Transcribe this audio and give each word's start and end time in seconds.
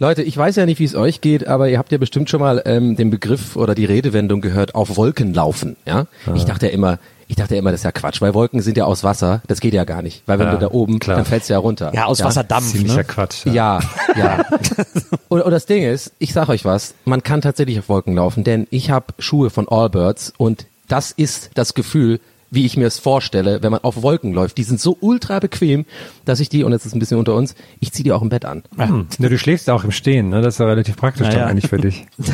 Leute, 0.00 0.22
ich 0.22 0.36
weiß 0.36 0.54
ja 0.56 0.64
nicht, 0.66 0.78
wie 0.78 0.84
es 0.84 0.94
euch 0.94 1.20
geht, 1.20 1.48
aber 1.48 1.68
ihr 1.68 1.78
habt 1.78 1.90
ja 1.90 1.98
bestimmt 1.98 2.30
schon 2.30 2.40
mal 2.40 2.62
ähm, 2.66 2.94
den 2.96 3.10
Begriff 3.10 3.56
oder 3.56 3.74
die 3.74 3.84
Redewendung 3.84 4.40
gehört, 4.40 4.74
auf 4.76 4.96
Wolken 4.96 5.34
laufen. 5.34 5.76
Ja? 5.86 6.06
Ich 6.36 6.44
dachte 6.44 6.66
ja 6.66 6.72
immer, 6.72 6.98
ich 7.26 7.34
dachte 7.36 7.54
ja 7.54 7.58
immer, 7.58 7.72
das 7.72 7.80
ist 7.80 7.84
ja 7.84 7.90
Quatsch, 7.92 8.20
weil 8.20 8.32
Wolken 8.32 8.60
sind 8.62 8.76
ja 8.78 8.84
aus 8.84 9.02
Wasser, 9.02 9.42
das 9.48 9.58
geht 9.60 9.74
ja 9.74 9.82
gar 9.84 10.00
nicht. 10.02 10.22
Weil 10.26 10.38
wenn 10.38 10.46
Ja, 10.46 10.52
du 10.54 10.60
da 10.60 10.70
oben, 10.70 11.00
klar. 11.00 11.16
dann 11.16 11.26
fällst 11.26 11.48
du 11.48 11.54
ja 11.54 11.58
runter. 11.58 11.90
Ja, 11.94 12.04
aus 12.04 12.22
Wasserdampf. 12.22 12.70
Ziemlicher 12.70 12.98
Ne? 12.98 13.04
Quatsch. 13.04 13.44
Ja, 13.46 13.80
ja. 14.16 14.44
und, 15.28 15.42
und 15.42 15.50
das 15.50 15.66
Ding 15.66 15.82
ist, 15.82 16.12
ich 16.20 16.32
sag 16.32 16.48
euch 16.48 16.64
was, 16.64 16.94
man 17.04 17.22
kann 17.24 17.40
tatsächlich 17.40 17.78
auf 17.80 17.88
Wolken 17.88 18.14
laufen, 18.14 18.44
denn 18.44 18.66
ich 18.70 18.90
habe 18.90 19.06
Schuhe 19.18 19.50
von 19.50 19.68
Allbirds 19.68 20.32
und 20.38 20.66
das 20.86 21.10
ist 21.10 21.50
das 21.54 21.74
Gefühl, 21.74 22.20
wie 22.50 22.64
ich 22.64 22.76
mir 22.76 22.86
es 22.86 22.98
vorstelle, 22.98 23.62
wenn 23.62 23.70
man 23.70 23.84
auf 23.84 24.02
Wolken 24.02 24.32
läuft. 24.32 24.58
Die 24.58 24.62
sind 24.62 24.80
so 24.80 24.96
ultra 25.00 25.38
bequem, 25.38 25.84
dass 26.24 26.40
ich 26.40 26.48
die, 26.48 26.64
und 26.64 26.72
jetzt 26.72 26.86
ist 26.86 26.94
ein 26.94 26.98
bisschen 26.98 27.18
unter 27.18 27.34
uns, 27.34 27.54
ich 27.80 27.92
ziehe 27.92 28.04
die 28.04 28.12
auch 28.12 28.22
im 28.22 28.28
Bett 28.28 28.44
an. 28.44 28.62
Hm. 28.76 29.06
Ja, 29.18 29.28
du 29.28 29.38
schläfst 29.38 29.68
auch 29.70 29.84
im 29.84 29.90
Stehen, 29.90 30.28
ne? 30.30 30.40
Das 30.40 30.54
ist 30.54 30.60
ja 30.60 30.66
relativ 30.66 30.96
praktisch 30.96 31.26
Naja. 31.26 31.40
dann 31.40 31.48
eigentlich 31.50 31.68
für 31.68 31.78
dich. 31.78 32.06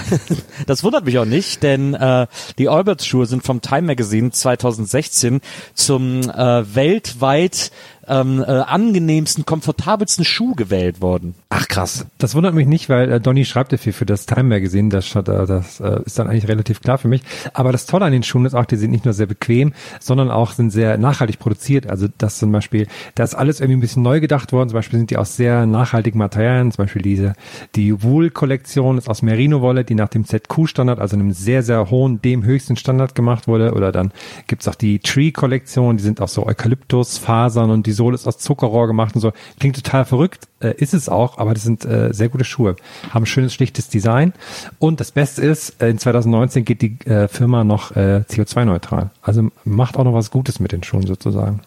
Das 0.66 0.82
wundert 0.82 1.04
mich 1.04 1.18
auch 1.18 1.24
nicht, 1.24 1.62
denn 1.62 1.94
äh, 1.94 2.26
die 2.58 2.68
Allbirds 2.68 3.06
Schuhe 3.06 3.26
sind 3.26 3.42
vom 3.44 3.60
Time 3.60 3.82
Magazine 3.82 4.30
2016 4.30 5.40
zum 5.74 6.20
äh, 6.22 6.74
weltweit 6.74 7.70
ähm, 8.08 8.42
äh, 8.42 8.50
angenehmsten, 8.50 9.44
komfortabelsten 9.46 10.24
Schuh 10.24 10.54
gewählt 10.54 11.00
worden. 11.00 11.34
Ach 11.48 11.68
krass. 11.68 12.06
Das 12.18 12.34
wundert 12.34 12.54
mich 12.54 12.66
nicht, 12.66 12.88
weil 12.88 13.10
äh, 13.10 13.20
Donny 13.20 13.44
schreibt 13.44 13.72
ja 13.72 13.78
viel 13.78 13.92
für 13.92 14.06
das 14.06 14.26
Time 14.26 14.44
Magazine. 14.44 14.88
Das, 14.88 15.14
äh, 15.14 15.22
das 15.22 15.80
äh, 15.80 16.00
ist 16.04 16.18
dann 16.18 16.28
eigentlich 16.28 16.48
relativ 16.48 16.80
klar 16.80 16.98
für 16.98 17.08
mich. 17.08 17.22
Aber 17.52 17.72
das 17.72 17.86
Tolle 17.86 18.04
an 18.04 18.12
den 18.12 18.22
Schuhen 18.22 18.44
ist 18.44 18.54
auch, 18.54 18.64
die 18.64 18.76
sind 18.76 18.90
nicht 18.90 19.04
nur 19.04 19.14
sehr 19.14 19.26
bequem, 19.26 19.72
sondern 20.00 20.30
auch 20.30 20.52
sind 20.52 20.70
sehr 20.70 20.98
nachhaltig 20.98 21.38
produziert. 21.38 21.88
Also 21.88 22.08
das 22.18 22.38
zum 22.38 22.52
Beispiel, 22.52 22.86
da 23.14 23.24
ist 23.24 23.34
alles 23.34 23.60
irgendwie 23.60 23.78
ein 23.78 23.80
bisschen 23.80 24.02
neu 24.02 24.20
gedacht 24.20 24.52
worden. 24.52 24.68
Zum 24.68 24.76
Beispiel 24.76 24.98
sind 24.98 25.10
die 25.10 25.16
aus 25.16 25.36
sehr 25.36 25.66
nachhaltigen 25.66 26.18
Materialien. 26.18 26.72
Zum 26.72 26.84
Beispiel 26.84 27.02
diese 27.02 27.34
die 27.74 28.02
Wool-Kollektion 28.02 28.98
ist 28.98 29.08
aus 29.08 29.22
Merino-Wolle, 29.22 29.84
die 29.84 29.94
nach 29.94 30.08
dem 30.08 30.24
ZQ-Standard, 30.24 30.98
also 30.98 31.16
einem 31.16 31.32
sehr 31.32 31.62
sehr 31.62 31.90
hohen, 31.90 32.20
dem 32.20 32.44
höchsten 32.44 32.76
Standard 32.76 33.14
gemacht 33.14 33.48
wurde. 33.48 33.72
Oder 33.74 33.92
dann 33.92 34.12
gibt's 34.46 34.68
auch 34.68 34.74
die 34.74 34.98
Tree-Kollektion, 34.98 35.96
die 35.96 36.02
sind 36.02 36.20
aus 36.20 36.34
so 36.34 36.46
Eukalyptusfasern 36.46 37.70
und 37.70 37.86
die 37.86 37.92
Sohle 37.94 38.14
ist 38.14 38.26
aus 38.26 38.38
Zuckerrohr 38.38 38.86
gemacht 38.86 39.14
und 39.14 39.20
so. 39.20 39.32
Klingt 39.58 39.76
total 39.76 40.04
verrückt, 40.04 40.48
äh, 40.60 40.74
ist 40.76 40.94
es 40.94 41.08
auch, 41.08 41.38
aber 41.38 41.54
das 41.54 41.62
sind 41.62 41.84
äh, 41.84 42.12
sehr 42.12 42.28
gute 42.28 42.44
Schuhe. 42.44 42.76
Haben 43.10 43.26
schönes, 43.26 43.54
schlichtes 43.54 43.88
Design. 43.88 44.32
Und 44.78 45.00
das 45.00 45.12
Beste 45.12 45.42
ist, 45.42 45.80
äh, 45.82 45.88
in 45.88 45.98
2019 45.98 46.64
geht 46.64 46.82
die 46.82 46.98
äh, 47.06 47.28
Firma 47.28 47.64
noch 47.64 47.96
äh, 47.96 48.24
CO2-neutral. 48.28 49.10
Also 49.22 49.48
macht 49.64 49.96
auch 49.96 50.04
noch 50.04 50.14
was 50.14 50.30
Gutes 50.30 50.60
mit 50.60 50.72
den 50.72 50.82
Schuhen 50.82 51.06
sozusagen. 51.06 51.60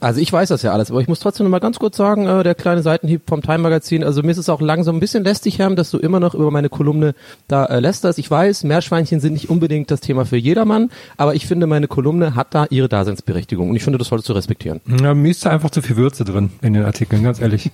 Also 0.00 0.20
ich 0.20 0.32
weiß 0.32 0.50
das 0.50 0.62
ja 0.62 0.72
alles, 0.72 0.92
aber 0.92 1.00
ich 1.00 1.08
muss 1.08 1.18
trotzdem 1.18 1.44
noch 1.44 1.50
mal 1.50 1.58
ganz 1.58 1.80
kurz 1.80 1.96
sagen, 1.96 2.26
äh, 2.26 2.44
der 2.44 2.54
kleine 2.54 2.82
Seitenhieb 2.82 3.22
vom 3.26 3.42
Time 3.42 3.58
Magazin, 3.58 4.04
also 4.04 4.22
mir 4.22 4.30
ist 4.30 4.38
es 4.38 4.48
auch 4.48 4.60
langsam 4.60 4.96
ein 4.96 5.00
bisschen 5.00 5.24
lästig, 5.24 5.58
Herm, 5.58 5.74
dass 5.74 5.90
du 5.90 5.98
immer 5.98 6.20
noch 6.20 6.34
über 6.34 6.52
meine 6.52 6.68
Kolumne 6.68 7.16
da 7.48 7.64
äh, 7.64 7.80
lästerst. 7.80 8.18
Ich 8.20 8.30
weiß, 8.30 8.62
Meerschweinchen 8.62 9.18
sind 9.18 9.32
nicht 9.32 9.50
unbedingt 9.50 9.90
das 9.90 10.00
Thema 10.00 10.24
für 10.24 10.36
jedermann, 10.36 10.90
aber 11.16 11.34
ich 11.34 11.46
finde, 11.46 11.66
meine 11.66 11.88
Kolumne 11.88 12.36
hat 12.36 12.54
da 12.54 12.66
ihre 12.70 12.88
Daseinsberechtigung 12.88 13.70
und 13.70 13.74
ich 13.74 13.82
finde, 13.82 13.98
das 13.98 14.08
solltest 14.08 14.28
du 14.28 14.34
respektieren. 14.34 14.80
Ja, 15.02 15.14
mir 15.14 15.32
ist 15.32 15.44
da 15.44 15.50
einfach 15.50 15.70
zu 15.70 15.82
viel 15.82 15.96
Würze 15.96 16.24
drin 16.24 16.50
in 16.62 16.74
den 16.74 16.84
Artikeln, 16.84 17.24
ganz 17.24 17.40
ehrlich. 17.40 17.72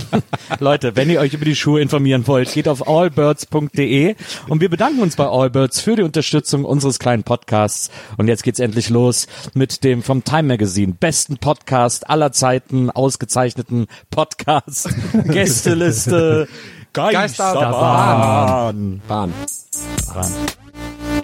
Leute, 0.60 0.94
wenn 0.94 1.10
ihr 1.10 1.18
euch 1.18 1.34
über 1.34 1.44
die 1.44 1.56
Schuhe 1.56 1.80
informieren 1.80 2.24
wollt, 2.28 2.52
geht 2.52 2.68
auf 2.68 2.86
allbirds.de 2.86 4.14
und 4.48 4.60
wir 4.60 4.70
bedanken 4.70 5.00
uns 5.00 5.16
bei 5.16 5.26
Allbirds 5.26 5.80
für 5.80 5.96
die 5.96 6.02
Unterstützung 6.02 6.64
unseres 6.64 7.00
kleinen 7.00 7.24
Podcasts. 7.24 7.90
Und 8.16 8.28
jetzt 8.28 8.44
geht's 8.44 8.60
endlich 8.60 8.90
los 8.90 9.26
mit 9.54 9.82
dem 9.82 10.02
vom 10.02 10.22
Time 10.22 10.44
Magazine 10.44 10.92
besten 10.92 11.38
Podcast 11.38 11.63
aller 12.08 12.32
Zeiten 12.32 12.90
ausgezeichneten 12.90 13.86
Podcast 14.10 14.88
Gästeliste 15.24 16.48
Geisterbahn. 16.92 19.02
Bahn. 19.08 19.32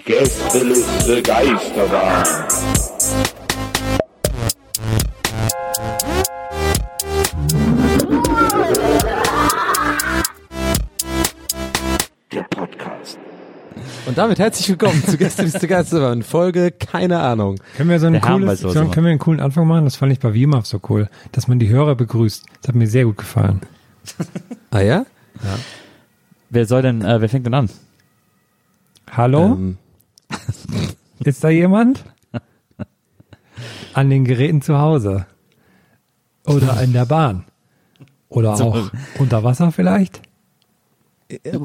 Gästeliste 0.05 1.21
Geisterbahn. 1.21 2.25
Und 14.05 14.17
damit 14.17 14.39
herzlich 14.39 14.67
willkommen 14.69 15.03
zu 15.05 15.17
Gästeliste 15.17 15.67
Geisterbahn, 15.67 16.23
Folge, 16.23 16.71
keine 16.71 17.19
Ahnung. 17.19 17.57
Können 17.77 17.89
wir 17.89 17.99
so 17.99 18.07
einen, 18.07 18.19
cooles, 18.19 18.63
er 18.63 18.73
können, 18.73 19.05
wir 19.05 19.11
einen 19.11 19.19
coolen 19.19 19.39
Anfang 19.39 19.67
machen? 19.67 19.85
Das 19.85 19.95
fand 19.95 20.11
ich 20.11 20.19
bei 20.19 20.33
WIMAF 20.33 20.65
so 20.65 20.79
cool, 20.89 21.09
dass 21.31 21.47
man 21.47 21.59
die 21.59 21.69
Hörer 21.69 21.95
begrüßt. 21.95 22.45
Das 22.61 22.69
hat 22.69 22.75
mir 22.75 22.87
sehr 22.87 23.05
gut 23.05 23.17
gefallen. 23.17 23.61
Ah 24.71 24.79
ja? 24.81 25.05
Wer 26.49 26.65
soll 26.65 26.81
denn, 26.81 27.03
äh, 27.03 27.21
wer 27.21 27.29
fängt 27.29 27.45
denn 27.45 27.53
an? 27.53 27.69
Hallo? 29.11 29.45
Ähm, 29.53 29.77
Ist 31.23 31.43
da 31.43 31.49
jemand? 31.49 32.03
An 33.93 34.09
den 34.09 34.25
Geräten 34.25 34.61
zu 34.61 34.79
Hause. 34.79 35.25
Oder 36.45 36.81
in 36.81 36.93
der 36.93 37.05
Bahn. 37.05 37.45
Oder 38.29 38.55
So. 38.55 38.65
auch 38.65 38.91
unter 39.19 39.43
Wasser 39.43 39.71
vielleicht? 39.71 40.21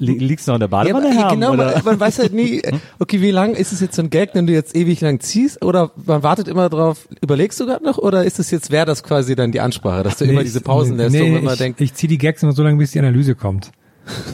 Li 0.00 0.18
liegst 0.18 0.46
du 0.46 0.52
noch 0.52 0.56
in 0.56 0.60
der 0.60 0.68
ja, 0.68 0.70
Badewanne, 0.70 1.06
aber, 1.08 1.14
Herr? 1.16 1.30
genau, 1.30 1.52
oder? 1.52 1.72
man, 1.74 1.84
man 1.84 2.00
weiß 2.00 2.18
halt 2.20 2.32
nie, 2.32 2.62
okay, 2.98 3.20
wie 3.20 3.30
lang 3.30 3.54
ist 3.54 3.72
es 3.72 3.80
jetzt 3.80 3.96
so 3.96 4.02
ein 4.02 4.10
Gag, 4.10 4.30
wenn 4.34 4.46
du 4.46 4.52
jetzt 4.52 4.74
ewig 4.76 5.00
lang 5.00 5.20
ziehst 5.20 5.64
oder 5.64 5.90
man 6.04 6.22
wartet 6.22 6.48
immer 6.48 6.68
drauf, 6.68 7.08
überlegst 7.20 7.58
du 7.60 7.66
gerade 7.66 7.84
noch 7.84 7.98
oder 7.98 8.24
ist 8.24 8.38
es 8.38 8.50
jetzt, 8.50 8.70
wäre 8.70 8.86
das 8.86 9.02
quasi 9.02 9.34
dann 9.36 9.52
die 9.52 9.60
Ansprache, 9.60 10.02
dass 10.02 10.18
du 10.18 10.24
immer 10.24 10.40
Nee, 10.40 10.44
diese 10.44 10.58
ich- 10.58 10.64
Pausen 10.64 10.96
lässt, 10.96 11.12
nee, 11.12 11.22
wo 11.22 11.26
man 11.28 11.42
immer 11.42 11.52
ich, 11.52 11.58
denkt, 11.58 11.80
ich 11.80 11.94
ziehe 11.94 12.08
die 12.08 12.18
Gags 12.18 12.42
immer 12.42 12.52
so 12.52 12.62
lange, 12.62 12.78
bis 12.78 12.92
die 12.92 12.98
Analyse 12.98 13.34
kommt. 13.34 13.70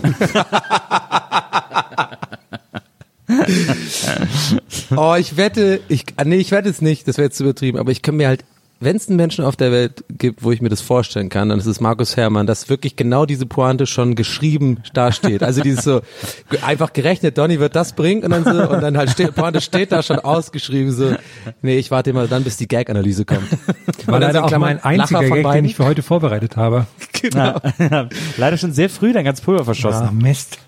Oh, 4.96 5.14
ich 5.18 5.36
wette, 5.36 5.80
ich, 5.88 6.04
ah, 6.16 6.24
nee, 6.24 6.36
ich 6.36 6.50
wette 6.50 6.68
es 6.68 6.82
nicht, 6.82 7.08
das 7.08 7.16
wäre 7.16 7.26
jetzt 7.26 7.36
zu 7.36 7.44
übertrieben, 7.44 7.78
aber 7.78 7.90
ich 7.90 8.02
kann 8.02 8.16
mir 8.16 8.28
halt, 8.28 8.44
wenn 8.82 8.96
es 8.96 9.08
einen 9.08 9.16
Menschen 9.16 9.44
auf 9.44 9.56
der 9.56 9.72
Welt 9.72 10.04
gibt, 10.10 10.42
wo 10.42 10.52
ich 10.52 10.60
mir 10.60 10.68
das 10.68 10.80
vorstellen 10.80 11.28
kann, 11.28 11.48
dann 11.48 11.58
ist 11.58 11.66
es 11.66 11.80
Markus 11.80 12.16
Herrmann, 12.16 12.46
dass 12.46 12.68
wirklich 12.68 12.96
genau 12.96 13.26
diese 13.26 13.46
Pointe 13.46 13.86
schon 13.86 14.14
geschrieben 14.14 14.82
dasteht. 14.92 15.42
Also 15.42 15.62
dieses 15.62 15.84
so, 15.84 16.02
einfach 16.62 16.92
gerechnet, 16.92 17.38
Donny 17.38 17.60
wird 17.60 17.76
das 17.76 17.92
bringen 17.92 18.24
und 18.24 18.30
dann 18.30 18.44
so, 18.44 18.70
und 18.70 18.80
dann 18.80 18.96
halt 18.96 19.10
steht, 19.10 19.34
Pointe 19.34 19.60
steht 19.60 19.92
da 19.92 20.02
schon 20.02 20.18
ausgeschrieben, 20.18 20.92
so, 20.92 21.14
nee, 21.62 21.78
ich 21.78 21.90
warte 21.90 22.10
immer 22.10 22.26
dann, 22.26 22.44
bis 22.44 22.56
die 22.56 22.68
Gag-Analyse 22.68 23.24
kommt. 23.24 23.50
War 24.06 24.20
dann 24.20 24.32
leider 24.32 24.38
in 24.40 24.44
auch 24.44 24.58
mein 24.58 24.82
einziger 24.82 25.22
Lacher 25.22 25.42
Gag, 25.42 25.52
den 25.52 25.64
ich 25.64 25.76
für 25.76 25.84
heute 25.84 26.02
vorbereitet 26.02 26.56
habe. 26.56 26.86
Genau. 27.22 27.60
Ja. 27.78 28.08
Leider 28.36 28.56
schon 28.56 28.72
sehr 28.72 28.90
früh 28.90 29.12
dein 29.12 29.24
ganz 29.24 29.40
Pulver 29.40 29.64
verschossen. 29.64 30.08
Ah, 30.08 30.10
Mist. 30.10 30.58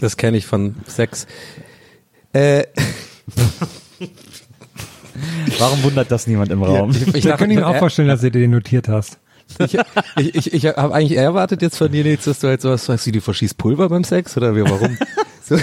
Das 0.00 0.16
kenne 0.16 0.36
ich 0.36 0.46
von 0.46 0.76
Sex. 0.86 1.26
Äh, 2.32 2.62
Warum 5.58 5.82
wundert 5.82 6.10
das 6.10 6.26
niemand 6.26 6.50
im 6.50 6.62
Raum? 6.62 6.90
ich, 6.90 7.14
Ich 7.14 7.24
kann 7.24 7.50
ich 7.50 7.56
mir 7.56 7.66
auch 7.66 7.78
vorstellen, 7.78 8.08
dass 8.08 8.20
du 8.20 8.30
dir 8.30 8.40
den 8.40 8.50
notiert 8.50 8.88
hast. 8.88 9.18
Ich, 9.58 9.76
ich, 10.16 10.34
ich, 10.34 10.52
ich 10.54 10.66
habe 10.66 10.94
eigentlich 10.94 11.12
eher 11.12 11.24
erwartet 11.24 11.62
jetzt 11.62 11.76
von 11.76 11.92
dir 11.92 12.02
jetzt, 12.04 12.26
dass 12.26 12.40
du 12.40 12.48
halt 12.48 12.62
sowas 12.62 12.84
sagst, 12.86 13.06
wie 13.06 13.12
du 13.12 13.20
verschießt 13.20 13.58
Pulver 13.58 13.88
beim 13.88 14.04
Sex 14.04 14.36
oder 14.36 14.56
wie, 14.56 14.62
warum? 14.62 14.96
So, 15.46 15.58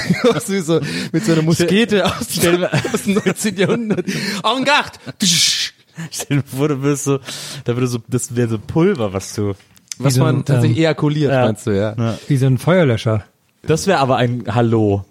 so, 0.62 0.80
mit 1.12 1.26
so 1.26 1.32
einer 1.32 1.42
Muskete 1.42 2.06
aus, 2.06 2.14
aus 2.94 3.04
dem 3.04 3.14
19. 3.16 3.58
Jahrhundert. 3.58 4.06
En 4.08 4.64
garde! 4.64 5.00
Stell 6.12 6.38
dir 6.38 6.44
vor, 6.44 6.68
du 6.68 6.84
wirst 6.84 7.06
so, 7.06 7.18
da 7.64 7.76
würde 7.76 7.88
so, 7.88 7.98
das 8.08 8.36
wäre 8.36 8.48
so 8.48 8.60
Pulver, 8.60 9.12
was 9.12 9.34
du. 9.34 9.56
Was 9.98 10.14
so 10.14 10.24
ein, 10.24 10.36
man 10.36 10.46
tatsächlich 10.46 10.78
ähm, 10.78 10.84
ejakuliert, 10.84 11.32
ja. 11.32 11.46
meinst 11.46 11.66
du, 11.66 11.72
ja. 11.72 11.96
Ja. 11.98 12.20
Wie 12.28 12.38
so 12.38 12.46
ein 12.46 12.60
Feuerlöscher. 12.60 13.24
Das 13.64 13.88
wäre 13.88 13.98
aber 13.98 14.18
ein 14.18 14.44
Hallo. 14.50 15.04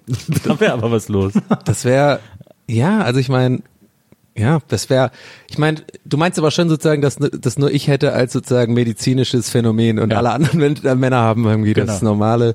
da 0.44 0.60
wäre 0.60 0.72
aber 0.72 0.92
was 0.92 1.08
los. 1.08 1.32
Das 1.64 1.84
wäre, 1.84 2.20
ja, 2.68 3.00
also 3.00 3.18
ich 3.18 3.28
meine, 3.28 3.62
ja, 4.36 4.60
das 4.68 4.88
wäre, 4.90 5.10
ich 5.48 5.58
meine, 5.58 5.78
du 6.04 6.16
meinst 6.16 6.38
aber 6.38 6.50
schon 6.50 6.68
sozusagen, 6.68 7.02
dass 7.02 7.16
das 7.16 7.58
nur 7.58 7.70
ich 7.70 7.88
hätte 7.88 8.12
als 8.12 8.32
sozusagen 8.32 8.74
medizinisches 8.74 9.50
Phänomen 9.50 9.98
und 9.98 10.10
Ja. 10.12 10.18
alle 10.18 10.30
anderen 10.30 10.84
äh, 10.84 10.94
Männer 10.94 11.18
haben 11.18 11.44
irgendwie 11.46 11.74
das 11.74 12.00
Genau. 12.00 12.12
normale, 12.12 12.54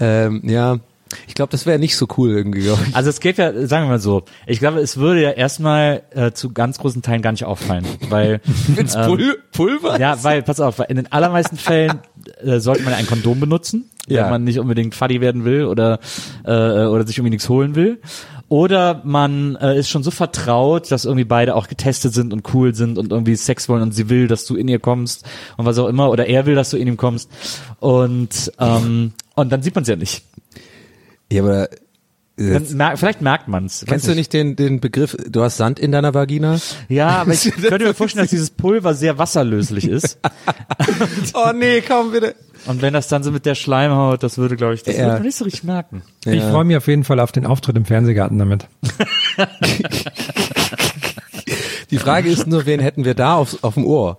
ähm, 0.00 0.42
ja. 0.44 0.78
Ich 1.26 1.34
glaube, 1.34 1.50
das 1.50 1.64
wäre 1.64 1.78
nicht 1.78 1.96
so 1.96 2.06
cool 2.18 2.30
irgendwie, 2.32 2.68
ich. 2.68 2.94
Also 2.94 3.08
es 3.08 3.20
geht 3.20 3.38
ja, 3.38 3.50
sagen 3.66 3.86
wir 3.86 3.92
mal 3.92 3.98
so, 3.98 4.24
ich 4.46 4.58
glaube, 4.58 4.80
es 4.80 4.98
würde 4.98 5.22
ja 5.22 5.30
erstmal 5.30 6.02
äh, 6.10 6.32
zu 6.32 6.52
ganz 6.52 6.76
großen 6.78 7.00
Teilen 7.00 7.22
gar 7.22 7.30
nicht 7.32 7.46
auffallen, 7.46 7.86
weil 8.10 8.42
Wenn's 8.74 8.94
Pul 8.94 9.38
Pulver? 9.52 9.98
ja, 9.98 10.22
weil 10.22 10.42
pass 10.42 10.60
auf, 10.60 10.78
weil 10.80 10.86
in 10.90 10.96
den 10.96 11.10
allermeisten 11.10 11.56
Fällen 11.56 12.00
äh, 12.44 12.58
sollte 12.60 12.82
man 12.82 12.92
ja 12.92 12.98
ein 12.98 13.06
Kondom 13.06 13.40
benutzen, 13.40 13.88
Ja. 14.06 14.24
wenn 14.24 14.30
man 14.32 14.44
nicht 14.44 14.58
unbedingt 14.58 14.94
Fuddy 14.94 15.22
werden 15.22 15.46
will 15.46 15.64
oder 15.64 15.98
äh, 16.44 16.50
oder 16.50 17.06
sich 17.06 17.16
irgendwie 17.16 17.30
nichts 17.30 17.48
holen 17.48 17.74
will. 17.74 18.00
Oder 18.48 19.02
man 19.04 19.56
äh, 19.56 19.78
ist 19.78 19.90
schon 19.90 20.02
so 20.02 20.10
vertraut, 20.10 20.90
dass 20.90 21.04
irgendwie 21.04 21.24
beide 21.24 21.54
auch 21.54 21.68
getestet 21.68 22.14
sind 22.14 22.32
und 22.32 22.54
cool 22.54 22.74
sind 22.74 22.96
und 22.96 23.12
irgendwie 23.12 23.36
Sex 23.36 23.68
wollen 23.68 23.82
und 23.82 23.92
sie 23.92 24.08
will, 24.08 24.26
dass 24.26 24.46
du 24.46 24.56
in 24.56 24.68
ihr 24.68 24.78
kommst 24.78 25.26
und 25.58 25.66
was 25.66 25.78
auch 25.78 25.88
immer, 25.88 26.10
oder 26.10 26.26
er 26.26 26.46
will, 26.46 26.54
dass 26.54 26.70
du 26.70 26.78
in 26.78 26.88
ihm 26.88 26.96
kommst. 26.96 27.30
Und 27.78 28.52
ähm, 28.58 29.12
und 29.34 29.52
dann 29.52 29.62
sieht 29.62 29.74
man 29.74 29.82
es 29.82 29.88
ja 29.88 29.96
nicht. 29.96 30.24
Ja, 31.30 31.42
aber 31.42 31.68
mer 32.38 32.96
vielleicht 32.96 33.20
merkt 33.20 33.48
man's. 33.48 33.82
Weiß 33.82 33.88
Kennst 33.88 34.08
du 34.08 34.14
nicht 34.14 34.32
den, 34.32 34.56
den 34.56 34.80
Begriff, 34.80 35.16
du 35.28 35.42
hast 35.42 35.56
Sand 35.56 35.78
in 35.78 35.92
deiner 35.92 36.14
Vagina? 36.14 36.58
Ja, 36.88 37.08
aber 37.20 37.32
ich 37.32 37.50
könnte 37.50 37.84
mir 37.86 37.94
vorstellen, 37.94 38.24
dass 38.24 38.30
dieses 38.30 38.50
Pulver 38.50 38.94
sehr 38.94 39.18
wasserlöslich 39.18 39.88
ist. 39.88 40.18
oh 41.34 41.52
nee, 41.54 41.80
komm 41.80 42.12
bitte. 42.12 42.34
Und 42.66 42.82
wenn 42.82 42.92
das 42.92 43.08
dann 43.08 43.22
so 43.22 43.30
mit 43.30 43.46
der 43.46 43.54
Schleimhaut, 43.54 44.22
das 44.22 44.38
würde, 44.38 44.56
glaube 44.56 44.74
ich, 44.74 44.82
das 44.82 44.94
Ja. 44.96 45.02
würde 45.02 45.14
man 45.14 45.22
nicht 45.22 45.36
so 45.36 45.44
richtig 45.44 45.64
merken. 45.64 46.02
Ich 46.26 46.42
freue 46.42 46.64
mich 46.64 46.76
auf 46.76 46.86
jeden 46.88 47.04
Fall 47.04 47.20
auf 47.20 47.32
den 47.32 47.46
Auftritt 47.46 47.76
im 47.76 47.84
Fernsehgarten 47.84 48.38
damit. 48.38 48.66
Die 51.90 51.98
Frage 51.98 52.28
ist 52.28 52.46
nur, 52.46 52.66
wen 52.66 52.80
hätten 52.80 53.04
wir 53.04 53.14
da 53.14 53.34
auf, 53.36 53.62
auf 53.62 53.74
dem 53.74 53.86
Ohr? 53.86 54.18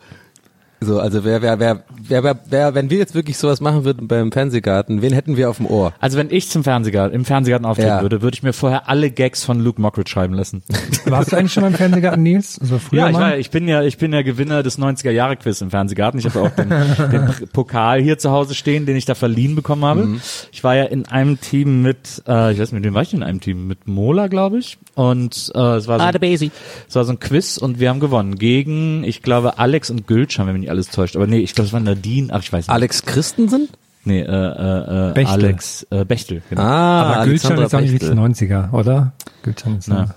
So, 0.82 1.00
also 1.00 1.26
wer, 1.26 1.42
wer, 1.42 1.60
wer, 1.60 1.84
wer, 2.08 2.24
wer, 2.24 2.40
wer, 2.50 2.76
wenn 2.76 2.90
wir 2.90 2.98
jetzt 2.98 3.14
wirklich 3.14 3.38
sowas 3.38 3.60
machen 3.60 3.84
würden 3.84 4.08
beim 4.08 4.32
Fernsehgarten, 4.32 5.02
wen 5.02 5.12
hätten 5.12 5.36
wir 5.36 5.50
auf 5.50 5.58
dem 5.58 5.66
Ohr? 5.66 5.94
Also 6.00 6.18
wenn 6.18 6.32
ich 6.32 6.50
zum 6.50 6.64
Fernsehgarten, 6.64 7.14
im 7.14 7.26
Fernsehgarten 7.26 7.66
auftreten 7.66 7.90
Ja. 7.90 8.02
würde, 8.02 8.22
würde 8.22 8.36
ich 8.36 8.44
mir 8.44 8.54
vorher 8.54 8.88
alle 8.88 9.12
Gags 9.12 9.44
von 9.44 9.60
Luke 9.60 9.82
Mockridge 9.82 10.10
schreiben 10.10 10.34
lassen. 10.34 10.64
Warst 11.06 11.34
du 11.34 11.36
eigentlich 11.36 11.52
schon 11.52 11.64
beim 11.64 11.74
Fernsehgarten, 11.74 12.24
Nils? 12.24 12.60
Also 12.62 12.80
früher 12.80 13.02
Ja, 13.02 13.10
ich, 13.10 13.16
war, 13.16 13.38
ich 13.38 13.52
bin 13.52 13.68
ja, 13.68 13.84
ich 13.84 13.98
bin 13.98 14.14
ja 14.14 14.22
Gewinner 14.22 14.64
des 14.64 14.80
90er 14.80 15.12
Jahre 15.12 15.36
Quiz 15.36 15.60
im 15.60 15.70
Fernsehgarten. 15.70 16.18
Ich 16.18 16.26
habe 16.26 16.42
auch 16.42 16.52
den, 16.52 16.70
den 17.12 17.50
Pokal 17.52 18.02
hier 18.02 18.18
zu 18.18 18.32
Hause 18.32 18.56
stehen, 18.56 18.86
den 18.86 18.96
ich 18.96 19.06
da 19.06 19.16
verliehen 19.16 19.56
bekommen 19.56 19.84
habe. 19.84 20.06
Mhm. 20.06 20.22
Ich 20.54 20.64
war 20.64 20.76
ja 20.76 20.86
in 20.86 21.06
einem 21.08 21.42
Team 21.42 21.82
mit, 21.82 22.24
äh, 22.26 22.54
ich 22.54 22.60
weiß 22.60 22.72
nicht, 22.72 22.80
mit 22.80 22.84
wem 22.86 22.94
war 22.94 23.02
ich 23.02 23.10
denn 23.10 23.20
in 23.20 23.28
einem 23.28 23.42
Team? 23.42 23.68
Mit 23.68 23.88
Mola, 23.88 24.28
glaube 24.28 24.60
ich. 24.60 24.78
Und 24.96 25.52
äh, 25.54 25.60
es 25.76 25.88
war 25.88 26.00
so, 26.00 26.50
es 26.88 26.96
war 26.96 27.04
so 27.04 27.12
ein 27.12 27.20
Quiz 27.20 27.58
und 27.58 27.80
wir 27.82 27.90
haben 27.90 28.00
gewonnen 28.00 28.36
gegen, 28.36 29.04
ich 29.04 29.22
glaube, 29.22 29.60
Alex 29.60 29.90
und 29.90 30.08
Gülcan, 30.08 30.48
wenn 30.48 30.58
mich 30.60 30.69
nicht 30.70 30.72
alles 30.72 30.90
täuscht. 30.90 31.16
Aber 31.16 31.28
nee, 31.28 31.40
ich 31.40 31.56
glaube, 31.56 31.68
es 31.68 31.74
war 31.74 31.80
Nadine. 31.80 32.28
Ach, 32.32 32.42
ich 32.42 32.52
weiß 32.54 32.68
nicht. 32.68 32.70
Alex 32.74 33.04
Christensen? 33.04 33.70
Nee, 34.06 34.22
äh, 34.22 34.26
äh, 34.26 35.10
äh, 35.10 35.14
Bechtel. 35.14 35.34
Alex 35.34 35.88
äh, 35.90 36.06
Bechtel. 36.06 36.42
Genau. 36.50 36.62
Ah, 36.62 37.14
Aber 37.14 37.26
Gülcan 37.26 37.58
ist 37.60 37.76
auch 37.76 37.82
nicht 37.82 37.92
Bechtel. 38.00 38.18
90er, 38.18 38.72
oder? 38.74 39.12
Gülcan 39.44 39.78
ist 39.78 39.88
Ja. 39.88 40.16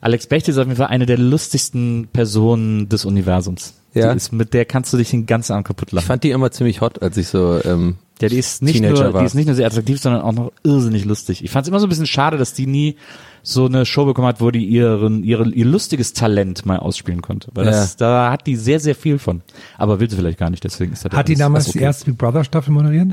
Alex 0.00 0.26
Bechtel 0.26 0.52
ist 0.52 0.58
auf 0.58 0.66
jeden 0.66 0.76
Fall 0.76 0.88
eine 0.88 1.06
der 1.06 1.18
lustigsten 1.18 2.08
Personen 2.12 2.88
des 2.88 3.04
Universums. 3.04 3.74
Ja. 3.94 4.10
Die 4.12 4.16
ist, 4.16 4.32
mit 4.32 4.54
der 4.54 4.64
kannst 4.64 4.92
du 4.92 4.96
dich 4.96 5.10
den 5.10 5.26
ganzen 5.26 5.52
Abend 5.52 5.66
kaputt 5.66 5.88
Ich 5.88 5.92
lachen. 5.94 6.06
fand 6.06 6.24
die 6.24 6.30
immer 6.30 6.50
ziemlich 6.50 6.80
hot, 6.80 7.02
als 7.02 7.16
ich 7.16 7.28
so, 7.28 7.60
ähm, 7.64 7.96
Ja, 8.20 8.28
die 8.28 8.38
ist 8.38 8.62
nicht 8.62 8.74
Teenager 8.76 9.04
nur, 9.04 9.12
war. 9.14 9.20
die 9.20 9.26
ist 9.26 9.34
nicht 9.34 9.46
nur 9.46 9.54
sehr 9.54 9.66
attraktiv, 9.66 10.00
sondern 10.00 10.22
auch 10.22 10.32
noch 10.32 10.52
irrsinnig 10.64 11.04
lustig. 11.04 11.44
Ich 11.44 11.50
fand 11.50 11.64
es 11.66 11.68
immer 11.68 11.78
so 11.78 11.86
ein 11.86 11.88
bisschen 11.90 12.06
schade, 12.06 12.36
dass 12.38 12.54
die 12.54 12.66
nie 12.66 12.96
so 13.42 13.66
eine 13.66 13.84
Show 13.84 14.04
bekommen 14.04 14.28
hat, 14.28 14.40
wo 14.40 14.50
die 14.50 14.64
ihren, 14.64 15.24
ihre, 15.24 15.48
ihr 15.50 15.64
lustiges 15.64 16.12
Talent 16.12 16.64
mal 16.64 16.78
ausspielen 16.78 17.22
konnte. 17.22 17.48
Weil 17.54 17.64
das, 17.64 17.96
da 17.96 18.30
hat 18.30 18.46
die 18.46 18.56
sehr, 18.56 18.80
sehr 18.80 18.94
viel 18.94 19.18
von. 19.18 19.42
Aber 19.76 20.00
will 20.00 20.08
sie 20.08 20.16
vielleicht 20.16 20.38
gar 20.38 20.50
nicht, 20.50 20.62
deswegen 20.64 20.92
ist 20.92 21.04
das 21.04 21.12
Hat 21.12 21.28
die 21.28 21.34
damals 21.34 21.68
okay. 21.68 21.78
die 21.78 21.84
erste 21.84 22.04
Big 22.06 22.18
Brother 22.18 22.44
Staffel 22.44 22.72
moderiert? 22.72 23.08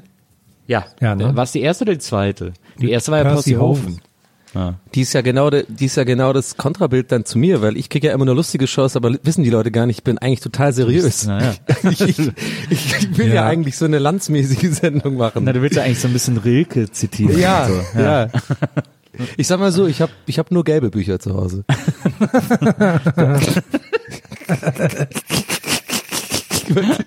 Ja. 0.68 0.86
Ja, 1.02 1.16
ne? 1.16 1.36
War 1.36 1.44
es 1.44 1.52
die 1.52 1.62
erste 1.62 1.84
oder 1.84 1.94
die 1.94 2.00
zweite? 2.00 2.54
Die 2.80 2.92
erste 2.92 3.12
war 3.12 3.18
ja 3.20 3.24
Percy. 3.24 3.54
Hoven. 3.54 4.00
Ja. 4.56 4.80
die 4.96 5.02
ist 5.02 5.14
ja 5.14 5.22
genau, 5.22 5.52
de, 5.52 5.66
die 5.68 5.86
ist 5.86 5.96
ja 5.96 6.04
genau 6.04 6.34
das 6.34 6.58
Kontrabild 6.58 7.12
dann 7.12 7.24
zu 7.24 7.38
mir, 7.38 7.62
weil 7.62 7.78
ich 7.78 7.88
kriege 7.88 8.08
ja 8.08 8.14
immer 8.14 8.26
nur 8.26 8.34
lustige 8.34 8.66
Shows, 8.66 8.96
aber 8.96 9.14
wissen 9.22 9.44
die 9.44 9.52
Leute 9.52 9.70
gar 9.70 9.86
nicht, 9.86 10.00
ich 10.00 10.04
bin 10.04 10.18
eigentlich 10.18 10.40
total 10.40 10.74
seriös. 10.74 11.28
Naja. 11.28 11.54
ich, 11.84 12.02
ich, 12.02 12.32
ich 12.72 13.18
will 13.18 13.28
ja. 13.28 13.36
Ja. 13.36 13.46
eigentlich 13.46 13.78
so 13.78 13.86
eine 13.86 14.00
landsmäßige 14.00 14.72
Sendung 14.72 15.18
machen. 15.18 15.44
Na, 15.44 15.54
du 15.54 15.62
willst 15.62 15.76
ja 15.76 15.84
eigentlich 15.84 16.00
so 16.00 16.08
ein 16.08 16.14
bisschen 16.14 16.38
Rilke 16.38 16.92
zitieren. 16.92 17.38
ja, 17.38 17.68
so. 17.68 18.00
ja. 18.00 18.30
Ich 19.38 19.48
sag 19.48 19.60
mal 19.60 19.72
so, 19.72 19.88
ich 19.88 20.02
habe 20.02 20.12
ich 20.26 20.40
hab 20.40 20.52
nur 20.52 20.64
gelbe 20.64 20.90
Bücher 20.90 21.20
zu 21.20 21.34
Hause. 21.34 21.64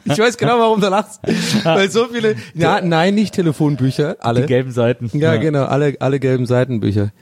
ich 0.04 0.18
weiß 0.18 0.36
genau, 0.36 0.58
warum 0.58 0.80
du 0.80 0.88
lachst. 0.88 1.20
Weil 1.64 1.90
so 1.90 2.08
viele, 2.08 2.36
ja, 2.54 2.80
nein, 2.80 3.14
nicht 3.14 3.34
Telefonbücher, 3.34 4.16
alle. 4.20 4.42
Die 4.42 4.46
gelben 4.46 4.72
Seiten. 4.72 5.10
Ja, 5.12 5.36
genau, 5.36 5.64
alle, 5.64 5.96
alle 6.00 6.18
gelben 6.20 6.46
Seitenbücher. 6.46 7.12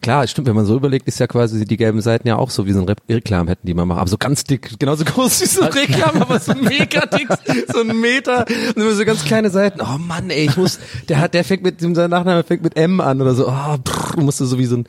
Klar, 0.00 0.26
stimmt, 0.26 0.48
wenn 0.48 0.54
man 0.54 0.64
so 0.64 0.76
überlegt, 0.76 1.06
ist 1.08 1.18
ja 1.18 1.26
quasi 1.26 1.64
die 1.66 1.76
gelben 1.76 2.00
Seiten 2.00 2.26
ja 2.26 2.36
auch 2.36 2.50
so 2.50 2.66
wie 2.66 2.72
so 2.72 2.80
ein 2.80 2.88
Re 2.88 2.94
Reklam 3.08 3.48
hätten 3.48 3.66
die 3.66 3.74
mal 3.74 3.84
machen. 3.84 3.98
Aber 4.00 4.08
so 4.08 4.16
ganz 4.16 4.44
dick, 4.44 4.78
genauso 4.78 5.04
groß 5.06 5.42
wie 5.42 5.46
so 5.46 5.62
ein 5.62 5.72
Reklam, 5.72 6.22
aber 6.22 6.40
so 6.40 6.54
mega 6.54 7.04
dick, 7.06 7.28
so 7.72 7.80
ein 7.80 8.00
Meter 8.00 8.46
und 8.48 8.76
immer 8.76 8.92
so 8.92 9.04
ganz 9.04 9.24
kleine 9.24 9.50
Seiten. 9.50 9.80
Oh 9.82 9.98
Mann, 9.98 10.30
ey, 10.30 10.46
ich 10.46 10.56
muss, 10.56 10.78
der 11.08 11.20
hat, 11.20 11.34
der 11.34 11.44
fängt 11.44 11.62
mit, 11.62 11.80
sein 11.80 12.10
Nachname 12.10 12.44
fängt 12.44 12.62
mit 12.62 12.76
M 12.76 13.00
an 13.00 13.20
oder 13.20 13.34
so. 13.34 13.46
Oh, 13.48 13.76
brrr, 13.82 14.20
musst 14.22 14.40
du 14.40 14.46
so 14.46 14.58
wie 14.58 14.66
so 14.66 14.76
ein, 14.78 14.86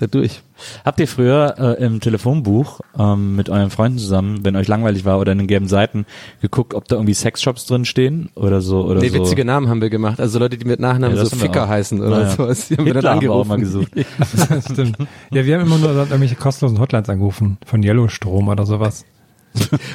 da 0.00 0.06
durch. 0.06 0.42
Habt 0.84 1.00
ihr 1.00 1.08
früher 1.08 1.54
äh, 1.78 1.84
im 1.84 2.00
Telefonbuch 2.00 2.80
ähm, 2.98 3.36
mit 3.36 3.48
euren 3.48 3.70
Freunden 3.70 3.98
zusammen, 3.98 4.44
wenn 4.44 4.56
euch 4.56 4.68
langweilig 4.68 5.04
war 5.04 5.18
oder 5.18 5.32
in 5.32 5.38
den 5.38 5.46
gelben 5.46 5.68
Seiten, 5.68 6.06
geguckt, 6.42 6.74
ob 6.74 6.86
da 6.88 6.96
irgendwie 6.96 7.14
Sexshops 7.14 7.66
drin 7.66 7.84
stehen 7.84 8.30
oder 8.34 8.60
so 8.60 8.84
oder 8.84 9.00
Nee, 9.00 9.08
so? 9.08 9.14
witzige 9.20 9.44
Namen 9.44 9.68
haben 9.68 9.80
wir 9.80 9.90
gemacht. 9.90 10.20
Also 10.20 10.38
Leute, 10.38 10.56
die 10.58 10.64
mit 10.66 10.80
Nachnamen 10.80 11.16
Ja, 11.16 11.24
so 11.24 11.36
Ficker 11.36 11.68
heißen 11.68 12.00
oder 12.00 12.10
Naja. 12.24 12.30
sowas. 12.30 12.68
Die 12.68 12.76
haben 12.76 12.84
wir 12.86 12.94
dann 12.94 13.00
Hitler 13.02 13.10
haben 13.14 13.20
wir 13.22 13.32
auch 13.32 13.50
angerufen. 13.50 13.88
mal 13.94 14.04
gesucht. 14.04 14.64
Stimmt. 14.72 14.96
Ja, 15.30 15.44
wir 15.44 15.54
haben 15.58 15.66
immer 15.66 15.78
nur 15.78 15.90
irgendwelche 15.90 16.36
kostenlosen 16.36 16.78
Hotlines 16.80 17.08
angerufen, 17.08 17.58
von 17.66 17.82
Yellowstrom 17.82 18.48
oder 18.48 18.66
sowas. 18.66 19.04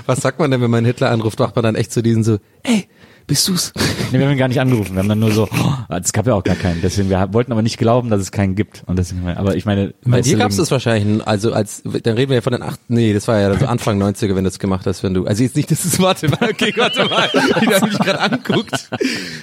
Was 0.05 0.19
sagt 0.21 0.39
man 0.39 0.51
denn, 0.51 0.61
wenn 0.61 0.71
man 0.71 0.83
Hitler 0.83 1.11
anruft, 1.11 1.39
macht 1.39 1.55
man 1.55 1.63
dann 1.63 1.75
echt 1.75 1.91
zu 1.93 2.03
diesen 2.03 2.23
so, 2.23 2.37
ey, 2.63 2.87
bist 3.27 3.47
du's? 3.47 3.73
Nee, 4.11 4.19
wir 4.19 4.25
haben 4.25 4.33
ihn 4.33 4.37
gar 4.37 4.47
nicht 4.47 4.59
angerufen. 4.59 4.93
Wir 4.93 4.99
haben 4.99 5.09
dann 5.09 5.19
nur 5.19 5.31
so, 5.31 5.49
oh, 5.51 5.73
es 5.95 6.13
gab 6.13 6.27
ja 6.27 6.33
auch 6.35 6.43
gar 6.43 6.55
keinen. 6.55 6.81
Deswegen, 6.81 7.09
wir 7.09 7.33
wollten 7.33 7.51
aber 7.51 7.61
nicht 7.61 7.77
glauben, 7.77 8.09
dass 8.09 8.21
es 8.21 8.31
keinen 8.31 8.55
gibt. 8.55 8.83
Und 8.85 8.97
deswegen, 8.97 9.27
aber 9.27 9.55
ich 9.55 9.65
meine, 9.65 9.93
Bei 10.03 10.21
dir 10.21 10.37
gab's 10.37 10.57
das 10.57 10.69
wahrscheinlich, 10.71 11.25
also 11.27 11.51
als, 11.53 11.81
dann 11.83 12.15
reden 12.15 12.29
wir 12.29 12.35
ja 12.35 12.41
von 12.41 12.53
den 12.53 12.61
acht, 12.61 12.79
nee, 12.87 13.13
das 13.13 13.27
war 13.27 13.39
ja 13.39 13.57
so 13.57 13.65
Anfang 13.65 14.01
90er, 14.01 14.29
wenn 14.29 14.43
du 14.43 14.49
das 14.49 14.59
gemacht 14.59 14.85
hast, 14.85 15.03
wenn 15.03 15.13
du, 15.13 15.25
also 15.25 15.43
jetzt 15.43 15.55
nicht, 15.55 15.71
das 15.71 15.85
ist, 15.85 15.99
warte 15.99 16.29
mal, 16.29 16.49
okay, 16.51 16.73
warte 16.75 17.05
mal, 17.05 17.29
wie 17.61 17.65
der 17.65 17.83
mich 17.83 17.97
gerade 17.97 18.19
anguckt. 18.19 18.89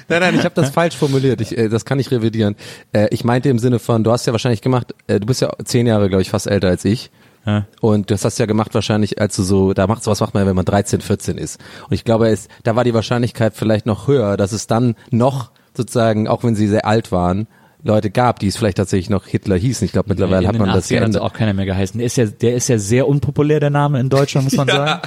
Nein, 0.09 0.21
nein, 0.21 0.35
ich 0.37 0.45
habe 0.45 0.55
das 0.55 0.71
falsch 0.71 0.97
formuliert, 0.97 1.41
ich, 1.41 1.57
äh, 1.57 1.69
das 1.69 1.85
kann 1.85 1.99
ich 1.99 2.11
revidieren. 2.11 2.57
Äh, 2.93 3.09
ich 3.11 3.25
meinte 3.25 3.49
im 3.49 3.59
Sinne 3.59 3.79
von, 3.79 4.05
du 4.05 4.13
hast 4.13 4.27
ja 4.27 4.33
wahrscheinlich 4.33 4.63
gemacht, 4.63 4.95
äh, 5.07 5.19
du 5.19 5.27
bist 5.27 5.41
ja 5.41 5.51
zehn 5.65 5.87
Jahre, 5.87 6.09
glaube 6.09 6.23
ich, 6.23 6.31
fast 6.31 6.47
älter 6.47 6.69
als 6.69 6.85
ich. 6.85 7.11
Ja. 7.47 7.67
Und 7.81 8.11
das 8.11 8.25
hast 8.25 8.39
du 8.39 8.43
ja 8.43 8.47
gemacht 8.47 8.75
wahrscheinlich, 8.75 9.21
als 9.21 9.37
du 9.37 9.43
so, 9.43 9.73
da 9.73 9.87
macht 9.87 10.05
sowas 10.05 10.21
macht 10.21 10.35
man, 10.35 10.45
ja, 10.45 10.49
wenn 10.49 10.57
man 10.57 10.65
13, 10.65 11.01
14 11.01 11.39
ist. 11.39 11.61
Und 11.89 11.93
ich 11.93 12.05
glaube, 12.05 12.29
es, 12.29 12.49
da 12.63 12.77
war 12.77 12.85
die 12.85 12.95
Wahrscheinlichkeit 12.95 13.55
vielleicht 13.55 13.87
noch 13.87 14.07
höher, 14.07 14.37
dass 14.37 14.53
es 14.53 14.67
dann 14.67 14.95
noch 15.11 15.51
sozusagen, 15.77 16.29
auch 16.29 16.45
wenn 16.45 16.55
sie 16.55 16.69
sehr 16.69 16.87
alt 16.87 17.13
waren, 17.13 17.47
Leute 17.85 18.11
gab, 18.11 18.39
die 18.39 18.47
es 18.47 18.57
vielleicht 18.57 18.77
tatsächlich 18.77 19.11
noch 19.11 19.27
Hitler 19.27 19.57
hießen. 19.57 19.85
Ich 19.85 19.93
glaube, 19.93 20.11
mittlerweile 20.11 20.47
hat 20.47 20.57
man 20.57 20.69
das 20.69 20.77
80ern 20.77 20.77
hat's 20.77 20.89
geändert. 20.89 21.23
auch 21.23 21.33
keiner 21.33 21.53
mehr 21.53 21.67
geheißen. 21.67 21.99
Der 21.99 22.07
ist 22.07 22.17
ja, 22.17 22.27
der 22.27 22.55
ist 22.55 22.69
ja 22.69 22.79
sehr 22.79 23.09
unpopulär, 23.09 23.59
der 23.59 23.71
Name 23.71 23.99
in 23.99 24.09
Deutschland, 24.09 24.45
muss 24.45 24.57
man 24.57 24.69
sagen. 24.69 25.01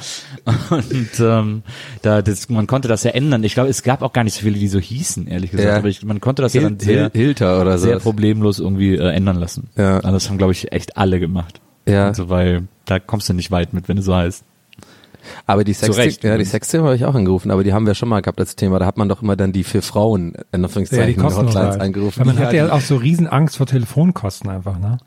Und 0.69 1.19
ähm, 1.19 1.63
da, 2.01 2.21
das, 2.21 2.49
man 2.49 2.67
konnte 2.67 2.89
das 2.89 3.03
ja 3.03 3.11
ändern. 3.11 3.43
Ich 3.45 3.53
glaube, 3.53 3.69
es 3.69 3.81
gab 3.81 4.01
auch 4.01 4.11
gar 4.11 4.25
nicht 4.25 4.33
so 4.33 4.41
viele, 4.41 4.59
die 4.59 4.67
so 4.67 4.79
hießen, 4.79 5.27
ehrlich 5.27 5.51
gesagt. 5.51 5.69
Ja. 5.69 5.77
Aber 5.77 5.87
ich, 5.87 6.03
man 6.03 6.19
konnte 6.19 6.41
das 6.41 6.53
ja 6.53 6.61
Hil 6.61 6.69
dann 6.69 6.79
sehr, 6.79 7.11
Hil 7.13 7.25
Hilter 7.25 7.61
oder 7.61 7.77
so. 7.77 7.85
sehr 7.85 7.99
problemlos 7.99 8.59
irgendwie 8.59 8.95
äh, 8.95 9.09
ändern 9.09 9.37
lassen. 9.37 9.69
Ja. 9.77 9.97
Also 9.99 10.11
das 10.11 10.29
haben, 10.29 10.37
glaube 10.37 10.51
ich, 10.51 10.73
echt 10.73 10.97
alle 10.97 11.21
gemacht. 11.21 11.61
Ja. 11.87 12.07
Also, 12.07 12.29
weil 12.29 12.63
da 12.85 12.99
kommst 12.99 13.29
du 13.29 13.33
nicht 13.33 13.51
weit 13.51 13.73
mit, 13.73 13.87
wenn 13.87 13.95
du 13.97 14.01
so 14.01 14.15
heißt. 14.15 14.43
Aber 15.47 15.63
die 15.63 15.73
Sextape, 15.73 16.07
ja, 16.07 16.09
die 16.17 16.27
übrigens. 16.27 16.51
Sextape 16.51 16.83
habe 16.83 16.95
ich 16.95 17.03
auch 17.05 17.15
angerufen, 17.15 17.49
aber 17.49 17.63
die 17.63 17.73
haben 17.73 17.87
wir 17.87 17.95
schon 17.95 18.09
mal 18.09 18.21
gehabt 18.21 18.39
als 18.39 18.55
Thema. 18.55 18.77
Da 18.77 18.85
hat 18.85 18.97
man 18.97 19.09
doch 19.09 19.23
immer 19.23 19.35
dann 19.35 19.51
die 19.53 19.63
für 19.63 19.81
Frauen, 19.81 20.29
in 20.29 20.33
Ja, 20.35 20.43
die 20.59 20.63
Anführungszeichen, 20.65 21.21
kosten 21.21 21.47
Hotlines 21.47 21.69
halt. 21.71 21.81
angerufen. 21.81 22.19
Weil 22.19 22.25
man 22.27 22.37
Ja, 22.37 22.45
hat 22.45 22.53
ja 22.53 22.65
die- 22.65 22.71
auch 22.71 22.81
so 22.81 22.95
riesen 22.97 23.25
Angst 23.27 23.57
vor 23.57 23.65
Telefonkosten 23.65 24.49
einfach, 24.51 24.77
ne? 24.77 24.99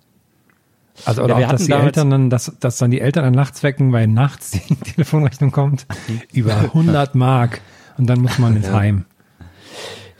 Also 1.04 1.23
oder 1.23 1.35
Ja, 1.35 1.38
wir 1.38 1.47
auch, 1.47 1.50
dass 1.52 1.62
hatten 1.62 1.73
die 1.80 1.87
Eltern 1.87 2.11
dann, 2.11 2.30
dass, 2.30 2.52
dass 2.58 2.78
dann 2.78 2.90
die 2.90 3.00
Eltern 3.00 3.23
dann 3.23 3.35
nachts 3.35 3.62
wecken, 3.62 3.92
weil 3.92 4.08
nachts 4.08 4.50
die 4.68 4.75
Telefonrechnung 4.75 5.52
kommt, 5.52 5.87
über 6.32 6.56
100 6.56 7.14
Mark 7.14 7.61
und 7.97 8.08
dann 8.08 8.20
muss 8.20 8.38
man 8.40 8.56
ins 8.56 8.73
Heim. 8.73 9.04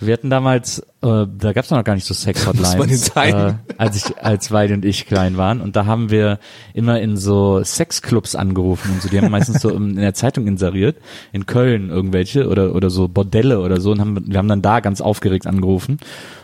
Wir 0.01 0.13
hatten 0.13 0.31
damals, 0.31 0.79
äh, 1.03 1.27
da 1.27 1.53
gab's 1.53 1.71
noch 1.71 1.83
gar 1.83 1.95
nicht 1.95 2.07
so 2.07 2.15
Sex-Hotlines, 2.15 3.09
äh, 3.17 3.55
als 3.79 3.97
ich, 3.97 4.19
als 4.19 4.53
Weide 4.53 4.75
und 4.75 4.85
ich 4.85 5.07
klein 5.07 5.37
waren. 5.37 5.61
Und 5.61 5.75
da 5.75 5.87
haben 5.87 6.11
wir 6.11 6.39
immer 6.73 7.01
in 7.01 7.17
so 7.17 7.63
Sexclubs 7.65 8.37
angerufen 8.37 8.93
und 8.93 9.03
so. 9.03 9.09
Die 9.09 9.21
haben 9.21 9.31
meistens 9.31 9.61
so 9.61 9.71
in 9.71 9.97
der 9.97 10.15
Zeitung 10.15 10.47
inseriert, 10.47 10.97
in 11.33 11.47
Köln 11.47 11.91
irgendwelche 11.91 12.49
oder 12.49 12.75
oder 12.75 12.91
so 12.91 13.09
Bordelle 13.09 13.61
oder 13.61 13.81
so. 13.81 13.91
Und 13.91 14.01
haben, 14.01 14.25
wir 14.27 14.39
haben 14.39 14.49
dann 14.49 14.63
da 14.63 14.81
ganz 14.81 15.01
aufgeregt 15.01 15.47
angerufen. 15.47 15.99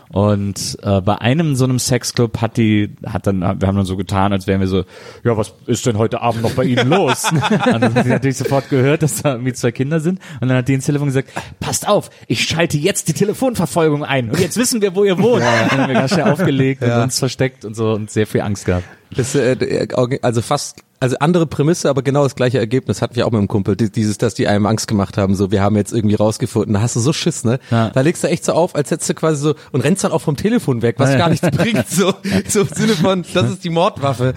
Und 0.09 0.77
äh, 0.83 1.01
bei 1.01 1.19
einem 1.19 1.55
so 1.55 1.65
einem 1.65 1.79
Sexclub 1.79 2.41
hat 2.41 2.57
die, 2.57 2.95
hat 3.05 3.27
dann, 3.27 3.41
wir 3.41 3.67
haben 3.67 3.75
dann 3.75 3.85
so 3.85 3.97
getan, 3.97 4.33
als 4.33 4.47
wären 4.47 4.59
wir 4.59 4.67
so, 4.67 4.83
ja, 5.23 5.35
was 5.35 5.53
ist 5.65 5.85
denn 5.85 5.97
heute 5.97 6.21
Abend 6.21 6.43
noch 6.43 6.53
bei 6.53 6.63
Ihnen 6.63 6.89
los? 6.89 7.31
und 7.31 7.41
dann 7.41 7.83
haben 7.83 8.03
die 8.03 8.09
natürlich 8.09 8.37
sofort 8.37 8.69
gehört, 8.69 9.03
dass 9.03 9.21
da 9.21 9.33
irgendwie 9.33 9.53
zwei 9.53 9.71
Kinder 9.71 9.99
sind. 9.99 10.19
Und 10.39 10.47
dann 10.47 10.57
hat 10.57 10.67
die 10.67 10.73
ins 10.73 10.85
Telefon 10.85 11.07
gesagt, 11.07 11.29
passt 11.59 11.87
auf, 11.87 12.09
ich 12.27 12.43
schalte 12.43 12.77
jetzt 12.77 13.07
die 13.07 13.13
Telefonverfolgung 13.13 14.03
ein. 14.03 14.29
Und 14.29 14.39
jetzt 14.39 14.57
wissen 14.57 14.81
wir, 14.81 14.95
wo 14.95 15.03
ihr 15.03 15.17
wohnt. 15.17 15.35
Und 15.35 15.41
dann 15.41 15.71
haben 15.71 15.87
wir 15.87 15.95
ganz 15.95 16.13
schnell 16.13 16.31
aufgelegt 16.31 16.83
und 16.83 16.91
uns 16.91 17.19
versteckt 17.19 17.65
und 17.65 17.75
so 17.75 17.91
und 17.91 18.11
sehr 18.11 18.27
viel 18.27 18.41
Angst 18.41 18.65
gehabt. 18.65 18.85
Das, 19.15 19.35
äh, 19.35 19.87
also 20.21 20.41
fast, 20.41 20.81
also 20.99 21.17
andere 21.19 21.45
Prämisse, 21.45 21.89
aber 21.89 22.01
genau 22.01 22.23
das 22.23 22.35
gleiche 22.35 22.57
Ergebnis 22.57 23.01
hatten 23.01 23.15
wir 23.15 23.27
auch 23.27 23.31
mit 23.31 23.39
dem 23.41 23.47
Kumpel. 23.47 23.75
Die- 23.75 23.91
Dieses, 23.91 24.17
dass 24.17 24.33
die 24.33 24.47
einem 24.47 24.65
Angst 24.65 24.87
gemacht 24.87 25.17
haben, 25.17 25.35
so, 25.35 25.51
wir 25.51 25.61
haben 25.61 25.75
jetzt 25.75 25.93
irgendwie 25.93 26.15
rausgefunden. 26.15 26.73
Da 26.73 26.81
hast 26.81 26.95
du 26.95 26.99
so 26.99 27.13
Schiss, 27.13 27.43
ne? 27.43 27.59
Ja. 27.71 27.89
Da 27.89 28.01
legst 28.01 28.23
du 28.23 28.27
echt 28.29 28.43
so 28.45 28.53
auf, 28.53 28.75
als 28.75 28.91
hättest 28.91 29.09
du 29.09 29.13
quasi 29.13 29.41
so, 29.41 29.55
und 29.71 29.81
rennst 29.81 30.03
dann 30.03 30.11
auch 30.11 30.21
vom 30.21 30.35
Telefon 30.37 30.81
weg, 30.81 30.95
was 30.97 31.11
Ja. 31.11 31.17
gar 31.17 31.29
nichts 31.29 31.47
bringt, 31.51 31.87
so, 31.89 32.13
so 32.47 32.61
im 32.61 32.67
Sinne 32.69 32.93
von, 32.93 33.23
das 33.33 33.49
ist 33.51 33.63
die 33.63 33.69
Mordwaffe. 33.69 34.33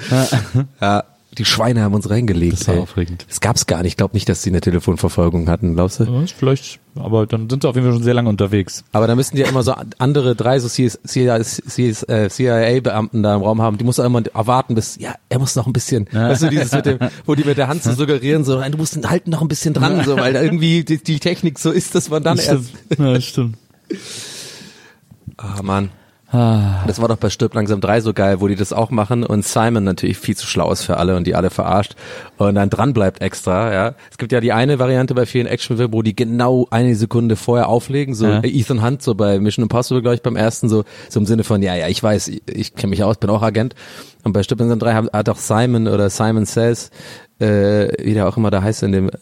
Ja. 0.80 1.04
Die 1.38 1.44
Schweine 1.44 1.82
haben 1.82 1.94
uns 1.94 2.10
reingelegt. 2.10 2.60
Das 2.60 2.68
war 2.68 2.74
ey. 2.74 2.80
aufregend. 2.80 3.24
Das 3.28 3.40
gab's 3.40 3.66
gar 3.66 3.82
nicht. 3.82 3.92
Ich 3.92 3.96
glaube 3.96 4.14
nicht, 4.14 4.28
dass 4.28 4.42
die 4.42 4.50
eine 4.50 4.60
Telefonverfolgung 4.60 5.48
hatten, 5.48 5.74
glaubst 5.74 6.00
du? 6.00 6.04
Ja, 6.04 6.24
vielleicht, 6.36 6.80
aber 6.96 7.26
dann 7.26 7.48
sind 7.48 7.62
sie 7.62 7.68
auf 7.68 7.76
jeden 7.76 7.86
Fall 7.86 7.94
schon 7.94 8.02
sehr 8.02 8.14
lange 8.14 8.28
unterwegs. 8.28 8.82
Aber 8.92 9.06
da 9.06 9.14
müssten 9.14 9.36
die 9.36 9.42
ja 9.42 9.48
immer 9.48 9.62
so 9.62 9.74
andere 9.98 10.34
drei 10.34 10.58
so 10.58 10.68
CIA-Beamten 10.68 13.22
da 13.22 13.36
im 13.36 13.42
Raum 13.42 13.62
haben. 13.62 13.78
Die 13.78 13.84
muss 13.84 13.98
er 13.98 14.06
immer 14.06 14.22
erwarten, 14.34 14.74
bis, 14.74 14.98
ja, 14.98 15.14
er 15.28 15.38
muss 15.38 15.54
noch 15.54 15.66
ein 15.66 15.72
bisschen, 15.72 16.08
weißt 16.12 16.42
du, 16.42 16.50
dieses 16.50 16.72
mit 16.72 16.86
dem, 16.86 16.98
wo 17.24 17.34
die 17.34 17.44
mit 17.44 17.58
der 17.58 17.68
Hand 17.68 17.84
so 17.84 17.92
suggerieren, 17.94 18.44
so, 18.44 18.60
du 18.60 18.76
musst 18.76 19.08
halten 19.08 19.30
noch 19.30 19.42
ein 19.42 19.48
bisschen 19.48 19.74
dran, 19.74 20.04
so, 20.04 20.16
weil 20.16 20.34
irgendwie 20.34 20.82
die, 20.84 21.02
die 21.02 21.20
Technik 21.20 21.58
so 21.58 21.70
ist, 21.70 21.94
dass 21.94 22.10
man 22.10 22.22
dann 22.22 22.38
erst, 22.38 22.72
Ja, 22.98 23.20
stimmt. 23.20 23.56
ah, 25.36 25.62
Mann. 25.62 25.90
Das 26.30 27.00
war 27.00 27.08
doch 27.08 27.16
bei 27.16 27.30
Stirb 27.30 27.54
langsam 27.54 27.80
3 27.80 28.02
so 28.02 28.12
geil, 28.12 28.40
wo 28.40 28.48
die 28.48 28.54
das 28.54 28.74
auch 28.74 28.90
machen 28.90 29.24
und 29.24 29.46
Simon 29.46 29.84
natürlich 29.84 30.18
viel 30.18 30.36
zu 30.36 30.46
schlau 30.46 30.70
ist 30.70 30.82
für 30.82 30.98
alle 30.98 31.16
und 31.16 31.26
die 31.26 31.34
alle 31.34 31.48
verarscht 31.48 31.94
und 32.36 32.54
dann 32.54 32.68
dran 32.68 32.92
bleibt 32.92 33.22
extra, 33.22 33.72
ja. 33.72 33.94
Es 34.10 34.18
gibt 34.18 34.32
ja 34.32 34.40
die 34.40 34.52
eine 34.52 34.78
Variante 34.78 35.14
bei 35.14 35.24
vielen 35.24 35.46
Actionfilmen, 35.46 35.94
wo 35.94 36.02
die 36.02 36.14
genau 36.14 36.66
eine 36.70 36.94
Sekunde 36.96 37.36
vorher 37.36 37.68
auflegen, 37.68 38.14
so 38.14 38.26
Ja. 38.26 38.42
Ethan 38.42 38.82
Hunt 38.82 39.02
so 39.02 39.14
bei 39.14 39.40
Mission 39.40 39.62
Impossible, 39.62 40.02
glaube 40.02 40.16
ich, 40.16 40.22
beim 40.22 40.36
ersten 40.36 40.68
so, 40.68 40.84
so 41.08 41.18
im 41.18 41.24
Sinne 41.24 41.44
von, 41.44 41.62
ja, 41.62 41.74
ja, 41.74 41.88
ich 41.88 42.02
weiß, 42.02 42.28
ich, 42.28 42.42
ich 42.46 42.74
kenne 42.74 42.90
mich 42.90 43.02
aus, 43.02 43.16
bin 43.16 43.30
auch 43.30 43.42
Agent 43.42 43.74
und 44.24 44.34
bei 44.34 44.42
Stirb 44.42 44.60
langsam 44.60 44.80
3 44.80 44.94
hat, 44.94 45.12
hat 45.14 45.28
auch 45.30 45.38
Simon 45.38 45.88
oder 45.88 46.10
Simon 46.10 46.44
Says, 46.44 46.90
äh, 47.40 47.88
wie 48.04 48.14
der 48.14 48.28
auch 48.28 48.36
immer 48.36 48.50
da 48.50 48.62
heißt 48.62 48.82
in 48.82 48.92
dem, 48.92 49.08
äh, 49.08 49.12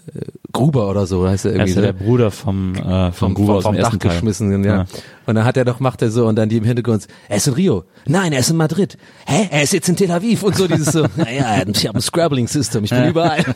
Gruber 0.52 0.88
oder 0.88 1.06
so, 1.06 1.28
heißt 1.28 1.44
er 1.44 1.50
Er 1.52 1.56
irgendwie. 1.56 1.70
ist 1.70 1.76
ja 1.76 1.82
der 1.82 1.92
Bruder 1.92 2.30
vom, 2.30 2.74
äh, 2.74 2.78
vom, 3.12 3.12
vom, 3.12 3.34
Gruber 3.34 3.46
vom, 3.46 3.56
aus 3.56 3.64
dem 3.64 3.74
vom 3.74 3.76
Dach 3.82 3.96
Teil. 3.98 4.10
geschmissen, 4.12 4.64
ja. 4.64 4.76
Ja. 4.76 4.86
Und 5.26 5.34
dann 5.34 5.44
hat 5.44 5.56
er 5.58 5.64
doch, 5.66 5.80
macht 5.80 6.00
er 6.02 6.10
so, 6.10 6.26
und 6.26 6.36
dann 6.36 6.48
die 6.48 6.56
im 6.56 6.64
Hintergrund, 6.64 7.06
er 7.28 7.36
ist 7.36 7.46
in 7.46 7.52
Rio. 7.54 7.84
Nein, 8.06 8.32
er 8.32 8.38
ist 8.40 8.48
in 8.50 8.56
Madrid. 8.56 8.96
Hä? 9.26 9.48
Er 9.50 9.62
ist 9.62 9.72
jetzt 9.72 9.88
in 9.88 9.96
Tel 9.96 10.10
Aviv 10.10 10.42
und 10.44 10.56
so 10.56 10.66
dieses 10.66 10.92
so, 10.92 11.06
naja, 11.16 11.62
ich 11.66 11.86
habe 11.86 11.98
ein 11.98 12.02
Scrabbling-System, 12.02 12.84
ich 12.84 12.90
bin 12.90 13.08
überall. 13.08 13.44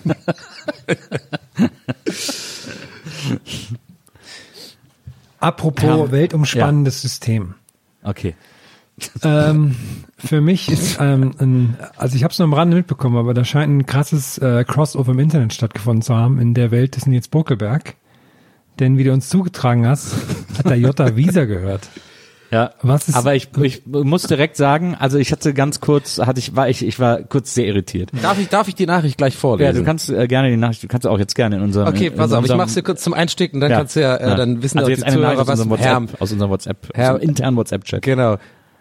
Apropos 5.39 5.85
Ja. 5.85 6.11
weltumspannendes 6.13 7.01
System. 7.01 7.55
Okay. 8.03 8.35
Ähm, 9.23 9.77
für 10.19 10.41
mich 10.41 10.71
ist, 10.71 10.99
ähm, 11.01 11.33
ein, 11.39 11.77
also 11.97 12.17
ich 12.17 12.25
habe 12.25 12.33
es 12.33 12.39
nur 12.39 12.47
am 12.47 12.55
Rande 12.55 12.77
mitbekommen, 12.77 13.17
aber 13.17 13.35
da 13.35 13.45
scheint 13.45 13.73
ein 13.73 13.87
krasses 13.87 14.39
äh, 14.39 14.65
Crossover 14.67 15.13
im 15.13 15.19
Internet 15.19 15.53
stattgefunden 15.55 16.03
zu 16.03 16.15
haben 16.15 16.39
in 16.41 16.55
der 16.55 16.71
Welt 16.71 16.97
des 16.97 17.07
Nils 17.07 17.29
Bokelberg. 17.29 17.95
Denn 18.79 18.97
wie 18.99 19.05
du 19.05 19.13
uns 19.13 19.29
zugetragen 19.29 19.87
hast, 19.87 20.15
hat 20.59 20.67
der 20.71 20.79
Jota 20.79 21.17
Visa 21.17 21.45
gehört. 21.45 21.89
Ja, 22.51 22.73
Was 22.83 23.09
ist- 23.09 23.15
aber 23.15 23.37
ich, 23.37 23.49
ich 23.63 23.83
muss 23.87 24.25
direkt 24.25 24.57
sagen, 24.57 24.97
also 24.99 25.19
ich 25.19 25.31
hatte 25.31 25.55
ganz 25.55 25.79
kurz, 25.81 26.19
hatte 26.19 26.41
ich, 26.41 26.57
war 26.57 26.69
ich, 26.69 26.85
ich 26.85 26.99
war 26.99 27.23
kurz 27.23 27.55
sehr 27.55 27.67
irritiert. 27.67 28.11
Darf 28.23 28.41
ich, 28.41 28.49
darf 28.49 28.67
ich 28.67 28.75
die 28.75 28.87
Nachricht 28.87 29.19
gleich 29.19 29.37
vorlesen? 29.37 29.73
Ja, 29.73 29.79
du 29.79 29.85
kannst 29.87 30.11
äh, 30.11 30.27
gerne 30.27 30.51
die 30.51 30.57
Nachricht, 30.57 30.83
du 30.83 30.89
kannst 30.89 31.07
auch 31.07 31.19
jetzt 31.21 31.37
gerne 31.37 31.57
in 31.57 31.63
unserem. 31.63 31.87
Okay, 31.87 32.11
pass 32.11 32.33
auf, 32.33 32.45
ich 32.45 32.53
mach's 32.57 32.75
dir 32.75 32.83
kurz 32.83 33.05
zum 33.05 33.15
Einstieg 33.15 33.55
und 33.55 33.61
dann 33.61 33.71
Ja, 33.71 33.77
kannst 33.79 33.95
du 33.95 34.01
ja, 34.01 34.17
äh, 34.17 34.29
ja. 34.31 34.35
dann 34.35 34.63
wissen 34.65 34.79
also 34.79 34.87
auch 34.87 34.91
jetzt 34.91 35.01
die 35.03 35.05
eine 35.05 35.15
Zuhörer, 35.15 35.29
Nachricht 35.35 35.43
aus 35.43 35.47
was 35.49 35.61
unserem 35.61 35.79
Herr, 35.81 36.01
WhatsApp, 36.01 36.21
aus 36.23 36.33
unserem 36.33 36.51
WhatsApp, 36.51 36.77
Herr- 36.95 37.05
aus 37.05 37.15
unserem 37.15 37.29
internen 37.31 37.57
WhatsApp-Chat. 37.57 38.03
Genau. 38.03 38.37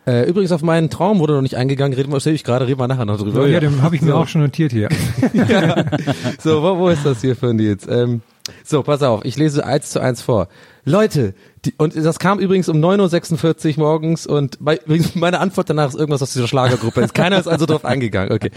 Äh, 0.08 0.27
übrigens 0.27 0.51
auf 0.51 0.62
meinen 0.62 0.89
Traum 0.89 1.20
wurde 1.20 1.34
noch 1.34 1.41
nicht 1.41 1.58
eingegangen, 1.58 1.94
reden 1.94 2.12
wir, 2.12 2.25
ich 2.25 2.44
gerade, 2.44 2.68
reden 2.68 2.79
wir 2.79 2.88
nachher 2.88 3.06
noch 3.06 3.18
drüber. 3.18 3.48
ja, 3.48 3.60
den 3.60 3.82
habe 3.82 3.96
ich 3.96 4.01
mir 4.01 4.15
auch 4.15 4.27
schon 4.27 4.41
notiert 4.41 4.72
hier. 4.72 4.89
So, 6.41 6.63
wo, 6.63 6.77
wo 6.77 6.89
ist 6.89 7.06
das 7.06 7.22
hier 7.22 7.36
für 7.36 7.50
ein 7.50 7.58
Nils? 7.58 7.86
Ähm, 7.88 8.22
so, 8.63 8.82
pass 8.84 9.03
auf, 9.03 9.25
ich 9.25 9.38
lese 9.38 9.65
eins 9.65 9.91
zu 9.91 10.00
eins 10.00 10.22
vor. 10.22 10.48
Leute, 10.86 11.34
die, 11.65 11.74
und 11.77 11.96
das 11.96 12.20
kam 12.20 12.39
übrigens 12.39 12.70
um 12.70 12.77
9.46 12.77 13.77
Uhr 13.77 13.84
morgens 13.84 14.25
und 14.25 14.58
bei, 14.60 14.77
übrigens 14.77 15.15
meine 15.15 15.39
Antwort 15.39 15.70
danach 15.70 15.89
ist 15.89 15.96
irgendwas 15.96 16.22
aus 16.22 16.34
dieser 16.34 16.48
Schlagergruppe. 16.48 17.01
Ist 17.01 17.13
keiner 17.13 17.39
ist 17.39 17.48
also 17.48 17.65
drauf 17.65 17.86
eingegangen. 17.86 18.32
Okay. 18.32 18.51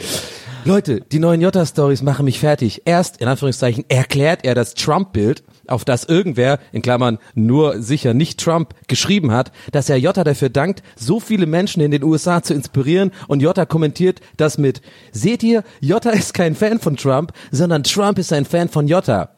Leute, 0.65 1.01
die 1.01 1.19
neuen 1.19 1.41
Jota-Stories 1.41 2.03
machen 2.03 2.25
mich 2.25 2.39
fertig. 2.39 2.83
Erst, 2.85 3.21
in 3.21 3.29
Anführungszeichen, 3.29 3.85
erklärt 3.89 4.45
er 4.45 4.55
das 4.55 4.75
Trump-Bild, 4.75 5.43
auf 5.67 5.85
das 5.85 6.05
irgendwer, 6.05 6.59
in 6.73 6.83
Klammern 6.83 7.19
nur 7.35 7.83
sicher 7.83 8.15
nicht 8.15 8.41
Trump, 8.41 8.75
geschrieben 8.89 9.33
hat, 9.33 9.53
dass 9.73 9.89
er 9.89 9.97
Jota 9.97 10.25
dafür 10.25 10.49
dankt, 10.49 10.83
so 10.97 11.21
viele 11.21 11.47
Menschen 11.47 11.83
in 11.83 11.91
den 11.91 12.03
USA 12.03 12.43
zu 12.43 12.55
inspirieren 12.55 13.13
und 13.29 13.41
Jota 13.41 13.67
kommentiert 13.67 14.21
das 14.37 14.59
mit, 14.59 14.83
seht 15.13 15.43
ihr, 15.43 15.65
Jota 15.81 16.11
ist 16.11 16.35
kein 16.35 16.55
Fan 16.55 16.79
von 16.79 16.97
Trump, 16.97 17.33
sondern 17.51 17.83
Trump 17.83 18.19
ist 18.19 18.33
ein 18.33 18.45
Fan 18.45 18.69
von 18.69 18.89
Jota. 18.89 19.31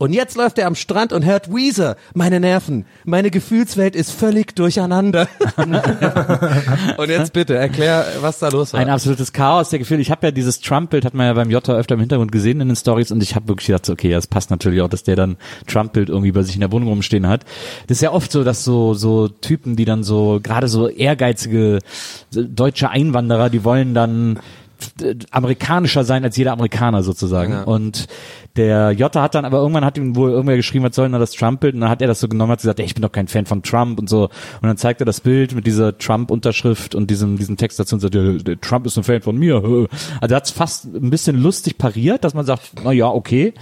Und 0.00 0.14
jetzt 0.14 0.34
läuft 0.34 0.58
er 0.58 0.66
am 0.66 0.76
Strand 0.76 1.12
und 1.12 1.26
hört 1.26 1.52
Weezer. 1.54 1.94
Meine 2.14 2.40
Nerven. 2.40 2.86
Meine 3.04 3.30
Gefühlswelt 3.30 3.94
ist 3.94 4.12
völlig 4.12 4.56
durcheinander. 4.56 5.28
und 6.96 7.10
jetzt 7.10 7.34
bitte, 7.34 7.54
erklär, 7.54 8.06
was 8.22 8.38
da 8.38 8.48
los 8.48 8.72
war. 8.72 8.80
Ein 8.80 8.88
absolutes 8.88 9.34
Chaos 9.34 9.68
der 9.68 9.78
Gefühle. 9.78 10.00
Ich 10.00 10.10
habe 10.10 10.28
ja 10.28 10.30
dieses 10.30 10.62
Trump-Bild, 10.62 11.04
hat 11.04 11.12
man 11.12 11.26
ja 11.26 11.34
beim 11.34 11.50
Jota 11.50 11.74
öfter 11.74 11.96
im 11.96 12.00
Hintergrund 12.00 12.32
gesehen 12.32 12.62
in 12.62 12.68
den 12.68 12.76
Stories 12.76 13.12
und 13.12 13.22
ich 13.22 13.34
habe 13.34 13.48
wirklich 13.48 13.66
gedacht, 13.66 13.90
okay, 13.90 14.10
das 14.10 14.26
passt 14.26 14.50
natürlich 14.50 14.80
auch, 14.80 14.88
dass 14.88 15.02
der 15.02 15.16
dann 15.16 15.36
Trump-Bild 15.66 16.08
irgendwie 16.08 16.32
bei 16.32 16.44
sich 16.44 16.54
in 16.54 16.62
der 16.62 16.72
Wohnung 16.72 16.88
rumstehen 16.88 17.28
hat. 17.28 17.44
Das 17.86 17.98
ist 17.98 18.02
ja 18.02 18.12
oft 18.12 18.32
so, 18.32 18.42
dass 18.42 18.64
so 18.64 18.94
so 18.94 19.28
Typen, 19.28 19.76
die 19.76 19.84
dann 19.84 20.02
so 20.02 20.40
gerade 20.42 20.68
so 20.68 20.88
ehrgeizige 20.88 21.80
deutsche 22.32 22.88
Einwanderer, 22.88 23.50
die 23.50 23.64
wollen 23.64 23.92
dann 23.92 24.38
amerikanischer 25.30 26.04
sein 26.04 26.24
als 26.24 26.36
jeder 26.36 26.52
Amerikaner 26.52 27.02
sozusagen. 27.02 27.52
Ja. 27.52 27.62
Und 27.62 28.06
der 28.56 28.92
Jota 28.92 29.22
hat 29.22 29.34
dann 29.34 29.44
aber 29.44 29.58
irgendwann 29.58 29.84
hat 29.84 29.96
ihm 29.96 30.16
wohl 30.16 30.30
irgendwer 30.30 30.56
geschrieben, 30.56 30.84
was 30.84 30.94
soll 30.94 31.06
denn 31.06 31.12
da 31.12 31.18
das 31.18 31.32
Trump-Bild? 31.32 31.74
Und 31.74 31.80
dann 31.80 31.90
hat 31.90 32.02
er 32.02 32.08
das 32.08 32.20
so 32.20 32.28
genommen, 32.28 32.52
hat 32.52 32.60
gesagt, 32.60 32.80
ey, 32.80 32.86
ich 32.86 32.94
bin 32.94 33.02
doch 33.02 33.12
kein 33.12 33.28
Fan 33.28 33.46
von 33.46 33.62
Trump 33.62 33.98
und 33.98 34.08
so. 34.08 34.24
Und 34.24 34.62
dann 34.62 34.76
zeigt 34.76 35.00
er 35.00 35.04
das 35.04 35.20
Bild 35.20 35.54
mit 35.54 35.66
dieser 35.66 35.96
Trump-Unterschrift 35.96 36.94
und 36.94 37.10
diesem, 37.10 37.38
diesem 37.38 37.56
Text 37.56 37.78
dazu 37.78 37.96
und 37.96 38.00
sagt, 38.00 38.14
ja, 38.14 38.32
der 38.32 38.60
Trump 38.60 38.86
ist 38.86 38.96
ein 38.96 39.04
Fan 39.04 39.22
von 39.22 39.36
mir. 39.36 39.56
Also 39.56 39.86
er 40.20 40.36
hat 40.36 40.44
es 40.44 40.50
fast 40.50 40.86
ein 40.86 41.10
bisschen 41.10 41.36
lustig 41.40 41.78
pariert, 41.78 42.24
dass 42.24 42.34
man 42.34 42.44
sagt, 42.44 42.72
na 42.82 42.92
ja, 42.92 43.08
okay. 43.08 43.54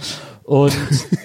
Und 0.49 0.73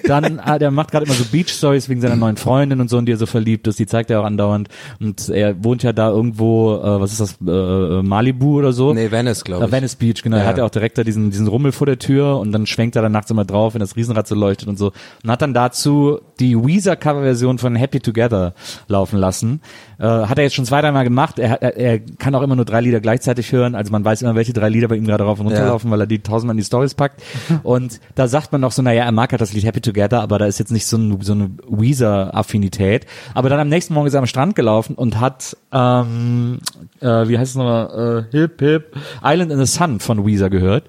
dann, 0.07 0.39
ah, 0.43 0.59
der 0.59 0.69
macht 0.69 0.91
gerade 0.91 1.05
immer 1.05 1.15
so 1.15 1.23
Beach 1.25 1.49
Stories 1.49 1.89
wegen 1.89 1.99
seiner 1.99 2.15
neuen 2.15 2.37
Freundin 2.37 2.79
und 2.79 2.91
so, 2.91 2.99
in 2.99 3.07
die 3.07 3.13
er 3.13 3.17
so 3.17 3.25
verliebt 3.25 3.65
ist. 3.65 3.79
Die 3.79 3.87
zeigt 3.87 4.11
er 4.11 4.21
auch 4.21 4.23
andauernd. 4.25 4.69
Und 5.01 5.29
er 5.29 5.63
wohnt 5.63 5.81
ja 5.81 5.93
da 5.93 6.09
irgendwo, 6.09 6.75
äh, 6.75 7.01
was 7.01 7.11
ist 7.11 7.21
das, 7.21 7.37
äh, 7.41 8.03
Malibu 8.03 8.59
oder 8.59 8.71
so. 8.71 8.93
nee, 8.93 9.09
Venice, 9.09 9.43
glaube 9.43 9.63
Äh, 9.63 9.67
ich. 9.67 9.71
Venice 9.71 9.95
Beach, 9.95 10.21
genau. 10.21 10.37
Er 10.37 10.43
Ja. 10.43 10.49
hat 10.49 10.57
ja 10.59 10.63
auch 10.63 10.69
direkt 10.69 10.99
da 10.99 11.03
diesen, 11.03 11.31
diesen 11.31 11.47
Rummel 11.47 11.71
vor 11.71 11.87
der 11.87 11.97
Tür 11.97 12.37
und 12.39 12.51
dann 12.51 12.67
schwenkt 12.67 12.95
er 12.95 13.01
dann 13.01 13.13
nachts 13.13 13.31
immer 13.31 13.45
drauf, 13.45 13.73
wenn 13.73 13.79
das 13.79 13.95
Riesenrad 13.95 14.27
so 14.27 14.35
leuchtet 14.35 14.67
und 14.69 14.77
so. 14.77 14.91
Und 15.23 15.31
hat 15.31 15.41
dann 15.41 15.55
dazu 15.55 16.19
die 16.39 16.55
Weezer-Coverversion 16.55 17.57
von 17.57 17.75
Happy 17.75 17.99
Together 18.01 18.53
laufen 18.87 19.17
lassen. 19.17 19.61
Äh, 19.97 20.03
hat 20.05 20.37
er 20.37 20.43
jetzt 20.43 20.53
schon 20.55 20.65
zwei, 20.65 20.81
dreimal 20.81 21.03
gemacht. 21.03 21.39
Er, 21.39 21.63
er, 21.63 21.77
er 21.77 21.99
kann 21.99 22.35
auch 22.35 22.41
immer 22.43 22.55
nur 22.55 22.65
drei 22.65 22.81
Lieder 22.81 22.99
gleichzeitig 22.99 23.51
hören. 23.51 23.73
Also 23.73 23.91
man 23.91 24.05
weiß 24.05 24.21
immer, 24.21 24.35
welche 24.35 24.53
drei 24.53 24.69
Lieder 24.69 24.87
bei 24.87 24.97
ihm 24.97 25.05
gerade 25.05 25.23
rauf 25.23 25.39
und 25.39 25.47
runter 25.47 25.61
Ja. 25.61 25.67
laufen, 25.69 25.89
weil 25.89 25.99
er 26.01 26.05
die 26.07 26.19
tausendmal 26.19 26.53
in 26.53 26.57
die 26.59 26.63
Stories 26.65 26.93
packt. 26.93 27.23
Und 27.63 27.99
da 28.13 28.27
sagt 28.27 28.51
man 28.51 28.61
noch 28.61 28.71
so, 28.71 28.81
naja, 28.83 29.05
er 29.05 29.11
mag 29.15 29.31
halt 29.31 29.41
das 29.41 29.53
Lied 29.53 29.65
Happy 29.65 29.81
Together, 29.81 30.21
aber 30.21 30.37
da 30.37 30.45
ist 30.45 30.59
jetzt 30.59 30.71
nicht 30.71 30.85
so, 30.85 30.97
ein, 30.97 31.21
so 31.21 31.33
eine 31.33 31.51
Weezer-Affinität. 31.67 33.05
Aber 33.33 33.49
dann 33.49 33.59
am 33.59 33.69
nächsten 33.69 33.93
Morgen 33.93 34.07
ist 34.07 34.13
er 34.13 34.19
am 34.19 34.27
Strand 34.27 34.55
gelaufen 34.55 34.95
und 34.95 35.19
hat, 35.19 35.57
ähm, 35.71 36.59
äh, 36.99 37.27
wie 37.27 37.37
heißt 37.37 37.51
es 37.51 37.55
nochmal, 37.55 38.27
äh, 38.31 38.37
Hip 38.37 38.59
Hip, 38.59 38.95
Island 39.23 39.51
in 39.51 39.57
the 39.57 39.65
Sun 39.65 39.99
von 39.99 40.25
Weezer 40.25 40.49
gehört 40.49 40.85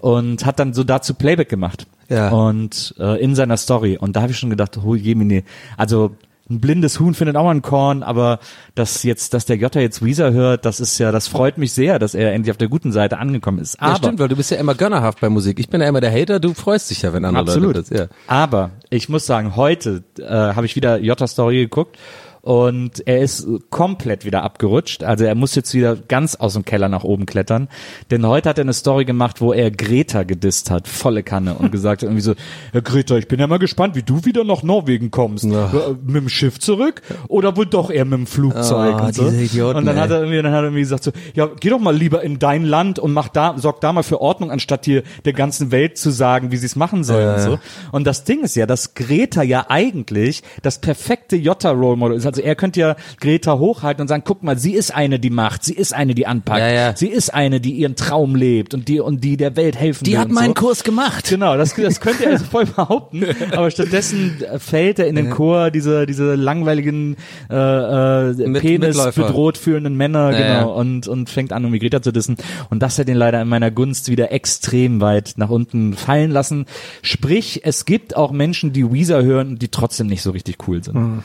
und 0.00 0.44
hat 0.44 0.58
dann 0.58 0.74
so 0.74 0.84
dazu 0.84 1.14
Playback 1.14 1.48
gemacht. 1.48 1.86
Ja. 2.08 2.30
Und 2.30 2.94
äh, 2.98 3.22
in 3.22 3.34
seiner 3.34 3.56
Story. 3.56 3.98
Und 3.98 4.16
da 4.16 4.22
habe 4.22 4.32
ich 4.32 4.38
schon 4.38 4.50
gedacht, 4.50 4.78
oh 4.82 4.94
Jemine, 4.94 5.44
also 5.76 6.12
ein 6.50 6.60
blindes 6.60 6.98
Huhn 6.98 7.14
findet 7.14 7.36
auch 7.36 7.48
ein 7.48 7.62
Korn, 7.62 8.02
aber 8.02 8.38
dass 8.74 9.02
jetzt, 9.02 9.34
dass 9.34 9.44
der 9.44 9.56
Jota 9.56 9.80
jetzt 9.80 10.04
Weezer 10.04 10.32
hört, 10.32 10.64
das 10.64 10.80
ist 10.80 10.98
ja, 10.98 11.12
das 11.12 11.28
freut 11.28 11.58
mich 11.58 11.72
sehr, 11.72 11.98
dass 11.98 12.14
er 12.14 12.32
endlich 12.32 12.50
auf 12.50 12.56
der 12.56 12.68
guten 12.68 12.90
Seite 12.90 13.18
angekommen 13.18 13.58
ist. 13.58 13.80
Aber 13.80 13.92
ja, 13.92 13.96
stimmt, 13.96 14.18
weil 14.18 14.28
du 14.28 14.36
bist 14.36 14.50
ja 14.50 14.56
immer 14.56 14.74
gönnerhaft 14.74 15.20
bei 15.20 15.28
Musik. 15.28 15.60
Ich 15.60 15.68
bin 15.68 15.80
ja 15.80 15.88
immer 15.88 16.00
der 16.00 16.12
Hater, 16.12 16.40
du 16.40 16.54
freust 16.54 16.90
dich 16.90 17.02
ja, 17.02 17.12
wenn 17.12 17.24
andere 17.24 17.42
Absolut. 17.42 17.76
Leute 17.76 17.90
das, 17.90 17.98
ja. 17.98 18.06
Aber 18.26 18.70
ich 18.88 19.08
muss 19.08 19.26
sagen, 19.26 19.56
heute 19.56 20.02
äh, 20.18 20.24
habe 20.24 20.66
ich 20.66 20.74
wieder 20.74 20.98
Jota 20.98 21.26
Story 21.26 21.56
geguckt 21.58 21.98
und 22.42 23.06
er 23.06 23.18
ist 23.20 23.46
komplett 23.70 24.24
wieder 24.24 24.42
abgerutscht. 24.42 25.02
Also 25.04 25.24
er 25.24 25.34
muss 25.34 25.54
jetzt 25.54 25.74
wieder 25.74 25.96
ganz 25.96 26.34
aus 26.34 26.54
dem 26.54 26.64
Keller 26.64 26.88
nach 26.88 27.04
oben 27.04 27.26
klettern. 27.26 27.68
Denn 28.10 28.26
heute 28.26 28.48
hat 28.48 28.58
er 28.58 28.62
eine 28.62 28.72
Story 28.72 29.04
gemacht, 29.04 29.40
wo 29.40 29.52
er 29.52 29.70
Greta 29.70 30.22
gedisst 30.22 30.70
hat, 30.70 30.88
volle 30.88 31.22
Kanne 31.22 31.54
und 31.54 31.72
gesagt 31.72 32.02
hat 32.02 32.08
irgendwie 32.08 32.22
so, 32.22 32.34
ja, 32.72 32.80
Greta, 32.80 33.16
ich 33.16 33.28
bin 33.28 33.40
ja 33.40 33.46
mal 33.46 33.58
gespannt, 33.58 33.94
wie 33.96 34.02
du 34.02 34.24
wieder 34.24 34.44
nach 34.44 34.62
Norwegen 34.62 35.10
kommst. 35.10 35.44
Ja. 35.44 35.66
Äh, 35.66 35.94
Mit 36.04 36.16
dem 36.16 36.28
Schiff 36.28 36.58
zurück 36.58 37.02
oder 37.28 37.56
wohl 37.56 37.66
doch 37.66 37.90
eher 37.90 38.04
mit 38.04 38.18
dem 38.18 38.26
Flugzeug 38.26 38.94
Ah, 38.94 39.06
und 39.06 39.14
so. 39.14 39.28
Idioten, 39.28 39.78
und 39.78 39.86
dann 39.86 39.96
ey. 39.96 40.02
hat 40.02 40.10
er 40.10 40.18
irgendwie, 40.20 40.42
dann 40.42 40.52
hat 40.52 40.58
er 40.58 40.64
irgendwie 40.64 40.80
gesagt 40.82 41.04
so, 41.04 41.12
ja, 41.34 41.48
geh 41.60 41.70
doch 41.70 41.78
mal 41.80 41.94
lieber 41.94 42.22
in 42.22 42.38
dein 42.38 42.64
Land 42.64 42.98
und 42.98 43.12
mach 43.12 43.28
da, 43.28 43.56
sorg 43.58 43.80
da 43.80 43.92
mal 43.92 44.02
für 44.02 44.20
Ordnung, 44.20 44.50
anstatt 44.50 44.84
hier 44.84 45.02
der 45.24 45.32
ganzen 45.32 45.70
Welt 45.70 45.98
zu 45.98 46.10
sagen, 46.10 46.50
wie 46.50 46.56
sie 46.56 46.66
es 46.66 46.76
machen 46.76 47.04
sollen 47.04 47.22
Ja, 47.26 47.34
und 47.34 47.40
so. 47.40 47.58
Und 47.92 48.06
das 48.06 48.24
Ding 48.24 48.42
ist 48.42 48.56
ja, 48.56 48.66
dass 48.66 48.94
Greta 48.94 49.42
ja 49.42 49.66
eigentlich 49.68 50.42
das 50.62 50.80
perfekte 50.80 51.36
Jota-Role 51.36 51.96
Model 51.96 52.16
ist. 52.16 52.27
Also 52.28 52.42
er 52.42 52.54
könnte 52.54 52.80
ja 52.80 52.96
Greta 53.20 53.58
hochhalten 53.58 54.02
und 54.02 54.08
sagen, 54.08 54.22
guck 54.24 54.42
mal, 54.42 54.58
sie 54.58 54.74
ist 54.74 54.94
eine, 54.94 55.18
die 55.18 55.30
macht, 55.30 55.64
sie 55.64 55.74
ist 55.74 55.92
eine, 55.94 56.14
die 56.14 56.26
anpackt, 56.26 56.60
Ja, 56.60 56.68
ja. 56.70 56.96
sie 56.96 57.08
ist 57.08 57.34
eine, 57.34 57.60
die 57.60 57.72
ihren 57.72 57.96
Traum 57.96 58.34
lebt 58.36 58.74
und 58.74 58.88
die 58.88 59.00
und 59.00 59.24
die 59.24 59.36
der 59.36 59.56
Welt 59.56 59.76
helfen 59.76 60.04
Die 60.04 60.12
will. 60.12 60.18
hat 60.18 60.28
und 60.28 60.34
meinen 60.34 60.54
so. 60.56 60.66
Kurs 60.66 60.84
gemacht. 60.84 61.28
Genau, 61.28 61.56
das, 61.56 61.74
das 61.74 62.00
könnte 62.00 62.24
er 62.26 62.32
also 62.32 62.44
voll 62.50 62.66
behaupten, 62.66 63.24
aber 63.52 63.70
stattdessen 63.70 64.36
fällt 64.58 64.98
er 64.98 65.06
in 65.08 65.16
den 65.16 65.30
Chor 65.30 65.70
diese, 65.70 66.06
diese 66.06 66.34
langweiligen 66.34 67.16
äh, 67.50 67.54
äh, 67.56 68.32
Mit- 68.48 68.62
Penis 68.62 68.96
Mitläufer. 68.96 69.26
bedroht 69.26 69.58
fühlenden 69.58 69.96
Männer, 69.96 70.30
Ja, 70.32 70.38
genau, 70.38 70.48
ja. 70.70 70.74
und, 70.74 71.08
und 71.08 71.30
fängt 71.30 71.52
an, 71.52 71.62
irgendwie 71.64 71.78
Greta 71.80 72.02
zu 72.02 72.12
dissen. 72.12 72.36
Und 72.70 72.82
das 72.82 72.98
hat 72.98 73.08
ihn 73.08 73.16
leider 73.16 73.40
in 73.42 73.48
meiner 73.48 73.70
Gunst 73.70 74.08
wieder 74.10 74.32
extrem 74.32 75.00
weit 75.00 75.34
nach 75.36 75.50
unten 75.50 75.94
fallen 75.94 76.30
lassen. 76.30 76.66
Sprich, 77.02 77.60
es 77.64 77.84
gibt 77.84 78.16
auch 78.16 78.30
Menschen, 78.32 78.72
die 78.72 78.90
Weezer 78.92 79.22
hören 79.22 79.48
und 79.48 79.62
die 79.62 79.68
trotzdem 79.68 80.06
nicht 80.06 80.22
so 80.22 80.30
richtig 80.30 80.56
cool 80.68 80.82
sind. 80.82 81.22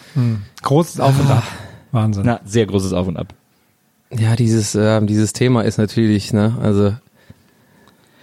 Großes 0.64 1.00
Auf 1.00 1.20
und 1.20 1.30
Ab. 1.30 1.44
Wahnsinn. 1.92 2.24
Na, 2.26 2.40
sehr 2.46 2.66
großes 2.66 2.94
Auf 2.94 3.08
und 3.08 3.18
Ab. 3.18 3.34
Ja, 4.12 4.36
dieses, 4.36 4.76
äh, 4.76 5.02
dieses 5.06 5.34
Thema 5.34 5.62
ist 5.62 5.78
natürlich, 5.78 6.34
ne, 6.34 6.58
also 6.62 6.94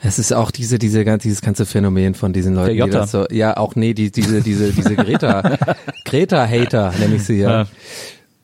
es 0.03 0.19
ist 0.19 0.33
auch 0.33 0.51
diese, 0.51 0.79
diese, 0.79 1.05
dieses 1.19 1.43
ganze 1.43 1.67
Phänomen 1.67 2.15
von 2.15 2.33
diesen 2.33 2.55
Leuten, 2.55 2.85
die 2.85 2.91
das 2.91 3.11
so, 3.11 3.27
ja, 3.31 3.57
auch 3.57 3.75
nee, 3.75 3.93
die, 3.93 4.11
diese, 4.11 4.41
diese, 4.41 4.73
diese 4.73 4.97
Greta, 4.97 5.57
Greta-Hater, 6.05 6.95
nenne 6.99 7.17
ich 7.17 7.25
sie 7.25 7.39
ja. 7.39 7.51
Ja. 7.51 7.67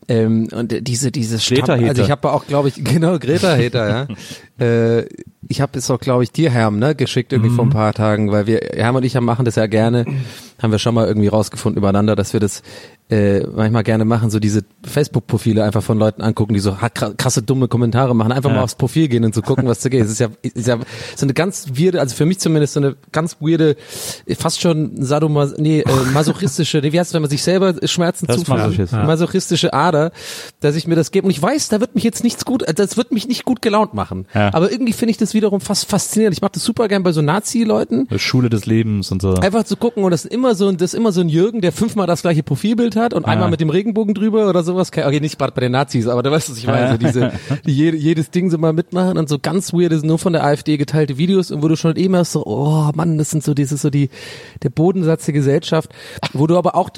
Ähm, 0.08 0.48
und 0.52 0.86
diese, 0.86 1.10
diese 1.10 1.38
Greta-Hater. 1.38 1.88
Also 1.88 2.02
ich 2.02 2.10
habe 2.10 2.30
auch, 2.30 2.46
glaube 2.46 2.68
ich, 2.68 2.74
genau, 2.84 3.18
Greta-Hater, 3.18 4.08
ja. 4.58 4.64
äh, 4.64 5.06
ich 5.48 5.60
habe 5.60 5.78
es 5.78 5.90
auch, 5.90 5.98
glaube 5.98 6.24
ich, 6.24 6.32
dir, 6.32 6.50
Herm, 6.50 6.78
ne, 6.78 6.94
geschickt 6.94 7.32
irgendwie 7.32 7.54
vor 7.54 7.64
ein 7.64 7.70
paar 7.70 7.94
Tagen, 7.94 8.30
weil 8.32 8.46
wir, 8.46 8.60
Herm 8.74 8.96
und 8.96 9.04
ich 9.04 9.16
haben, 9.16 9.24
machen 9.24 9.44
das 9.44 9.54
ja 9.54 9.66
gerne, 9.66 10.04
haben 10.60 10.70
wir 10.72 10.78
schon 10.78 10.94
mal 10.94 11.06
irgendwie 11.06 11.28
rausgefunden 11.28 11.78
übereinander, 11.78 12.16
dass 12.16 12.32
wir 12.32 12.40
das 12.40 12.62
äh, 13.08 13.46
manchmal 13.46 13.84
gerne 13.84 14.04
machen, 14.04 14.30
so 14.30 14.40
diese 14.40 14.64
Facebook-Profile 14.84 15.62
einfach 15.62 15.82
von 15.82 15.96
Leuten 15.96 16.22
angucken, 16.22 16.54
die 16.54 16.60
so 16.60 16.76
krasse, 17.16 17.42
dumme 17.42 17.68
Kommentare 17.68 18.16
machen, 18.16 18.32
einfach 18.32 18.50
Ja. 18.50 18.56
mal 18.56 18.62
aufs 18.62 18.74
Profil 18.74 19.06
gehen 19.08 19.24
und 19.24 19.32
zu 19.34 19.42
gucken, 19.42 19.68
was 19.68 19.78
da 19.80 19.88
geht. 19.90 20.04
Es 20.04 20.10
ist 20.10 20.18
ja, 20.18 20.28
ist 20.42 20.66
ja 20.66 20.78
so 21.14 21.24
eine 21.26 21.32
ganz 21.34 21.68
weirde, 21.78 22.00
also 22.00 22.16
für 22.16 22.26
mich 22.26 22.40
zumindest 22.40 22.72
so 22.74 22.80
eine 22.80 22.96
ganz 23.12 23.36
weirde, 23.40 23.76
fast 24.38 24.60
schon 24.60 25.04
sadomas, 25.04 25.54
nee, 25.56 25.80
äh, 25.82 25.84
masochistische, 26.12 26.78
nee, 26.78 26.92
wie 26.92 26.98
heißt 26.98 27.10
es, 27.10 27.14
wenn 27.14 27.22
man 27.22 27.30
sich 27.30 27.42
selber 27.44 27.74
Schmerzen 27.84 28.26
Das 28.26 28.38
zufügt? 28.38 28.58
Masochismus. 28.58 28.90
Ja. 28.90 29.04
Masochistische 29.04 29.72
Ader, 29.72 30.10
dass 30.60 30.74
ich 30.74 30.88
mir 30.88 30.96
das 30.96 31.12
gebe. 31.12 31.26
Und 31.26 31.30
ich 31.30 31.40
weiß, 31.40 31.68
da 31.68 31.78
wird 31.80 31.94
mich 31.94 32.02
jetzt 32.02 32.24
nichts 32.24 32.44
gut, 32.44 32.64
das 32.76 32.96
wird 32.96 33.12
mich 33.12 33.28
nicht 33.28 33.44
gut 33.44 33.62
gelaunt 33.62 33.94
machen. 33.94 34.26
Ja. 34.34 34.52
Aber 34.52 34.72
irgendwie 34.72 34.92
finde 34.92 35.10
ich 35.12 35.16
das 35.18 35.32
wiederum 35.32 35.60
fast 35.60 35.88
faszinierend. 35.88 36.34
Ich 36.36 36.42
mache 36.42 36.52
das 36.54 36.64
super 36.64 36.88
gern 36.88 37.04
bei 37.04 37.12
so 37.12 37.22
Nazi-Leuten. 37.22 38.08
Schule 38.18 38.50
des 38.50 38.66
Lebens 38.66 39.12
und 39.12 39.22
so. 39.22 39.34
Einfach 39.34 39.62
zu 39.64 39.76
gucken 39.76 40.02
und 40.02 40.10
das 40.10 40.24
ist 40.24 40.32
immer 40.32 40.45
so, 40.54 40.70
das 40.72 40.92
ist 40.92 40.94
immer 40.94 41.12
so 41.12 41.20
ein 41.20 41.28
Jürgen, 41.28 41.60
der 41.60 41.72
fünfmal 41.72 42.06
das 42.06 42.22
gleiche 42.22 42.42
Profilbild 42.42 42.96
hat 42.96 43.14
und 43.14 43.24
einmal 43.24 43.50
mit 43.50 43.60
dem 43.60 43.70
Regenbogen 43.70 44.14
drüber 44.14 44.48
oder 44.48 44.62
sowas. 44.62 44.88
Okay, 44.88 45.20
nicht 45.20 45.38
gerade 45.38 45.52
bei 45.52 45.60
den 45.60 45.72
Nazis, 45.72 46.06
aber 46.06 46.22
du 46.22 46.30
weißt, 46.30 46.50
was 46.50 46.58
ich 46.58 46.66
meine. 46.66 46.92
So 46.92 46.96
diese, 46.96 47.32
die 47.66 47.72
jede, 47.72 47.96
jedes 47.96 48.30
Ding 48.30 48.50
so 48.50 48.58
mal 48.58 48.72
mitmachen 48.72 49.18
und 49.18 49.28
so 49.28 49.38
ganz 49.38 49.72
weirde, 49.72 50.06
nur 50.06 50.18
von 50.18 50.32
der 50.32 50.44
AfD 50.44 50.76
geteilte 50.76 51.18
Videos 51.18 51.50
und 51.50 51.62
wo 51.62 51.68
du 51.68 51.76
schon 51.76 51.96
eben 51.96 52.16
hast 52.16 52.32
so, 52.32 52.44
oh 52.46 52.90
Mann, 52.94 53.18
das 53.18 53.30
sind 53.30 53.42
so 53.42 53.54
dieses 53.54 53.82
so 53.82 53.90
die, 53.90 54.10
der 54.62 54.70
Bodensatz 54.70 55.24
der 55.24 55.34
Gesellschaft, 55.34 55.90
wo 56.32 56.46
du 56.46 56.56
aber 56.56 56.74
auch 56.74 56.90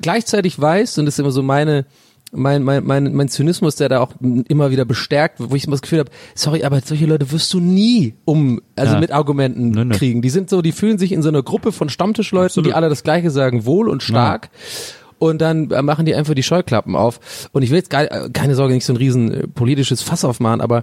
gleichzeitig 0.00 0.60
weißt, 0.60 0.98
und 0.98 1.06
das 1.06 1.14
ist 1.14 1.18
immer 1.20 1.32
so 1.32 1.42
meine, 1.42 1.86
mein, 2.34 2.62
mein, 2.62 2.82
mein, 2.84 3.14
mein 3.14 3.28
Zynismus, 3.28 3.76
der 3.76 3.88
da 3.90 4.00
auch 4.00 4.12
immer 4.48 4.70
wieder 4.70 4.84
bestärkt, 4.86 5.38
wo 5.38 5.54
ich 5.54 5.64
immer 5.66 5.74
das 5.74 5.82
Gefühl 5.82 5.98
habe, 6.00 6.10
sorry, 6.34 6.64
aber 6.64 6.80
solche 6.80 7.04
Leute 7.06 7.30
wirst 7.30 7.52
du 7.52 7.60
nie 7.60 8.14
um, 8.24 8.60
also 8.74 8.94
Ja. 8.94 9.00
mit 9.00 9.12
Argumenten 9.12 9.70
Nö, 9.70 9.84
nö. 9.84 9.94
kriegen. 9.94 10.22
Die 10.22 10.30
sind 10.30 10.48
so, 10.48 10.62
die 10.62 10.72
fühlen 10.72 10.96
sich 10.98 11.12
in 11.12 11.22
so 11.22 11.28
einer 11.28 11.42
Gruppe 11.42 11.72
von 11.72 11.90
Stammtischleuten, 11.90 12.64
die 12.64 12.72
alle 12.72 12.88
das 12.88 13.02
Gleiche 13.04 13.30
sagen, 13.30 13.66
wohl 13.66 13.88
und 13.88 14.02
stark. 14.02 14.48
Und 15.22 15.40
dann 15.40 15.70
äh, 15.70 15.82
machen 15.82 16.04
die 16.04 16.16
einfach 16.16 16.34
die 16.34 16.42
Scheuklappen 16.42 16.96
auf. 16.96 17.20
Und 17.52 17.62
ich 17.62 17.70
will 17.70 17.76
jetzt 17.76 17.90
gar, 17.90 18.02
äh, 18.10 18.28
keine 18.32 18.56
Sorge, 18.56 18.74
nicht 18.74 18.84
so 18.84 18.92
ein 18.92 18.96
riesen 18.96 19.32
äh, 19.32 19.46
politisches 19.46 20.02
Fass 20.02 20.24
aufmachen, 20.24 20.60
aber 20.60 20.82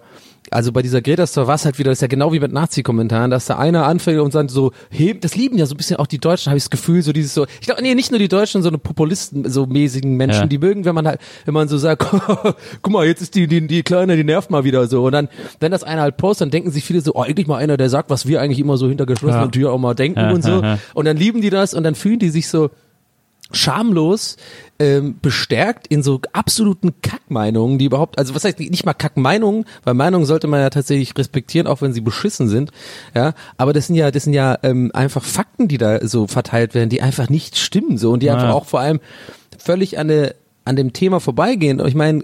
also 0.49 0.71
bei 0.71 0.81
dieser 0.81 1.01
Greta 1.01 1.27
Store 1.27 1.45
war 1.45 1.55
es 1.55 1.65
halt 1.65 1.77
wieder, 1.77 1.91
das 1.91 1.97
ist 1.97 2.01
ja 2.03 2.07
genau 2.07 2.31
wie 2.31 2.39
mit 2.39 2.53
Nazi-Kommentaren, 2.53 3.29
dass 3.29 3.45
da 3.47 3.57
einer 3.57 3.85
anfängt 3.85 4.21
und 4.21 4.33
dann 4.33 4.47
so 4.47 4.71
hebt, 4.89 5.25
das 5.25 5.35
lieben 5.35 5.57
ja 5.57 5.65
so 5.65 5.73
ein 5.73 5.77
bisschen 5.77 5.97
auch 5.97 6.07
die 6.07 6.17
Deutschen, 6.19 6.49
habe 6.49 6.57
ich 6.57 6.63
das 6.63 6.69
Gefühl, 6.69 7.01
so 7.03 7.11
dieses 7.11 7.33
so, 7.33 7.45
ich 7.59 7.67
glaube, 7.67 7.81
nee, 7.81 7.93
nicht 7.93 8.11
nur 8.11 8.17
die 8.19 8.29
Deutschen, 8.29 8.63
sondern 8.63 8.79
Populisten, 8.81 9.47
so 9.49 9.65
mäßigen 9.65 10.15
Menschen, 10.15 10.43
Ja. 10.43 10.47
die 10.47 10.57
mögen, 10.57 10.85
wenn 10.85 10.95
man 10.95 11.05
halt, 11.05 11.19
wenn 11.43 11.53
man 11.53 11.67
so 11.67 11.77
sagt, 11.77 12.05
guck 12.81 12.93
mal, 12.93 13.05
jetzt 13.05 13.21
ist 13.21 13.35
die, 13.35 13.45
die, 13.45 13.67
die 13.67 13.83
Kleine, 13.83 14.15
die 14.15 14.23
nervt 14.23 14.49
mal 14.51 14.63
wieder 14.63 14.87
so. 14.87 15.03
Und 15.03 15.11
dann, 15.11 15.27
wenn 15.59 15.73
das 15.73 15.83
einer 15.83 16.01
halt 16.01 16.15
postet, 16.15 16.45
dann 16.45 16.51
denken 16.51 16.71
sich 16.71 16.85
viele 16.85 17.01
so, 17.01 17.13
oh, 17.13 17.23
endlich 17.23 17.45
mal 17.45 17.57
einer, 17.57 17.75
der 17.75 17.89
sagt, 17.89 18.09
was 18.09 18.25
wir 18.25 18.39
eigentlich 18.41 18.59
immer 18.59 18.77
so 18.77 18.87
hinter 18.87 19.05
geschlossener 19.05 19.43
Ja. 19.43 19.47
Tür 19.49 19.73
auch 19.73 19.77
mal 19.79 19.93
denken 19.95 20.19
Ja, 20.21 20.31
und 20.31 20.43
so. 20.43 20.63
Und 20.93 21.05
dann 21.05 21.17
lieben 21.17 21.41
die 21.41 21.49
das 21.49 21.73
und 21.73 21.83
dann 21.83 21.93
fühlen 21.95 22.19
die 22.19 22.29
sich 22.29 22.47
so 22.47 22.69
schamlos 23.51 24.37
ähm, 24.79 25.17
bestärkt 25.21 25.87
in 25.87 26.03
so 26.03 26.21
absoluten 26.33 27.01
Kackmeinungen, 27.01 27.77
die 27.79 27.85
überhaupt, 27.85 28.17
also 28.19 28.35
was 28.35 28.43
heißt 28.43 28.59
nicht 28.59 28.85
mal 28.85 28.93
Kackmeinungen, 28.93 29.65
weil 29.83 29.93
Meinungen 29.93 30.25
sollte 30.25 30.47
man 30.47 30.61
ja 30.61 30.69
tatsächlich 30.69 31.17
respektieren, 31.17 31.67
auch 31.67 31.81
wenn 31.81 31.93
sie 31.93 32.01
beschissen 32.01 32.47
sind, 32.47 32.71
ja, 33.15 33.33
aber 33.57 33.73
das 33.73 33.87
sind 33.87 33.95
ja, 33.95 34.11
das 34.11 34.23
sind 34.23 34.33
ja 34.33 34.57
ähm, 34.63 34.91
einfach 34.93 35.23
Fakten, 35.23 35.67
die 35.67 35.77
da 35.77 36.05
so 36.07 36.27
verteilt 36.27 36.73
werden, 36.75 36.89
die 36.89 37.01
einfach 37.01 37.29
nicht 37.29 37.57
stimmen, 37.57 37.97
so 37.97 38.11
und 38.11 38.21
die 38.21 38.29
einfach 38.29 38.49
Ja. 38.49 38.53
auch 38.53 38.65
vor 38.65 38.79
allem 38.79 38.99
völlig 39.57 39.97
an 39.99 40.07
der 40.07 40.35
an 40.65 40.75
dem 40.75 40.93
Thema 40.93 41.19
vorbeigehen. 41.19 41.81
Und 41.81 41.87
ich 41.87 41.95
meine, 41.95 42.23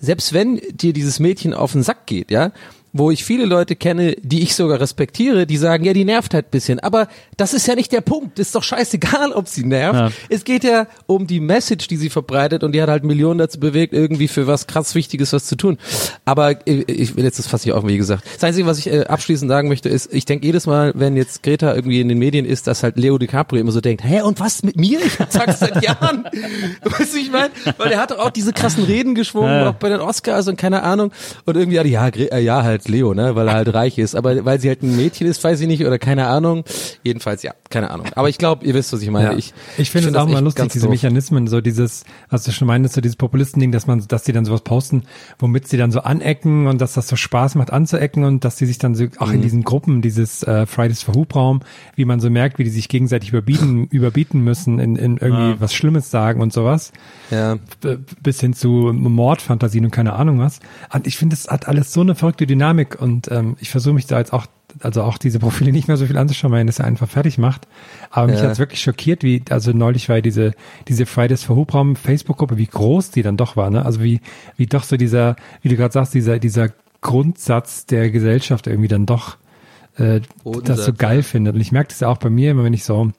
selbst 0.00 0.32
wenn 0.32 0.60
dir 0.72 0.92
dieses 0.92 1.20
Mädchen 1.20 1.54
auf 1.54 1.72
den 1.72 1.84
Sack 1.84 2.06
geht, 2.06 2.32
ja, 2.32 2.50
wo 2.96 3.10
ich 3.10 3.24
viele 3.24 3.44
Leute 3.44 3.74
kenne, 3.74 4.14
die 4.22 4.42
ich 4.42 4.54
sogar 4.54 4.80
respektiere, 4.80 5.46
die 5.46 5.56
sagen, 5.56 5.84
ja, 5.84 5.92
die 5.92 6.04
nervt 6.04 6.32
halt 6.32 6.46
ein 6.46 6.50
bisschen. 6.52 6.78
Aber 6.78 7.08
das 7.36 7.52
ist 7.52 7.66
ja 7.66 7.74
nicht 7.74 7.90
der 7.90 8.00
Punkt. 8.02 8.38
Ist 8.38 8.54
doch 8.54 8.62
scheißegal, 8.62 9.32
ob 9.32 9.48
sie 9.48 9.64
nervt. 9.64 9.98
Ja. 9.98 10.10
Es 10.28 10.44
geht 10.44 10.62
ja 10.62 10.86
um 11.06 11.26
die 11.26 11.40
Message, 11.40 11.88
die 11.88 11.96
sie 11.96 12.08
verbreitet 12.08 12.62
und 12.62 12.70
die 12.72 12.80
hat 12.80 12.88
halt 12.88 13.02
Millionen 13.02 13.38
dazu 13.38 13.58
bewegt, 13.58 13.92
irgendwie 13.92 14.28
für 14.28 14.46
was 14.46 14.68
krass 14.68 14.94
Wichtiges 14.94 15.32
was 15.32 15.44
zu 15.46 15.56
tun. 15.56 15.76
Aber 16.24 16.66
ich 16.66 17.16
will 17.16 17.24
jetzt 17.24 17.40
das 17.40 17.48
fast 17.48 17.66
nicht 17.66 17.74
auf, 17.74 17.84
wie 17.84 17.96
gesagt. 17.96 18.22
Das 18.34 18.44
Einzige, 18.44 18.66
was 18.66 18.78
ich 18.78 18.86
äh, 18.86 19.00
abschließend 19.06 19.48
sagen 19.50 19.66
möchte, 19.68 19.88
ist, 19.88 20.14
ich 20.14 20.24
denke 20.24 20.46
jedes 20.46 20.66
Mal, 20.66 20.92
wenn 20.94 21.16
jetzt 21.16 21.42
Greta 21.42 21.74
irgendwie 21.74 22.00
in 22.00 22.08
den 22.08 22.18
Medien 22.18 22.44
ist, 22.44 22.68
dass 22.68 22.84
halt 22.84 22.96
Leo 22.96 23.18
DiCaprio 23.18 23.60
immer 23.60 23.72
so 23.72 23.80
denkt, 23.80 24.04
hä, 24.04 24.22
und 24.22 24.38
was 24.38 24.62
mit 24.62 24.76
mir? 24.76 25.00
Ich 25.04 25.18
sag's 25.30 25.58
seit 25.58 25.82
Jahren. 25.84 26.28
weißt 26.84 27.12
du, 27.12 27.18
ich 27.18 27.32
meine? 27.32 27.50
Weil 27.76 27.90
er 27.90 28.00
hat 28.00 28.12
doch 28.12 28.18
auch 28.20 28.30
diese 28.30 28.52
krassen 28.52 28.84
Reden 28.84 29.16
geschwungen, 29.16 29.50
Ja. 29.50 29.70
auch 29.70 29.74
bei 29.74 29.88
den 29.88 30.00
Oscars 30.00 30.46
und 30.46 30.56
keine 30.56 30.84
Ahnung. 30.84 31.10
Und 31.44 31.56
irgendwie, 31.56 31.80
hat 31.80 31.86
ja, 31.86 32.06
Gre- 32.06 32.30
äh, 32.32 32.38
ja, 32.40 32.62
halt 32.62 32.83
Leo, 32.88 33.14
ne, 33.14 33.34
weil 33.36 33.48
er 33.48 33.54
halt 33.54 33.72
reich 33.74 33.98
ist. 33.98 34.14
Aber 34.14 34.44
weil 34.44 34.60
sie 34.60 34.68
halt 34.68 34.82
ein 34.82 34.96
Mädchen 34.96 35.26
ist, 35.26 35.42
weiß 35.42 35.60
ich 35.60 35.66
nicht, 35.66 35.84
oder 35.84 35.98
keine 35.98 36.26
Ahnung. 36.26 36.64
Jedenfalls, 37.02 37.42
ja, 37.42 37.52
keine 37.70 37.90
Ahnung. 37.90 38.06
Aber 38.14 38.28
ich 38.28 38.38
glaube, 38.38 38.64
ihr 38.64 38.74
wisst, 38.74 38.92
was 38.92 39.02
ich 39.02 39.10
meine. 39.10 39.32
Ja. 39.32 39.36
Ich, 39.36 39.52
Ich, 39.78 39.90
finde 39.90 40.08
es 40.10 40.14
auch 40.16 40.28
mal 40.28 40.42
lustig, 40.42 40.68
diese 40.72 40.86
doof. 40.86 40.90
Mechanismen, 40.92 41.46
so 41.46 41.60
dieses, 41.60 42.04
was 42.30 42.44
du 42.44 42.52
schon 42.52 42.66
meintest, 42.68 42.94
so 42.94 43.00
dieses 43.00 43.16
Populistending, 43.16 43.72
dass 43.72 43.86
man, 43.86 44.04
dass 44.08 44.24
die 44.24 44.32
dann 44.32 44.44
sowas 44.44 44.62
posten, 44.62 45.04
womit 45.38 45.68
sie 45.68 45.76
dann 45.76 45.90
so 45.90 46.00
anecken 46.00 46.66
und 46.66 46.80
dass 46.80 46.94
das 46.94 47.08
so 47.08 47.16
Spaß 47.16 47.54
macht 47.54 47.72
anzuecken 47.72 48.24
und 48.24 48.44
dass 48.44 48.56
die 48.56 48.66
sich 48.66 48.78
dann 48.78 48.94
so 48.94 49.06
auch 49.18 49.28
Mhm. 49.28 49.34
in 49.34 49.42
diesen 49.42 49.62
Gruppen, 49.64 50.02
dieses 50.02 50.42
äh, 50.42 50.66
Fridays 50.66 51.02
for 51.02 51.14
Hubraum, 51.14 51.60
wie 51.96 52.04
man 52.04 52.20
so 52.20 52.30
merkt, 52.30 52.58
wie 52.58 52.64
die 52.64 52.70
sich 52.70 52.88
gegenseitig 52.88 53.30
überbieten, 53.30 53.86
überbieten 53.90 54.42
müssen, 54.42 54.78
in, 54.78 54.96
in 54.96 55.16
irgendwie 55.16 55.60
was 55.60 55.72
Schlimmes 55.74 56.10
sagen 56.10 56.40
und 56.40 56.52
sowas, 56.52 56.92
Ja. 57.30 57.56
bis 58.22 58.40
hin 58.40 58.52
zu 58.54 58.92
Mordfantasien 58.92 59.84
und 59.84 59.90
keine 59.90 60.12
Ahnung 60.14 60.38
was. 60.38 60.60
Und 60.92 61.06
ich 61.06 61.16
finde, 61.16 61.34
es 61.34 61.48
hat 61.48 61.68
alles 61.68 61.92
so 61.92 62.00
eine 62.00 62.14
verrückte 62.14 62.46
Dynamik 62.46 62.73
und 63.00 63.30
ähm, 63.30 63.56
ich 63.60 63.70
versuche 63.70 63.94
mich 63.94 64.06
da 64.06 64.18
jetzt 64.18 64.32
auch, 64.32 64.46
also 64.80 65.02
auch 65.02 65.18
diese 65.18 65.38
Profile 65.38 65.72
nicht 65.72 65.88
mehr 65.88 65.96
so 65.96 66.06
viel 66.06 66.16
anzuschauen, 66.18 66.52
weil 66.52 66.64
das 66.66 66.78
ja 66.78 66.84
einfach 66.84 67.08
fertig 67.08 67.38
macht. 67.38 67.66
Aber 68.10 68.26
mich 68.28 68.40
Ja. 68.40 68.48
hat's 68.48 68.58
wirklich 68.58 68.80
schockiert, 68.80 69.22
wie, 69.22 69.42
also 69.50 69.72
neulich 69.72 70.08
war 70.08 70.16
ja 70.16 70.22
diese, 70.22 70.52
diese 70.88 71.06
Fridays 71.06 71.44
for 71.44 71.56
Hubraum 71.56 71.96
Facebook-Gruppe, 71.96 72.56
wie 72.56 72.66
groß 72.66 73.10
die 73.10 73.22
dann 73.22 73.36
doch 73.36 73.56
war, 73.56 73.70
ne? 73.70 73.84
Also 73.84 74.02
wie, 74.02 74.20
wie 74.56 74.66
doch 74.66 74.82
so 74.82 74.96
dieser, 74.96 75.36
wie 75.62 75.68
du 75.68 75.76
gerade 75.76 75.92
sagst, 75.92 76.14
dieser, 76.14 76.38
dieser 76.38 76.70
Grundsatz 77.00 77.86
der 77.86 78.10
Gesellschaft 78.10 78.66
irgendwie 78.66 78.88
dann 78.88 79.06
doch 79.06 79.36
äh, 79.96 80.20
Bodensatz, 80.42 80.76
das 80.78 80.86
so 80.86 80.92
geil 80.92 81.22
findet. 81.22 81.54
Und 81.54 81.60
ich 81.60 81.70
merke 81.70 81.88
das 81.88 82.00
ja 82.00 82.08
auch 82.08 82.18
bei 82.18 82.30
mir, 82.30 82.50
immer 82.50 82.64
wenn 82.64 82.74
ich 82.74 82.84
so 82.84 83.12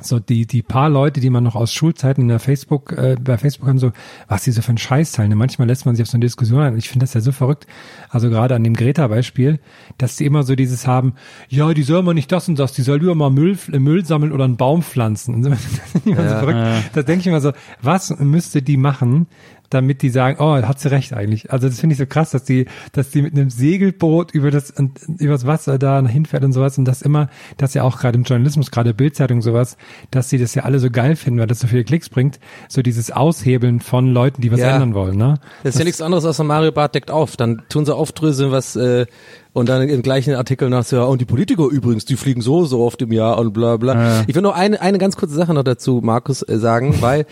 so 0.00 0.18
die 0.18 0.46
die 0.46 0.62
paar 0.62 0.88
Leute, 0.88 1.20
die 1.20 1.30
man 1.30 1.44
noch 1.44 1.54
aus 1.54 1.72
Schulzeiten 1.72 2.22
in 2.22 2.28
der 2.28 2.38
Facebook 2.38 2.92
äh, 2.92 3.16
bei 3.20 3.36
Facebook 3.36 3.68
haben, 3.68 3.78
so 3.78 3.92
was 4.26 4.44
die 4.44 4.50
so 4.50 4.62
für 4.62 4.70
einen 4.70 4.78
Scheiß 4.78 5.12
teilen. 5.12 5.36
Manchmal 5.36 5.68
lässt 5.68 5.84
man 5.86 5.94
sich 5.94 6.02
auf 6.02 6.08
so 6.08 6.16
eine 6.16 6.24
Diskussion 6.24 6.60
ein. 6.60 6.76
Ich 6.78 6.88
finde 6.88 7.04
das 7.04 7.14
ja 7.14 7.20
so 7.20 7.32
verrückt. 7.32 7.66
Also 8.08 8.30
gerade 8.30 8.54
an 8.54 8.64
dem 8.64 8.74
Greta-Beispiel, 8.74 9.60
dass 9.98 10.16
die 10.16 10.24
immer 10.24 10.42
so 10.42 10.54
dieses 10.54 10.86
haben, 10.86 11.14
ja, 11.48 11.72
die 11.74 11.82
soll 11.82 12.02
mal 12.02 12.14
nicht 12.14 12.32
das 12.32 12.48
und 12.48 12.58
das, 12.58 12.72
die 12.72 12.82
soll 12.82 13.00
lieber 13.00 13.14
mal 13.14 13.30
Müll, 13.30 13.58
äh, 13.72 13.78
Müll 13.78 14.04
sammeln 14.04 14.32
oder 14.32 14.44
einen 14.44 14.56
Baum 14.56 14.82
pflanzen. 14.82 15.34
Und 15.34 15.44
so, 15.44 15.50
das 15.50 16.04
immer 16.04 16.28
so 16.28 16.36
verrückt. 16.36 16.90
Da 16.94 17.02
denke 17.02 17.20
ich 17.20 17.26
immer 17.26 17.40
so, 17.40 17.52
was 17.82 18.18
müsste 18.18 18.62
die 18.62 18.76
machen, 18.76 19.26
damit 19.72 20.02
die 20.02 20.10
sagen, 20.10 20.36
oh, 20.40 20.54
hat 20.54 20.80
sie 20.80 20.90
recht 20.90 21.12
eigentlich. 21.12 21.52
Also 21.52 21.68
das 21.68 21.80
finde 21.80 21.94
ich 21.94 21.98
so 21.98 22.06
krass, 22.06 22.30
dass 22.30 22.44
die, 22.44 22.66
dass 22.92 23.10
die 23.10 23.22
mit 23.22 23.32
einem 23.34 23.50
Segelboot 23.50 24.32
über 24.32 24.50
das 24.50 24.72
über 25.18 25.32
das 25.32 25.46
Wasser 25.46 25.78
da 25.78 26.06
hinfährt 26.06 26.44
und 26.44 26.52
sowas 26.52 26.78
und 26.78 26.84
das 26.84 27.02
immer, 27.02 27.28
dass 27.56 27.74
ja 27.74 27.82
auch 27.82 27.98
gerade 27.98 28.16
im 28.18 28.24
Journalismus, 28.24 28.70
gerade 28.70 28.94
Bildzeitung 28.94 29.42
sowas, 29.42 29.76
dass 30.10 30.28
sie 30.28 30.38
das 30.38 30.54
ja 30.54 30.64
alle 30.64 30.78
so 30.78 30.90
geil 30.90 31.16
finden, 31.16 31.40
weil 31.40 31.46
das 31.46 31.60
so 31.60 31.66
viele 31.66 31.84
Klicks 31.84 32.08
bringt, 32.08 32.38
so 32.68 32.82
dieses 32.82 33.10
Aushebeln 33.10 33.80
von 33.80 34.12
Leuten, 34.12 34.40
die 34.42 34.50
was 34.52 34.60
Ja. 34.60 34.70
ändern 34.74 34.94
wollen, 34.94 35.16
ne? 35.16 35.38
Das 35.62 35.74
ist 35.74 35.78
ja 35.78 35.84
nichts 35.84 36.00
anderes 36.02 36.24
als 36.24 36.40
ein 36.40 36.46
Mario 36.46 36.72
Bart 36.72 36.94
deckt 36.94 37.10
auf. 37.10 37.36
Dann 37.36 37.62
tun 37.68 37.84
sie 37.84 37.94
aufdröseln, 37.94 38.50
was 38.52 38.76
äh, 38.76 39.06
und 39.54 39.68
dann 39.68 39.86
im 39.88 40.02
gleichen 40.02 40.34
Artikel 40.34 40.70
nach 40.70 40.84
so, 40.84 40.96
ja, 40.96 41.04
und 41.04 41.20
die 41.20 41.26
Politiker 41.26 41.64
übrigens, 41.66 42.04
die 42.06 42.16
fliegen 42.16 42.40
so 42.40 42.64
so 42.64 42.80
oft 42.82 43.02
im 43.02 43.12
Jahr 43.12 43.38
und 43.38 43.52
bla 43.52 43.76
bla. 43.76 44.24
Ich 44.26 44.34
will 44.34 44.42
noch 44.42 44.54
eine 44.54 44.80
eine 44.80 44.98
ganz 44.98 45.16
kurze 45.16 45.34
Sache 45.34 45.52
noch 45.54 45.62
dazu, 45.64 46.00
Markus, 46.02 46.42
äh, 46.42 46.58
sagen, 46.58 46.94
weil 47.00 47.26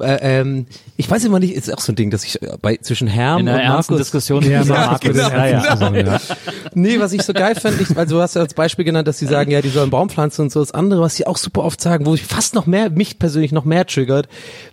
Äh, 0.00 0.40
ähm, 0.40 0.66
ich 0.96 1.10
weiß 1.10 1.24
immer 1.24 1.38
nicht, 1.38 1.54
ist 1.54 1.72
auch 1.72 1.80
so 1.80 1.92
ein 1.92 1.96
Ding, 1.96 2.10
dass 2.10 2.24
ich 2.24 2.42
äh, 2.42 2.56
bei 2.60 2.76
zwischen 2.76 3.08
Herm 3.08 3.40
In 3.40 3.48
und 3.48 3.54
Markus 3.54 3.98
Diskussion 3.98 4.42
Ja, 4.42 4.62
über 4.62 4.74
Markus, 4.74 5.00
genau. 5.00 5.28
Ja, 5.28 5.46
ja. 5.46 5.60
Also, 5.60 5.86
ja. 5.94 6.20
Nee, 6.74 7.00
was 7.00 7.12
ich 7.12 7.22
so 7.22 7.32
geil 7.32 7.54
fand, 7.54 7.80
ich, 7.80 7.96
also 7.96 8.16
du 8.16 8.22
hast 8.22 8.34
ja 8.34 8.42
als 8.42 8.54
Beispiel 8.54 8.84
genannt, 8.84 9.08
dass 9.08 9.18
sie 9.18 9.26
sagen, 9.26 9.50
ja, 9.50 9.62
die 9.62 9.68
sollen 9.68 9.90
Baum 9.90 10.10
pflanzen 10.10 10.42
und 10.42 10.52
so. 10.52 10.60
Das 10.60 10.72
andere, 10.72 11.00
was 11.00 11.16
sie 11.16 11.26
auch 11.26 11.36
super 11.36 11.64
oft 11.64 11.80
sagen, 11.80 12.04
wo 12.04 12.14
ich 12.14 12.24
fast 12.24 12.54
noch 12.54 12.66
mehr, 12.66 12.90
mich 12.90 13.18
persönlich 13.18 13.52
noch 13.52 13.64
mehr 13.64 13.86
triggert, 13.86 14.28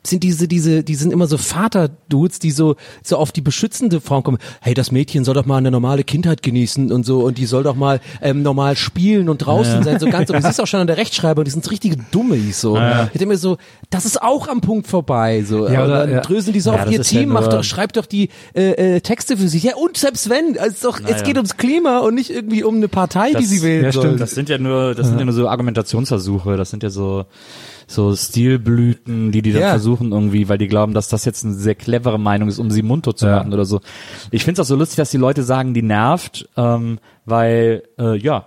sind 0.05 0.23
diese, 0.23 0.47
diese, 0.47 0.83
die 0.83 0.95
sind 0.95 1.13
immer 1.13 1.27
so 1.27 1.38
Vater-Dudes, 1.38 2.39
die 2.39 2.51
so, 2.51 2.75
so 3.03 3.17
auf 3.17 3.31
die 3.31 3.41
beschützende 3.41 4.01
Form 4.01 4.23
kommen. 4.23 4.39
Hey, 4.62 4.73
das 4.73 4.91
Mädchen 4.91 5.23
soll 5.23 5.36
doch 5.36 5.45
mal 5.45 5.57
eine 5.57 5.71
normale 5.71 6.03
Kindheit 6.03 6.43
genießen 6.43 6.91
und 6.91 7.05
so 7.05 7.23
und 7.23 7.38
die 7.38 7.45
soll 7.45 7.63
doch 7.63 7.75
mal 7.75 8.01
ähm, 8.21 8.41
normal 8.43 8.75
spielen 8.75 9.29
und 9.29 9.38
draußen 9.39 9.83
sein, 9.83 9.99
so 9.99 10.07
ganz. 10.09 10.29
Und 10.29 10.38
du 10.38 10.41
siehst 10.45 10.59
auch 10.59 10.67
schon 10.67 10.81
an 10.81 10.88
der 10.88 10.97
Rechtschreibung, 10.97 11.45
die 11.45 11.51
sind 11.51 11.63
so 11.63 11.69
richtige 11.69 11.97
Dummies, 12.12 12.59
so. 12.59 12.75
Ich 12.77 13.19
denke 13.19 13.27
mir 13.27 13.38
so, 13.38 13.57
das 13.89 14.05
ist 14.05 14.21
auch 14.21 14.47
am 14.47 14.62
Punkt 14.62 14.88
vorbei, 14.88 15.12
so. 15.45 15.67
Ja, 15.67 15.86
oder- 15.86 15.99
dann 15.99 16.12
ja. 16.12 16.19
dröseln 16.21 16.54
die 16.54 16.60
so 16.60 16.71
Ja, 16.73 16.84
auf 16.84 16.91
ihr 16.91 16.99
ist 16.99 17.12
ja 17.12 17.19
Team, 17.21 17.30
macht 17.30 17.52
doch, 17.54 17.63
schreibt 17.63 17.97
doch 17.97 18.06
die 18.06 18.30
äh, 18.54 18.95
äh, 18.95 19.02
Texte 19.02 19.38
für 19.38 19.47
sich. 19.47 19.63
Ja, 19.63 19.76
und 19.76 19.97
selbst 19.97 20.30
wenn, 20.30 20.56
es, 20.56 20.82
doch, 20.82 20.99
es 20.99 21.04
Naja. 21.04 21.21
geht 21.23 21.36
ums 21.38 21.58
Klima 21.58 21.99
und 21.99 22.15
nicht 22.15 22.30
irgendwie 22.30 22.63
um 22.63 22.76
eine 22.76 22.88
Partei, 22.88 23.30
die 23.30 23.34
Das- 23.36 23.49
sie 23.49 23.62
wählen 23.63 23.86
ja, 23.86 23.91
soll. 23.91 24.04
stimmt. 24.04 24.21
Das 24.21 24.32
sind 24.32 24.49
ja 24.49 24.58
nur, 24.58 24.95
das 24.95 25.08
sind 25.08 25.19
ja 25.19 25.26
nur 25.26 25.34
so 25.34 25.47
Argumentationsversuche. 25.47 26.58
Das 26.58 26.69
sind 26.69 26.84
ja 26.84 26.89
so, 26.89 27.26
so 27.88 28.15
Stilblüten, 28.15 29.32
die 29.32 29.41
die 29.41 29.52
dann 29.52 29.62
Ja. 29.62 29.69
versuchen 29.69 30.12
irgendwie, 30.12 30.49
weil 30.49 30.58
die 30.58 30.67
glauben, 30.67 30.93
dass 30.93 31.08
das 31.10 31.26
jetzt 31.26 31.43
eine 31.45 31.54
sehr 31.54 31.76
clevere 31.76 32.19
Meinung 32.19 32.47
ist, 32.49 32.60
um 32.60 32.71
sie 32.71 32.82
mundtot 32.82 33.17
zu 33.19 33.26
Ja. 33.28 33.38
machen 33.38 33.54
oder 33.54 33.65
so. 33.65 33.82
Ich 34.32 34.43
finde 34.45 34.62
es 34.62 34.65
auch 34.65 34.69
so 34.69 34.76
lustig, 34.76 34.97
dass 34.97 35.12
die 35.12 35.17
Leute 35.17 35.43
sagen, 35.43 35.73
die 35.73 35.82
nervt, 35.82 36.47
ähm, 36.58 36.99
weil, 37.26 37.84
äh, 37.99 38.17
ja, 38.17 38.45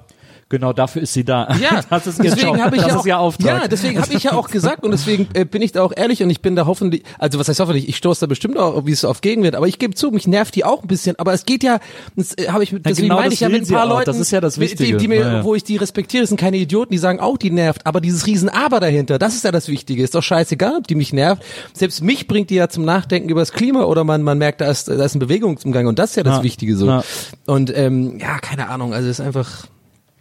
genau 0.48 0.72
dafür 0.72 1.02
ist 1.02 1.12
sie 1.12 1.24
da. 1.24 1.48
Ja, 1.60 1.80
das 1.90 2.06
ist 2.06 2.22
deswegen 2.22 2.62
habe 2.62 2.76
ich 2.76 2.82
das 2.82 3.04
ja 3.04 3.18
auch, 3.18 3.26
Auftrag. 3.26 3.62
ja, 3.62 3.68
deswegen 3.68 4.00
habe 4.00 4.12
ich 4.12 4.22
ja 4.22 4.32
auch 4.32 4.48
gesagt 4.48 4.84
und 4.84 4.92
deswegen 4.92 5.26
äh, 5.34 5.44
bin 5.44 5.60
ich 5.62 5.72
da 5.72 5.82
auch 5.82 5.92
ehrlich 5.96 6.22
und 6.22 6.30
ich 6.30 6.40
bin 6.40 6.54
da 6.54 6.66
hoffentlich, 6.66 7.02
also 7.18 7.38
was 7.38 7.48
heißt 7.48 7.58
hoffentlich, 7.60 7.88
ich 7.88 7.96
stoße 7.96 8.20
da 8.20 8.26
bestimmt 8.26 8.56
auch, 8.56 8.86
wie 8.86 8.92
es 8.92 9.04
auf 9.04 9.20
Gegenwert, 9.20 9.54
aber 9.56 9.66
ich 9.66 9.78
gebe 9.78 9.94
zu, 9.94 10.10
mich 10.10 10.26
nervt 10.28 10.54
die 10.54 10.64
auch 10.64 10.82
ein 10.82 10.88
bisschen, 10.88 11.18
aber 11.18 11.32
es 11.32 11.46
geht 11.46 11.62
ja, 11.64 11.80
das 12.14 12.34
äh, 12.38 12.48
habe 12.48 12.62
ich, 12.62 12.70
deswegen 12.78 13.08
genau 13.08 13.20
meine 13.20 13.34
ich 13.34 13.40
ja 13.40 13.48
mit 13.48 13.62
ein 13.62 13.68
paar 13.74 13.86
Leuten, 13.86 14.04
das 14.06 14.18
ist 14.20 14.30
ja 14.30 14.40
das 14.40 14.54
die, 14.54 14.60
Wichtige. 14.60 14.96
die 14.98 15.08
mir, 15.08 15.20
Ja, 15.20 15.32
ja. 15.38 15.44
wo 15.44 15.54
ich 15.54 15.64
die 15.64 15.76
respektiere, 15.76 16.26
sind 16.26 16.38
keine 16.38 16.58
Idioten, 16.58 16.92
die 16.92 16.98
sagen 16.98 17.18
auch, 17.18 17.36
die 17.38 17.50
nervt, 17.50 17.84
aber 17.86 18.00
dieses 18.00 18.26
riesen 18.26 18.48
Aber 18.48 18.78
dahinter, 18.80 19.18
das 19.18 19.34
ist 19.34 19.44
ja 19.44 19.50
das 19.50 19.68
Wichtige, 19.68 20.02
ist 20.02 20.14
doch 20.14 20.22
scheißegal, 20.22 20.76
ob 20.78 20.86
die 20.86 20.94
mich 20.94 21.12
nervt, 21.12 21.42
selbst 21.72 22.02
mich 22.02 22.28
bringt 22.28 22.50
die 22.50 22.54
ja 22.56 22.68
zum 22.68 22.84
Nachdenken 22.84 23.28
über 23.28 23.40
das 23.40 23.52
Klima 23.52 23.84
oder 23.84 24.04
man, 24.04 24.22
man 24.22 24.38
merkt, 24.38 24.60
da 24.60 24.70
ist, 24.70 24.88
da 24.88 25.04
ist 25.04 25.14
ein 25.14 25.18
Bewegungsumgang 25.18 25.86
und 25.86 25.98
das 25.98 26.10
ist 26.10 26.16
ja 26.16 26.22
das 26.22 26.36
Ja. 26.36 26.42
Wichtige 26.44 26.76
so. 26.76 26.86
Ja. 26.86 27.02
Und 27.46 27.76
ähm, 27.76 28.18
ja, 28.20 28.38
keine 28.38 28.68
Ahnung, 28.68 28.92
also 28.94 29.08
es 29.08 29.18
ist 29.18 29.24
einfach, 29.26 29.66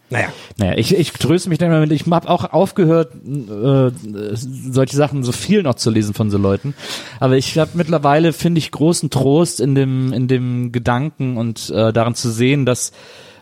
naja. 0.10 0.28
Naja, 0.58 0.78
ich, 0.78 0.96
ich 0.96 1.12
tröste 1.14 1.50
mich 1.50 1.58
dann 1.58 1.70
immer 1.70 1.80
mit, 1.80 1.92
ich 1.92 2.06
habe 2.06 2.30
auch 2.30 2.54
aufgehört, 2.54 3.14
äh, 3.16 3.92
solche 4.34 4.96
Sachen 4.96 5.24
so 5.24 5.32
viel 5.32 5.64
noch 5.64 5.76
zu 5.76 5.90
lesen 5.90 6.14
von 6.14 6.30
so 6.30 6.38
Leuten. 6.38 6.76
Aber 7.20 7.38
ich 7.38 7.58
habe 7.58 7.72
mittlerweile, 7.74 8.32
finde 8.32 8.60
ich, 8.60 8.72
großen 8.72 9.10
Trost 9.10 9.60
in 9.60 9.74
dem, 9.74 10.14
in 10.14 10.28
dem 10.28 10.72
Gedanken 10.72 11.38
und 11.38 11.70
äh, 11.72 11.92
daran 11.92 12.14
zu 12.16 12.30
sehen, 12.30 12.66
dass 12.66 12.92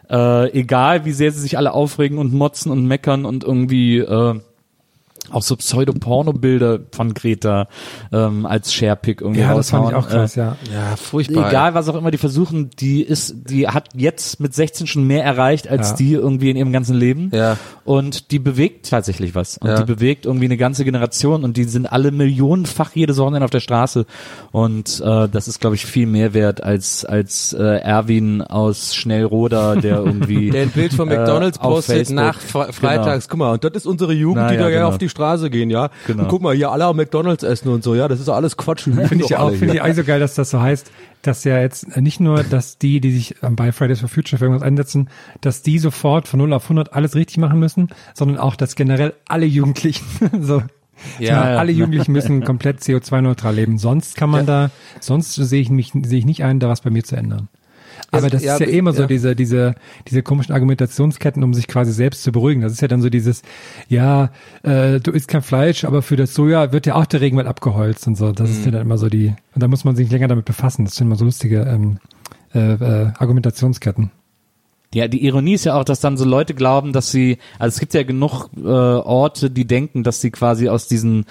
äh, 0.10 0.52
egal 0.52 1.06
wie 1.06 1.12
sehr 1.12 1.32
sie 1.32 1.42
sich 1.42 1.58
alle 1.58 1.74
aufregen 1.74 2.18
und 2.18 2.34
motzen 2.34 2.72
und 2.72 2.86
meckern 2.86 3.26
und 3.26 3.44
irgendwie 3.44 3.98
äh, 3.98 4.40
auch 5.32 5.42
so 5.42 5.56
Pseudo-Porno-Bilder 5.56 6.80
von 6.92 7.14
Greta 7.14 7.68
ähm, 8.12 8.46
als 8.46 8.74
Sharepick 8.74 9.22
irgendwie 9.22 9.42
ja, 9.42 9.54
das 9.56 9.70
fand 9.70 9.90
ich 9.90 9.96
auch 9.96 10.08
krass, 10.08 10.36
äh, 10.38 10.42
ja. 10.42 10.58
Ja, 10.72 10.96
furchtbar. 10.96 11.50
Egal, 11.50 11.74
was 11.74 11.88
auch 11.90 11.96
immer 11.96 12.12
die 12.12 12.18
versuchen, 12.18 12.70
die 12.80 13.02
ist, 13.02 13.36
die 13.50 13.68
hat 13.68 13.90
jetzt 13.96 14.40
mit 14.40 14.54
16 14.54 14.88
schon 14.88 15.06
mehr 15.08 15.24
erreicht 15.24 15.68
als 15.68 15.92
Ja. 15.92 15.96
die 15.96 16.14
irgendwie 16.14 16.50
in 16.50 16.58
ihrem 16.58 16.72
ganzen 16.72 16.96
Leben. 16.96 17.32
Ja. 17.34 17.58
Und 17.86 18.32
die 18.32 18.40
bewegt 18.40 18.90
tatsächlich 18.90 19.34
was. 19.36 19.58
Und 19.58 19.70
Ja. 19.70 19.78
die 19.82 19.86
bewegt 19.86 20.26
irgendwie 20.26 20.46
eine 20.46 20.58
ganze 20.58 20.84
Generation 20.86 21.44
und 21.44 21.58
die 21.58 21.64
sind 21.66 21.86
alle 21.86 22.12
millionenfach 22.12 22.92
jedes 22.94 23.18
Wochenende 23.18 23.46
auf 23.46 23.52
der 23.52 23.60
Straße. 23.60 24.06
Und 24.52 25.02
äh, 25.06 25.28
das 25.30 25.48
ist, 25.48 25.60
glaube 25.60 25.76
ich, 25.76 25.86
viel 25.86 26.06
mehr 26.06 26.34
wert 26.34 26.64
als 26.64 27.06
als 27.06 27.54
äh, 27.54 27.64
Erwin 27.80 28.42
aus 28.42 28.96
Schnellroda, 28.96 29.76
der 29.76 29.98
irgendwie 30.06 30.50
Der 30.52 30.64
ein 30.64 30.70
Bild 30.72 30.94
von 30.94 31.10
äh, 31.10 31.18
McDonalds 31.18 31.60
auf 31.60 31.74
postet 31.76 32.10
nach 32.12 32.40
Fre 32.40 32.72
Freitags. 32.74 33.28
Guck 33.30 33.40
mal, 33.40 33.52
und 33.54 33.64
das 33.64 33.72
ist 33.74 33.86
unsere 33.86 34.14
Jugend, 34.14 34.44
Na 34.44 34.50
die 34.50 34.56
ja, 34.56 34.62
da 34.62 34.70
ja 34.70 34.78
genau. 34.78 34.90
auf 34.90 34.98
die 34.98 35.10
Straße 35.14 35.50
gehen, 35.50 35.70
ja. 35.70 35.90
Genau. 36.08 36.24
Und 36.24 36.30
guck 36.30 36.42
mal, 36.42 36.56
hier 36.56 36.72
alle 36.72 36.86
am 36.86 36.98
McDonalds 36.98 37.44
essen 37.44 37.70
und 37.70 37.84
so, 37.84 37.96
ja, 37.96 38.08
das 38.08 38.20
ist 38.20 38.30
alles 38.30 38.58
Quatsch. 38.58 38.84
Finde 38.84 39.24
ich 39.24 39.30
ja 39.30 39.40
auch, 39.40 39.52
finde 39.52 39.76
ich 39.76 39.82
auch 39.82 39.94
so 39.94 40.04
geil, 40.04 40.20
dass 40.20 40.36
das 40.36 40.50
so 40.50 40.60
heißt, 40.60 40.92
dass 41.22 41.44
ja 41.44 41.60
jetzt 41.60 41.96
nicht 41.96 42.20
nur, 42.20 42.44
dass 42.44 42.78
die, 42.78 43.00
die 43.00 43.12
sich 43.12 43.36
bei 43.42 43.72
Fridays 43.72 44.00
for 44.02 44.10
Future 44.10 44.38
für 44.38 44.46
irgendwas 44.46 44.68
einsetzen, 44.68 45.10
dass 45.42 45.62
die 45.62 45.80
sofort 45.80 46.28
von 46.28 46.40
0 46.40 46.52
auf 46.54 46.64
100 46.66 46.94
alles 46.94 47.16
richtig 47.16 47.38
machen 47.38 47.60
müssen, 47.60 47.90
sondern 48.14 48.38
auch, 48.38 48.56
dass 48.56 48.76
generell 48.76 49.14
alle 49.28 49.46
Jugendlichen 49.46 50.06
so 50.42 50.64
Ja, 51.20 51.52
ja, 51.52 51.58
alle 51.58 51.72
Jugendlichen 51.72 52.12
müssen 52.12 52.44
komplett 52.44 52.80
CO2-neutral 52.82 53.56
leben. 53.56 53.78
Sonst 53.78 54.16
kann 54.16 54.30
man 54.30 54.46
da, 54.46 54.72
sonst 55.00 55.34
sehe 55.34 55.62
ich 55.62 55.70
mich, 55.70 55.92
sehe 56.04 56.20
ich 56.20 56.26
nicht 56.26 56.44
ein, 56.44 56.60
da 56.60 56.70
was 56.70 56.82
bei 56.82 56.90
mir 56.90 57.04
zu 57.04 57.16
ändern. 57.16 57.50
Aber 58.12 58.24
Also, 58.24 58.30
das 58.30 58.44
ja, 58.44 58.54
ist 58.54 58.60
ja 58.60 58.68
eh 58.68 58.78
immer 58.78 58.94
so 58.94 59.02
ja. 59.02 59.08
diese, 59.08 59.36
diese, 59.36 59.76
diese 60.08 60.22
komischen 60.24 60.54
Argumentationsketten, 60.54 61.44
um 61.44 61.54
sich 61.54 61.68
quasi 61.68 61.92
selbst 61.92 62.24
zu 62.24 62.32
beruhigen. 62.32 62.62
Das 62.62 62.72
ist 62.72 62.82
ja 62.82 62.88
dann 62.88 63.02
so 63.02 63.10
dieses, 63.10 63.42
ja, 63.88 64.30
äh, 64.64 65.00
du 65.00 65.12
isst 65.12 65.28
kein 65.28 65.42
Fleisch, 65.42 65.84
aber 65.86 66.02
für 66.02 66.16
das 66.16 66.34
Soja 66.34 66.72
wird 66.72 66.86
ja 66.86 66.96
auch 66.96 67.06
der 67.06 67.22
Regenwald 67.22 67.48
abgeholzt 67.48 68.06
und 68.08 68.16
so. 68.16 68.32
Das 68.32 68.50
ist 68.50 68.62
ja 68.66 68.68
Mhm. 68.68 68.72
dann 68.74 68.82
immer 68.84 68.98
so 68.98 69.10
die, 69.10 69.34
und 69.56 69.64
da 69.64 69.68
muss 69.68 69.84
man 69.84 69.96
sich 69.96 70.10
länger 70.12 70.28
damit 70.28 70.46
befassen. 70.46 70.86
Das 70.86 70.96
sind 70.96 71.08
immer 71.08 71.16
so 71.16 71.26
lustige 71.26 71.62
ähm, 71.62 71.98
äh, 72.54 72.74
äh, 72.74 73.12
Argumentationsketten. 73.18 74.12
Ja, 74.94 75.08
die 75.08 75.26
Ironie 75.26 75.54
ist 75.54 75.66
ja 75.66 75.76
auch, 75.76 75.84
dass 75.84 76.00
dann 76.00 76.18
so 76.18 76.26
Leute 76.26 76.54
glauben, 76.54 76.94
dass 76.94 77.12
sie, 77.12 77.38
also 77.60 77.74
es 77.74 77.80
gibt 77.80 77.94
ja 77.94 78.04
genug 78.04 78.50
äh, 78.58 78.68
Orte, 78.68 79.50
die 79.50 79.66
denken, 79.66 80.04
dass 80.04 80.22
sie 80.22 80.32
quasi 80.32 80.70
aus 80.70 80.88
diesen 80.88 81.26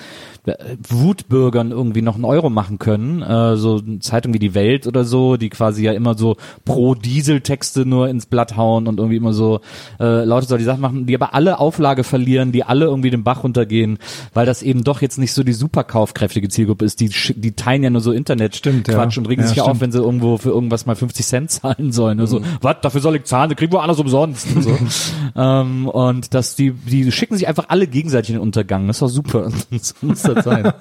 äh, 0.47 0.55
Wutbürgern 0.89 1.71
irgendwie 1.71 2.03
noch 2.03 2.17
einen 2.17 2.25
Euro 2.25 2.51
machen 2.51 2.79
können. 2.79 3.23
Äh, 3.23 3.57
so 3.57 3.81
Zeitungen 4.01 4.35
wie 4.35 4.39
die 4.39 4.55
Welt 4.55 4.87
oder 4.87 5.05
so, 5.05 5.37
die 5.37 5.49
quasi 5.51 5.85
ja 5.85 5.93
immer 5.93 6.17
so 6.17 6.37
pro 6.65 6.95
Diesel-Texte 6.95 7.87
nur 7.87 8.09
ins 8.09 8.27
Blatt 8.27 8.57
hauen 8.57 8.89
und 8.89 8.99
irgendwie 8.99 9.17
immer 9.17 9.33
so 9.33 9.61
äh, 10.01 10.25
Leute 10.25 10.47
so 10.47 10.57
die 10.57 10.65
Sachen 10.65 10.81
machen, 10.81 11.07
die 11.07 11.15
aber 11.15 11.35
alle 11.35 11.59
Auflage 11.59 12.05
verlieren, 12.05 12.53
die 12.53 12.65
alle 12.65 12.87
irgendwie 12.87 13.11
den 13.11 13.23
Bach 13.23 13.45
runtergehen, 13.45 13.99
weil 14.35 14.47
das 14.47 14.63
eben 14.63 14.83
doch 14.85 15.01
jetzt 15.01 15.19
nicht 15.19 15.33
so 15.33 15.45
die 15.45 15.53
super 15.53 15.85
kaufkräftige 15.85 16.49
Zielgruppe 16.49 16.85
ist. 16.85 17.01
Die, 17.01 17.11
die 17.37 17.53
teilen 17.53 17.83
ja 17.83 17.91
nur 17.91 18.01
so 18.01 18.13
Internet 18.13 18.57
Stimmt, 18.57 18.89
ja. 18.89 19.03
Und 19.03 19.29
regen 19.29 19.43
Ja, 19.43 19.49
sich 19.49 19.57
ja 19.59 19.65
auf, 19.65 19.81
wenn 19.81 19.93
sie 19.93 19.99
irgendwo 19.99 20.39
für 20.39 20.51
irgendwas 20.51 20.87
mal 20.87 20.97
50 20.97 21.27
Cent 21.27 21.51
zahlen 21.51 21.93
sollen. 21.93 22.19
Also, 22.21 22.41
was, 22.61 22.77
dafür 22.83 23.01
soll 23.01 23.17
ich 23.17 23.25
zahlen, 23.25 23.51
das 23.53 23.59
kriegen 23.59 23.73
wir 23.73 23.83
alles 23.83 23.99
umsonst. 23.99 24.47
Und, 24.55 24.63
so. 24.63 24.79
ähm, 25.37 25.89
und 25.89 26.35
dass 26.35 26.57
die, 26.57 26.73
die 26.73 27.13
schicken 27.13 27.37
sich 27.37 27.49
einfach 27.49 27.67
alle 27.69 27.87
gegenseitig 27.87 28.31
in 28.31 28.37
den 28.37 28.43
Untergang. 28.43 28.87
Das 28.87 28.97
ist 28.97 29.03
doch 29.03 29.09
super. 29.09 29.51
so 29.81 29.95
muss 30.03 30.23
das 30.23 30.45
sein. 30.45 30.73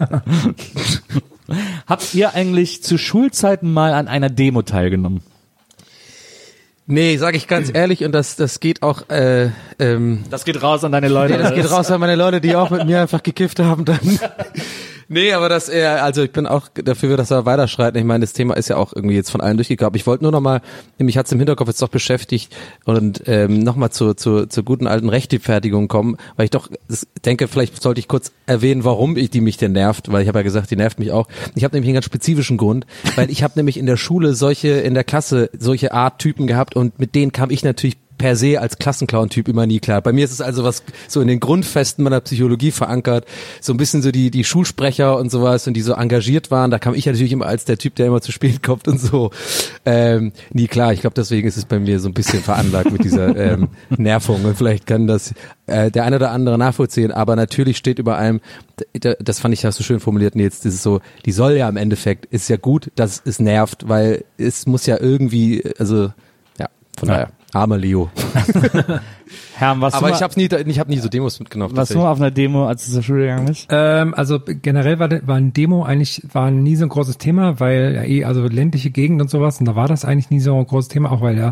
Habt 1.86 2.14
ihr 2.14 2.34
eigentlich 2.34 2.84
zu 2.84 2.98
Schulzeiten 2.98 3.74
mal 3.74 3.94
an 3.94 4.08
einer 4.08 4.30
Demo 4.30 4.62
teilgenommen? 4.62 5.22
Nee, 6.88 7.18
sag 7.18 7.36
ich 7.36 7.48
ganz 7.48 7.72
ehrlich, 7.74 8.04
und 8.04 8.12
das, 8.12 8.36
das 8.36 8.60
geht 8.60 8.84
auch, 8.84 9.10
äh, 9.10 9.52
ähm, 9.80 10.24
Das 10.30 10.44
geht 10.46 10.62
raus 10.62 10.84
an 10.84 10.92
deine 10.92 11.08
Leute. 11.08 11.34
nee, 11.34 11.40
das 11.40 11.54
geht 11.54 11.70
raus 11.72 11.90
an 11.92 12.00
meine 12.00 12.16
Leute, 12.16 12.42
die 12.42 12.56
auch 12.56 12.70
mit 12.70 12.86
mir 12.86 13.02
einfach 13.02 13.24
gekifft 13.24 13.60
haben 13.60 13.86
dann. 13.86 14.00
Nee, 15.14 15.34
aber 15.34 15.50
das, 15.50 15.68
äh, 15.68 15.84
also 15.84 16.24
ich 16.24 16.32
bin 16.32 16.48
auch 16.48 16.70
dafür, 16.70 17.18
dass 17.18 17.32
wir 17.32 17.46
weiterschreiten. 17.46 18.00
Ich 18.00 18.06
meine, 18.06 18.22
das 18.22 18.32
Thema 18.32 18.56
ist 18.56 18.70
ja 18.70 18.78
auch 18.78 18.94
irgendwie 18.96 19.16
jetzt 19.16 19.30
von 19.30 19.42
allen 19.42 19.58
durchgegangen. 19.58 19.94
Ich 19.96 20.08
wollte 20.08 20.24
nur 20.24 20.32
noch 20.32 20.40
mal, 20.40 20.62
mich 21.00 21.18
hat's 21.18 21.34
im 21.34 21.38
Hinterkopf 21.38 21.68
jetzt 21.68 21.82
doch 21.82 21.90
beschäftigt 21.90 22.56
und 22.86 23.24
ähm, 23.26 23.60
noch 23.60 23.76
mal 23.76 23.90
zur, 23.90 24.16
zur, 24.16 24.50
zur 24.50 24.64
guten 24.64 24.88
alten 24.88 25.10
Rechtfertigung 25.10 25.90
kommen, 25.90 26.16
weil 26.38 26.46
ich 26.46 26.50
doch 26.50 26.70
denke, 27.26 27.50
vielleicht 27.50 27.84
sollte 27.84 28.00
ich 28.00 28.08
kurz 28.08 28.32
erwähnen, 28.46 28.86
warum 28.86 29.18
ich 29.18 29.30
die 29.30 29.42
mich 29.42 29.58
denn 29.58 29.74
nervt, 29.74 30.10
weil 30.14 30.22
ich 30.22 30.30
habe 30.30 30.40
ja 30.40 30.44
gesagt, 30.44 30.72
die 30.72 30.78
nervt 30.78 30.98
mich 30.98 31.12
auch. 31.12 31.28
Ich 31.56 31.66
habe 31.66 31.76
nämlich 31.76 31.90
einen 31.90 31.96
ganz 31.96 32.06
spezifischen 32.06 32.56
Grund, 32.56 32.86
weil 33.18 33.30
ich 33.30 33.44
habe 33.44 33.56
nämlich 33.58 33.76
in 33.76 33.88
der 33.88 33.98
Schule 33.98 34.34
solche, 34.34 34.70
in 34.70 34.94
der 34.94 35.04
Klasse 35.04 35.50
solche 35.60 35.92
Art 35.92 36.20
Typen 36.20 36.48
gehabt 36.48 36.78
und 36.78 37.00
mit 37.00 37.16
denen 37.16 37.34
kam 37.34 37.50
ich 37.50 37.66
natürlich 37.66 37.98
per 38.22 38.36
se 38.36 38.60
als 38.60 38.78
Klassenclown-Typ 38.78 39.48
immer 39.48 39.66
nie 39.66 39.80
klar. 39.80 40.00
Bei 40.02 40.14
mir 40.14 40.24
ist 40.24 40.32
es 40.32 40.42
also 40.42 40.64
was 40.64 40.84
so 41.08 41.22
in 41.22 41.28
den 41.28 41.40
Grundfesten 41.40 42.04
meiner 42.04 42.22
Psychologie 42.22 42.70
verankert, 42.70 43.26
so 43.60 43.74
ein 43.74 43.78
bisschen 43.78 44.04
so 44.04 44.12
die 44.12 44.30
die 44.30 44.44
Schulsprecher 44.44 45.18
und 45.18 45.32
sowas 45.32 45.66
und 45.66 45.74
die 45.74 45.82
so 45.82 45.94
engagiert 45.94 46.52
waren. 46.52 46.70
Da 46.70 46.78
kam 46.78 46.94
ich 46.94 47.08
natürlich 47.08 47.32
immer 47.32 47.48
als 47.48 47.66
der 47.66 47.80
Typ, 47.80 47.96
der 47.96 48.06
immer 48.06 48.22
zu 48.22 48.32
spät 48.32 48.62
kommt 48.64 48.88
und 48.88 49.00
so. 49.00 49.32
Ähm, 49.86 50.34
nie 50.54 50.68
klar. 50.68 50.94
Ich 50.94 51.02
glaube, 51.02 51.16
deswegen 51.16 51.48
ist 51.48 51.58
es 51.58 51.66
bei 51.66 51.80
mir 51.80 52.00
so 52.00 52.10
ein 52.10 52.14
bisschen 52.14 52.42
veranlagt 52.42 52.92
mit 52.92 53.04
dieser 53.04 53.36
ähm, 53.36 53.70
Nervung 53.90 54.46
und 54.46 54.56
vielleicht 54.56 54.86
kann 54.86 55.08
das 55.08 55.34
äh, 55.66 55.90
der 55.90 56.04
eine 56.04 56.18
oder 56.18 56.30
andere 56.30 56.60
nachvollziehen. 56.60 57.12
Aber 57.12 57.36
natürlich 57.36 57.78
steht 57.78 57.98
über 57.98 58.18
allem, 58.18 58.40
das 59.02 59.40
fand 59.40 59.56
ich 59.56 59.66
hast 59.66 59.80
du 59.80 59.84
schön 59.84 60.00
formuliert, 60.00 60.36
Nils, 60.36 60.60
das 60.62 60.76
ist 60.76 60.84
so, 60.84 61.02
die 61.26 61.32
soll 61.32 61.54
ja 61.54 61.68
im 61.68 61.78
Endeffekt 61.78 62.26
ist 62.28 62.50
ja 62.50 62.58
gut, 62.58 62.92
dass 62.96 63.20
es 63.26 63.40
nervt, 63.40 63.90
weil 63.90 64.26
es 64.38 64.68
muss 64.68 64.86
ja 64.86 65.00
irgendwie, 65.00 65.64
also 65.80 66.12
ja, 66.60 66.68
von 67.00 67.10
Ja. 67.10 67.14
daher. 67.16 67.32
Armer 67.54 67.78
Leo. 67.78 68.10
Herr, 69.56 69.80
was 69.82 69.94
Aber 69.94 70.10
du 70.10 70.16
ich 70.16 70.22
habe 70.22 70.34
nie, 70.40 70.50
ich 70.70 70.80
habe 70.80 70.90
nie 70.90 71.00
so 71.00 71.10
Demos 71.10 71.40
mitgenommen. 71.40 71.76
was 71.76 71.90
du 71.90 72.00
mal 72.00 72.12
auf 72.12 72.20
einer 72.20 72.32
Demo, 72.32 72.68
als 72.68 72.86
du 72.86 72.94
zur 72.94 73.04
Schule 73.04 73.22
gegangen 73.22 73.46
bist? 73.46 73.68
Ähm, 73.70 74.14
also 74.14 74.40
generell 74.40 75.00
war, 75.00 75.10
war 75.28 75.36
ein 75.36 75.54
Demo 75.54 75.84
eigentlich 75.84 76.22
war 76.32 76.50
nie 76.50 76.76
so 76.76 76.86
ein 76.86 76.90
großes 76.90 77.18
Thema, 77.18 77.60
weil 77.60 77.94
ja 77.96 78.04
eh, 78.04 78.24
also 78.24 78.48
ländliche 78.48 78.90
Gegend 78.90 79.22
und 79.22 79.30
sowas, 79.30 79.60
und 79.60 79.66
da 79.66 79.76
war 79.76 79.88
das 79.88 80.06
eigentlich 80.06 80.30
nie 80.30 80.40
so 80.40 80.58
ein 80.58 80.66
großes 80.66 80.90
Thema, 80.90 81.12
auch 81.12 81.22
weil 81.22 81.38
ja, 81.38 81.52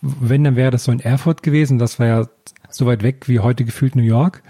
wenn, 0.00 0.44
dann 0.44 0.56
wäre 0.56 0.70
das 0.70 0.84
so 0.84 0.92
in 0.92 1.00
Erfurt 1.00 1.42
gewesen, 1.42 1.78
das 1.78 1.98
war 1.98 2.06
ja 2.06 2.26
so 2.70 2.86
weit 2.86 3.02
weg 3.02 3.28
wie 3.28 3.40
heute 3.40 3.64
gefühlt 3.64 3.96
New 3.96 4.02
York. 4.02 4.42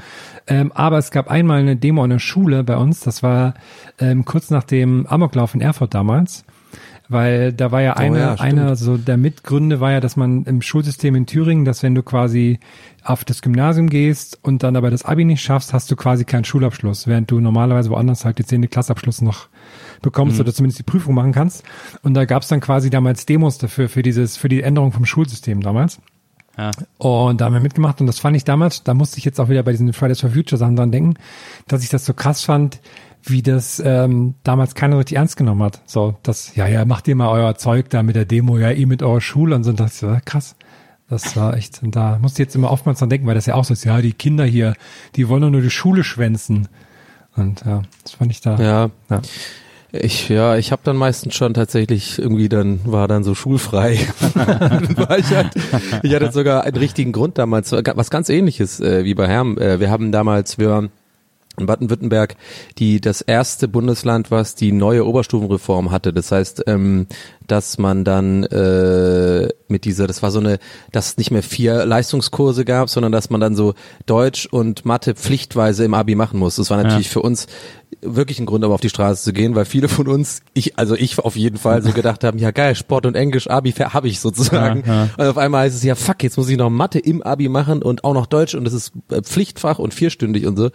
Ähm, 0.46 0.72
aber 0.72 0.98
es 0.98 1.10
gab 1.10 1.28
einmal 1.30 1.60
eine 1.60 1.76
Demo 1.76 2.04
an 2.04 2.10
der 2.10 2.18
Schule 2.18 2.64
bei 2.64 2.76
uns, 2.76 3.00
das 3.00 3.22
war 3.22 3.54
ähm, 3.98 4.24
kurz 4.24 4.50
nach 4.50 4.64
dem 4.64 5.06
Amoklauf 5.06 5.54
in 5.54 5.60
Erfurt 5.60 5.94
damals. 5.94 6.44
Weil 7.12 7.52
da 7.52 7.70
war 7.70 7.82
ja 7.82 7.94
einer, 7.94 8.16
Oh 8.16 8.18
ja, 8.18 8.34
einer 8.34 8.76
so 8.76 8.96
der 8.96 9.16
Mitgründe 9.16 9.80
war 9.80 9.92
ja, 9.92 10.00
dass 10.00 10.16
man 10.16 10.44
im 10.44 10.62
Schulsystem 10.62 11.14
in 11.14 11.26
Thüringen, 11.26 11.64
dass 11.64 11.82
wenn 11.82 11.94
du 11.94 12.02
quasi 12.02 12.58
auf 13.04 13.24
das 13.24 13.42
Gymnasium 13.42 13.88
gehst 13.88 14.38
und 14.42 14.62
dann 14.62 14.76
aber 14.76 14.90
das 14.90 15.04
Abi 15.04 15.24
nicht 15.24 15.42
schaffst, 15.42 15.72
hast 15.72 15.90
du 15.90 15.96
quasi 15.96 16.24
keinen 16.24 16.44
Schulabschluss, 16.44 17.06
während 17.06 17.30
du 17.30 17.40
normalerweise 17.40 17.90
woanders 17.90 18.24
halt 18.24 18.38
den 18.38 18.46
10. 18.46 18.70
Klassabschluss 18.70 19.22
noch 19.22 19.48
bekommst 20.02 20.40
oder 20.40 20.52
zumindest 20.52 20.80
die 20.80 20.84
Prüfung 20.84 21.14
machen 21.14 21.32
kannst. 21.32 21.64
Und 22.02 22.14
da 22.14 22.24
gab 22.24 22.42
es 22.42 22.48
dann 22.48 22.60
quasi 22.60 22.90
damals 22.90 23.26
Demos 23.26 23.58
dafür, 23.58 23.88
für 23.88 24.02
dieses, 24.02 24.36
für 24.36 24.48
die 24.48 24.62
Änderung 24.62 24.92
vom 24.92 25.04
Schulsystem 25.04 25.60
damals. 25.60 26.00
Ja. 26.58 26.70
Und 26.98 27.40
da 27.40 27.46
haben 27.46 27.54
wir 27.54 27.60
mitgemacht 27.60 28.00
und 28.00 28.06
das 28.06 28.18
fand 28.18 28.36
ich 28.36 28.44
damals, 28.44 28.82
da 28.84 28.94
musste 28.94 29.18
ich 29.18 29.24
jetzt 29.24 29.40
auch 29.40 29.48
wieder 29.48 29.62
bei 29.62 29.72
diesen 29.72 29.92
Fridays 29.92 30.20
for 30.20 30.30
Future 30.30 30.58
Sachen 30.58 30.76
dran 30.76 30.92
denken, 30.92 31.14
dass 31.66 31.82
ich 31.82 31.88
das 31.88 32.04
so 32.04 32.12
krass 32.12 32.42
fand, 32.42 32.80
wie 33.24 33.42
das 33.42 33.80
ähm, 33.84 34.34
damals 34.42 34.74
keiner 34.74 34.98
richtig 34.98 35.16
ernst 35.16 35.36
genommen 35.36 35.62
hat. 35.62 35.82
So, 35.86 36.16
das, 36.22 36.54
ja, 36.56 36.66
ja, 36.66 36.84
macht 36.84 37.06
ihr 37.08 37.16
mal 37.16 37.28
euer 37.28 37.54
Zeug 37.56 37.90
da 37.90 38.02
mit 38.02 38.16
der 38.16 38.24
Demo, 38.24 38.58
ja, 38.58 38.70
ihr 38.70 38.86
mit 38.86 39.02
eurer 39.02 39.20
Schule 39.20 39.54
und 39.54 39.64
so. 39.64 39.70
Und 39.70 39.80
das 39.80 40.00
ja, 40.00 40.20
krass. 40.20 40.56
Das 41.08 41.36
war 41.36 41.56
echt, 41.56 41.82
und 41.82 41.94
da 41.94 42.18
musste 42.22 42.42
ich 42.42 42.46
jetzt 42.46 42.56
immer 42.56 42.70
oftmals 42.70 43.00
dran 43.00 43.10
denken, 43.10 43.26
weil 43.26 43.34
das 43.34 43.44
ja 43.44 43.54
auch 43.54 43.64
so 43.64 43.74
ist, 43.74 43.84
ja, 43.84 44.00
die 44.00 44.14
Kinder 44.14 44.44
hier, 44.44 44.74
die 45.14 45.28
wollen 45.28 45.42
doch 45.42 45.50
nur 45.50 45.60
die 45.60 45.70
Schule 45.70 46.04
schwänzen. 46.04 46.68
Und 47.36 47.64
ja, 47.66 47.82
das 48.02 48.12
fand 48.12 48.30
ich 48.30 48.40
da. 48.40 48.56
Ja. 48.56 48.90
Ja. 49.10 49.22
Ich, 49.94 50.30
ja, 50.30 50.56
ich 50.56 50.72
habe 50.72 50.80
dann 50.84 50.96
meistens 50.96 51.34
schon 51.34 51.52
tatsächlich 51.52 52.18
irgendwie 52.18 52.48
dann 52.48 52.80
war 52.84 53.08
dann 53.08 53.24
so 53.24 53.34
schulfrei. 53.34 53.98
War 54.96 55.18
ich, 55.18 55.26
halt, 55.26 55.50
ich 56.02 56.14
hatte 56.14 56.32
sogar 56.32 56.64
einen 56.64 56.76
richtigen 56.76 57.12
Grund 57.12 57.36
damals, 57.36 57.72
was 57.72 58.08
ganz 58.08 58.30
ähnliches 58.30 58.80
äh, 58.80 59.04
wie 59.04 59.12
bei 59.12 59.28
Herm. 59.28 59.58
Äh, 59.58 59.80
wir 59.80 59.90
haben 59.90 60.10
damals, 60.10 60.56
wir 60.56 60.70
waren 60.70 60.90
in 61.58 61.66
Baden-Württemberg 61.66 62.36
die 62.78 63.00
das 63.00 63.20
erste 63.20 63.68
Bundesland, 63.68 64.30
was 64.30 64.54
die 64.54 64.72
neue 64.72 65.06
Oberstufenreform 65.06 65.90
hatte. 65.90 66.12
Das 66.12 66.32
heißt, 66.32 66.64
ähm, 66.66 67.06
dass 67.46 67.76
man 67.78 68.04
dann 68.04 68.44
äh, 68.44 69.48
mit 69.68 69.84
dieser, 69.84 70.06
das 70.06 70.22
war 70.22 70.30
so 70.30 70.40
eine, 70.40 70.58
dass 70.92 71.08
es 71.08 71.16
nicht 71.18 71.30
mehr 71.30 71.42
vier 71.42 71.84
Leistungskurse 71.84 72.64
gab, 72.64 72.88
sondern 72.88 73.12
dass 73.12 73.28
man 73.28 73.40
dann 73.40 73.54
so 73.54 73.74
Deutsch 74.06 74.46
und 74.46 74.86
Mathe 74.86 75.14
pflichtweise 75.14 75.84
im 75.84 75.94
Abi 75.94 76.14
machen 76.14 76.38
muss. 76.38 76.56
Das 76.56 76.70
war 76.70 76.82
natürlich 76.82 77.10
für 77.10 77.20
uns 77.20 77.46
wirklich 78.00 78.40
ein 78.40 78.46
Grund, 78.46 78.64
aber 78.64 78.74
auf 78.74 78.80
die 78.80 78.88
Straße 78.88 79.22
zu 79.22 79.32
gehen, 79.32 79.54
weil 79.54 79.64
viele 79.64 79.88
von 79.88 80.08
uns, 80.08 80.40
ich, 80.54 80.78
also 80.78 80.94
ich 80.94 81.18
auf 81.18 81.36
jeden 81.36 81.58
Fall 81.58 81.82
so 81.82 81.92
gedacht 81.92 82.24
haben, 82.24 82.38
ja 82.38 82.50
geil, 82.50 82.74
Sport 82.74 83.06
und 83.06 83.14
Englisch, 83.14 83.48
Abi 83.48 83.72
habe 83.72 84.08
ich 84.08 84.20
sozusagen. 84.20 84.84
Ja, 84.86 84.94
ja. 84.94 85.08
Und 85.16 85.26
auf 85.26 85.38
einmal 85.38 85.64
heißt 85.64 85.76
es 85.76 85.82
ja, 85.82 85.94
fuck, 85.94 86.22
jetzt 86.22 86.36
muss 86.36 86.48
ich 86.48 86.56
noch 86.56 86.70
Mathe 86.70 86.98
im 86.98 87.22
Abi 87.22 87.48
machen 87.48 87.82
und 87.82 88.04
auch 88.04 88.14
noch 88.14 88.26
Deutsch 88.26 88.54
und 88.54 88.64
das 88.64 88.72
ist 88.72 88.92
äh, 89.10 89.22
Pflichtfach 89.22 89.78
und 89.78 89.94
vierstündig 89.94 90.46
und 90.46 90.56
so. 90.56 90.70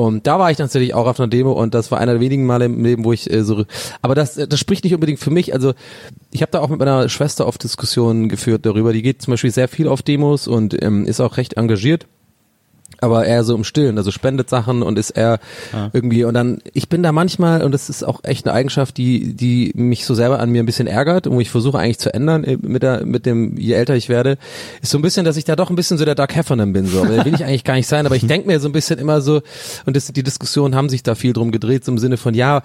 Und 0.00 0.26
da 0.26 0.38
war 0.38 0.50
ich 0.50 0.58
natürlich 0.58 0.94
auch 0.94 1.06
auf 1.06 1.20
einer 1.20 1.28
Demo 1.28 1.52
und 1.52 1.74
das 1.74 1.90
war 1.90 1.98
einer 1.98 2.12
der 2.12 2.20
wenigen 2.20 2.46
Male 2.46 2.64
im 2.64 2.82
Leben, 2.82 3.04
wo 3.04 3.12
ich 3.12 3.30
äh, 3.30 3.44
so. 3.44 3.64
Aber 4.00 4.14
das, 4.14 4.38
äh, 4.38 4.48
das 4.48 4.58
spricht 4.58 4.84
nicht 4.84 4.94
unbedingt 4.94 5.20
für 5.20 5.30
mich. 5.30 5.52
Also 5.52 5.74
ich 6.30 6.40
habe 6.40 6.52
da 6.52 6.60
auch 6.60 6.68
mit 6.68 6.78
meiner 6.78 7.08
Schwester 7.10 7.46
oft 7.46 7.62
Diskussionen 7.62 8.28
geführt 8.30 8.64
darüber. 8.64 8.94
Die 8.94 9.02
geht 9.02 9.20
zum 9.20 9.32
Beispiel 9.32 9.50
sehr 9.50 9.68
viel 9.68 9.88
auf 9.88 10.02
Demos 10.02 10.48
und 10.48 10.82
ähm, 10.82 11.04
ist 11.04 11.20
auch 11.20 11.36
recht 11.36 11.58
engagiert. 11.58 12.06
Aber 13.00 13.24
eher 13.24 13.44
so 13.44 13.54
im 13.54 13.64
Stillen, 13.64 13.98
also 13.98 14.10
spendet 14.10 14.48
Sachen 14.50 14.82
und 14.82 14.98
ist 14.98 15.10
eher 15.10 15.38
irgendwie 15.92 16.24
und 16.24 16.34
dann, 16.34 16.58
ich 16.72 16.88
bin 16.88 17.02
da 17.02 17.12
manchmal, 17.12 17.62
und 17.62 17.72
das 17.72 17.88
ist 17.88 18.02
auch 18.02 18.20
echt 18.24 18.46
eine 18.46 18.54
Eigenschaft, 18.54 18.96
die, 18.96 19.34
die 19.34 19.72
mich 19.74 20.04
so 20.04 20.14
selber 20.14 20.38
an 20.40 20.50
mir 20.50 20.62
ein 20.62 20.66
bisschen 20.66 20.86
ärgert 20.86 21.26
und 21.26 21.34
wo 21.34 21.40
ich 21.40 21.50
versuche 21.50 21.78
eigentlich 21.78 21.98
zu 21.98 22.12
ändern 22.12 22.44
äh, 22.44 22.58
mit 22.60 22.82
der, 22.82 23.04
mit 23.04 23.26
dem, 23.26 23.56
je 23.56 23.74
älter 23.74 23.96
ich 23.96 24.08
werde, 24.08 24.38
ist 24.82 24.90
so 24.90 24.98
ein 24.98 25.02
bisschen, 25.02 25.24
dass 25.24 25.36
ich 25.36 25.44
da 25.44 25.56
doch 25.56 25.70
ein 25.70 25.76
bisschen 25.76 25.98
so 25.98 26.04
der 26.04 26.14
Doug 26.14 26.28
Heffernan 26.30 26.72
bin, 26.72 26.86
so. 26.86 27.02
Aber 27.02 27.24
will 27.24 27.34
ich 27.34 27.44
eigentlich 27.44 27.64
gar 27.64 27.74
nicht 27.74 27.86
sein, 27.86 28.06
aber 28.06 28.16
ich 28.16 28.26
denke 28.28 28.46
mir 28.46 28.60
so 28.60 28.68
ein 28.68 28.72
bisschen 28.72 28.98
immer 28.98 29.20
so, 29.20 29.42
und 29.86 29.96
das, 29.96 30.06
die 30.06 30.22
Diskussionen 30.22 30.74
haben 30.74 30.88
sich 30.88 31.02
da 31.02 31.14
viel 31.14 31.32
drum 31.32 31.50
gedreht, 31.50 31.84
so 31.84 31.92
im 31.92 31.98
Sinne 31.98 32.16
von, 32.16 32.34
ja, 32.34 32.62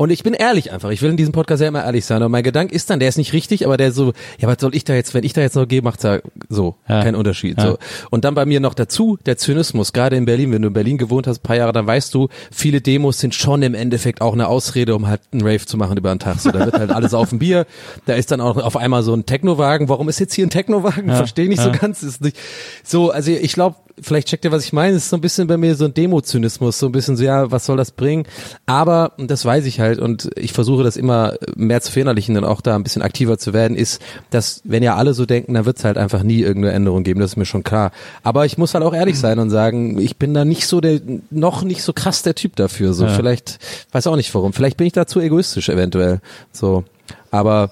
und 0.00 0.08
ich 0.08 0.22
bin 0.22 0.32
ehrlich 0.32 0.72
einfach. 0.72 0.88
Ich 0.88 1.02
will 1.02 1.10
in 1.10 1.18
diesem 1.18 1.34
Podcast 1.34 1.60
ja 1.60 1.68
immer 1.68 1.84
ehrlich 1.84 2.06
sein. 2.06 2.22
Und 2.22 2.32
mein 2.32 2.42
Gedanke 2.42 2.74
ist 2.74 2.88
dann, 2.88 3.00
der 3.00 3.10
ist 3.10 3.18
nicht 3.18 3.34
richtig, 3.34 3.66
aber 3.66 3.76
der 3.76 3.92
so, 3.92 4.14
ja, 4.38 4.48
was 4.48 4.56
soll 4.58 4.74
ich 4.74 4.84
da 4.84 4.94
jetzt, 4.94 5.12
wenn 5.12 5.24
ich 5.24 5.34
da 5.34 5.42
jetzt 5.42 5.56
noch 5.56 5.68
gehe, 5.68 5.82
macht's 5.82 6.04
ja 6.04 6.20
so, 6.48 6.76
Ja. 6.88 7.02
kein 7.02 7.14
Unterschied. 7.14 7.58
Ja. 7.58 7.72
So. 7.72 7.78
Und 8.08 8.24
dann 8.24 8.34
bei 8.34 8.46
mir 8.46 8.60
noch 8.60 8.72
dazu 8.72 9.18
der 9.26 9.36
Zynismus, 9.36 9.92
gerade 9.92 10.16
in 10.16 10.24
Berlin. 10.24 10.52
Wenn 10.52 10.62
du 10.62 10.68
in 10.68 10.72
Berlin 10.72 10.96
gewohnt 10.96 11.26
hast, 11.26 11.40
ein 11.40 11.42
paar 11.42 11.56
Jahre, 11.56 11.72
dann 11.72 11.86
weißt 11.86 12.14
du, 12.14 12.28
viele 12.50 12.80
Demos 12.80 13.18
sind 13.18 13.34
schon 13.34 13.60
im 13.62 13.74
Endeffekt 13.74 14.22
auch 14.22 14.32
eine 14.32 14.48
Ausrede, 14.48 14.94
um 14.94 15.06
halt 15.06 15.20
einen 15.32 15.42
Rave 15.42 15.66
zu 15.66 15.76
machen 15.76 15.98
über 15.98 16.10
einen 16.10 16.18
Tag. 16.18 16.40
So, 16.40 16.50
da 16.50 16.60
wird 16.64 16.78
halt 16.78 16.90
alles 16.92 17.12
auf 17.12 17.28
dem 17.28 17.38
Bier. 17.38 17.66
Da 18.06 18.14
ist 18.14 18.30
dann 18.30 18.40
auch 18.40 18.56
auf 18.56 18.78
einmal 18.78 19.02
so 19.02 19.12
ein 19.12 19.26
Technowagen. 19.26 19.90
Warum 19.90 20.08
ist 20.08 20.18
jetzt 20.18 20.32
hier 20.32 20.46
ein 20.46 20.50
Technowagen? 20.50 21.10
Verstehe 21.14 21.46
nicht 21.46 21.60
so 21.60 21.72
ganz. 21.72 22.02
Ist 22.02 22.22
nicht 22.22 22.38
so. 22.84 23.10
Also 23.10 23.32
ich 23.32 23.52
glaube, 23.52 23.76
vielleicht 24.00 24.28
checkt 24.28 24.44
ihr, 24.46 24.52
was 24.52 24.64
ich 24.64 24.72
meine. 24.72 24.96
Es 24.96 25.04
ist 25.04 25.10
so 25.10 25.16
ein 25.16 25.20
bisschen 25.20 25.46
bei 25.46 25.58
mir 25.58 25.74
so 25.74 25.84
ein 25.84 25.92
Demo-Zynismus, 25.92 26.78
so 26.78 26.86
ein 26.86 26.92
bisschen 26.92 27.18
so, 27.18 27.24
ja, 27.24 27.50
was 27.50 27.66
soll 27.66 27.76
das 27.76 27.90
bringen? 27.90 28.24
Aber, 28.64 29.12
und 29.18 29.30
das 29.30 29.44
weiß 29.44 29.66
ich 29.66 29.78
halt, 29.80 29.89
und 29.98 30.30
ich 30.36 30.52
versuche 30.52 30.84
das 30.84 30.96
immer 30.96 31.34
mehr 31.56 31.80
zu 31.80 31.90
verinnerlichen 31.90 32.36
und 32.36 32.44
auch 32.44 32.60
da 32.60 32.76
ein 32.76 32.82
bisschen 32.82 33.02
aktiver 33.02 33.38
zu 33.38 33.52
werden, 33.52 33.76
ist, 33.76 34.00
dass, 34.30 34.60
wenn 34.64 34.82
ja 34.82 34.96
alle 34.96 35.14
so 35.14 35.26
denken, 35.26 35.54
dann 35.54 35.64
wird 35.66 35.78
es 35.78 35.84
halt 35.84 35.98
einfach 35.98 36.22
nie 36.22 36.40
irgendeine 36.40 36.74
Änderung 36.74 37.02
geben, 37.02 37.20
das 37.20 37.32
ist 37.32 37.36
mir 37.36 37.46
schon 37.46 37.64
klar. 37.64 37.90
Aber 38.22 38.46
ich 38.46 38.58
muss 38.58 38.74
halt 38.74 38.84
auch 38.84 38.94
ehrlich 38.94 39.18
sein 39.18 39.38
und 39.38 39.50
sagen, 39.50 39.98
ich 39.98 40.16
bin 40.16 40.34
da 40.34 40.44
nicht 40.44 40.66
so 40.66 40.80
der, 40.80 41.00
noch 41.30 41.62
nicht 41.62 41.82
so 41.82 41.92
krass 41.92 42.22
der 42.22 42.34
Typ 42.34 42.56
dafür. 42.56 42.92
So, 42.92 43.06
Ja. 43.06 43.10
vielleicht, 43.14 43.58
weiß 43.92 44.06
auch 44.06 44.16
nicht 44.16 44.34
warum. 44.34 44.52
Vielleicht 44.52 44.76
bin 44.76 44.86
ich 44.86 44.92
da 44.92 45.06
zu 45.06 45.20
egoistisch 45.20 45.68
eventuell. 45.68 46.20
So. 46.52 46.84
Aber 47.30 47.70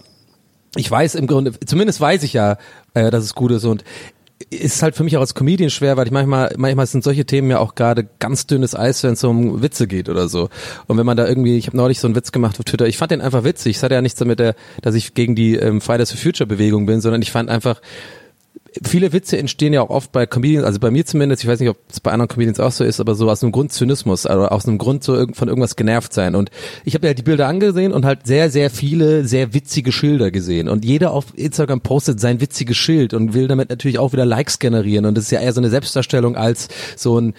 ich 0.76 0.90
weiß 0.90 1.14
im 1.14 1.26
Grunde, 1.26 1.52
zumindest 1.64 2.00
weiß 2.00 2.22
ich 2.24 2.32
ja, 2.32 2.58
äh, 2.94 3.10
dass 3.10 3.24
es 3.24 3.34
gut 3.34 3.50
ist 3.52 3.64
und 3.64 3.84
ist 4.50 4.82
halt 4.82 4.94
für 4.94 5.04
mich 5.04 5.16
auch 5.16 5.20
als 5.20 5.34
Comedian 5.34 5.70
schwer, 5.70 5.96
weil 5.96 6.06
ich 6.06 6.12
manchmal, 6.12 6.54
manchmal 6.56 6.86
sind 6.86 7.02
solche 7.02 7.24
Themen 7.24 7.50
ja 7.50 7.58
auch 7.58 7.74
gerade 7.74 8.08
ganz 8.18 8.46
dünnes 8.46 8.74
Eis, 8.74 9.02
wenn 9.02 9.14
es 9.14 9.24
um 9.24 9.62
Witze 9.62 9.86
geht 9.86 10.08
oder 10.08 10.28
so. 10.28 10.48
Und 10.86 10.96
wenn 10.96 11.06
man 11.06 11.16
da 11.16 11.26
irgendwie, 11.26 11.56
ich 11.56 11.66
habe 11.66 11.76
neulich 11.76 11.98
so 12.00 12.06
einen 12.06 12.14
Witz 12.14 12.32
gemacht 12.32 12.58
auf 12.58 12.64
Twitter, 12.64 12.86
ich 12.86 12.98
fand 12.98 13.10
den 13.10 13.20
einfach 13.20 13.44
witzig. 13.44 13.76
Es 13.76 13.82
hatte 13.82 13.94
ja 13.94 14.02
nichts 14.02 14.18
damit, 14.18 14.40
dass 14.40 14.94
ich 14.94 15.14
gegen 15.14 15.34
die 15.34 15.56
ähm, 15.56 15.80
Fridays 15.80 16.12
for 16.12 16.20
Future 16.20 16.46
Bewegung 16.46 16.86
bin, 16.86 17.00
sondern 17.00 17.20
ich 17.22 17.32
fand 17.32 17.50
einfach, 17.50 17.80
viele 18.82 19.12
Witze 19.12 19.38
entstehen 19.38 19.72
ja 19.72 19.82
auch 19.82 19.90
oft 19.90 20.12
bei 20.12 20.26
Comedians, 20.26 20.64
also 20.64 20.78
bei 20.78 20.90
mir 20.90 21.04
zumindest, 21.04 21.42
ich 21.42 21.48
weiß 21.48 21.60
nicht, 21.60 21.68
ob 21.70 21.78
es 21.90 22.00
bei 22.00 22.10
anderen 22.10 22.28
Comedians 22.28 22.60
auch 22.60 22.72
so 22.72 22.84
ist, 22.84 23.00
aber 23.00 23.14
so 23.14 23.30
aus 23.30 23.42
einem 23.42 23.52
Grund 23.52 23.72
Zynismus, 23.72 24.26
also 24.26 24.46
aus 24.46 24.66
einem 24.66 24.78
Grund 24.78 25.04
so 25.04 25.26
von 25.32 25.48
irgendwas 25.48 25.76
genervt 25.76 26.12
sein. 26.12 26.34
Und 26.34 26.50
ich 26.84 26.94
habe 26.94 27.06
ja 27.06 27.14
die 27.14 27.22
Bilder 27.22 27.48
angesehen 27.48 27.92
und 27.92 28.04
halt 28.04 28.26
sehr, 28.26 28.50
sehr 28.50 28.70
viele 28.70 29.24
sehr 29.26 29.54
witzige 29.54 29.92
Schilder 29.92 30.30
gesehen. 30.30 30.68
Und 30.68 30.84
jeder 30.84 31.12
auf 31.12 31.26
Instagram 31.34 31.80
postet 31.80 32.20
sein 32.20 32.40
witziges 32.40 32.76
Schild 32.76 33.14
und 33.14 33.34
will 33.34 33.48
damit 33.48 33.70
natürlich 33.70 33.98
auch 33.98 34.12
wieder 34.12 34.26
Likes 34.26 34.58
generieren. 34.58 35.06
Und 35.06 35.16
das 35.16 35.24
ist 35.24 35.30
ja 35.30 35.40
eher 35.40 35.52
so 35.52 35.60
eine 35.60 35.70
Selbstdarstellung 35.70 36.36
als 36.36 36.68
so 36.96 37.18
ein 37.20 37.34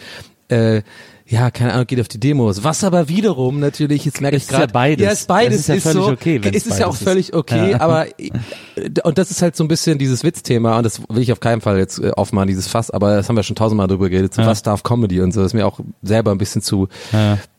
äh, 0.50 0.82
ja, 1.30 1.52
keine 1.52 1.74
Ahnung, 1.74 1.86
geht 1.88 2.02
auf 2.02 2.08
die 2.08 2.20
Demos. 2.20 2.64
Was 2.64 2.84
aber 2.84 3.08
wiederum 3.08 3.60
natürlich, 3.60 4.04
jetzt 4.04 4.20
merke 4.20 4.36
ich 4.38 4.44
ist 4.44 4.52
ja 4.52 4.58
gerade, 4.60 4.74
beides. 4.74 5.06
ja, 5.06 5.12
ist 5.12 5.28
beides 5.28 5.54
Es 5.56 5.60
ist 5.62 5.68
ja 5.70 5.76
ist 5.76 5.84
völlig 5.84 6.04
so, 6.06 6.12
okay, 6.12 6.44
wenn's 6.44 6.58
es 6.58 6.66
ist 6.66 6.80
ja 6.80 6.88
auch 6.88 6.94
ist. 6.96 7.04
völlig 7.04 7.34
okay, 7.36 7.72
Ja. 7.72 7.82
aber 7.82 8.08
und 9.04 9.18
das 9.18 9.30
ist 9.30 9.42
halt 9.42 9.56
so 9.56 9.64
ein 9.64 9.68
bisschen 9.68 9.98
dieses 10.00 10.24
Witzthema 10.24 10.78
und 10.78 10.84
das 10.86 11.02
will 11.08 11.22
ich 11.22 11.32
auf 11.32 11.40
keinen 11.40 11.62
Fall 11.62 11.78
jetzt 11.78 12.00
äh, 12.00 12.12
aufmachen, 12.12 12.48
dieses 12.48 12.68
Fass, 12.68 12.90
aber 12.90 13.16
das 13.18 13.30
haben 13.30 13.36
wir 13.36 13.44
schon 13.44 13.56
tausendmal 13.56 13.88
drüber 13.88 14.10
geredet, 14.10 14.34
so 14.34 14.42
was 14.46 14.64
darf 14.64 14.84
Comedy 14.84 15.22
und 15.22 15.32
so, 15.34 15.42
das 15.42 15.52
ist 15.52 15.54
mir 15.54 15.68
auch 15.68 15.80
selber 16.02 16.32
ein 16.32 16.38
bisschen 16.38 16.62
zu 16.62 16.88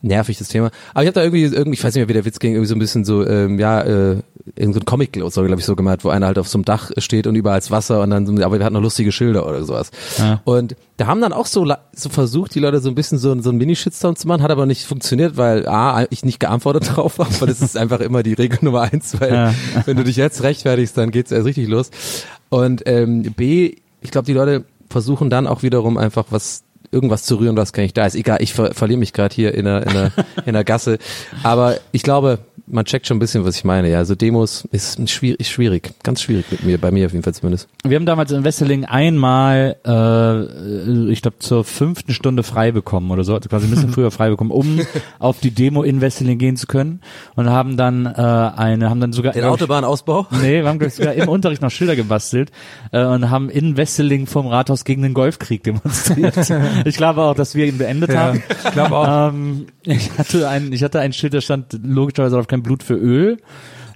nervig, 0.03 0.39
das 0.39 0.49
Thema. 0.49 0.71
Aber 0.95 1.03
ich 1.03 1.07
habe 1.09 1.15
da 1.15 1.23
irgendwie, 1.23 1.43
irgendwie, 1.45 1.75
ich 1.75 1.85
weiß 1.85 1.95
nicht 1.95 2.01
mehr, 2.01 2.09
wie 2.09 2.15
der 2.15 2.25
Witz 2.25 2.39
ging, 2.39 2.53
irgendwie 2.53 2.69
so 2.69 2.75
ein 2.75 2.79
bisschen 2.79 3.05
so, 3.05 3.27
ähm, 3.27 3.59
ja, 3.59 3.83
äh, 3.83 4.17
irgend 4.57 4.75
so 4.75 4.81
ein 4.81 4.85
Comic, 4.87 5.21
so 5.29 5.43
glaube 5.45 5.61
ich, 5.61 5.65
so 5.67 5.77
gemacht, 5.77 6.05
wo 6.05 6.09
einer 6.09 6.27
halt 6.27 6.39
auf 6.39 6.49
so 6.49 6.57
einem 6.59 6.65
Dach 6.65 6.91
steht 6.97 7.27
und 7.27 7.35
überall 7.37 7.59
ist 7.59 7.71
Wasser 7.71 8.01
und 8.01 8.11
dann, 8.11 8.27
so, 8.27 8.33
aber 8.43 8.59
wir 8.59 8.65
hatten 8.65 8.75
noch 8.75 8.81
lustige 8.83 9.13
Schilder 9.13 9.47
oder 9.47 9.63
sowas. 9.65 9.91
Ja. 10.19 10.41
Und 10.45 10.75
da 11.01 11.07
haben 11.07 11.23
dann 11.23 11.33
auch 11.33 11.47
so, 11.47 11.67
so 11.95 12.09
versucht, 12.11 12.55
die 12.55 12.59
Leute 12.59 12.79
so 12.81 12.91
ein 12.91 12.95
bisschen 12.95 13.17
so, 13.17 13.41
so 13.41 13.49
ein 13.49 13.57
Mini-Shitstorm 13.57 14.17
zu 14.17 14.29
machen, 14.29 14.43
hat 14.43 14.51
aber 14.51 14.67
nicht 14.67 14.85
funktioniert, 14.85 15.39
weil 15.39 15.67
A, 15.67 16.05
ich 16.11 16.27
nicht 16.27 16.39
geantwortet 16.41 16.91
drauf 16.95 17.19
habe, 17.19 17.31
weil 17.41 17.49
das 17.49 17.63
ist 17.63 17.75
einfach 17.79 18.01
immer 18.01 18.23
die 18.23 18.35
Regel 18.35 18.59
Nummer 18.61 18.83
eins, 18.83 19.19
weil 19.19 19.33
Ja. 19.33 19.55
wenn 19.87 19.97
du 19.97 20.05
dich 20.05 20.17
jetzt 20.17 20.43
rechtfertigst, 20.43 20.99
dann 20.99 21.11
geht's 21.11 21.33
erst 21.33 21.47
richtig 21.47 21.69
los. 21.69 21.91
Und 22.51 22.83
ähm, 22.85 23.23
B, 23.35 23.77
ich 24.03 24.11
glaube, 24.11 24.27
die 24.27 24.35
Leute 24.35 24.67
versuchen 24.91 25.31
dann 25.31 25.47
auch 25.47 25.63
wiederum 25.63 25.97
einfach 25.97 26.27
was 26.29 26.65
irgendwas 26.93 27.23
zu 27.23 27.37
rühren, 27.37 27.57
was 27.57 27.73
gar 27.73 27.83
nicht 27.83 27.97
da 27.97 28.05
ist. 28.05 28.15
Egal, 28.15 28.43
ich 28.43 28.53
ver 28.53 28.75
verliere 28.75 28.99
mich 28.99 29.15
gerade 29.15 29.35
hier 29.35 29.55
in 29.55 29.65
der, 29.65 29.87
in, 29.87 29.93
der, 29.95 30.13
in 30.45 30.53
der 30.53 30.65
Gasse. 30.65 30.99
Aber 31.43 31.79
ich 31.93 32.03
glaube, 32.03 32.41
man 32.73 32.85
checkt 32.85 33.07
schon 33.07 33.17
ein 33.17 33.21
bisschen, 33.21 33.45
was 33.45 33.57
ich 33.57 33.65
meine. 33.65 33.91
Ja, 33.91 33.99
also 33.99 34.15
Demos 34.15 34.67
ist 34.71 35.09
schwierig, 35.11 35.49
schwierig, 35.49 35.93
ganz 36.03 36.23
schwierig 36.23 36.47
mit 36.51 36.65
mir, 36.65 36.79
bei 36.79 36.91
mir 36.91 37.07
auf 37.07 37.13
jeden 37.13 37.23
Fall 37.23 37.35
zumindest. 37.35 37.69
Wir 37.85 37.97
haben 37.97 38.07
damals 38.07 38.33
in 38.33 38.45
Wesseling 38.45 38.85
einmal, 38.85 39.77
äh, 39.87 41.11
ich 41.11 41.23
glaube, 41.23 41.39
zur 41.39 41.65
fünften 41.65 42.13
Stunde 42.13 42.43
frei 42.43 42.73
bekommen 42.73 43.11
oder 43.11 43.25
so, 43.25 43.35
also 43.35 43.49
quasi 43.49 43.67
ein 43.67 43.71
bisschen 43.71 43.91
früher 43.93 44.11
frei 44.11 44.31
bekommen, 44.31 44.51
um 44.51 44.81
auf 45.19 45.41
die 45.41 45.51
Demo 45.51 45.83
in 45.83 46.01
Wesseling 46.01 46.39
gehen 46.39 46.57
zu 46.57 46.67
können 46.67 47.01
und 47.35 47.49
haben 47.51 47.77
dann 47.77 48.07
äh, 48.07 48.11
eine, 48.11 48.91
haben 48.91 49.01
dann 49.01 49.13
sogar 49.13 49.33
Den 49.33 49.45
Autobahnausbau? 49.45 50.27
Nee, 50.41 50.63
wir 50.63 50.69
haben 50.69 50.81
ich, 50.83 50.95
sogar 50.95 51.13
im 51.15 51.29
Unterricht 51.29 51.61
noch 51.61 51.71
Schilder 51.71 51.97
gebastelt 51.97 52.51
äh, 52.93 53.05
und 53.05 53.31
haben 53.31 53.51
in 53.51 53.77
Wesseling 53.77 54.27
vom 54.27 54.47
Rathaus 54.47 54.85
gegen 54.85 55.03
den 55.03 55.13
Golfkrieg 55.13 55.63
demonstriert. 55.63 56.35
ich 56.85 56.97
glaube 56.97 57.23
auch, 57.23 57.35
dass 57.35 57.55
wir 57.55 57.67
ihn 57.67 57.79
beendet 57.79 58.15
haben. 58.17 58.43
ich 58.65 58.73
glaube 58.73 58.97
auch. 58.97 59.29
Ähm, 59.29 59.67
ich 59.83 60.11
hatte 60.19 60.49
ein, 60.49 60.73
ich 60.73 60.83
hatte 60.83 61.01
ein 61.01 61.13
Schild, 61.13 61.35
da 61.35 61.41
stand 61.41 61.79
logischerweise 61.83 62.39
auf 62.39 62.47
kein 62.61 62.63
Blut 62.63 62.83
für 62.83 62.95
Öl. 62.95 63.39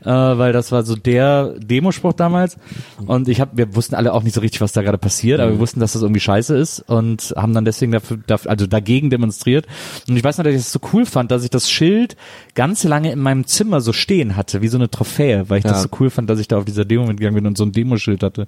äh, 0.06 0.10
weil 0.10 0.52
das 0.52 0.70
war 0.70 0.82
so 0.82 0.96
der 0.96 1.54
Demospruch 1.58 2.12
damals. 2.12 2.58
Und 3.06 3.26
ich 3.26 3.40
habe, 3.40 3.52
wir 3.56 3.74
wussten 3.74 3.94
alle 3.94 4.12
auch 4.12 4.22
nicht 4.22 4.34
so 4.34 4.42
richtig, 4.42 4.60
was 4.60 4.72
da 4.72 4.82
gerade 4.82 4.98
passiert, 4.98 5.40
aber 5.40 5.52
wir 5.52 5.58
wussten, 5.58 5.80
dass 5.80 5.94
das 5.94 6.02
irgendwie 6.02 6.20
scheiße 6.20 6.54
ist 6.58 6.80
und 6.90 7.32
haben 7.38 7.54
dann 7.54 7.64
deswegen 7.64 7.90
dafür, 7.92 8.18
dafür 8.26 8.50
also 8.50 8.66
dagegen 8.66 9.08
demonstriert. 9.08 9.66
Und 10.06 10.14
ich 10.18 10.22
weiß 10.22 10.36
noch, 10.36 10.44
dass 10.44 10.52
ich 10.52 10.60
es 10.60 10.72
so 10.72 10.78
cool 10.92 11.06
fand, 11.06 11.30
dass 11.30 11.42
ich 11.42 11.48
das 11.48 11.70
Schild 11.70 12.16
ganz 12.54 12.84
lange 12.84 13.12
in 13.12 13.18
meinem 13.18 13.46
Zimmer 13.46 13.80
so 13.80 13.94
stehen 13.94 14.36
hatte, 14.36 14.60
wie 14.60 14.68
so 14.68 14.76
eine 14.76 14.90
Trophäe, 14.90 15.48
weil 15.48 15.60
ich 15.60 15.64
Ja. 15.64 15.70
das 15.70 15.84
so 15.84 15.88
cool 15.98 16.10
fand, 16.10 16.28
dass 16.28 16.38
ich 16.38 16.48
da 16.48 16.58
auf 16.58 16.66
dieser 16.66 16.84
Demo 16.84 17.06
mitgegangen 17.06 17.36
bin 17.36 17.46
und 17.46 17.56
so 17.56 17.64
ein 17.64 17.72
Demoschild 17.72 18.22
hatte. 18.22 18.46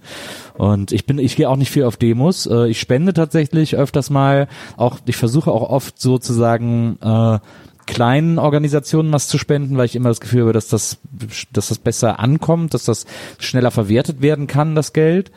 Und 0.59 0.93
ich 0.93 1.07
bin, 1.07 1.19
ich 1.19 1.37
gehe 1.37 1.49
auch 1.49 1.57
nicht 1.57 1.71
viel 1.71 1.85
auf 1.85 1.97
Demos. 1.97 2.45
Äh, 2.45 2.69
Ich 2.69 2.81
spende 2.81 3.15
tatsächlich 3.15 3.77
öfters 3.77 4.11
mal. 4.11 4.49
Auch 4.77 4.99
ich 5.07 5.17
versuche 5.17 5.51
auch 5.51 5.71
oft 5.71 5.99
sozusagen 5.99 6.99
äh, 7.01 7.39
kleinen 7.87 8.39
Organisationen 8.39 9.13
was 9.13 9.29
zu 9.29 9.39
spenden, 9.39 9.77
weil 9.77 9.87
ich 9.87 9.97
immer 9.97 10.09
das 10.09 10.21
Gefühl 10.21 10.43
habe, 10.43 10.53
dass 10.53 10.69
das, 10.69 10.99
dass 11.53 11.69
das 11.69 11.79
besser 11.79 12.19
ankommt, 12.19 12.75
dass 12.75 12.85
das 12.85 13.07
schneller 13.39 13.71
verwertet 13.71 14.23
werden 14.23 14.47
kann, 14.47 14.75
das 14.75 14.93
Geld. 14.93 15.31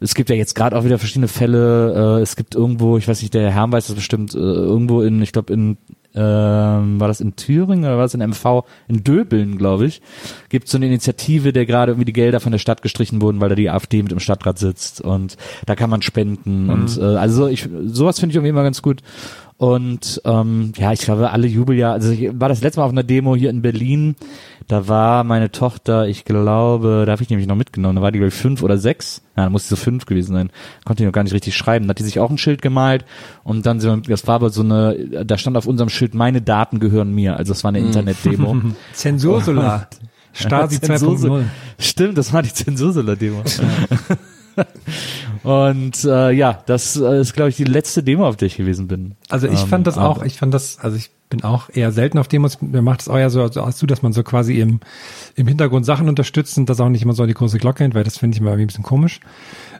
Es 0.00 0.14
gibt 0.14 0.28
ja 0.28 0.36
jetzt 0.36 0.54
gerade 0.54 0.76
auch 0.76 0.84
wieder 0.84 0.98
verschiedene 0.98 1.28
Fälle. 1.28 2.18
Äh, 2.18 2.22
es 2.22 2.36
gibt 2.36 2.54
irgendwo, 2.54 2.98
ich 2.98 3.08
weiß 3.08 3.22
nicht, 3.22 3.32
der 3.32 3.50
Herr 3.50 3.70
weiß 3.70 3.86
das 3.86 3.96
bestimmt, 3.96 4.34
äh, 4.34 4.38
irgendwo 4.38 5.02
in, 5.02 5.22
ich 5.22 5.32
glaube 5.32 5.52
in 5.52 5.78
ähm, 6.16 7.00
war 7.00 7.08
das 7.08 7.20
in 7.20 7.34
Thüringen 7.34 7.84
oder 7.84 7.96
war 7.96 8.04
das 8.04 8.14
in 8.14 8.20
MV? 8.20 8.64
In 8.86 9.02
Döbeln, 9.02 9.58
glaube 9.58 9.86
ich, 9.86 10.00
gibt 10.48 10.66
es 10.66 10.70
so 10.70 10.78
eine 10.78 10.86
Initiative, 10.86 11.52
der 11.52 11.66
gerade 11.66 11.92
irgendwie 11.92 12.04
die 12.04 12.12
Gelder 12.12 12.38
von 12.38 12.52
der 12.52 12.60
Stadt 12.60 12.82
gestrichen 12.82 13.20
wurden, 13.20 13.40
weil 13.40 13.48
da 13.48 13.56
die 13.56 13.68
AfD 13.68 14.00
mit 14.02 14.12
im 14.12 14.20
Stadtrat 14.20 14.58
sitzt 14.58 15.00
und 15.00 15.36
da 15.66 15.74
kann 15.74 15.90
man 15.90 16.02
spenden 16.02 16.70
und 16.70 16.96
äh, 16.98 17.16
also 17.16 17.48
ich 17.48 17.68
sowas 17.86 18.20
finde 18.20 18.32
ich 18.32 18.36
irgendwie 18.36 18.50
immer 18.50 18.62
ganz 18.62 18.80
gut. 18.80 19.02
Und 19.56 20.20
ähm, 20.24 20.72
ja, 20.76 20.92
ich 20.92 21.00
glaube, 21.00 21.30
alle 21.30 21.46
Jubeljahr, 21.46 21.92
also 21.92 22.10
ich 22.10 22.28
war 22.32 22.48
das 22.48 22.60
letzte 22.60 22.80
Mal 22.80 22.86
auf 22.86 22.92
einer 22.92 23.04
Demo 23.04 23.36
hier 23.36 23.50
in 23.50 23.62
Berlin, 23.62 24.16
da 24.66 24.88
war 24.88 25.22
meine 25.22 25.52
Tochter, 25.52 26.08
ich 26.08 26.24
glaube, 26.24 27.04
da 27.06 27.12
habe 27.12 27.22
ich 27.22 27.30
nämlich 27.30 27.46
noch 27.46 27.54
mitgenommen, 27.54 27.96
da 27.96 28.02
war 28.02 28.10
die, 28.10 28.18
glaube 28.18 28.28
ich, 28.30 28.34
fünf 28.34 28.62
oder 28.62 28.78
sechs, 28.78 29.22
ja, 29.36 29.44
da 29.44 29.50
muss 29.50 29.64
sie 29.64 29.68
so 29.68 29.76
fünf 29.76 30.06
gewesen 30.06 30.32
sein, 30.34 30.50
konnte 30.84 31.02
ich 31.02 31.06
noch 31.06 31.12
gar 31.12 31.22
nicht 31.22 31.34
richtig 31.34 31.56
schreiben, 31.56 31.86
da 31.86 31.90
hat 31.90 32.00
die 32.00 32.02
sich 32.04 32.18
auch 32.18 32.30
ein 32.30 32.38
Schild 32.38 32.62
gemalt. 32.62 33.04
Und 33.44 33.64
dann, 33.64 33.78
sind 33.78 34.08
wir, 34.08 34.12
das 34.12 34.26
war 34.26 34.34
aber 34.36 34.50
so 34.50 34.62
eine, 34.62 35.24
da 35.24 35.38
stand 35.38 35.56
auf 35.56 35.66
unserem 35.66 35.88
Schild, 35.88 36.14
meine 36.14 36.42
Daten 36.42 36.80
gehören 36.80 37.14
mir, 37.14 37.36
also 37.36 37.52
es 37.52 37.62
war 37.62 37.68
eine 37.68 37.78
Internetdemo. 37.78 38.56
Zensursolar. 38.92 39.88
Stasi 40.32 40.76
Zensur- 40.82 41.16
2.0. 41.16 41.44
Stimmt, 41.78 42.18
das 42.18 42.32
war 42.32 42.42
die 42.42 42.52
Zensursolar-Demo. 42.52 43.42
Und 45.42 46.04
äh, 46.04 46.30
ja, 46.32 46.62
das 46.66 46.96
äh, 46.96 47.20
ist, 47.20 47.34
glaube 47.34 47.50
ich, 47.50 47.56
die 47.56 47.64
letzte 47.64 48.02
Demo, 48.02 48.26
auf 48.26 48.36
der 48.36 48.46
ich 48.46 48.56
gewesen 48.56 48.88
bin. 48.88 49.14
Also 49.28 49.46
ich 49.46 49.60
Ähm, 49.62 49.68
fand 49.68 49.86
das 49.86 49.98
auch, 49.98 50.16
aber- 50.18 50.26
ich 50.26 50.38
fand 50.38 50.54
das, 50.54 50.78
also 50.80 50.96
ich 50.96 51.10
bin 51.30 51.42
auch 51.44 51.68
eher 51.72 51.90
selten 51.92 52.18
auf 52.18 52.28
Demos. 52.28 52.60
Mir 52.62 52.82
macht 52.82 53.00
es 53.02 53.08
auch 53.08 53.18
ja 53.18 53.28
so, 53.30 53.42
also 53.42 53.64
hast 53.66 53.82
du, 53.82 53.86
dass 53.86 54.02
man 54.02 54.12
so 54.12 54.22
quasi 54.22 54.60
im, 54.60 54.80
im 55.36 55.46
Hintergrund 55.46 55.84
Sachen 55.84 56.08
unterstützt 56.08 56.56
und 56.58 56.68
das 56.70 56.80
auch 56.80 56.88
nicht 56.88 57.02
immer 57.02 57.12
so 57.14 57.22
an 57.22 57.28
die 57.28 57.34
große 57.34 57.58
Glocke 57.58 57.82
hängt, 57.84 57.94
weil 57.94 58.04
das 58.04 58.18
finde 58.18 58.36
ich 58.36 58.40
immer 58.40 58.50
irgendwie 58.50 58.64
ein 58.64 58.68
bisschen 58.68 58.84
komisch, 58.84 59.20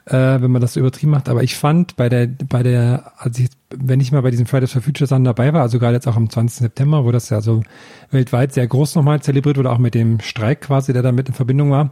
äh, 0.05 0.13
wenn 0.13 0.51
man 0.51 0.61
das 0.61 0.73
so 0.73 0.79
übertrieben 0.79 1.11
macht. 1.11 1.29
Aber 1.29 1.43
ich 1.43 1.55
fand 1.55 1.95
bei 1.95 2.09
der, 2.09 2.27
bei 2.27 2.61
der, 2.63 3.11
als 3.17 3.39
ich, 3.39 3.49
wenn 3.77 3.99
ich 3.99 4.11
mal 4.11 4.21
bei 4.21 4.31
diesen 4.31 4.45
Fridays 4.47 4.71
for 4.71 4.81
Future 4.81 5.07
Sachen 5.07 5.23
dabei 5.23 5.53
war, 5.53 5.61
also 5.61 5.79
gerade 5.79 5.93
jetzt 5.95 6.07
auch 6.07 6.15
am 6.15 6.29
20. 6.29 6.59
September, 6.59 7.05
wo 7.05 7.11
das 7.11 7.29
ja 7.29 7.41
so 7.41 7.63
weltweit 8.11 8.53
sehr 8.53 8.67
groß 8.67 8.95
nochmal 8.95 9.21
zelebriert 9.21 9.57
wurde, 9.57 9.71
auch 9.71 9.77
mit 9.77 9.93
dem 9.95 10.19
Streik 10.19 10.61
quasi, 10.61 10.93
der 10.93 11.01
damit 11.01 11.27
in 11.27 11.33
Verbindung 11.35 11.71
war, 11.71 11.91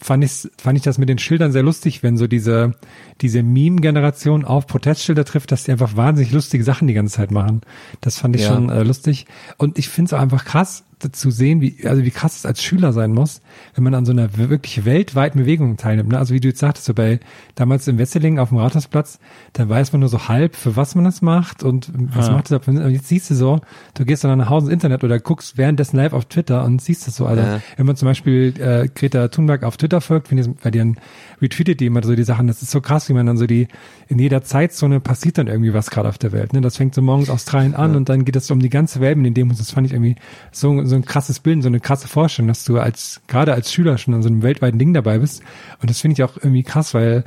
fand 0.00 0.24
ich, 0.24 0.48
fand 0.58 0.76
ich 0.78 0.84
das 0.84 0.98
mit 0.98 1.08
den 1.08 1.18
Schildern 1.18 1.52
sehr 1.52 1.62
lustig, 1.62 2.02
wenn 2.02 2.16
so 2.16 2.26
diese, 2.26 2.74
diese 3.20 3.42
Meme-Generation 3.42 4.44
auf 4.44 4.66
Protestschilder 4.66 5.24
trifft, 5.24 5.52
dass 5.52 5.64
die 5.64 5.72
einfach 5.72 5.96
wahnsinnig 5.96 6.32
lustige 6.32 6.64
Sachen 6.64 6.88
die 6.88 6.94
ganze 6.94 7.14
Zeit 7.16 7.30
machen. 7.30 7.62
Das 8.00 8.18
fand 8.18 8.36
ich 8.36 8.42
Ja. 8.42 8.48
schon 8.48 8.70
äh, 8.70 8.82
lustig. 8.82 9.26
Und 9.58 9.78
ich 9.78 9.88
finde 9.88 10.08
es 10.08 10.12
auch 10.12 10.20
einfach 10.20 10.44
krass 10.44 10.84
zu 11.12 11.30
sehen, 11.30 11.60
wie, 11.60 11.86
also 11.86 12.02
wie 12.04 12.10
krass 12.10 12.36
es 12.36 12.46
als 12.46 12.62
Schüler 12.62 12.92
sein 12.92 13.12
muss, 13.12 13.42
wenn 13.74 13.84
man 13.84 13.94
an 13.94 14.04
so 14.04 14.12
einer 14.12 14.36
wirklich 14.36 14.84
weltweiten 14.84 15.40
Bewegung 15.40 15.76
teilnimmt. 15.76 16.10
Ne? 16.10 16.18
Also 16.18 16.34
wie 16.34 16.40
du 16.40 16.48
jetzt 16.48 16.60
sagtest, 16.60 16.86
so 16.86 16.94
bei 16.94 17.20
damals 17.54 17.86
in 17.88 17.98
Wesseling 17.98 18.38
auf 18.38 18.50
dem 18.50 18.58
Rathausplatz, 18.58 19.18
da 19.52 19.68
weiß 19.68 19.92
man 19.92 20.00
nur 20.00 20.08
so 20.08 20.28
halb, 20.28 20.56
für 20.56 20.76
was 20.76 20.94
man 20.94 21.04
das 21.04 21.22
macht 21.22 21.62
und 21.62 21.90
was 21.94 22.30
macht 22.30 22.50
es. 22.50 22.68
Und 22.68 22.90
jetzt 22.90 23.08
siehst 23.08 23.30
du 23.30 23.34
so, 23.34 23.60
du 23.94 24.04
gehst 24.04 24.24
dann 24.24 24.38
nach 24.38 24.48
Hause 24.50 24.66
ins 24.66 24.74
Internet 24.74 25.04
oder 25.04 25.18
guckst 25.18 25.56
währenddessen 25.58 25.96
live 25.96 26.12
auf 26.12 26.24
Twitter 26.26 26.64
und 26.64 26.80
siehst 26.80 27.06
das 27.06 27.16
so. 27.16 27.26
Also 27.26 27.42
Ja. 27.42 27.60
wenn 27.76 27.86
man 27.86 27.96
zum 27.96 28.06
Beispiel 28.06 28.54
äh, 28.58 28.88
Greta 28.94 29.28
Thunberg 29.28 29.62
auf 29.64 29.76
Twitter 29.76 30.00
folgt, 30.00 30.30
wenn 30.30 30.38
die, 30.38 30.48
bei 30.62 30.70
denen 30.70 30.96
retweetet 31.42 31.80
die 31.80 31.86
immer 31.86 32.02
so 32.02 32.14
die 32.14 32.24
Sachen, 32.24 32.46
das 32.46 32.62
ist 32.62 32.70
so 32.70 32.80
krass, 32.80 33.08
wie 33.08 33.12
man 33.12 33.26
dann 33.26 33.36
so 33.36 33.46
die, 33.46 33.68
in 34.08 34.18
jeder 34.18 34.42
Zeitzone 34.42 35.00
passiert 35.00 35.38
dann 35.38 35.46
irgendwie 35.46 35.74
was 35.74 35.90
gerade 35.90 36.08
auf 36.08 36.18
der 36.18 36.32
Welt. 36.32 36.52
Ne? 36.52 36.60
Das 36.60 36.76
fängt 36.76 36.94
so 36.94 37.02
morgens 37.02 37.28
Australien 37.30 37.74
an 37.74 37.96
und 37.96 38.08
dann 38.08 38.24
geht 38.24 38.36
es 38.36 38.50
um 38.50 38.60
die 38.60 38.70
ganze 38.70 39.00
Welt 39.00 39.16
mit 39.16 39.26
den 39.26 39.34
Demos. 39.34 39.58
Das 39.58 39.70
fand 39.72 39.86
ich 39.86 39.92
irgendwie 39.92 40.16
so, 40.52 40.84
so 40.84 40.94
ein 40.96 41.04
krasses 41.04 41.40
Bild, 41.40 41.62
so 41.62 41.68
eine 41.68 41.80
krasse 41.80 42.08
Vorstellung, 42.08 42.48
dass 42.48 42.64
du 42.64 42.78
als, 42.78 43.20
gerade 43.26 43.43
als 43.52 43.72
Schüler 43.72 43.98
schon 43.98 44.14
an 44.14 44.22
so 44.22 44.28
einem 44.28 44.42
weltweiten 44.42 44.78
Ding 44.78 44.94
dabei 44.94 45.18
bist. 45.18 45.42
Und 45.80 45.90
das 45.90 46.00
finde 46.00 46.14
ich 46.14 46.22
auch 46.22 46.36
irgendwie 46.36 46.62
krass, 46.62 46.94
weil, 46.94 47.24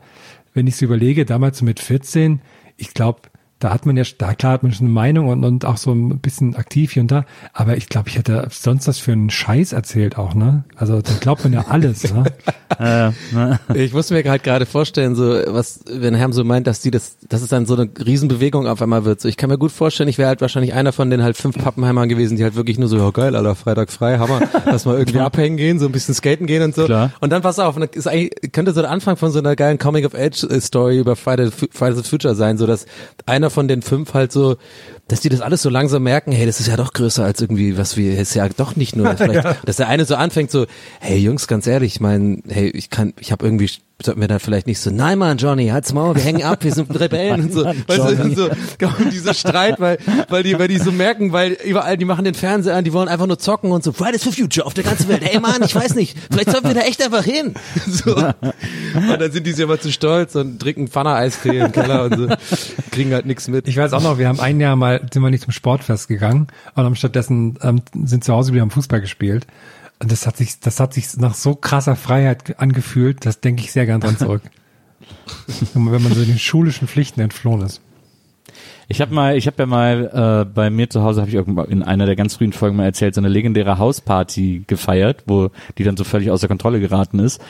wenn 0.54 0.68
ich 0.68 0.76
so 0.76 0.86
überlege, 0.86 1.26
damals 1.26 1.60
so 1.60 1.66
mit 1.66 1.80
14, 1.80 2.42
ich 2.78 2.94
glaube, 2.94 3.22
da 3.60 3.74
hat 3.74 3.86
man 3.86 3.98
ja, 3.98 4.04
da 4.18 4.34
klar 4.36 4.54
hat 4.54 4.64
man 4.64 4.72
schon 4.72 4.86
eine 4.86 4.94
Meinung 4.94 5.30
und, 5.30 5.44
und 5.44 5.66
auch 5.66 5.78
so 5.78 5.92
ein 5.92 6.20
bisschen 6.20 6.56
aktiv 6.56 6.92
hier 6.92 7.02
und 7.02 7.12
da, 7.12 7.26
aber 7.54 7.78
ich 7.78 7.90
glaube, 7.90 8.10
ich 8.10 8.18
hätte 8.18 8.48
sonst 8.52 8.88
was 8.88 9.00
für 9.00 9.14
einen 9.14 9.30
Scheiß 9.30 9.74
erzählt 9.74 10.18
auch, 10.18 10.36
ne? 10.36 10.64
Also 10.76 11.02
da 11.02 11.14
glaubt 11.20 11.44
man 11.44 11.54
ja 11.54 11.66
alles, 11.68 12.14
ne? 12.14 12.24
Äh, 12.80 13.12
ne? 13.32 13.60
Ich 13.76 13.94
muss 13.94 14.10
mir 14.10 14.24
halt 14.30 14.44
gerade 14.44 14.66
vorstellen, 14.66 15.16
so 15.16 15.24
was, 15.48 15.80
wenn 15.90 16.14
Herm 16.14 16.34
so 16.34 16.44
meint, 16.44 16.68
dass 16.68 16.82
die 16.82 16.92
das, 16.92 17.18
dass 17.30 17.42
es 17.42 17.48
dann 17.48 17.66
so 17.66 17.76
eine 17.76 17.90
Riesenbewegung 18.06 18.68
auf 18.68 18.82
einmal 18.82 19.06
wird. 19.06 19.22
So, 19.22 19.30
ich 19.30 19.38
kann 19.38 19.50
mir 19.50 19.58
gut 19.58 19.72
vorstellen, 19.72 20.10
ich 20.10 20.18
wäre 20.18 20.28
halt 20.28 20.42
wahrscheinlich 20.42 20.74
einer 20.74 20.92
von 20.92 21.10
den 21.10 21.24
halt 21.24 21.38
fünf 21.38 21.58
Pappenheimern 21.58 22.10
gewesen, 22.10 22.36
die 22.36 22.44
halt 22.44 22.56
wirklich 22.56 22.78
nur 22.78 22.90
so, 22.90 22.98
ja 22.98 23.10
geil, 23.12 23.38
Alter, 23.38 23.56
Freitag 23.56 23.90
frei, 23.90 24.18
Hammer, 24.18 24.42
lass 24.66 24.86
mal 24.86 24.98
irgendwie 24.98 25.20
abhängen 25.22 25.56
gehen, 25.56 25.80
so 25.80 25.86
ein 25.86 25.94
bisschen 25.94 26.14
skaten 26.14 26.46
gehen 26.46 26.62
und 26.62 26.76
so. 26.76 26.86
Klar. 26.86 27.12
Und 27.22 27.32
dann 27.32 27.42
pass 27.42 27.58
auf, 27.58 27.76
und 27.78 27.82
das 27.82 27.96
ist 27.96 28.08
eigentlich, 28.08 28.52
könnte 28.52 28.74
so 28.74 28.82
der 28.82 28.92
Anfang 28.92 29.16
von 29.16 29.32
so 29.32 29.40
einer 29.40 29.56
geilen 29.56 29.78
Coming-of-Age-Story 29.78 31.00
über 31.00 31.16
Friday, 31.16 31.50
Fridays 31.50 32.02
for 32.02 32.04
Future 32.04 32.36
sein, 32.36 32.58
so 32.58 32.68
dass 32.68 32.86
einer 33.26 33.47
von 33.50 33.68
den 33.68 33.82
fünf 33.82 34.14
halt 34.14 34.32
so, 34.32 34.58
dass 35.08 35.22
die 35.22 35.30
das 35.30 35.42
alles 35.42 35.62
so 35.62 35.70
langsam 35.70 36.04
merken, 36.04 36.32
hey, 36.32 36.46
das 36.46 36.60
ist 36.60 36.68
ja 36.68 36.76
doch 36.76 36.94
größer 36.94 37.24
als 37.24 37.42
irgendwie, 37.42 37.78
was 37.78 37.96
wir, 37.96 38.20
ist 38.20 38.34
ja 38.34 38.48
doch 38.50 38.76
nicht 38.76 38.96
nur, 38.96 39.16
vielleicht, 39.18 39.46
dass 39.66 39.78
der 39.78 39.88
eine 39.88 40.06
so 40.06 40.16
anfängt 40.16 40.52
so, 40.52 40.66
hey 41.00 41.18
Jungs, 41.18 41.48
ganz 41.48 41.68
ehrlich, 41.68 41.96
ich 41.96 42.02
meine, 42.02 42.42
hey, 42.48 42.70
ich 42.70 42.90
kann, 42.90 43.14
ich 43.20 43.32
habe 43.32 43.46
irgendwie, 43.46 43.70
sollten 44.04 44.22
wir 44.22 44.28
dann 44.28 44.40
vielleicht 44.40 44.68
nicht 44.68 44.80
so, 44.80 44.92
nein 44.92 45.18
Mann, 45.18 45.38
Johnny, 45.38 45.70
halt's 45.70 45.94
Maul, 45.94 46.16
wir 46.16 46.22
hängen 46.22 46.44
ab, 46.44 46.64
wir 46.64 46.74
sind 46.74 46.88
Rebellen 47.00 47.46
und 47.46 47.54
so, 47.54 47.64
Mann, 47.64 47.84
weißt 47.88 48.20
du, 48.20 48.36
so, 48.36 48.50
dieser 49.12 49.34
Streit, 49.34 49.80
weil, 49.80 49.98
weil 50.30 50.44
die, 50.44 50.60
weil 50.60 50.68
die 50.68 50.78
so 50.78 50.92
merken, 50.92 51.32
weil 51.32 51.54
überall, 51.66 51.98
die 51.98 52.06
machen 52.06 52.26
den 52.26 52.34
Fernseher 52.34 52.76
an, 52.76 52.84
die 52.84 52.92
wollen 52.94 53.08
einfach 53.08 53.28
nur 53.28 53.40
zocken 53.40 53.72
und 53.72 53.84
so, 53.84 53.94
Fridays 53.94 54.24
for 54.24 54.34
Future 54.34 54.66
auf 54.66 54.74
der 54.74 54.84
ganzen 54.84 55.08
Welt, 55.08 55.24
ey 55.24 55.40
Mann, 55.40 55.62
ich 55.64 55.74
weiß 55.74 55.96
nicht, 55.96 56.18
vielleicht 56.30 56.52
sollten 56.52 56.68
wir 56.68 56.76
da 56.76 56.82
echt 56.82 57.02
einfach 57.02 57.24
hin, 57.24 57.54
so. 57.88 58.14
Und 58.14 59.22
dann 59.22 59.32
sind 59.32 59.48
die 59.48 59.54
sich 59.54 59.64
immer 59.64 59.80
zu 59.80 59.92
stolz 59.92 60.36
und 60.36 60.60
trinken 60.60 60.90
Pfanne-Eiscreme 60.90 61.68
im 61.68 61.72
Keller 61.72 62.04
und 62.06 62.18
so, 62.18 62.28
kriegen 62.92 63.14
halt 63.14 63.26
nichts 63.26 63.48
mit. 63.48 63.68
Ich 63.68 63.78
weiß 63.78 63.94
auch 63.94 64.04
noch, 64.04 64.18
wir 64.18 64.28
haben 64.28 64.40
ein 64.40 64.60
Jahr 64.60 64.76
mal, 64.76 64.97
sind 65.12 65.22
wir 65.22 65.30
nicht 65.30 65.44
zum 65.44 65.52
Sportfest 65.54 66.08
gegangen 66.08 66.48
und 66.76 66.84
haben 66.84 66.96
stattdessen 66.96 67.58
ähm, 67.62 67.82
sind 68.06 68.24
zu 68.24 68.34
Hause 68.34 68.54
wieder 68.54 68.64
am 68.64 68.72
Fußball 68.72 69.02
gespielt. 69.02 69.48
Und 70.00 70.12
das 70.12 70.28
hat 70.28 70.38
sich, 70.38 70.60
das 70.60 70.80
hat 70.80 70.94
sich 70.94 71.18
nach 71.18 71.34
so 71.34 71.56
krasser 71.56 71.96
Freiheit 71.96 72.46
ge- 72.46 72.56
angefühlt, 72.58 73.26
das 73.26 73.40
denke 73.42 73.64
ich 73.64 73.72
sehr 73.72 73.86
gern 73.86 74.02
dran 74.02 74.18
zurück. 74.18 74.44
wenn 75.74 75.84
man 75.84 76.14
so 76.14 76.24
den 76.24 76.40
schulischen 76.40 76.88
Pflichten 76.88 77.22
entflohen 77.22 77.62
ist. 77.62 77.82
Ich 78.88 79.02
habe 79.02 79.14
mal, 79.14 79.36
ich 79.38 79.48
habe 79.48 79.58
ja 79.60 79.66
mal 79.66 80.46
äh, 80.46 80.54
bei 80.54 80.70
mir 80.70 80.90
zu 80.90 81.04
Hause 81.04 81.22
habe 81.22 81.30
ich 81.30 81.36
irgendwann 81.36 81.70
in 81.70 81.84
einer 81.84 82.06
der 82.06 82.16
ganz 82.16 82.36
frühen 82.36 82.54
Folgen 82.54 82.78
mal 82.78 82.86
erzählt, 82.86 83.16
so 83.16 83.22
eine 83.22 83.30
legendäre 83.30 83.78
Hausparty 83.78 84.64
gefeiert, 84.68 85.24
wo 85.26 85.50
die 85.78 85.84
dann 85.84 85.98
so 85.98 86.04
völlig 86.04 86.32
außer 86.32 86.48
Kontrolle 86.48 86.80
geraten 86.80 87.20
ist, 87.20 87.42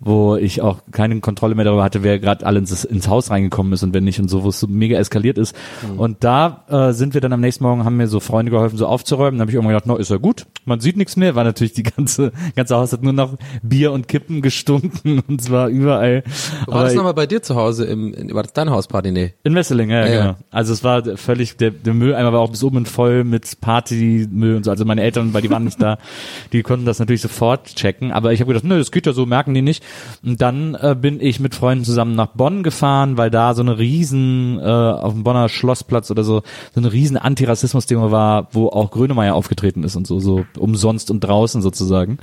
wo 0.00 0.36
ich 0.36 0.62
auch 0.62 0.80
keine 0.92 1.18
Kontrolle 1.20 1.54
mehr 1.54 1.64
darüber 1.64 1.84
hatte, 1.84 2.02
wer 2.02 2.18
gerade 2.18 2.46
alle 2.46 2.58
ins, 2.58 2.84
ins 2.84 3.08
Haus 3.08 3.30
reingekommen 3.30 3.72
ist 3.72 3.82
und 3.82 3.94
wenn 3.94 4.04
nicht 4.04 4.20
und 4.20 4.28
so, 4.28 4.44
wo 4.44 4.50
es 4.50 4.60
so 4.60 4.66
mega 4.66 4.98
eskaliert 4.98 5.38
ist. 5.38 5.56
Und 5.96 6.22
da 6.24 6.64
äh, 6.68 6.92
sind 6.92 7.14
wir 7.14 7.20
dann 7.20 7.32
am 7.32 7.40
nächsten 7.40 7.64
Morgen, 7.64 7.84
haben 7.84 7.96
mir 7.96 8.08
so 8.08 8.20
Freunde 8.20 8.52
geholfen, 8.52 8.76
so 8.76 8.86
aufzuräumen. 8.86 9.38
Dann 9.38 9.40
habe 9.40 9.50
ich 9.50 9.54
irgendwann 9.54 9.74
gedacht, 9.74 9.86
no, 9.86 9.96
ist 9.96 10.10
ja 10.10 10.18
gut, 10.18 10.46
man 10.64 10.80
sieht 10.80 10.96
nichts 10.96 11.16
mehr. 11.16 11.34
War 11.34 11.44
natürlich 11.44 11.72
die 11.72 11.82
ganze 11.82 12.32
ganze 12.54 12.76
Haus 12.76 12.92
hat 12.92 13.02
nur 13.02 13.12
noch 13.12 13.36
Bier 13.62 13.92
und 13.92 14.08
Kippen 14.08 14.42
gestunken 14.42 15.22
und 15.28 15.42
zwar 15.42 15.68
überall. 15.68 16.22
War 16.66 16.84
das 16.84 16.94
nochmal 16.94 17.14
bei 17.14 17.26
dir 17.26 17.42
zu 17.42 17.56
Hause 17.56 17.84
im, 17.84 18.14
in, 18.14 18.34
war 18.34 18.42
das 18.42 18.52
deine 18.52 18.70
Hausparty? 18.70 19.12
Nee. 19.12 19.34
In 19.44 19.54
Wesseling, 19.54 19.90
ja, 19.90 20.00
Ja, 20.00 20.06
ja. 20.06 20.20
genau. 20.20 20.36
Also 20.50 20.72
es 20.76 20.84
war 20.84 21.16
völlig, 21.16 21.56
der, 21.56 21.70
der 21.70 21.94
Mülleimer 21.94 22.32
war 22.32 22.40
auch 22.40 22.50
bis 22.50 22.62
oben 22.62 22.86
voll 22.86 23.24
mit 23.24 23.60
Partymüll 23.60 24.56
und 24.56 24.64
so. 24.64 24.70
Also 24.70 24.84
meine 24.84 25.02
Eltern, 25.02 25.32
weil 25.32 25.42
die 25.42 25.50
waren 25.50 25.64
nicht 25.64 25.80
da, 25.80 25.98
die 26.52 26.62
konnten 26.62 26.84
das 26.84 26.98
natürlich 26.98 27.22
sofort 27.22 27.74
checken. 27.74 28.12
Aber 28.12 28.32
ich 28.32 28.40
habe 28.40 28.52
gedacht, 28.52 28.64
nö, 28.64 28.78
das 28.78 28.90
geht 28.92 29.06
ja 29.06 29.12
so, 29.12 29.26
merken 29.26 29.54
die 29.54 29.62
nicht. 29.62 29.82
Und 30.22 30.40
dann 30.40 30.74
äh, 30.74 30.94
bin 30.98 31.20
ich 31.20 31.40
mit 31.40 31.54
Freunden 31.54 31.84
zusammen 31.84 32.14
nach 32.14 32.28
Bonn 32.28 32.62
gefahren, 32.62 33.16
weil 33.16 33.30
da 33.30 33.54
so 33.54 33.62
eine 33.62 33.78
riesen, 33.78 34.58
äh, 34.60 34.64
auf 34.64 35.14
dem 35.14 35.24
Bonner 35.24 35.48
Schlossplatz 35.48 36.10
oder 36.10 36.24
so, 36.24 36.42
so 36.74 36.80
eine 36.80 36.92
riesen 36.92 37.16
Antirassismus-Demo 37.16 38.10
war, 38.10 38.48
wo 38.52 38.68
auch 38.68 38.90
Grönemeyer 38.90 39.34
aufgetreten 39.34 39.82
ist 39.82 39.96
und 39.96 40.06
so, 40.06 40.20
so 40.20 40.44
umsonst 40.58 41.10
und 41.10 41.20
draußen 41.20 41.62
sozusagen. 41.62 42.18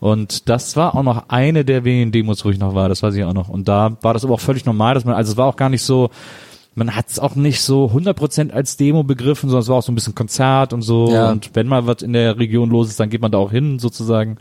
Und 0.00 0.48
das 0.48 0.76
war 0.76 0.96
auch 0.96 1.02
noch 1.02 1.28
eine 1.28 1.64
der 1.64 1.84
wenigen 1.84 2.10
Demos, 2.10 2.44
wo 2.44 2.50
ich 2.50 2.58
noch 2.58 2.74
war, 2.74 2.88
das 2.88 3.02
weiß 3.02 3.14
ich 3.14 3.24
auch 3.24 3.34
noch. 3.34 3.48
Und 3.48 3.68
da 3.68 3.96
war 4.02 4.12
das 4.12 4.24
aber 4.24 4.34
auch 4.34 4.40
völlig 4.40 4.64
normal, 4.64 4.94
dass 4.94 5.04
man, 5.04 5.14
also 5.14 5.32
es 5.32 5.38
war 5.38 5.46
auch 5.46 5.56
gar 5.56 5.68
nicht 5.68 5.82
so, 5.82 6.10
man 6.74 6.96
hat 6.96 7.08
es 7.10 7.18
auch 7.18 7.34
nicht 7.34 7.60
so 7.60 7.86
100% 7.86 8.50
als 8.50 8.76
Demo 8.76 9.02
begriffen, 9.02 9.50
sondern 9.50 9.62
es 9.62 9.68
war 9.68 9.76
auch 9.76 9.82
so 9.82 9.92
ein 9.92 9.94
bisschen 9.94 10.14
Konzert 10.14 10.72
und 10.72 10.82
so. 10.82 11.12
Ja. 11.12 11.30
Und 11.30 11.50
wenn 11.54 11.66
mal 11.66 11.86
was 11.86 12.02
in 12.02 12.12
der 12.12 12.38
Region 12.38 12.70
los 12.70 12.88
ist, 12.88 13.00
dann 13.00 13.10
geht 13.10 13.20
man 13.20 13.32
da 13.32 13.38
auch 13.38 13.50
hin 13.50 13.78
sozusagen. 13.78 14.38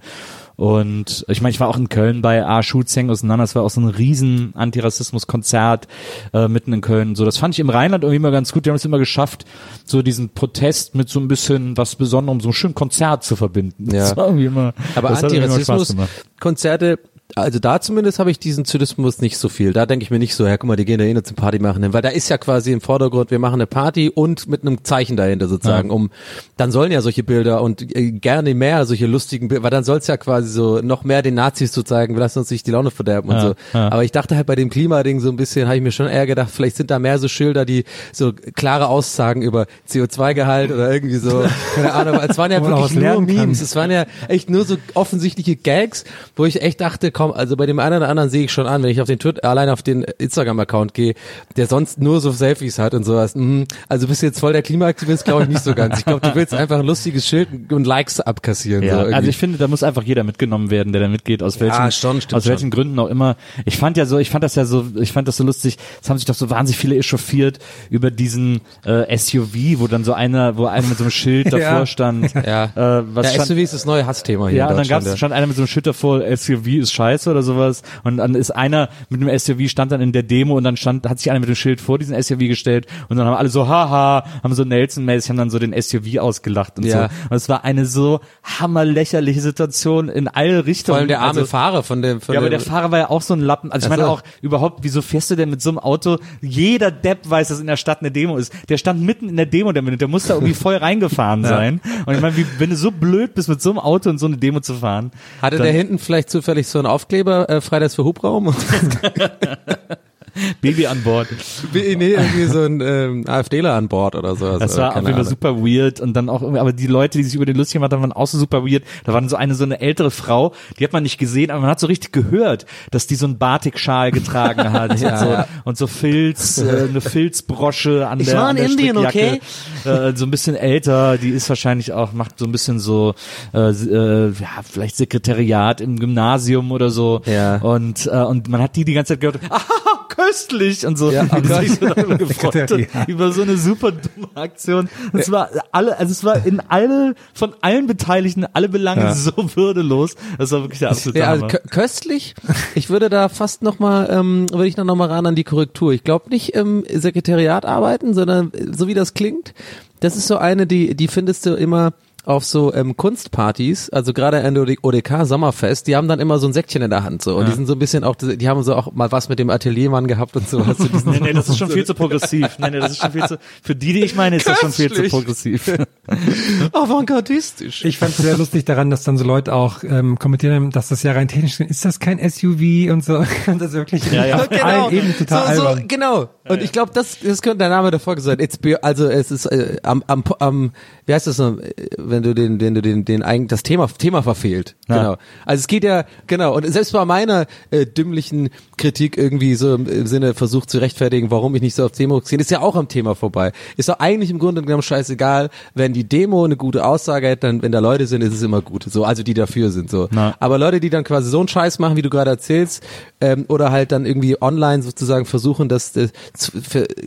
Und 0.61 1.25
ich 1.27 1.41
meine, 1.41 1.49
ich 1.51 1.59
war 1.59 1.69
auch 1.69 1.77
in 1.77 1.89
Köln 1.89 2.21
bei 2.21 2.45
A. 2.45 2.61
Schulzeng 2.61 3.09
auseinander. 3.09 3.43
Das 3.43 3.55
war 3.55 3.63
auch 3.63 3.71
so 3.71 3.81
ein 3.81 3.87
riesen 3.87 4.53
Antirassismus-Konzert 4.55 5.87
äh, 6.33 6.47
mitten 6.47 6.71
in 6.71 6.81
Köln. 6.81 7.15
So, 7.15 7.25
das 7.25 7.37
fand 7.37 7.55
ich 7.55 7.59
im 7.59 7.71
Rheinland 7.71 8.03
irgendwie 8.03 8.17
immer 8.17 8.29
ganz 8.29 8.51
gut. 8.51 8.65
Die 8.65 8.69
haben 8.69 8.75
es 8.75 8.85
immer 8.85 8.99
geschafft, 8.99 9.45
so 9.85 10.03
diesen 10.03 10.29
Protest 10.29 10.93
mit 10.93 11.09
so 11.09 11.19
ein 11.19 11.27
bisschen 11.27 11.77
was 11.77 11.95
Besonderem, 11.95 12.41
so 12.41 12.49
einem 12.49 12.53
schönen 12.53 12.75
Konzert 12.75 13.23
zu 13.23 13.35
verbinden. 13.35 13.87
Ja. 13.91 14.01
Das 14.01 14.17
war 14.17 14.27
irgendwie 14.27 14.45
immer, 14.45 14.73
Aber. 14.95 15.09
Antirassismus-Konzerte, 15.09 16.99
also 17.35 17.59
da 17.59 17.79
zumindest 17.81 18.19
habe 18.19 18.31
ich 18.31 18.39
diesen 18.39 18.65
Zynismus 18.65 19.21
nicht 19.21 19.37
so 19.37 19.49
viel. 19.49 19.73
Da 19.73 19.85
denke 19.85 20.03
ich 20.03 20.11
mir 20.11 20.19
nicht 20.19 20.35
so, 20.35 20.45
ja, 20.45 20.57
guck 20.57 20.67
mal, 20.67 20.75
die 20.75 20.85
gehen 20.85 20.99
da 20.99 21.05
eh 21.05 21.13
nur 21.13 21.23
zum 21.23 21.35
Party 21.35 21.59
machen 21.59 21.81
hin, 21.83 21.93
weil 21.93 22.01
da 22.01 22.09
ist 22.09 22.29
ja 22.29 22.37
quasi 22.37 22.71
im 22.71 22.81
Vordergrund, 22.81 23.31
wir 23.31 23.39
machen 23.39 23.55
eine 23.55 23.67
Party 23.67 24.09
und 24.09 24.47
mit 24.47 24.61
einem 24.61 24.83
Zeichen 24.83 25.15
dahinter 25.17 25.47
sozusagen, 25.47 25.89
Ja. 25.89 25.95
um, 25.95 26.09
dann 26.57 26.71
sollen 26.71 26.91
ja 26.91 27.01
solche 27.01 27.23
Bilder 27.23 27.61
und 27.61 27.95
äh, 27.95 28.11
gerne 28.11 28.53
mehr 28.53 28.85
solche 28.85 29.07
lustigen 29.07 29.47
Bilder, 29.47 29.63
weil 29.63 29.69
dann 29.71 29.83
soll 29.83 29.97
es 29.99 30.07
ja 30.07 30.17
quasi 30.17 30.49
so 30.49 30.79
noch 30.81 31.03
mehr 31.03 31.21
den 31.21 31.33
Nazis 31.35 31.71
zu 31.71 31.83
zeigen, 31.83 32.15
wir 32.15 32.19
lassen 32.19 32.39
uns 32.39 32.51
nicht 32.51 32.67
die 32.67 32.71
Laune 32.71 32.91
verderben 32.91 33.29
und 33.29 33.35
Ja, 33.35 33.41
so. 33.41 33.55
ja. 33.73 33.91
Aber 33.91 34.03
ich 34.03 34.11
dachte 34.11 34.35
halt 34.35 34.47
bei 34.47 34.55
dem 34.55 34.69
Klimading 34.69 35.19
so 35.19 35.29
ein 35.29 35.35
bisschen, 35.37 35.65
habe 35.67 35.77
ich 35.77 35.81
mir 35.83 35.91
schon 35.91 36.07
eher 36.07 36.27
gedacht, 36.27 36.49
vielleicht 36.51 36.75
sind 36.75 36.91
da 36.91 36.99
mehr 36.99 37.17
so 37.19 37.27
Schilder, 37.27 37.65
die 37.65 37.85
so 38.11 38.33
klare 38.55 38.87
Aussagen 38.87 39.41
über 39.41 39.67
CO2-Gehalt 39.89 40.71
oder 40.71 40.91
irgendwie 40.91 41.17
so, 41.17 41.43
keine 41.75 41.93
Ahnung, 41.93 42.15
aber 42.15 42.29
es 42.29 42.37
waren 42.37 42.51
ja 42.51 42.61
wirklich 42.65 42.91
nur 42.93 43.01
lernen 43.01 43.27
kann. 43.27 43.35
Memes, 43.35 43.61
es 43.61 43.75
waren 43.75 43.91
ja 43.91 44.05
echt 44.27 44.49
nur 44.49 44.65
so 44.65 44.75
offensichtliche 44.93 45.55
Gags, 45.55 46.03
wo 46.35 46.45
ich 46.45 46.61
echt 46.61 46.81
dachte, 46.81 47.11
komm, 47.21 47.31
also 47.33 47.55
bei 47.55 47.65
dem 47.65 47.79
einen 47.79 47.97
oder 47.97 48.09
anderen 48.09 48.29
sehe 48.29 48.45
ich 48.45 48.51
schon 48.51 48.65
an, 48.67 48.81
wenn 48.83 48.89
ich 48.89 48.99
auf 49.01 49.07
den 49.07 49.19
Twitter, 49.19 49.47
allein 49.47 49.69
auf 49.69 49.83
den 49.83 50.03
Instagram-Account 50.03 50.93
gehe, 50.93 51.13
der 51.55 51.67
sonst 51.67 51.99
nur 51.99 52.19
so 52.19 52.31
Selfies 52.31 52.79
hat 52.79 52.93
und 52.93 53.03
sowas. 53.03 53.35
Mhm. 53.35 53.65
Also 53.87 54.07
bist 54.07 54.21
du 54.21 54.25
jetzt 54.25 54.39
voll 54.39 54.53
der 54.53 54.61
Klimaaktivist, 54.63 55.25
glaube 55.25 55.43
ich 55.43 55.49
nicht 55.49 55.63
so 55.63 55.73
ganz. 55.75 55.99
Ich 55.99 56.05
glaube, 56.05 56.21
du 56.27 56.33
willst 56.35 56.53
einfach 56.53 56.79
ein 56.79 56.85
lustiges 56.85 57.27
Schild 57.27 57.71
und 57.71 57.85
Likes 57.85 58.19
abkassieren. 58.19 58.83
Ja, 58.83 59.05
so 59.05 59.13
also 59.13 59.29
ich 59.29 59.37
finde, 59.37 59.57
da 59.59 59.67
muss 59.67 59.83
einfach 59.83 60.03
jeder 60.03 60.23
mitgenommen 60.23 60.71
werden, 60.71 60.93
der 60.93 61.01
da 61.03 61.07
mitgeht, 61.07 61.43
aus 61.43 61.59
welchen, 61.59 61.75
Ja, 61.75 61.91
schon, 61.91 62.19
aus 62.31 62.47
welchen 62.47 62.71
Gründen 62.71 62.97
auch 62.99 63.07
immer. 63.07 63.35
Ich 63.65 63.77
fand 63.77 63.97
ja 63.97 64.05
so, 64.05 64.17
ich 64.17 64.29
fand 64.31 64.43
das 64.43 64.55
ja 64.55 64.65
so, 64.65 64.85
ich 64.99 65.11
fand 65.11 65.27
das 65.27 65.37
so 65.37 65.43
lustig, 65.43 65.77
es 66.01 66.09
haben 66.09 66.17
sich 66.17 66.25
doch 66.25 66.33
so 66.35 66.49
wahnsinnig 66.49 66.79
viele 66.79 66.95
echauffiert 66.97 67.59
über 67.91 68.09
diesen 68.09 68.61
äh, 68.83 69.15
SUV, 69.15 69.79
wo 69.79 69.87
dann 69.87 70.03
so 70.03 70.13
einer, 70.13 70.57
wo 70.57 70.65
einer 70.65 70.87
mit 70.87 70.97
so 70.97 71.03
einem 71.03 71.11
Schild 71.11 71.47
davor 71.53 71.59
Ja. 71.61 71.85
stand. 71.85 72.33
ja. 72.33 72.65
Äh, 72.65 73.03
was 73.13 73.27
ja, 73.27 73.33
stand, 73.33 73.47
SUV 73.49 73.57
ist 73.59 73.73
das 73.73 73.85
neue 73.85 74.05
Hassthema 74.07 74.47
hier 74.47 74.57
ja, 74.57 74.65
und 74.65 74.71
dann 74.71 74.77
Deutschland. 74.79 75.05
gab's, 75.05 75.17
stand 75.17 75.33
einer 75.33 75.45
mit 75.47 75.55
so 75.55 75.61
einem 75.61 75.67
Schild 75.67 75.85
davor, 75.85 76.21
SUV 76.35 76.67
ist 76.67 76.93
scheiße 76.93 77.10
oder 77.27 77.43
sowas. 77.43 77.83
Und 78.03 78.17
dann 78.17 78.35
ist 78.35 78.51
einer 78.51 78.89
mit 79.09 79.21
einem 79.21 79.37
SUV 79.37 79.69
stand 79.69 79.91
dann 79.91 80.01
in 80.01 80.11
der 80.11 80.23
Demo 80.23 80.55
und 80.57 80.63
dann 80.63 80.77
stand, 80.77 81.07
hat 81.07 81.19
sich 81.19 81.29
einer 81.31 81.39
mit 81.39 81.49
dem 81.49 81.55
Schild 81.55 81.81
vor 81.81 81.97
diesen 81.99 82.21
SUV 82.21 82.39
gestellt 82.39 82.87
und 83.09 83.17
dann 83.17 83.25
haben 83.27 83.35
alle 83.35 83.49
so, 83.49 83.67
haha, 83.67 84.23
haben 84.43 84.53
so 84.53 84.63
Nelson-mäßig, 84.63 85.29
haben 85.29 85.37
dann 85.37 85.49
so 85.49 85.59
den 85.59 85.79
SUV 85.79 86.19
ausgelacht 86.19 86.77
und 86.77 86.85
Ja. 86.85 87.09
so. 87.09 87.13
Und 87.29 87.35
es 87.37 87.49
war 87.49 87.63
eine 87.63 87.85
so 87.85 88.19
hammerlächerliche 88.43 89.41
Situation 89.41 90.09
in 90.09 90.27
alle 90.27 90.65
Richtungen. 90.65 90.93
Vor 90.95 90.99
allem 90.99 91.07
der 91.07 91.19
arme 91.19 91.29
Also, 91.41 91.45
Fahrer 91.45 91.83
von 91.83 92.01
dem, 92.01 92.21
von 92.21 92.33
ja, 92.33 92.39
aber 92.41 92.49
der 92.49 92.59
Fahrer 92.59 92.91
war 92.91 92.99
ja 92.99 93.09
auch 93.09 93.21
so 93.21 93.33
ein 93.33 93.39
Lappen. 93.41 93.71
Also 93.71 93.85
ich 93.85 93.89
meine 93.89 94.07
auch 94.07 94.21
überhaupt, 94.41 94.79
wieso 94.83 95.01
fährst 95.01 95.31
du 95.31 95.35
denn 95.35 95.49
mit 95.49 95.61
so 95.61 95.69
einem 95.69 95.79
Auto? 95.79 96.17
Jeder 96.41 96.91
Depp 96.91 97.29
weiß, 97.29 97.49
dass 97.49 97.59
in 97.59 97.67
der 97.67 97.77
Stadt 97.77 97.99
eine 98.01 98.11
Demo 98.11 98.37
ist. 98.37 98.53
Der 98.69 98.77
stand 98.77 99.01
mitten 99.01 99.29
in 99.29 99.37
der 99.37 99.45
Demo, 99.45 99.71
der, 99.71 99.81
der 99.83 100.07
muss 100.07 100.27
da 100.27 100.35
irgendwie 100.35 100.53
voll 100.53 100.75
reingefahren 100.75 101.43
sein. 101.51 101.81
Und 102.05 102.15
ich 102.15 102.21
meine, 102.21 102.37
wie, 102.37 102.45
wenn 102.59 102.69
du 102.69 102.75
so 102.75 102.91
blöd 102.91 103.33
bist, 103.33 103.49
mit 103.49 103.61
so 103.61 103.69
einem 103.71 103.79
Auto 103.79 104.09
in 104.09 104.17
so 104.17 104.25
eine 104.27 104.37
Demo 104.37 104.59
zu 104.59 104.75
fahren. 104.75 105.11
Hatte 105.41 105.57
der 105.57 105.71
hinten 105.71 105.97
vielleicht 105.99 106.29
zufällig 106.29 106.67
so 106.67 106.79
einen 106.79 106.85
Aufkleber, 107.01 107.49
äh, 107.49 107.61
Freitags 107.61 107.95
für 107.95 108.03
Hubraum? 108.03 108.55
Baby 110.61 110.87
an 110.87 111.03
Bord. 111.03 111.27
nee, 111.73 111.81
irgendwie 111.91 112.45
so 112.45 112.61
ein 112.63 112.81
ähm, 112.81 113.27
AfDler 113.27 113.73
an 113.73 113.87
Bord 113.87 114.15
oder 114.15 114.35
sowas. 114.35 114.59
Das 114.59 114.73
oder 114.75 114.83
war 114.83 114.97
auf 114.97 115.03
jeden 115.03 115.13
Fall 115.15 115.25
super 115.25 115.57
weird 115.57 115.99
und 115.99 116.13
dann 116.13 116.29
auch 116.29 116.41
irgendwie, 116.41 116.59
aber 116.59 116.73
die 116.73 116.87
Leute, 116.87 117.17
die 117.17 117.23
sich 117.23 117.35
über 117.35 117.45
den 117.45 117.57
lustig 117.57 117.73
gemacht 117.73 117.91
haben, 117.91 118.01
waren 118.01 118.13
auch 118.13 118.27
so 118.27 118.37
super 118.37 118.65
weird. 118.65 118.83
Da 119.03 119.13
war 119.13 119.27
so 119.27 119.35
eine, 119.35 119.55
so 119.55 119.63
eine 119.63 119.81
ältere 119.81 120.11
Frau, 120.11 120.53
die 120.79 120.83
hat 120.83 120.93
man 120.93 121.03
nicht 121.03 121.17
gesehen, 121.17 121.51
aber 121.51 121.61
man 121.61 121.69
hat 121.69 121.79
so 121.79 121.87
richtig 121.87 122.11
gehört, 122.11 122.65
dass 122.91 123.07
die 123.07 123.15
so 123.15 123.25
einen 123.25 123.37
Batikschal 123.37 124.11
getragen 124.11 124.71
hat 124.71 124.99
Ja, 124.99 125.11
und, 125.11 125.19
so, 125.19 125.25
ja. 125.25 125.47
und 125.65 125.77
so 125.77 125.87
Filz, 125.87 126.57
äh, 126.59 126.87
eine 126.89 127.01
Filzbrosche 127.01 128.07
an 128.07 128.19
Ich 128.19 128.27
der, 128.27 128.37
war 128.37 128.47
an 128.49 128.57
in 128.57 128.63
der 128.63 128.71
Indien, 128.71 129.09
Strickjacke. 129.09 129.39
Äh, 129.85 130.15
so 130.15 130.25
ein 130.25 130.31
bisschen 130.31 130.55
älter, 130.55 131.17
die 131.17 131.29
ist 131.29 131.49
wahrscheinlich 131.49 131.93
auch, 131.93 132.13
macht 132.13 132.39
so 132.39 132.45
ein 132.45 132.51
bisschen 132.51 132.79
so, 132.79 133.15
äh, 133.53 133.69
äh, 133.69 134.27
ja, 134.29 134.47
vielleicht 134.63 134.95
Sekretariat 134.97 135.81
im 135.81 135.99
Gymnasium 135.99 136.71
oder 136.71 136.89
so. 136.89 137.21
Ja. 137.25 137.57
Und, 137.57 138.05
äh, 138.07 138.09
und 138.23 138.47
man 138.49 138.61
hat 138.61 138.75
die 138.75 138.85
die 138.85 138.93
ganze 138.93 139.13
Zeit 139.13 139.21
gehört, 139.21 139.39
ah, 139.49 139.59
köstlich 140.15 140.85
und 140.85 140.97
so. 140.97 141.11
Ja, 141.11 141.23
die 141.23 141.41
Gott. 141.47 141.61
sich 141.61 141.71
so 141.79 141.87
darüber 141.87 142.17
gefreut 142.17 142.55
hat, 142.71 143.07
über 143.07 143.31
so 143.31 143.41
eine 143.41 143.57
super 143.57 143.91
dumme 143.91 144.27
Aktion. 144.35 144.89
Es 145.13 145.31
war 145.31 145.49
alle, 145.71 145.97
also 145.97 146.11
es 146.11 146.23
war 146.23 146.45
in 146.45 146.59
alle, 146.59 147.15
von 147.33 147.53
allen 147.61 147.87
Beteiligten, 147.87 148.45
alle 148.53 148.69
Belange 148.69 149.01
Ja. 149.03 149.13
so 149.15 149.31
würdelos. 149.55 150.15
Das 150.37 150.51
war 150.51 150.61
wirklich 150.61 150.79
der 150.79 150.89
absolute 150.91 151.19
Ja, 151.19 151.27
also 151.29 151.47
köstlich. 151.69 152.35
Ich 152.75 152.89
würde 152.89 153.09
da 153.09 153.29
fast 153.29 153.61
noch 153.61 153.79
mal, 153.79 154.09
ähm, 154.11 154.47
würde 154.51 154.67
ich 154.67 154.77
noch 154.77 154.95
mal 154.95 155.07
ran 155.07 155.25
an 155.25 155.35
die 155.35 155.43
Korrektur. 155.43 155.93
Ich 155.93 156.03
glaube 156.03 156.29
nicht 156.29 156.53
im 156.53 156.83
Sekretariat 156.91 157.65
arbeiten, 157.65 158.13
sondern 158.13 158.51
äh, 158.53 158.67
so 158.75 158.87
wie 158.87 158.93
das 158.93 159.13
klingt, 159.13 159.53
das 160.01 160.15
ist 160.17 160.27
so 160.27 160.37
eine, 160.37 160.65
die, 160.67 160.95
die 160.95 161.07
findest 161.07 161.45
du 161.45 161.53
immer 161.55 161.93
auf 162.23 162.45
so 162.45 162.73
ähm, 162.73 162.95
Kunstpartys, 162.97 163.89
also 163.89 164.13
gerade 164.13 164.43
an 164.43 164.53
der 164.53 164.65
ODK 164.83 165.25
Sommerfest, 165.25 165.87
die 165.87 165.95
haben 165.95 166.07
dann 166.07 166.19
immer 166.19 166.37
so 166.39 166.47
ein 166.47 166.53
Säckchen 166.53 166.81
in 166.81 166.89
der 166.89 167.03
Hand 167.03 167.21
so 167.23 167.37
und 167.37 167.47
die 167.47 167.53
sind 167.53 167.65
so 167.65 167.73
ein 167.73 167.79
bisschen 167.79 168.03
auch, 168.03 168.15
die 168.15 168.47
haben 168.47 168.61
so 168.63 168.75
auch 168.75 168.91
mal 168.93 169.11
was 169.11 169.27
mit 169.29 169.39
dem 169.39 169.49
Ateliermann 169.49 170.07
gehabt 170.07 170.35
und 170.35 170.47
so. 170.47 170.65
Hast 170.65 170.79
du 170.81 170.85
diesen 170.87 171.11
Nee, 171.11 171.19
nee, 171.21 171.33
das 171.33 171.49
ist 171.49 171.57
schon 171.57 171.69
viel 171.69 171.85
zu 171.85 171.93
progressiv. 171.93 172.57
Nee, 172.59 172.69
nee, 172.69 172.79
das 172.79 172.91
ist 172.91 172.97
schon 173.01 173.11
viel 173.11 173.25
zu, 173.25 173.37
für 173.63 173.75
die, 173.75 173.93
die 173.93 174.03
ich 174.03 174.15
meine, 174.15 174.35
ist 174.37 174.47
das 174.47 174.59
schon 174.59 174.71
viel 174.71 174.89
zu 174.91 175.01
Köstlich. 175.01 175.11
progressiv. 175.11 175.71
avantgardistisch. 176.73 177.85
Ich 177.85 177.97
fand 177.97 178.11
es 178.11 178.17
sehr 178.17 178.37
lustig 178.37 178.65
daran, 178.65 178.89
dass 178.89 179.03
dann 179.03 179.17
so 179.17 179.23
Leute 179.25 179.53
auch 179.53 179.83
ähm, 179.83 180.17
kommentieren 180.19 180.55
haben, 180.55 180.71
dass 180.71 180.89
das 180.89 181.03
ja 181.03 181.11
rein 181.13 181.27
technisch 181.27 181.59
ist, 181.59 181.69
ist 181.71 181.85
das 181.85 181.99
kein 181.99 182.17
SUV 182.19 182.91
und 182.91 183.03
so. 183.03 183.17
Und 183.47 183.59
das 183.61 183.69
ist 183.69 183.73
wirklich 183.73 184.11
Ja, 184.11 184.25
ja. 184.25 184.35
auf 184.37 184.49
allen 184.63 184.93
Ebenen 184.93 185.17
total 185.17 185.55
so, 185.55 185.61
so, 185.61 185.67
albern. 185.67 185.87
genau. 185.87 186.29
Und 186.47 186.61
ich 186.61 186.71
glaube, 186.71 186.91
das, 186.93 187.17
das 187.23 187.41
könnte 187.41 187.59
der 187.59 187.69
Name 187.69 187.91
der 187.91 187.99
Folge 187.99 188.21
sein. 188.21 188.39
It's 188.39 188.57
be, 188.57 188.83
also 188.83 189.07
es 189.07 189.31
ist 189.31 189.45
äh, 189.45 189.77
am, 189.83 190.03
am, 190.07 190.23
am, 190.39 190.71
wie 191.05 191.13
heißt 191.13 191.27
das 191.27 191.37
noch, 191.37 191.57
äh, 191.59 191.71
wenn 192.11 192.23
du 192.23 192.33
den, 192.33 192.59
den, 192.59 192.75
du 192.75 192.81
den, 192.81 193.05
den 193.05 193.23
eigen, 193.23 193.47
das 193.47 193.63
Thema, 193.63 193.87
Thema 193.87 194.21
verfehlt. 194.23 194.75
Ja. 194.87 194.97
Genau. 194.97 195.17
Also 195.45 195.61
es 195.61 195.67
geht 195.67 195.83
ja, 195.83 196.05
genau. 196.27 196.55
Und 196.55 196.67
selbst 196.67 196.93
bei 196.93 197.05
meiner 197.05 197.45
äh, 197.71 197.85
dümmlichen 197.85 198.49
Kritik 198.77 199.17
irgendwie 199.17 199.55
so 199.55 199.75
im, 199.75 200.07
Sinne 200.07 200.33
versucht 200.33 200.69
zu 200.69 200.79
rechtfertigen, 200.79 201.31
warum 201.31 201.55
ich 201.55 201.61
nicht 201.61 201.75
so 201.75 201.85
auf 201.85 201.91
Demo 201.91 202.19
gehe, 202.19 202.39
ist 202.39 202.51
ja 202.51 202.61
auch 202.61 202.75
am 202.75 202.87
Thema 202.87 203.15
vorbei. 203.15 203.51
Ist 203.77 203.89
doch 203.89 203.99
eigentlich 203.99 204.29
im 204.29 204.39
Grunde 204.39 204.61
genommen 204.61 204.83
scheißegal, 204.83 205.49
wenn 205.73 205.93
die 205.93 206.07
Demo 206.07 206.43
eine 206.43 206.57
gute 206.57 206.85
Aussage 206.85 207.31
hat, 207.31 207.43
dann, 207.43 207.61
wenn 207.61 207.71
da 207.71 207.79
Leute 207.79 208.07
sind, 208.07 208.21
ist 208.21 208.33
es 208.33 208.41
immer 208.41 208.61
gut. 208.61 208.83
So, 208.83 209.05
also 209.05 209.23
die 209.23 209.33
dafür 209.33 209.71
sind 209.71 209.89
so. 209.89 210.07
Na. 210.11 210.35
Aber 210.39 210.57
Leute, 210.57 210.79
die 210.79 210.89
dann 210.89 211.03
quasi 211.03 211.29
so 211.29 211.39
einen 211.39 211.47
Scheiß 211.47 211.79
machen, 211.79 211.95
wie 211.95 212.01
du 212.01 212.09
gerade 212.09 212.31
erzählst, 212.31 212.83
ähm, 213.19 213.45
oder 213.47 213.71
halt 213.71 213.91
dann 213.91 214.05
irgendwie 214.05 214.41
online 214.41 214.83
sozusagen 214.83 215.25
versuchen, 215.25 215.69
das, 215.69 215.93
das 215.93 216.11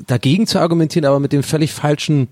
dagegen 0.06 0.46
zu 0.46 0.60
argumentieren, 0.60 1.06
aber 1.06 1.20
mit 1.20 1.32
dem 1.32 1.42
völlig 1.42 1.72
falschen 1.72 2.28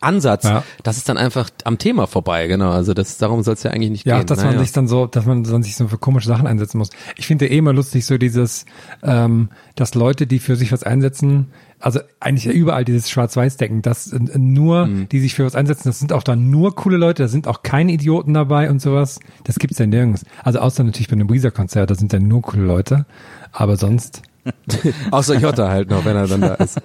Ansatz, 0.00 0.44
Ja. 0.44 0.62
das 0.82 0.96
ist 0.96 1.08
dann 1.08 1.16
einfach 1.18 1.48
am 1.64 1.78
Thema 1.78 2.06
vorbei, 2.06 2.46
genau. 2.46 2.70
Also 2.70 2.94
das 2.94 3.18
darum 3.18 3.42
soll 3.42 3.54
es 3.54 3.62
ja 3.62 3.70
eigentlich 3.70 3.90
nicht 3.90 4.06
Ja, 4.06 4.18
gehen. 4.18 4.26
dass 4.26 4.38
man 4.38 4.48
Naja. 4.48 4.58
sich 4.60 4.72
dann 4.72 4.88
so, 4.88 5.06
dass 5.06 5.24
man 5.26 5.42
dann 5.44 5.62
sich 5.62 5.76
so 5.76 5.88
für 5.88 5.98
komische 5.98 6.28
Sachen 6.28 6.46
einsetzen 6.46 6.78
muss. 6.78 6.90
Ich 7.16 7.26
finde 7.26 7.46
eh 7.48 7.58
immer 7.58 7.72
lustig 7.72 8.04
so 8.06 8.18
dieses, 8.18 8.66
ähm, 9.02 9.48
dass 9.74 9.94
Leute, 9.94 10.26
die 10.26 10.38
für 10.38 10.56
sich 10.56 10.72
was 10.72 10.82
einsetzen, 10.82 11.48
also 11.78 12.00
eigentlich 12.20 12.44
ja 12.46 12.52
überall 12.52 12.84
dieses 12.86 13.10
Schwarz-Weiß-Decken, 13.10 13.82
dass 13.82 14.10
äh, 14.12 14.18
nur, 14.38 14.86
Mhm. 14.86 15.08
die 15.10 15.20
sich 15.20 15.34
für 15.34 15.44
was 15.44 15.54
einsetzen, 15.54 15.88
das 15.88 15.98
sind 15.98 16.12
auch 16.12 16.22
dann 16.22 16.50
nur 16.50 16.74
coole 16.74 16.96
Leute, 16.96 17.22
da 17.24 17.28
sind 17.28 17.46
auch 17.48 17.62
keine 17.62 17.92
Idioten 17.92 18.32
dabei 18.34 18.70
und 18.70 18.80
sowas. 18.80 19.20
Das 19.44 19.58
gibt's 19.58 19.78
ja 19.78 19.86
nirgends. 19.86 20.24
Also 20.42 20.58
außer 20.60 20.84
natürlich 20.84 21.08
bei 21.08 21.14
einem 21.14 21.28
Weezer-Konzert, 21.30 21.90
da 21.90 21.94
sind 21.94 22.12
dann 22.12 22.26
nur 22.28 22.42
coole 22.42 22.64
Leute. 22.64 23.04
Aber 23.52 23.76
sonst, 23.76 24.22
Außer 25.10 25.36
Jota 25.38 25.68
halt 25.68 25.90
noch, 25.90 26.04
wenn 26.04 26.16
er 26.16 26.26
dann 26.26 26.40
da 26.40 26.54
ist. 26.54 26.80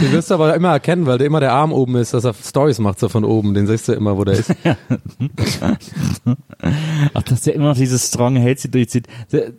Den 0.00 0.12
wirst 0.12 0.30
du 0.30 0.34
aber 0.34 0.54
immer 0.54 0.70
erkennen, 0.70 1.06
weil 1.06 1.18
der 1.18 1.26
immer 1.26 1.40
der 1.40 1.52
Arm 1.52 1.72
oben 1.72 1.96
ist, 1.96 2.14
dass 2.14 2.24
er 2.24 2.34
Stories 2.34 2.78
macht 2.78 2.98
so 2.98 3.08
von 3.08 3.24
oben. 3.24 3.54
Den 3.54 3.66
siehst 3.66 3.88
du 3.88 3.92
immer, 3.92 4.16
wo 4.16 4.24
der 4.24 4.34
ist. 4.34 4.54
Ach, 7.14 7.22
dass 7.22 7.42
der 7.42 7.54
immer 7.54 7.68
noch 7.68 7.76
dieses 7.76 8.08
Strong 8.08 8.36
Healthy 8.36 8.70
durchzieht. 8.70 9.06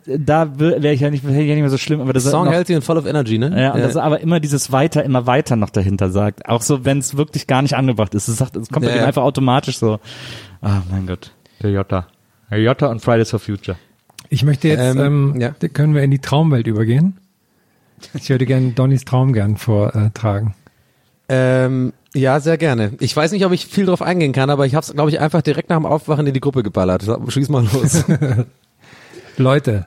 Da 0.06 0.58
wäre 0.58 0.92
ich 0.92 1.00
ja 1.00 1.10
nicht, 1.10 1.24
wäre 1.24 1.40
ich 1.40 1.48
ja 1.48 1.54
nicht 1.54 1.62
mehr 1.62 1.70
so 1.70 1.78
schlimm, 1.78 2.00
aber 2.00 2.12
das 2.12 2.24
ist 2.24 2.30
Song 2.30 2.46
noch, 2.46 2.52
healthy 2.52 2.74
and 2.74 2.84
full 2.84 2.96
of 2.96 3.06
energy, 3.06 3.38
ne? 3.38 3.60
Ja, 3.60 3.72
und 3.74 3.80
das 3.80 3.96
aber 3.96 4.20
immer 4.20 4.40
dieses 4.40 4.72
weiter, 4.72 5.04
immer 5.04 5.26
weiter 5.26 5.56
noch 5.56 5.70
dahinter 5.70 6.10
sagt. 6.10 6.48
Auch 6.48 6.62
so, 6.62 6.84
wenn 6.84 6.98
es 6.98 7.16
wirklich 7.16 7.46
gar 7.46 7.62
nicht 7.62 7.74
angebracht 7.76 8.14
ist. 8.14 8.28
Es 8.28 8.38
sagt, 8.38 8.56
es 8.56 8.68
kommt 8.68 8.86
Ja, 8.86 8.96
ja. 8.96 9.04
einfach 9.04 9.22
automatisch 9.22 9.78
so. 9.78 9.98
Ah, 10.60 10.82
mein 10.90 11.06
Gott. 11.06 11.32
Der 11.62 11.70
Jota. 11.70 12.06
Der 12.50 12.60
Jota 12.60 12.86
und 12.88 13.00
Fridays 13.00 13.30
for 13.30 13.38
Future. 13.40 13.76
Ich 14.32 14.44
möchte 14.44 14.68
jetzt, 14.68 14.96
Ähm, 14.96 15.34
ähm, 15.34 15.40
ja. 15.40 15.50
können 15.68 15.94
wir 15.94 16.02
in 16.02 16.10
die 16.10 16.18
Traumwelt 16.18 16.66
übergehen. 16.66 17.18
Ich 18.14 18.30
würde 18.30 18.46
gerne 18.46 18.70
Donnys 18.70 19.04
Traum 19.04 19.34
gern 19.34 19.58
vortragen. 19.58 20.54
Ähm, 21.28 21.92
ja, 22.14 22.40
sehr 22.40 22.56
gerne. 22.56 22.92
Ich 23.00 23.14
weiß 23.14 23.32
nicht, 23.32 23.44
ob 23.44 23.52
ich 23.52 23.66
viel 23.66 23.84
drauf 23.86 24.00
eingehen 24.00 24.32
kann, 24.32 24.48
aber 24.48 24.64
ich 24.64 24.74
habe 24.74 24.84
es, 24.84 24.92
glaube 24.92 25.10
ich, 25.10 25.20
einfach 25.20 25.42
direkt 25.42 25.68
nach 25.68 25.76
dem 25.76 25.86
Aufwachen 25.86 26.26
in 26.26 26.32
die 26.32 26.40
Gruppe 26.40 26.62
geballert. 26.62 27.04
Schieß 27.28 27.50
mal 27.50 27.64
los. 27.64 28.04
Leute, 29.36 29.86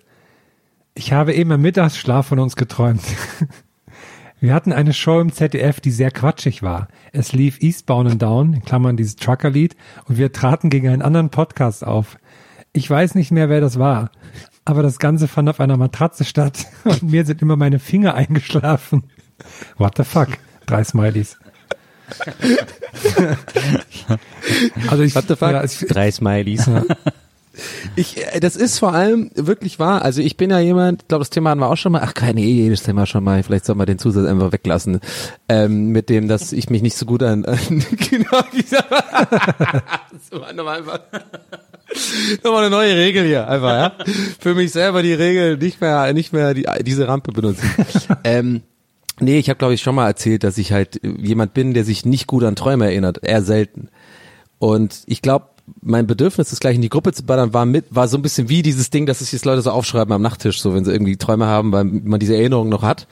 ich 0.94 1.12
habe 1.12 1.34
eben 1.34 1.50
im 1.52 1.62
Mittagsschlaf 1.62 2.28
von 2.28 2.38
uns 2.40 2.56
geträumt. 2.56 3.02
Wir 4.40 4.54
hatten 4.54 4.74
eine 4.74 4.94
Show 4.94 5.22
im 5.22 5.32
ZDF, 5.32 5.80
die 5.80 5.92
sehr 5.92 6.12
quatschig 6.12 6.62
war. 6.62 6.88
Es 7.14 7.34
lief 7.34 7.62
Eastbound 7.62 8.12
and 8.12 8.22
Down, 8.22 8.54
in 8.54 8.64
Klammern 8.64 8.96
dieses 8.96 9.16
Trucker-Lied, 9.16 9.76
und 10.08 10.18
wir 10.18 10.32
traten 10.34 10.70
gegen 10.70 10.90
einen 10.90 11.02
anderen 11.02 11.30
Podcast 11.30 11.84
auf. 11.84 12.18
Ich 12.76 12.90
weiß 12.90 13.16
nicht 13.16 13.32
mehr, 13.32 13.48
wer 13.48 13.62
das 13.62 13.80
war. 13.80 14.12
Aber 14.66 14.84
das 14.84 15.00
Ganze 15.00 15.30
fand 15.30 15.48
auf 15.48 15.62
einer 15.62 15.78
Matratze 15.78 16.26
statt 16.26 16.66
und 16.84 17.04
mir 17.04 17.26
sind 17.26 17.42
immer 17.42 17.56
meine 17.56 17.80
Finger 17.80 18.16
eingeschlafen. 18.16 19.04
What 19.78 19.94
the 19.96 20.04
fuck? 20.04 20.28
Drei 20.66 20.84
Smileys. 20.84 21.38
also 24.90 25.04
ich, 25.04 25.16
What 25.16 25.26
the 25.30 25.38
fuck? 25.38 25.52
Ja, 25.52 25.64
ich, 25.64 25.80
Drei 25.88 26.12
Smileys. 26.12 26.70
Ich, 27.96 28.18
äh, 28.18 28.40
das 28.40 28.56
ist 28.56 28.80
vor 28.80 28.94
allem 28.94 29.32
wirklich 29.36 29.80
wahr. 29.80 30.02
Also 30.02 30.22
ich 30.22 30.36
bin 30.36 30.50
ja 30.50 30.60
jemand, 30.60 31.04
ich 31.04 31.08
glaube, 31.08 31.22
das 31.22 31.30
Thema 31.30 31.52
hatten 31.52 31.62
wir 31.62 31.70
auch 31.70 31.78
schon 31.78 31.94
mal. 31.94 32.02
Ach, 32.04 32.14
keine 32.14 32.42
eh, 32.42 32.64
jedes 32.64 32.84
Thema 32.84 33.06
schon 33.06 33.24
mal. 33.24 33.42
Vielleicht 33.44 33.66
soll 33.66 33.76
man 33.76 33.86
den 33.86 34.00
Zusatz 34.00 34.28
einfach 34.28 34.52
weglassen. 34.52 35.00
Ähm, 35.48 35.90
mit 35.90 36.10
dem, 36.10 36.28
dass 36.28 36.52
ich 36.52 36.70
mich 36.70 36.82
nicht 36.82 36.98
so 36.98 37.06
gut 37.06 37.24
an, 37.24 37.46
an 37.46 37.58
genau 38.10 38.42
dieser, 38.54 38.84
das 38.84 40.32
war 40.32 40.52
nochmal 40.54 40.80
einfach, 40.80 41.00
nochmal 42.44 42.66
eine 42.66 42.70
neue 42.70 42.96
Regel 42.96 43.26
hier, 43.26 43.48
einfach, 43.48 43.70
ja. 43.70 44.06
Für 44.40 44.56
mich 44.56 44.72
selber 44.72 45.02
die 45.02 45.14
Regel 45.14 45.58
nicht 45.58 45.82
mehr, 45.82 46.12
nicht 46.14 46.34
mehr 46.34 46.54
die, 46.54 46.66
diese 46.82 47.08
Rampe 47.08 47.32
benutzen. 47.32 47.70
ähm, 48.24 48.62
Nee, 49.20 49.40
ich 49.40 49.50
habe 49.50 49.58
glaube 49.58 49.74
ich 49.74 49.82
schon 49.82 49.96
mal 49.96 50.08
erzählt, 50.08 50.44
dass 50.44 50.58
ich 50.58 50.74
halt 50.74 51.00
jemand 51.02 51.54
bin, 51.54 51.74
der 51.74 51.86
sich 51.86 52.06
nicht 52.06 52.28
gut 52.28 52.44
an 52.44 52.58
Träume 52.58 52.86
erinnert, 52.86 53.24
eher 53.24 53.42
selten. 53.42 53.88
Und 54.60 55.04
ich 55.06 55.22
glaube, 55.22 55.46
mein 55.82 56.06
Bedürfnis, 56.06 56.50
das 56.50 56.60
gleich 56.60 56.76
in 56.76 56.82
die 56.82 56.90
Gruppe 56.90 57.14
zu 57.14 57.24
ballern, 57.24 57.54
war 57.54 57.66
mit, 57.66 57.86
war 57.90 58.08
so 58.08 58.18
ein 58.18 58.22
bisschen 58.22 58.50
wie 58.50 58.62
dieses 58.62 58.90
Ding, 58.90 59.06
dass 59.06 59.20
sich 59.20 59.32
jetzt 59.32 59.46
Leute 59.46 59.62
so 59.62 59.72
aufschreiben 59.72 60.14
am 60.14 60.22
Nachttisch, 60.22 60.62
so 60.62 60.76
wenn 60.76 60.86
sie 60.86 60.92
irgendwie 60.92 61.18
Träume 61.18 61.46
haben, 61.46 61.72
weil 61.72 61.86
man 61.86 62.20
diese 62.20 62.36
Erinnerung 62.36 62.70
noch 62.70 62.84
hat. 62.84 63.08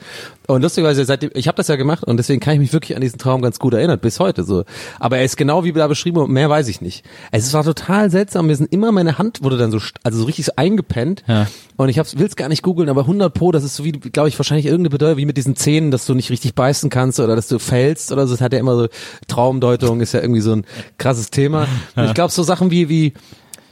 Und 0.46 0.62
lustigerweise, 0.62 1.04
seitdem, 1.04 1.30
ich 1.34 1.48
habe 1.48 1.56
das 1.56 1.68
ja 1.68 1.76
gemacht 1.76 2.04
und 2.04 2.18
deswegen 2.18 2.40
kann 2.40 2.54
ich 2.54 2.60
mich 2.60 2.72
wirklich 2.72 2.94
an 2.96 3.00
diesen 3.00 3.18
Traum 3.18 3.40
ganz 3.40 3.58
gut 3.58 3.72
erinnern, 3.72 3.98
bis 3.98 4.20
heute 4.20 4.44
so. 4.44 4.64
Aber 5.00 5.16
er 5.16 5.24
ist 5.24 5.36
genau 5.36 5.64
wie 5.64 5.72
da 5.72 5.86
beschrieben 5.86 6.18
und 6.18 6.30
mehr 6.30 6.50
weiß 6.50 6.68
ich 6.68 6.80
nicht. 6.80 7.04
Es 7.30 7.52
war 7.54 7.64
total 7.64 8.10
seltsam, 8.10 8.46
mir 8.46 8.56
sind 8.56 8.70
immer 8.72 8.92
meine 8.92 9.16
Hand 9.16 9.42
wurde 9.42 9.56
dann 9.56 9.70
so, 9.70 9.78
also 10.02 10.18
so 10.18 10.24
richtig 10.24 10.44
so 10.44 10.52
eingepennt. 10.56 11.24
Ja. 11.26 11.46
Und 11.76 11.88
ich 11.88 11.96
will 11.96 12.26
es 12.26 12.36
gar 12.36 12.48
nicht 12.48 12.62
googeln, 12.62 12.88
aber 12.88 13.02
100 13.02 13.32
pro, 13.32 13.52
das 13.52 13.64
ist 13.64 13.76
so 13.76 13.84
wie, 13.84 13.92
glaube 13.92 14.28
ich, 14.28 14.38
wahrscheinlich 14.38 14.66
irgendeine 14.66 14.90
Bedeutung, 14.90 15.16
wie 15.16 15.26
mit 15.26 15.36
diesen 15.36 15.56
Zähnen, 15.56 15.90
dass 15.90 16.04
du 16.04 16.14
nicht 16.14 16.30
richtig 16.30 16.54
beißen 16.54 16.90
kannst 16.90 17.20
oder 17.20 17.36
dass 17.36 17.48
du 17.48 17.58
fällst 17.58 18.12
oder 18.12 18.26
so. 18.26 18.34
Das 18.34 18.42
hat 18.42 18.52
ja 18.52 18.58
immer 18.58 18.76
so, 18.76 18.88
Traumdeutung 19.28 20.00
ist 20.00 20.12
ja 20.12 20.20
irgendwie 20.20 20.40
so 20.40 20.52
ein 20.52 20.66
krasses 20.98 21.30
Thema. 21.30 21.66
Und 21.96 22.04
ich 22.04 22.14
glaube, 22.14 22.32
so 22.32 22.42
Sachen 22.42 22.70
wie, 22.70 22.88
wie, 22.88 23.14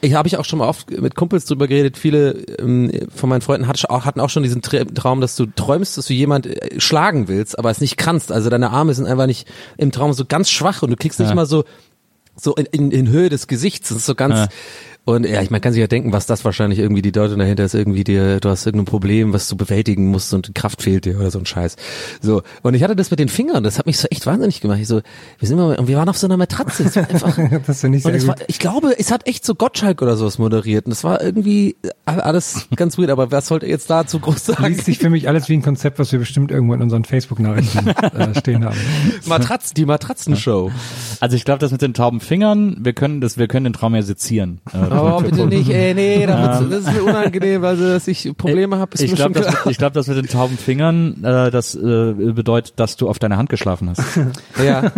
ich 0.03 0.15
habe 0.15 0.27
ich 0.29 0.37
auch 0.37 0.45
schon 0.45 0.59
mal 0.59 0.69
oft 0.69 0.91
mit 0.91 1.15
Kumpels 1.15 1.47
drüber 1.47 1.69
geredet. 1.69 1.97
Viele 1.97 2.33
ähm, 2.59 2.91
von 3.15 3.29
meinen 3.31 3.41
Freunden 3.41 3.69
hat, 3.69 3.83
hatten 3.85 4.21
auch 4.21 4.31
schon 4.31 4.43
diesen 4.43 4.61
Tra- 4.61 4.93
Traum, 4.95 5.21
dass 5.21 5.37
du 5.37 5.47
träumst, 5.47 5.97
dass 5.97 6.07
du 6.07 6.13
jemand 6.13 6.47
äh, 6.47 6.81
schlagen 6.81 7.29
willst, 7.29 7.59
aber 7.59 7.71
es 7.71 7.81
nicht 7.81 7.97
kannst. 7.97 8.33
Also 8.33 8.51
deine 8.51 8.71
Arme 8.71 8.93
sind 8.95 9.07
einfach 9.07 9.27
nicht 9.27 9.47
im 9.79 9.93
Traum 9.93 10.13
so 10.13 10.25
ganz 10.25 10.51
schwach 10.51 10.83
und 10.83 10.91
du 10.91 10.97
kriegst 10.97 11.19
nicht 11.21 11.29
Ja. 11.31 11.35
mal 11.35 11.47
so 11.47 11.65
so 12.35 12.55
in, 12.55 12.65
in, 12.67 12.91
in 12.91 13.09
Höhe 13.09 13.29
des 13.29 13.47
Gesichts. 13.47 13.91
Das 13.91 13.99
ist 13.99 14.07
so 14.07 14.15
ganz 14.15 14.35
Ja. 14.35 14.49
Und 15.05 15.27
ja, 15.27 15.43
ich 15.43 15.51
man 15.51 15.61
kann 15.61 15.73
sich 15.73 15.81
ja 15.81 15.89
denken, 15.89 16.13
was 16.13 16.27
das 16.27 16.45
wahrscheinlich 16.45 16.79
irgendwie 16.79 17.03
die 17.03 17.11
Deutung 17.11 17.41
dahinter 17.41 17.65
ist, 17.65 17.75
irgendwie 17.75 18.05
dir, 18.05 18.39
du 18.39 18.49
hast 18.49 18.65
irgendein 18.67 18.85
Problem, 18.85 19.33
was 19.33 19.49
du 19.49 19.57
bewältigen 19.57 20.07
musst 20.07 20.33
und 20.33 20.55
Kraft 20.55 20.81
fehlt 20.83 21.07
dir 21.07 21.19
oder 21.19 21.31
so 21.33 21.41
ein 21.41 21.47
Scheiß. 21.47 21.75
So. 22.21 22.43
Und 22.63 22.75
ich 22.75 22.85
hatte 22.85 22.95
das 22.95 23.11
mit 23.11 23.19
den 23.19 23.29
Fingern, 23.29 23.65
das 23.65 23.81
hat 23.81 23.87
mich 23.87 23.99
so 23.99 24.07
echt 24.13 24.27
wahnsinnig 24.27 24.61
gemacht. 24.61 24.79
Ich 24.79 24.87
so, 24.87 25.01
wir 25.41 25.49
sind 25.49 25.57
mal, 25.57 25.77
und 25.77 25.89
wir 25.89 25.97
waren 25.97 26.09
auf 26.09 26.19
so 26.19 26.29
einer 26.29 26.37
Matratze. 26.37 26.85
Es 26.85 26.95
war 26.95 27.09
einfach, 27.11 27.37
das 27.67 27.81
finde 27.81 27.99
ich 27.99 28.05
und 28.05 28.13
sehr 28.13 28.21
es 28.21 28.27
war, 28.29 28.37
gut. 28.37 28.45
ich 28.47 28.61
glaube, 28.61 28.95
es 28.97 29.11
hat 29.11 29.27
echt 29.27 29.45
so 29.45 29.57
Gottschalk 29.57 30.03
oder 30.03 30.17
sowas 30.17 30.39
moderiert. 30.39 30.87
Und 30.87 30.91
das 30.91 31.03
war 31.03 31.21
irgendwie 31.21 31.75
alles 32.05 32.69
ganz 32.77 32.97
weird, 32.97 33.11
aber 33.11 33.33
was 33.33 33.49
sollte 33.49 33.67
jetzt 33.67 33.91
dazu 33.91 34.21
groß 34.21 34.47
sagen? 34.47 34.67
Liest 34.67 34.85
sich 34.85 34.99
für 34.99 35.11
mich 35.11 35.29
alles 35.29 35.49
wie 35.49 35.55
ein 35.55 35.63
Konzept, 35.63 35.99
was 35.99 36.13
wir 36.13 36.21
bestimmt 36.21 36.53
irgendwo 36.53 36.75
in 36.75 36.83
unseren 36.83 37.05
Facebook-Nachrichten 37.05 37.89
äh, 37.89 38.35
stehen 38.39 38.65
haben. 38.65 38.77
Matratz, 39.27 39.75
die 39.75 39.85
Matratzenshow. 39.85 40.71
Also 41.19 41.35
ich 41.35 41.45
glaube, 41.45 41.59
das 41.59 41.73
mit 41.73 41.83
den 41.83 41.93
tauben 41.93 42.21
Fingern, 42.21 42.77
wir 42.81 42.93
können 42.93 43.21
das, 43.21 43.37
wir 43.37 43.49
können 43.49 43.65
den 43.65 43.73
Traum 43.73 43.97
ja 43.97 44.03
sezieren. 44.03 44.61
Äh, 44.73 44.92
Oh, 45.03 45.21
bitte 45.21 45.47
nicht, 45.47 45.71
ey, 45.71 45.95
nee, 45.95 46.27
damit, 46.27 46.73
das 46.73 46.81
ist 46.81 46.93
mir 46.93 47.03
unangenehm, 47.05 47.63
weil 47.63 47.77
dass 47.77 48.09
ich 48.09 48.31
Probleme 48.37 48.79
habe, 48.79 48.91
ich 48.99 49.15
glaube, 49.15 49.41
das, 49.41 49.67
ich 49.67 49.79
glaub, 49.79 49.93
das 49.93 50.07
mit 50.07 50.17
den 50.17 50.29
tauben 50.29 50.57
Fingern, 50.57 51.23
äh, 51.25 51.51
das 51.51 51.75
äh, 51.75 52.13
bedeutet, 52.13 52.75
dass 52.79 52.97
du 52.97 53.09
auf 53.09 53.19
deiner 53.19 53.37
Hand 53.37 53.49
geschlafen 53.49 53.91
hast. 53.91 54.03
Ja, 54.65 54.81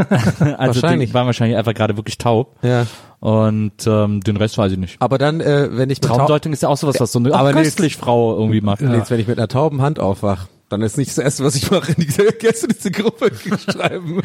Also 0.58 0.82
Wahrscheinlich. 0.82 1.10
die 1.10 1.14
waren 1.14 1.26
wahrscheinlich 1.26 1.56
einfach 1.56 1.74
gerade 1.74 1.96
wirklich 1.96 2.18
taub. 2.18 2.56
ja. 2.62 2.86
Und 3.20 3.86
ähm, 3.86 4.20
den 4.20 4.36
Rest 4.36 4.58
weiß 4.58 4.72
ich 4.72 4.76
nicht. 4.78 4.96
Aber 5.00 5.16
dann, 5.16 5.40
äh, 5.40 5.70
wenn 5.72 5.88
ich 5.88 6.02
mit 6.02 6.10
Traumdeutung 6.10 6.52
ist 6.52 6.62
ja 6.62 6.68
auch 6.68 6.76
sowas, 6.76 6.96
was 7.00 7.10
so 7.10 7.18
eine 7.18 7.32
Aber 7.34 7.52
köstlich 7.52 7.96
Frau 7.96 8.36
irgendwie 8.36 8.60
macht. 8.60 8.82
Nee, 8.82 8.96
Jetzt, 8.98 9.10
wenn 9.10 9.18
ich 9.18 9.26
mit 9.26 9.38
einer 9.38 9.48
tauben 9.48 9.80
Hand 9.80 9.98
aufwach, 9.98 10.46
dann 10.68 10.82
ist 10.82 10.96
nicht 10.96 11.10
das 11.10 11.18
erste, 11.18 11.44
was 11.44 11.54
ich 11.54 11.70
mache, 11.70 11.92
in 11.92 12.04
diese, 12.04 12.24
kennst 12.32 12.62
du 12.62 12.66
diese 12.68 12.90
Gruppe 12.90 13.30
schreiben. 13.70 14.22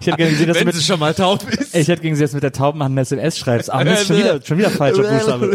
Ich 0.00 0.06
hätte 0.06 0.16
gesehen, 0.16 0.48
dass 0.48 0.58
du 0.58 0.64
mit, 0.64 0.82
schon 0.82 1.00
mal 1.00 1.14
taub 1.14 1.48
ist. 1.50 1.74
ich 1.74 1.88
hätte 1.88 2.02
gesehen, 2.02 2.20
dass 2.20 2.30
du 2.30 2.36
mit 2.36 2.44
der 2.44 2.52
tauben 2.52 2.82
Hand 2.82 2.92
eine 2.92 3.02
SMS 3.02 3.38
schreibst. 3.38 3.72
Ah, 3.72 3.84
Mist, 3.84 4.06
schon 4.06 4.18
wieder, 4.18 4.40
schon 4.42 4.58
wieder 4.58 4.70
falscher 4.70 5.02
Buchstabe. 5.02 5.46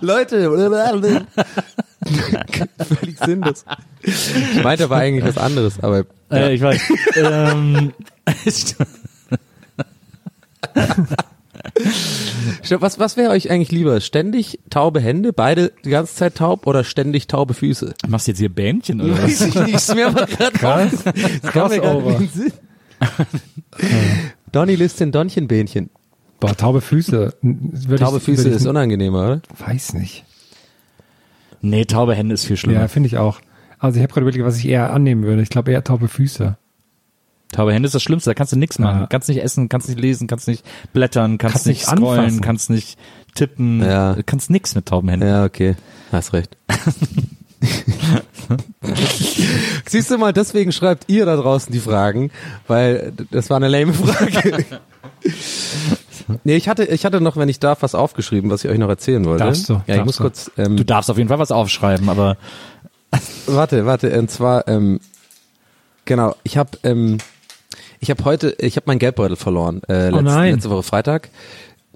Leute, 0.00 0.50
völlig 2.98 3.18
sinnlos. 3.18 3.64
Ich 4.02 4.62
meinte 4.62 4.84
aber 4.84 4.96
eigentlich 4.96 5.24
was 5.24 5.42
anderes, 5.42 5.80
aber 5.80 6.04
Äh, 6.30 6.54
ich 6.54 6.62
weiß. 6.62 6.80
ähm, 7.16 7.92
was, 12.80 12.98
was 12.98 13.16
wäre 13.16 13.30
euch 13.30 13.50
eigentlich 13.50 13.72
lieber? 13.72 14.00
Ständig 14.00 14.60
taube 14.70 15.00
Hände, 15.00 15.32
beide 15.32 15.72
die 15.84 15.90
ganze 15.90 16.14
Zeit 16.14 16.36
taub 16.36 16.66
oder 16.66 16.84
ständig 16.84 17.26
taube 17.26 17.54
Füße? 17.54 17.94
machst 18.08 18.26
du 18.26 18.32
jetzt 18.32 18.38
hier 18.38 18.48
Bähnchen 18.48 19.00
oder 19.00 19.14
was? 19.14 19.22
Weiß 19.22 19.40
ich 19.42 19.54
nicht, 19.54 19.74
ist 19.74 19.94
mir 19.94 20.08
aber 20.08 20.26
gerade 20.26 20.58
Sinn. 22.28 22.52
Donny 24.52 24.74
Listin 24.74 25.12
Donchenbähnchen. 25.12 25.90
Boah, 26.40 26.56
taube 26.56 26.80
Füße. 26.80 27.34
Würde 27.42 28.02
Taube 28.02 28.16
ich, 28.18 28.24
Füße 28.24 28.44
würde 28.44 28.56
ich, 28.56 28.62
ist 28.62 28.66
unangenehmer, 28.66 29.24
oder? 29.24 29.42
Weiß 29.58 29.94
nicht. 29.94 30.24
Nee, 31.60 31.84
taube 31.84 32.14
Hände 32.14 32.34
ist 32.34 32.46
viel 32.46 32.56
schlimmer. 32.56 32.80
Ja, 32.80 32.88
finde 32.88 33.08
ich 33.08 33.18
auch. 33.18 33.40
Also 33.78 33.96
ich 33.96 34.02
habe 34.02 34.12
gerade 34.12 34.22
überlegt, 34.26 34.44
was 34.44 34.58
ich 34.58 34.66
eher 34.66 34.92
annehmen 34.92 35.22
würde. 35.22 35.42
Ich 35.42 35.50
glaube 35.50 35.72
eher 35.72 35.84
taube 35.84 36.08
Füße. 36.08 36.56
Taube 37.52 37.72
Hände 37.72 37.86
ist 37.86 37.94
das 37.94 38.02
Schlimmste, 38.02 38.30
da 38.30 38.34
kannst 38.34 38.52
du 38.52 38.56
nichts 38.56 38.78
machen. 38.78 39.00
Ja. 39.00 39.06
Kannst 39.06 39.28
nicht 39.28 39.42
essen, 39.42 39.68
kannst 39.68 39.88
nicht 39.88 40.00
lesen, 40.00 40.26
kannst 40.28 40.46
nicht 40.46 40.64
blättern, 40.92 41.36
kannst, 41.38 41.54
Kannst 41.54 41.66
nicht 41.66 41.84
scrollen, 41.84 42.20
anfassen. 42.20 42.40
kannst 42.42 42.70
nicht 42.70 42.98
tippen, 43.34 43.82
Ja. 43.82 44.16
kannst 44.24 44.50
nix 44.50 44.74
mit 44.74 44.86
tauben 44.86 45.08
Händen. 45.08 45.26
Ja, 45.26 45.44
okay. 45.44 45.74
Hast 46.12 46.32
recht. 46.32 46.56
Siehst 49.86 50.10
du 50.10 50.18
mal, 50.18 50.32
deswegen 50.32 50.72
schreibt 50.72 51.04
ihr 51.08 51.26
da 51.26 51.36
draußen 51.36 51.72
die 51.72 51.80
Fragen, 51.80 52.30
weil 52.66 53.12
das 53.30 53.50
war 53.50 53.56
eine 53.56 53.68
lame 53.68 53.92
Frage. 53.92 54.64
nee, 56.44 56.56
ich 56.56 56.68
hatte, 56.68 56.84
ich 56.84 57.04
hatte 57.04 57.20
noch, 57.20 57.36
wenn 57.36 57.48
ich 57.48 57.58
darf, 57.60 57.82
was 57.82 57.94
aufgeschrieben, 57.94 58.50
was 58.50 58.64
ich 58.64 58.70
euch 58.70 58.78
noch 58.78 58.88
erzählen 58.88 59.24
wollte. 59.24 59.44
Darfst 59.44 59.68
du, 59.68 59.74
Ja, 59.74 59.80
ich 59.86 59.86
darfst 59.96 60.06
muss 60.06 60.16
du. 60.16 60.22
kurz, 60.22 60.50
ähm, 60.56 60.76
Du 60.76 60.84
darfst 60.84 61.10
auf 61.10 61.16
jeden 61.18 61.28
Fall 61.28 61.38
was 61.38 61.50
aufschreiben, 61.52 62.08
aber 62.08 62.36
warte, 63.46 63.86
warte, 63.86 64.18
und 64.18 64.30
zwar, 64.30 64.66
ähm, 64.68 65.00
genau, 66.04 66.34
ich 66.44 66.56
habe, 66.56 66.70
ähm, 66.84 67.18
ich 68.00 68.10
habe 68.10 68.24
heute, 68.24 68.56
ich 68.58 68.76
habe 68.76 68.84
meinen 68.86 68.98
Geldbeutel 68.98 69.36
verloren, 69.36 69.82
äh, 69.88 69.92
Oh 70.08 70.16
letzte, 70.16 70.22
nein. 70.22 70.54
letzte 70.54 70.70
Woche 70.70 70.82
Freitag. 70.82 71.28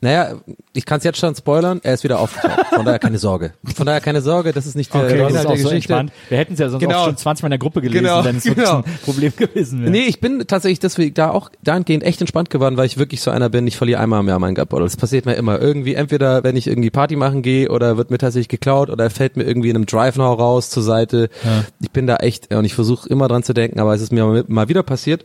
Naja, 0.00 0.34
ich 0.74 0.84
kann 0.84 0.98
es 0.98 1.04
jetzt 1.04 1.18
schon 1.18 1.34
spoilern, 1.34 1.80
er 1.82 1.94
ist 1.94 2.04
wieder 2.04 2.18
aufgetaucht. 2.18 2.66
Von 2.74 2.84
daher 2.84 2.98
keine 2.98 3.16
Sorge. 3.16 3.54
Von 3.74 3.86
daher 3.86 4.02
keine 4.02 4.20
Sorge, 4.20 4.52
das 4.52 4.66
ist 4.66 4.74
nicht 4.76 4.92
der, 4.92 5.02
Okay, 5.04 5.14
Inhalt 5.14 5.30
auch 5.30 5.32
der 5.32 5.42
so 5.42 5.48
Geschichte. 5.70 5.74
entspannt. 5.94 6.12
Wir 6.28 6.36
hätten 6.36 6.52
es 6.54 6.58
ja 6.58 6.68
sonst 6.68 6.82
Genau. 6.82 6.98
auch 6.98 7.04
schon 7.06 7.16
20 7.16 7.42
Mal 7.42 7.46
in 7.46 7.50
der 7.52 7.58
Gruppe 7.58 7.80
gelesen, 7.80 8.04
Genau, 8.04 8.22
wenn 8.22 8.36
es 8.36 8.42
genau. 8.44 8.78
ein 8.78 8.98
Problem 9.02 9.32
gewesen 9.34 9.80
wäre. 9.80 9.90
Nee, 9.90 10.02
ich 10.06 10.20
bin 10.20 10.40
tatsächlich 10.46 10.80
deswegen 10.80 11.14
da 11.14 11.30
auch 11.30 11.48
dahingehend 11.62 12.02
echt 12.04 12.20
entspannt 12.20 12.50
geworden, 12.50 12.76
weil 12.76 12.84
ich 12.84 12.98
wirklich 12.98 13.22
so 13.22 13.30
einer 13.30 13.48
bin, 13.48 13.66
ich 13.66 13.78
verliere 13.78 14.00
einmal 14.00 14.20
im 14.20 14.28
Jahr 14.28 14.38
meinen 14.40 14.56
Geldbeutel. 14.56 14.84
Das 14.84 14.96
passiert 14.98 15.24
mir 15.24 15.34
immer. 15.36 15.58
Irgendwie, 15.58 15.94
entweder 15.94 16.44
wenn 16.44 16.56
ich 16.56 16.66
irgendwie 16.66 16.90
Party 16.90 17.16
machen 17.16 17.40
gehe 17.40 17.70
oder 17.70 17.96
wird 17.96 18.10
mir 18.10 18.18
tatsächlich 18.18 18.48
geklaut 18.48 18.90
oder 18.90 19.04
er 19.04 19.10
fällt 19.10 19.38
mir 19.38 19.44
irgendwie 19.44 19.70
in 19.70 19.76
einem 19.76 19.86
Drive-Now 19.86 20.34
raus 20.34 20.68
zur 20.68 20.82
Seite. 20.82 21.30
Ja. 21.44 21.64
Ich 21.80 21.92
bin 21.92 22.06
da 22.06 22.16
echt, 22.16 22.52
und 22.52 22.66
ich 22.66 22.74
versuche 22.74 23.08
immer 23.08 23.26
dran 23.28 23.42
zu 23.42 23.54
denken, 23.54 23.80
aber 23.80 23.94
es 23.94 24.02
ist 24.02 24.12
mir 24.12 24.44
mal 24.48 24.68
wieder 24.68 24.82
passiert. 24.82 25.24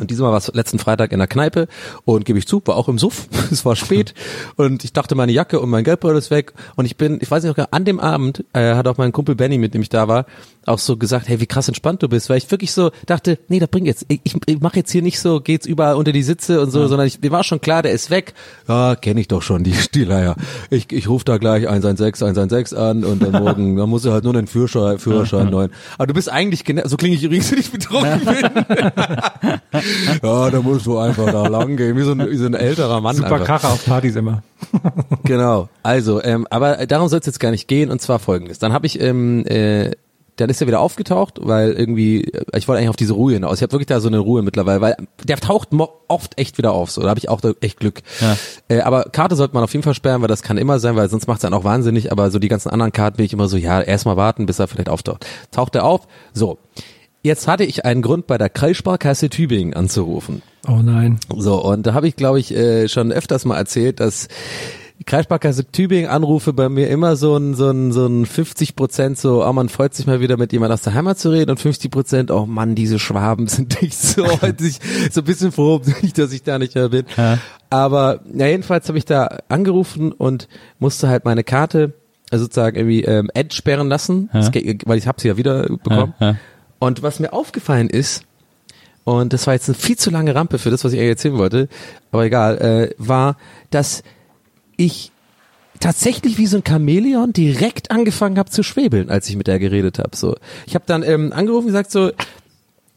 Und 0.00 0.10
diesmal 0.10 0.30
war 0.30 0.38
es 0.38 0.52
letzten 0.52 0.78
Freitag 0.78 1.12
in 1.12 1.18
der 1.18 1.28
Kneipe 1.28 1.68
und 2.04 2.24
gebe 2.24 2.38
ich 2.38 2.48
zu, 2.48 2.62
war 2.64 2.76
auch 2.76 2.88
im 2.88 2.98
Suff. 2.98 3.28
Es 3.50 3.64
war 3.64 3.74
spät 3.74 4.14
und 4.56 4.84
ich 4.84 4.92
dachte, 4.92 5.16
meine 5.16 5.32
Jacke 5.32 5.58
und 5.60 5.70
mein 5.70 5.82
Geldbeutel 5.82 6.18
ist 6.18 6.30
weg. 6.30 6.52
Und 6.76 6.84
ich 6.86 6.96
bin, 6.96 7.18
ich 7.20 7.30
weiß 7.30 7.42
nicht, 7.42 7.58
an 7.58 7.84
dem 7.84 7.98
Abend 7.98 8.44
äh, 8.52 8.74
hat 8.74 8.86
auch 8.86 8.96
mein 8.96 9.12
Kumpel 9.12 9.34
Benny, 9.34 9.58
mit 9.58 9.74
dem 9.74 9.82
ich 9.82 9.88
da 9.88 10.06
war, 10.06 10.24
auch 10.70 10.78
so 10.78 10.96
gesagt, 10.96 11.28
hey, 11.28 11.40
wie 11.40 11.46
krass 11.46 11.68
entspannt 11.68 12.02
du 12.02 12.08
bist, 12.08 12.30
weil 12.30 12.38
ich 12.38 12.50
wirklich 12.50 12.72
so 12.72 12.90
dachte, 13.06 13.38
nee, 13.48 13.58
da 13.58 13.66
bringt 13.66 13.86
jetzt, 13.86 14.06
ich, 14.08 14.20
ich, 14.46 14.60
mache 14.60 14.76
jetzt 14.76 14.90
hier 14.90 15.02
nicht 15.02 15.20
so, 15.20 15.40
geht's 15.40 15.66
überall 15.66 15.96
unter 15.96 16.12
die 16.12 16.22
Sitze 16.22 16.60
und 16.60 16.70
so, 16.70 16.86
sondern 16.86 17.06
ich, 17.06 17.20
mir 17.20 17.30
war 17.30 17.44
schon 17.44 17.60
klar, 17.60 17.82
der 17.82 17.92
ist 17.92 18.10
weg. 18.10 18.34
Ja, 18.68 18.96
kenne 18.96 19.20
ich 19.20 19.28
doch 19.28 19.42
schon, 19.42 19.64
die 19.64 19.74
Stieleier. 19.74 20.36
Ich, 20.70 20.92
ich 20.92 21.08
rufe 21.08 21.24
da 21.24 21.38
gleich 21.38 21.68
116, 21.68 22.26
116 22.26 22.78
an 22.78 23.04
und 23.04 23.22
dann 23.22 23.32
morgen, 23.44 23.76
dann 23.76 23.88
muss 23.88 24.04
er 24.04 24.12
halt 24.12 24.24
nur 24.24 24.34
einen 24.34 24.46
Führerschein, 24.46 24.98
Führerschein 24.98 25.50
neuen. 25.50 25.70
Aber 25.98 26.06
du 26.06 26.14
bist 26.14 26.30
eigentlich, 26.30 26.64
so 26.84 26.96
klinge 26.96 27.16
ich 27.16 27.22
übrigens, 27.22 27.50
wenn 27.50 27.58
ich 27.58 27.70
betrunken 27.70 28.20
bin. 28.24 28.64
ja, 30.22 30.50
da 30.50 30.62
musst 30.62 30.86
du 30.86 30.98
einfach 30.98 31.26
da 31.26 31.46
lang 31.46 31.76
gehen, 31.76 31.96
wie 31.96 32.02
so 32.02 32.12
ein, 32.12 32.30
wie 32.30 32.36
so 32.36 32.46
ein 32.46 32.54
älterer 32.54 33.00
Mann. 33.00 33.16
Super. 33.16 33.40
Kracher 33.40 33.72
auf 33.72 33.84
Partys 33.84 34.16
immer. 34.16 34.42
Genau. 35.24 35.68
Also, 35.82 36.22
ähm, 36.22 36.46
aber 36.50 36.86
darum 36.86 37.08
soll 37.08 37.20
es 37.20 37.26
jetzt 37.26 37.40
gar 37.40 37.50
nicht 37.50 37.68
gehen 37.68 37.90
und 37.90 38.00
zwar 38.00 38.18
folgendes. 38.18 38.58
Dann 38.58 38.72
habe 38.72 38.86
ich 38.86 39.00
ähm, 39.00 39.44
äh, 39.46 39.92
dann 40.40 40.50
ist 40.50 40.60
er 40.60 40.66
wieder 40.66 40.80
aufgetaucht, 40.80 41.38
weil 41.42 41.72
irgendwie, 41.72 42.24
äh, 42.24 42.44
ich 42.56 42.66
wollte 42.66 42.78
eigentlich 42.78 42.90
auf 42.90 42.96
diese 42.96 43.12
Ruhe 43.12 43.34
hinaus. 43.34 43.58
Ich 43.58 43.62
habe 43.62 43.72
wirklich 43.72 43.86
da 43.86 44.00
so 44.00 44.08
eine 44.08 44.18
Ruhe 44.18 44.42
mittlerweile, 44.42 44.80
weil 44.80 44.96
der 45.24 45.36
taucht 45.36 45.68
oft 46.08 46.38
echt 46.38 46.58
wieder 46.58 46.72
auf. 46.72 46.90
So, 46.90 47.02
da 47.02 47.08
habe 47.08 47.18
ich 47.18 47.28
auch 47.28 47.40
echt 47.60 47.78
Glück. 47.78 48.00
Ja. 48.20 48.36
Äh, 48.68 48.80
aber 48.80 49.04
Karte 49.04 49.36
sollte 49.36 49.54
man 49.54 49.62
auf 49.62 49.72
jeden 49.72 49.82
Fall 49.82 49.94
sperren, 49.94 50.20
weil 50.22 50.28
das 50.28 50.42
kann 50.42 50.58
immer 50.58 50.78
sein, 50.78 50.96
weil 50.96 51.08
sonst 51.08 51.26
macht 51.26 51.38
es 51.38 51.42
dann 51.42 51.54
auch 51.54 51.64
wahnsinnig. 51.64 52.12
Aber 52.12 52.30
so 52.30 52.38
die 52.38 52.48
ganzen 52.48 52.70
anderen 52.70 52.92
Karten 52.92 53.18
bin 53.18 53.26
ich 53.26 53.32
immer 53.32 53.48
so, 53.48 53.56
ja, 53.56 53.80
erstmal 53.80 54.16
warten, 54.16 54.46
bis 54.46 54.58
er 54.58 54.68
vielleicht 54.68 54.88
auftaucht. 54.88 55.26
Taucht 55.50 55.74
er 55.74 55.84
auf? 55.84 56.06
So. 56.32 56.58
Jetzt 57.22 57.46
hatte 57.46 57.64
ich 57.64 57.84
einen 57.84 58.00
Grund 58.00 58.26
bei 58.26 58.38
der 58.38 58.48
Kreissparkasse 58.48 59.28
Tübingen 59.28 59.74
anzurufen. 59.74 60.40
Oh 60.66 60.80
nein. 60.82 61.20
So, 61.36 61.62
und 61.62 61.86
da 61.86 61.92
habe 61.92 62.08
ich, 62.08 62.16
glaube 62.16 62.40
ich, 62.40 62.54
äh, 62.54 62.88
schon 62.88 63.12
öfters 63.12 63.44
mal 63.44 63.58
erzählt, 63.58 64.00
dass 64.00 64.28
die 65.00 65.04
Kreissparkasse 65.04 65.64
Tübingen 65.64 66.10
Anrufe 66.10 66.52
bei 66.52 66.68
mir 66.68 66.88
immer 66.90 67.16
so 67.16 67.34
ein, 67.36 67.54
so 67.54 67.70
ein, 67.70 67.90
so 67.90 68.06
ein 68.06 68.26
50 68.26 68.76
Prozent 68.76 69.18
so, 69.18 69.44
oh, 69.44 69.52
man 69.52 69.70
freut 69.70 69.94
sich 69.94 70.06
mal 70.06 70.20
wieder 70.20 70.36
mit 70.36 70.52
jemand 70.52 70.72
aus 70.72 70.82
der 70.82 70.92
Heimat 70.94 71.18
zu 71.18 71.30
reden 71.30 71.50
und 71.50 71.58
50 71.58 71.90
Prozent, 71.90 72.30
oh 72.30 72.44
Mann, 72.46 72.74
diese 72.74 72.98
Schwaben 72.98 73.46
sind 73.48 73.80
nicht 73.80 73.98
so, 73.98 74.24
heute 74.42 74.64
ich 74.66 74.78
so 75.10 75.22
ein 75.22 75.24
bisschen 75.24 75.52
froh, 75.52 75.80
dass 76.16 76.32
ich 76.32 76.42
da 76.42 76.58
nicht 76.58 76.74
mehr 76.74 76.90
bin. 76.90 77.06
Ja. 77.16 77.38
Aber, 77.70 78.20
ja, 78.34 78.46
jedenfalls 78.46 78.88
habe 78.88 78.98
ich 78.98 79.06
da 79.06 79.38
angerufen 79.48 80.12
und 80.12 80.48
musste 80.78 81.08
halt 81.08 81.24
meine 81.24 81.44
Karte 81.44 81.94
äh, 82.30 82.36
sozusagen 82.36 82.76
irgendwie 82.76 83.02
ähm, 83.04 83.30
entsperren 83.32 83.88
lassen, 83.88 84.28
Ja. 84.34 84.48
Geht- 84.50 84.86
weil 84.86 84.98
ich 84.98 85.06
habe 85.06 85.18
sie 85.20 85.28
ja 85.28 85.36
wieder 85.38 85.62
bekommen. 85.62 86.12
Ja, 86.20 86.30
ja. 86.32 86.36
Und 86.78 87.02
was 87.02 87.20
mir 87.20 87.32
aufgefallen 87.32 87.88
ist, 87.88 88.24
und 89.04 89.32
das 89.32 89.46
war 89.46 89.54
jetzt 89.54 89.68
eine 89.68 89.76
viel 89.76 89.96
zu 89.96 90.10
lange 90.10 90.34
Rampe 90.34 90.58
für 90.58 90.70
das, 90.70 90.84
was 90.84 90.92
ich 90.92 91.00
erzählen 91.00 91.38
wollte, 91.38 91.68
aber 92.12 92.24
egal, 92.26 92.58
äh, 92.58 92.94
war, 92.98 93.36
dass 93.70 94.02
ich 94.80 95.12
tatsächlich 95.78 96.38
wie 96.38 96.46
so 96.46 96.58
ein 96.58 96.64
Chamäleon 96.66 97.32
direkt 97.32 97.90
angefangen 97.90 98.38
habe 98.38 98.50
zu 98.50 98.62
schwebeln, 98.62 99.10
als 99.10 99.28
ich 99.28 99.36
mit 99.36 99.46
der 99.46 99.58
geredet 99.58 99.98
habe. 99.98 100.16
So, 100.16 100.36
ich 100.66 100.74
habe 100.74 100.84
dann 100.86 101.02
ähm, 101.02 101.32
angerufen 101.32 101.66
und 101.66 101.72
gesagt 101.72 101.90
so, 101.90 102.10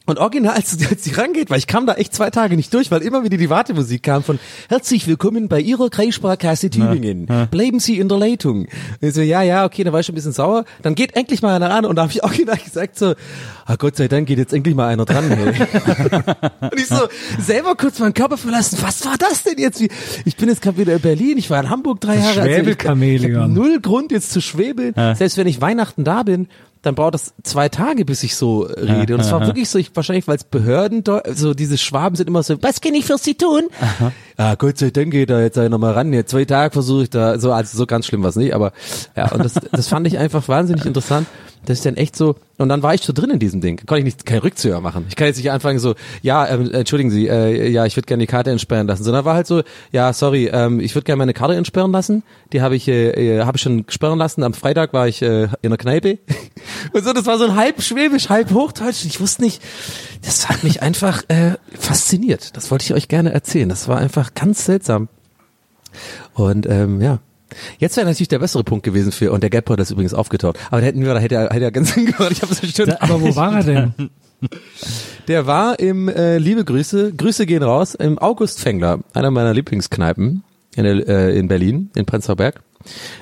und 0.06 0.20
original, 0.20 0.56
als, 0.56 0.78
als 0.90 1.04
sie 1.04 1.12
rangeht, 1.12 1.50
weil 1.50 1.60
ich 1.60 1.68
kam 1.68 1.86
da 1.86 1.94
echt 1.94 2.14
zwei 2.14 2.30
Tage 2.30 2.56
nicht 2.56 2.74
durch, 2.74 2.92
weil 2.92 3.02
immer 3.02 3.24
wieder 3.24 3.38
die 3.38 3.50
Wartemusik 3.50 4.04
kam 4.04 4.24
von 4.24 4.40
Herzlich 4.70 5.08
willkommen 5.08 5.48
bei 5.48 5.60
Ihrer 5.60 5.90
Kreissparkasse 5.90 6.70
Tübingen. 6.70 7.28
Bleiben 7.52 7.80
Sie 7.80 8.00
in 8.00 8.10
der 8.10 8.18
Leitung. 8.18 8.66
Und 8.66 8.70
ich 9.02 9.14
so, 9.14 9.22
ja, 9.22 9.42
ja, 9.42 9.66
okay, 9.66 9.84
da 9.84 9.94
war 9.94 10.02
ich 10.02 10.06
schon 10.06 10.14
ein 10.14 10.18
bisschen 10.18 10.34
sauer. 10.34 10.66
Dann 10.82 10.96
geht 10.96 11.16
endlich 11.16 11.42
mal 11.42 11.56
einer 11.56 11.70
ran 11.70 11.86
und 11.86 11.96
da 11.96 12.04
habe 12.04 12.12
ich 12.12 12.24
original 12.24 12.58
gesagt 12.64 12.98
so, 12.98 13.14
ah 13.66 13.76
Gott 13.78 13.96
sei 13.96 14.08
Dank 14.08 14.28
geht 14.28 14.38
jetzt 14.38 14.54
endlich 14.54 14.76
mal 14.76 14.88
einer 14.88 15.06
dran. 15.06 15.24
Und 15.34 16.80
ich 16.80 16.88
so, 16.88 17.08
selber 17.40 17.76
kurz 17.76 18.00
meinen 18.00 18.14
Körper 18.14 18.38
verlassen, 18.38 18.80
was 18.82 19.06
war 19.06 19.18
das 19.18 19.44
denn 19.44 19.58
jetzt? 19.58 19.82
Ich 20.26 20.36
bin 20.36 20.50
jetzt 20.50 20.62
gerade 20.62 20.78
wieder 20.78 20.94
in 20.94 21.02
Berlin, 21.02 21.38
ich 21.38 21.50
war 21.50 21.62
in 21.62 21.70
Hamburg 21.70 22.02
drei 22.02 22.16
Jahre. 22.16 22.42
Also 22.42 22.70
ich, 22.72 22.78
ich 23.24 23.30
null 23.48 23.80
Grund 23.82 24.12
jetzt 24.12 24.32
zu 24.32 24.42
schwebeln. 24.42 24.94
Selbst 25.16 25.38
wenn 25.38 25.48
ich 25.48 25.62
Weihnachten 25.62 26.04
da 26.04 26.24
bin, 26.24 26.48
dann 26.84 26.96
braucht 26.96 27.14
das 27.14 27.34
zwei 27.44 27.70
Tage, 27.70 28.04
bis 28.04 28.24
ich 28.24 28.36
so 28.36 28.64
rede. 28.64 29.16
Und 29.16 29.22
es 29.22 29.32
war 29.32 29.46
wirklich 29.48 29.70
so, 29.70 29.80
ich, 29.80 29.96
wahrscheinlich, 29.96 30.28
weil 30.28 30.36
es 30.36 30.44
Behörden, 30.44 31.04
so 31.34 31.54
diese 31.54 31.78
Schwaben 31.78 32.18
sind 32.18 32.28
immer 32.28 32.44
so, 32.44 32.62
was 32.62 32.82
kann 32.82 32.94
ich 32.94 33.06
für 33.06 33.18
Sie 33.18 33.36
tun? 33.36 33.64
Ah, 34.36 34.56
Gott 34.56 34.80
sei 34.80 34.90
Dank 34.90 35.12
geht 35.12 35.30
da 35.30 35.40
jetzt 35.40 35.58
einer 35.58 35.78
mal 35.78 35.94
ran. 35.94 36.12
Jetzt 36.12 36.32
zwei 36.32 36.44
Tage 36.44 36.74
versuche 36.74 37.04
ich 37.04 37.10
da, 37.10 37.40
so, 37.40 37.54
also 37.54 37.78
so 37.78 37.86
ganz 37.86 38.06
schlimm 38.06 38.24
war 38.24 38.32
es 38.32 38.36
nicht, 38.36 38.54
aber 38.54 38.74
ja, 39.16 39.32
und 39.32 39.46
das, 39.46 39.54
das 39.54 39.88
fand 39.88 40.08
ich 40.08 40.18
einfach 40.18 40.48
wahnsinnig 40.48 40.86
interessant, 40.86 41.28
dass 41.66 41.80
ich 41.80 41.84
dann 41.84 41.96
echt 41.96 42.16
so, 42.16 42.36
und 42.58 42.70
dann 42.70 42.84
war 42.84 42.94
ich 42.94 43.02
so 43.02 43.14
drin 43.14 43.30
in 43.30 43.40
diesem 43.40 43.62
Ding. 43.62 43.78
Konnte 43.86 44.00
ich 44.00 44.06
nicht, 44.06 44.26
kein 44.26 44.40
Rückzieher 44.40 44.80
machen. 44.82 45.06
Ich 45.10 45.16
kann 45.16 45.28
jetzt 45.28 45.38
nicht 45.38 45.52
anfangen 45.52 45.80
so, 45.80 45.96
ja, 46.22 46.48
ähm, 46.48 46.72
entschuldigen 46.72 47.10
Sie, 47.10 47.28
äh, 47.28 47.70
ja, 47.70 47.86
ich 47.86 47.96
würde 47.96 48.06
gerne 48.06 48.22
die 48.22 48.28
Karte 48.28 48.52
entsperren 48.52 48.88
lassen, 48.88 49.04
sondern 49.04 49.26
war 49.26 49.36
halt 49.36 49.48
so, 49.48 49.64
ja, 49.92 50.14
sorry, 50.14 50.50
ähm, 50.52 50.80
ich 50.80 50.96
würde 50.96 51.06
gerne 51.06 51.20
meine 51.20 51.34
Karte 51.34 51.56
entsperren 51.56 51.92
lassen. 51.92 52.24
Die 52.52 52.62
habe 52.62 52.76
ich, 52.76 52.88
äh, 52.88 53.38
äh, 53.38 53.44
habe 53.44 53.58
ich 53.58 53.62
schon 53.62 53.86
sperren 53.90 54.20
lassen. 54.20 54.44
Am 54.44 54.54
Freitag 54.54 54.94
war 54.94 55.08
ich 55.08 55.22
äh, 55.22 55.48
in 55.62 55.70
der 55.70 55.78
Kneipe. 55.78 56.20
Und 56.94 57.04
so, 57.04 57.14
das 57.14 57.26
war 57.26 57.38
so 57.38 57.46
ein 57.46 57.56
halb 57.56 57.82
Schwäbisch, 57.82 58.30
halb 58.30 58.52
Hochdeutsch. 58.52 59.06
Ich 59.06 59.20
wusste 59.20 59.42
nicht, 59.44 59.62
das 60.22 60.50
hat 60.50 60.64
mich 60.64 60.82
einfach 60.82 61.24
äh, 61.30 61.54
fasziniert. 61.74 62.56
Das 62.56 62.72
wollte 62.72 62.86
ich 62.86 62.94
euch 62.94 63.08
gerne 63.08 63.34
erzählen. 63.34 63.70
Das 63.70 63.88
war 63.88 63.98
einfach 63.98 64.34
ganz 64.34 64.66
seltsam. 64.66 65.10
Und 66.34 66.66
ähm, 66.68 67.02
ja. 67.02 67.20
Jetzt 67.78 67.98
wäre 67.98 68.06
natürlich 68.06 68.28
der 68.28 68.40
bessere 68.40 68.64
Punkt 68.64 68.84
gewesen 68.84 69.12
für, 69.12 69.32
und 69.32 69.42
der 69.42 69.50
Gapper 69.50 69.78
ist 69.78 69.92
übrigens 69.92 70.14
aufgetaucht. 70.14 70.58
Aber 70.70 70.82
da 70.82 70.88
hätten 70.88 71.02
wir, 71.04 71.14
da 71.14 71.20
hätte 71.20 71.36
er, 71.36 71.50
hätte 71.50 71.66
er 71.66 71.72
ganz 71.72 71.94
hingehört. 71.94 72.32
Ich 72.32 72.42
habe 72.42 72.52
es 72.52 72.62
bestimmt. 72.62 73.02
Aber 73.02 73.22
wo 73.22 73.36
war 73.36 73.58
er 73.58 73.64
denn? 73.64 73.94
Der 75.28 75.48
war 75.48 75.80
im, 75.80 76.10
äh, 76.10 76.38
liebe 76.38 76.66
Grüße, 76.66 77.14
Grüße 77.14 77.46
gehen 77.46 77.64
raus, 77.64 77.96
im 77.96 78.20
August 78.20 78.60
Fengler, 78.60 79.00
einer 79.14 79.32
meiner 79.32 79.54
Lieblingskneipen 79.54 80.44
in, 80.76 80.84
der, 80.84 81.08
äh, 81.08 81.38
in 81.38 81.48
Berlin, 81.48 81.92
in 81.96 82.06
Prenzlauer 82.06 82.36
Berg. 82.36 82.62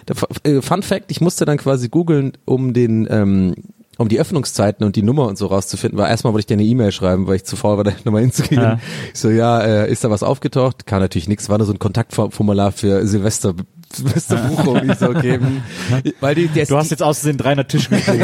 Der, 0.08 0.16
äh, 0.52 0.62
Fun 0.62 0.82
Fact, 0.82 1.12
ich 1.12 1.22
musste 1.22 1.46
dann 1.46 1.58
quasi 1.58 1.90
googeln, 1.90 2.34
um 2.46 2.74
den, 2.74 3.08
ähm, 3.10 3.54
um 3.98 4.08
die 4.08 4.20
Öffnungszeiten 4.20 4.84
und 4.84 4.96
die 4.96 5.04
Nummer 5.04 5.28
und 5.28 5.38
so 5.38 5.46
rauszufinden, 5.48 6.00
weil 6.00 6.10
erstmal 6.10 6.34
wollte 6.34 6.42
ich 6.42 6.48
dir 6.48 6.56
eine 6.56 6.64
E-Mail 6.64 6.92
schreiben, 6.92 7.28
weil 7.28 7.36
ich 7.36 7.44
zu 7.44 7.56
faul 7.56 7.78
war, 7.78 7.84
da 7.84 7.92
nochmal 8.04 8.22
hinzugehen. 8.22 8.62
Ja. 8.62 8.80
Ich 9.14 9.20
so, 9.20 9.30
ja, 9.30 9.62
äh, 9.62 9.92
ist 9.92 10.04
da 10.04 10.10
was 10.10 10.24
aufgetaucht? 10.24 10.88
Kam 10.88 11.02
natürlich 11.02 11.28
nichts, 11.28 11.50
war 11.50 11.60
nur 11.60 11.68
so 11.68 11.74
ein 11.74 11.80
Kontaktformular 11.80 12.72
für 12.72 13.06
Silvester, 13.06 13.54
Silvesterbuchung. 13.96 14.90
ich 14.90 14.98
so, 14.98 15.14
hm. 15.14 15.62
weil 16.20 16.36
die, 16.36 16.48
der 16.48 16.66
Du 16.66 16.78
hast 16.78 16.92
jetzt 16.92 17.04
aus 17.04 17.20
Versehen 17.20 17.38
300 17.38 17.70
Tisch 17.70 17.90
gekriegt. 17.90 18.20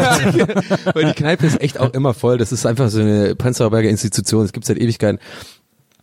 weil 0.93 1.05
die 1.05 1.13
Kneipe 1.13 1.45
ist 1.45 1.61
echt 1.61 1.80
auch 1.80 1.93
immer 1.93 2.13
voll. 2.13 2.38
Das 2.38 2.51
ist 2.51 2.65
einfach 2.65 2.89
so 2.89 2.99
eine 3.01 3.36
Prenzlauer 3.36 3.72
Berger 3.72 3.89
Institution. 3.89 4.45
Es 4.45 4.53
gibt 4.53 4.65
seit 4.65 4.78
Ewigkeiten. 4.78 5.20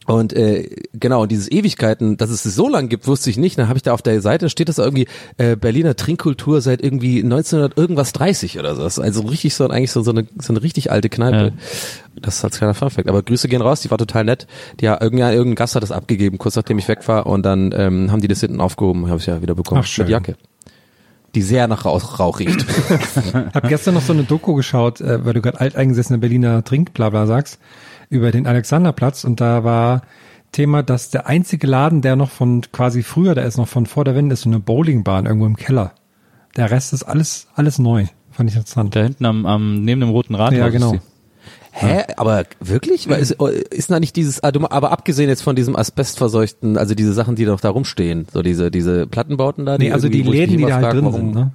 Und 0.06 0.34
äh, 0.34 0.68
genau, 0.92 1.22
und 1.22 1.32
dieses 1.32 1.50
Ewigkeiten, 1.50 2.16
dass 2.16 2.30
es 2.30 2.44
es 2.44 2.54
so 2.54 2.68
lang 2.68 2.88
gibt, 2.88 3.06
wusste 3.06 3.30
ich 3.30 3.38
nicht. 3.38 3.58
Dann 3.58 3.68
habe 3.68 3.78
ich 3.78 3.82
da 3.82 3.92
auf 3.94 4.02
der 4.02 4.20
Seite, 4.20 4.50
steht 4.50 4.68
das 4.68 4.78
irgendwie 4.78 5.06
äh, 5.38 5.56
Berliner 5.56 5.96
Trinkkultur 5.96 6.60
seit 6.60 6.82
irgendwie 6.82 7.22
1900 7.22 7.78
irgendwas 7.78 8.12
30 8.12 8.58
oder 8.58 8.74
so. 8.74 8.82
Das 8.82 8.98
ist 8.98 9.04
also 9.04 9.22
richtig 9.22 9.54
so 9.54 9.66
eigentlich 9.68 9.92
so, 9.92 10.02
so, 10.02 10.10
eine, 10.10 10.26
so 10.38 10.52
eine 10.52 10.62
richtig 10.62 10.92
alte 10.92 11.08
Kneipe. 11.08 11.52
Das 12.16 12.36
ist 12.36 12.44
als 12.44 12.58
kleiner 12.58 12.74
Funfact. 12.74 13.08
Aber 13.08 13.22
Grüße 13.22 13.48
gehen 13.48 13.62
raus, 13.62 13.80
die 13.80 13.90
war 13.90 13.98
total 13.98 14.24
nett. 14.24 14.46
Die 14.80 14.84
ja, 14.84 15.00
irgendein, 15.00 15.32
irgendein 15.32 15.56
Gast 15.56 15.74
hat 15.74 15.82
das 15.82 15.92
abgegeben, 15.92 16.38
kurz 16.38 16.56
nachdem 16.56 16.78
ich 16.78 16.88
weg 16.88 17.06
war. 17.08 17.26
Und 17.26 17.44
dann 17.44 17.72
ähm, 17.74 18.12
haben 18.12 18.20
die 18.20 18.28
das 18.28 18.40
hinten 18.40 18.60
aufgehoben, 18.60 19.08
habe 19.08 19.18
ich 19.18 19.26
ja 19.26 19.40
wieder 19.40 19.54
bekommen. 19.54 19.80
Ach, 19.82 19.86
schön. 19.86 20.04
Mit 20.04 20.12
Jacke. 20.12 20.36
Die 21.34 21.42
sehr 21.42 21.66
nach 21.66 21.84
Rauch, 21.84 22.20
Rauch 22.20 22.38
riecht. 22.38 22.64
Hab 23.54 23.68
gestern 23.68 23.94
noch 23.94 24.02
so 24.02 24.12
eine 24.12 24.22
Doku 24.22 24.54
geschaut, 24.54 25.00
äh, 25.00 25.24
weil 25.24 25.32
du 25.32 25.40
gerade 25.40 25.60
alteingesessene 25.60 26.18
Berliner 26.18 26.62
Trinkblabla 26.62 27.26
sagst, 27.26 27.58
über 28.14 28.30
den 28.30 28.46
Alexanderplatz 28.46 29.24
und 29.24 29.40
da 29.40 29.64
war 29.64 30.02
Thema, 30.52 30.82
dass 30.82 31.10
der 31.10 31.26
einzige 31.26 31.66
Laden, 31.66 32.00
der 32.00 32.16
noch 32.16 32.30
von 32.30 32.62
quasi 32.72 33.02
früher, 33.02 33.34
der 33.34 33.44
ist 33.44 33.56
noch 33.56 33.68
von 33.68 33.86
vor 33.86 34.04
der 34.04 34.14
Wende, 34.14 34.32
ist 34.34 34.42
so 34.42 34.48
eine 34.50 34.60
Bowlingbahn 34.60 35.26
irgendwo 35.26 35.46
im 35.46 35.56
Keller. 35.56 35.92
Der 36.56 36.70
Rest 36.70 36.92
ist 36.92 37.02
alles, 37.02 37.48
alles 37.54 37.78
neu. 37.78 38.06
Fand 38.30 38.50
ich 38.50 38.56
interessant. 38.56 38.94
Da 38.94 39.02
hinten 39.02 39.24
am, 39.26 39.46
am 39.46 39.84
neben 39.84 40.00
dem 40.00 40.10
roten 40.10 40.34
Rathaus. 40.34 40.58
Ja, 40.58 40.68
genau. 40.68 40.92
die. 40.92 41.00
Hä? 41.72 42.04
Aber 42.16 42.44
wirklich? 42.60 43.08
Weil 43.08 43.20
ist, 43.20 43.32
ist 43.32 43.90
da 43.90 43.98
nicht 43.98 44.14
dieses, 44.14 44.44
ah, 44.44 44.52
aber 44.70 44.92
abgesehen 44.92 45.28
jetzt 45.28 45.42
von 45.42 45.56
diesem 45.56 45.74
asbestverseuchten, 45.74 46.78
also 46.78 46.94
diese 46.94 47.12
Sachen, 47.12 47.34
die 47.34 47.46
noch 47.46 47.60
da 47.60 47.70
rumstehen, 47.70 48.26
so 48.32 48.42
diese, 48.42 48.70
diese 48.70 49.08
Plattenbauten 49.08 49.66
da? 49.66 49.76
Nee, 49.76 49.90
also 49.90 50.08
die 50.08 50.22
Läden, 50.22 50.58
die 50.58 50.64
da 50.64 50.76
halt 50.76 50.92
drin 50.94 51.04
warum- 51.04 51.14
sind, 51.16 51.34
ne? 51.34 51.50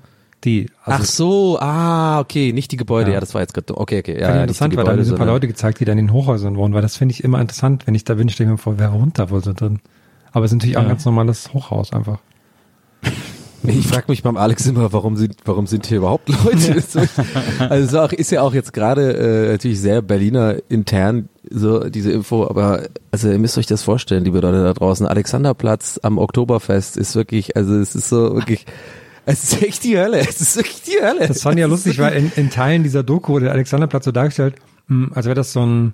Die, 0.45 0.69
also 0.83 1.03
Ach 1.03 1.05
so, 1.05 1.59
ah, 1.59 2.19
okay, 2.19 2.53
nicht 2.53 2.71
die 2.71 2.77
Gebäude, 2.77 3.09
Ja. 3.09 3.15
ja, 3.15 3.19
das 3.19 3.33
war 3.33 3.41
jetzt 3.41 3.53
gerade, 3.53 3.77
okay, 3.77 3.99
okay, 3.99 4.13
ja, 4.19 4.35
ja, 4.35 4.41
interessant, 4.41 4.75
weil 4.77 4.85
da 4.85 4.91
haben 4.91 5.03
so 5.03 5.15
ein 5.15 5.17
paar 5.17 5.27
Leute 5.27 5.47
gezeigt, 5.47 5.81
die 5.81 5.85
da 5.85 5.91
in 5.91 5.97
den 5.97 6.13
Hochhäusern 6.13 6.55
wohnen, 6.55 6.73
weil 6.73 6.81
das 6.81 6.95
finde 6.95 7.13
ich 7.13 7.23
immer 7.23 7.41
interessant, 7.41 7.87
wenn 7.87 7.95
ich 7.95 8.05
da 8.05 8.13
bin, 8.13 8.29
stelle 8.29 8.49
ich 8.49 8.51
mir 8.53 8.57
vor, 8.57 8.79
wer 8.79 8.93
wohnt 8.93 9.19
da 9.19 9.29
wohl 9.29 9.43
so 9.43 9.51
drin? 9.51 9.79
Aber 10.31 10.45
es 10.45 10.51
ist 10.51 10.55
natürlich 10.55 10.77
auch 10.77 10.83
ein 10.83 10.87
ganz 10.87 11.03
normales 11.05 11.53
Hochhaus 11.53 11.91
einfach. 11.93 12.19
Ich 13.63 13.87
frage 13.87 14.05
mich 14.07 14.23
beim 14.23 14.37
Alex 14.37 14.65
immer, 14.67 14.93
warum 14.93 15.17
sind, 15.17 15.35
warum 15.43 15.67
sind 15.67 15.85
hier 15.85 15.97
überhaupt 15.97 16.29
Leute? 16.29 16.81
So, 16.87 17.01
also 17.67 18.05
ist 18.07 18.31
ja 18.31 18.41
auch 18.41 18.53
jetzt 18.53 18.71
gerade 18.71 19.13
äh, 19.17 19.51
natürlich 19.51 19.81
sehr 19.81 20.01
Berliner 20.01 20.55
intern 20.69 21.27
so 21.49 21.89
diese 21.89 22.11
Info, 22.11 22.47
aber 22.47 22.83
also 23.11 23.29
ihr 23.29 23.37
müsst 23.37 23.57
euch 23.57 23.65
das 23.65 23.83
vorstellen, 23.83 24.23
liebe 24.23 24.39
Leute 24.39 24.63
da 24.63 24.73
draußen. 24.73 25.05
Alexanderplatz 25.05 25.99
am 26.01 26.19
Oktoberfest 26.19 26.95
ist 26.95 27.15
wirklich, 27.15 27.57
also 27.57 27.75
es 27.75 27.95
ist 27.95 28.07
so 28.09 28.33
wirklich, 28.35 28.65
es 29.31 29.43
ist 29.43 29.61
echt 29.61 29.83
die 29.83 29.97
Hölle, 29.97 30.19
es 30.19 30.41
ist 30.41 30.55
wirklich 30.55 30.81
die 30.81 31.01
Hölle. 31.01 31.27
Das 31.27 31.43
fand 31.43 31.55
ich 31.55 31.61
ja 31.61 31.67
lustig, 31.67 31.99
weil 31.99 32.13
in, 32.13 32.31
in 32.35 32.49
Teilen 32.49 32.81
dieser 32.81 33.03
Doku 33.03 33.33
wurde 33.33 33.45
der 33.45 33.53
Alexanderplatz 33.53 34.05
so 34.05 34.11
dargestellt, 34.11 34.55
mh, 34.87 35.15
als 35.15 35.25
wäre 35.25 35.35
das 35.35 35.53
so 35.53 35.63
ein, 35.65 35.93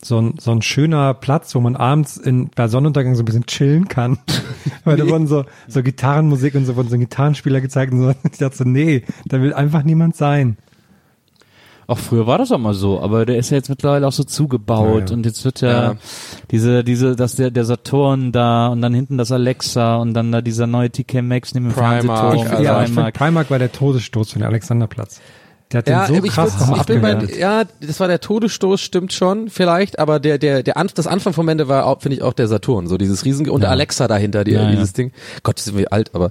so 0.00 0.20
ein, 0.20 0.34
so 0.38 0.52
ein 0.52 0.62
schöner 0.62 1.12
Platz, 1.14 1.54
wo 1.56 1.60
man 1.60 1.74
abends 1.74 2.16
in, 2.16 2.50
bei 2.54 2.68
Sonnenuntergang 2.68 3.16
so 3.16 3.22
ein 3.22 3.24
bisschen 3.24 3.46
chillen 3.46 3.88
kann. 3.88 4.18
weil 4.84 4.96
da 4.96 5.08
wurden 5.08 5.26
so, 5.26 5.44
so 5.66 5.82
Gitarrenmusik 5.82 6.54
und 6.54 6.66
so 6.66 6.76
wurden 6.76 6.88
so 6.88 6.96
Gitarrenspieler 6.98 7.60
gezeigt 7.60 7.92
und 7.92 8.00
so. 8.00 8.14
Ich 8.30 8.38
dachte 8.38 8.56
so, 8.56 8.64
nee, 8.64 9.02
da 9.26 9.42
will 9.42 9.52
einfach 9.52 9.82
niemand 9.82 10.14
sein. 10.14 10.56
Auch 11.90 11.96
früher 11.98 12.26
war 12.26 12.36
das 12.36 12.52
auch 12.52 12.58
mal 12.58 12.74
so, 12.74 13.00
aber 13.00 13.24
der 13.24 13.38
ist 13.38 13.48
ja 13.48 13.56
jetzt 13.56 13.70
mittlerweile 13.70 14.06
auch 14.06 14.12
so 14.12 14.22
zugebaut 14.22 15.00
Ja, 15.04 15.06
ja. 15.06 15.12
und 15.14 15.24
jetzt 15.24 15.42
wird 15.46 15.62
ja, 15.62 15.68
Ja. 15.70 15.94
diese, 16.50 16.84
diese, 16.84 17.16
dass 17.16 17.34
der, 17.36 17.50
der 17.50 17.64
Saturn 17.64 18.30
da 18.30 18.66
und 18.68 18.82
dann 18.82 18.92
hinten 18.92 19.16
das 19.16 19.32
Alexa 19.32 19.96
und 19.96 20.12
dann 20.12 20.30
da 20.30 20.42
dieser 20.42 20.66
neue 20.66 20.90
TK 20.90 21.22
Max 21.22 21.54
neben 21.54 21.68
dem 21.70 21.72
Primark, 21.72 22.04
Fernsehturm. 22.04 22.46
Also 22.50 22.62
ja, 22.62 22.78
ich 22.80 22.84
finde 22.88 22.94
Primark. 23.00 23.14
Primark 23.14 23.50
war 23.50 23.58
der 23.58 23.72
Todesstoß 23.72 24.32
für 24.32 24.38
den 24.38 24.46
Alexanderplatz. 24.46 25.20
Der 25.72 25.78
hat 25.78 25.86
den 25.86 25.92
Ja, 25.92 26.06
so 26.06 26.14
aber 26.14 26.26
ich, 26.26 26.32
krass 26.32 26.58
nochmal 26.58 26.80
ich 26.80 26.86
bin 26.86 27.02
bei, 27.02 27.12
abgewertet. 27.12 27.38
ja, 27.38 27.64
das 27.80 28.00
war 28.00 28.08
der 28.08 28.20
Todesstoß, 28.20 28.80
stimmt 28.80 29.12
schon, 29.12 29.50
vielleicht, 29.50 29.98
aber 29.98 30.18
der, 30.18 30.38
der, 30.38 30.62
der 30.62 30.76
Anf 30.78 30.94
das 30.94 31.06
Anfang 31.06 31.34
vom 31.34 31.46
Ende 31.48 31.68
war, 31.68 32.00
finde 32.00 32.16
ich, 32.16 32.22
auch 32.22 32.32
der 32.32 32.48
Saturn, 32.48 32.86
so 32.86 32.96
dieses 32.96 33.24
riesige, 33.26 33.52
und 33.52 33.64
Alexa 33.64 34.08
dahinter, 34.08 34.44
die, 34.44 34.52
Ja, 34.52 34.62
ja. 34.62 34.70
dieses 34.70 34.94
Ding. 34.94 35.12
Gott, 35.42 35.58
sind 35.58 35.76
wir 35.76 35.92
alt, 35.92 36.14
aber, 36.14 36.30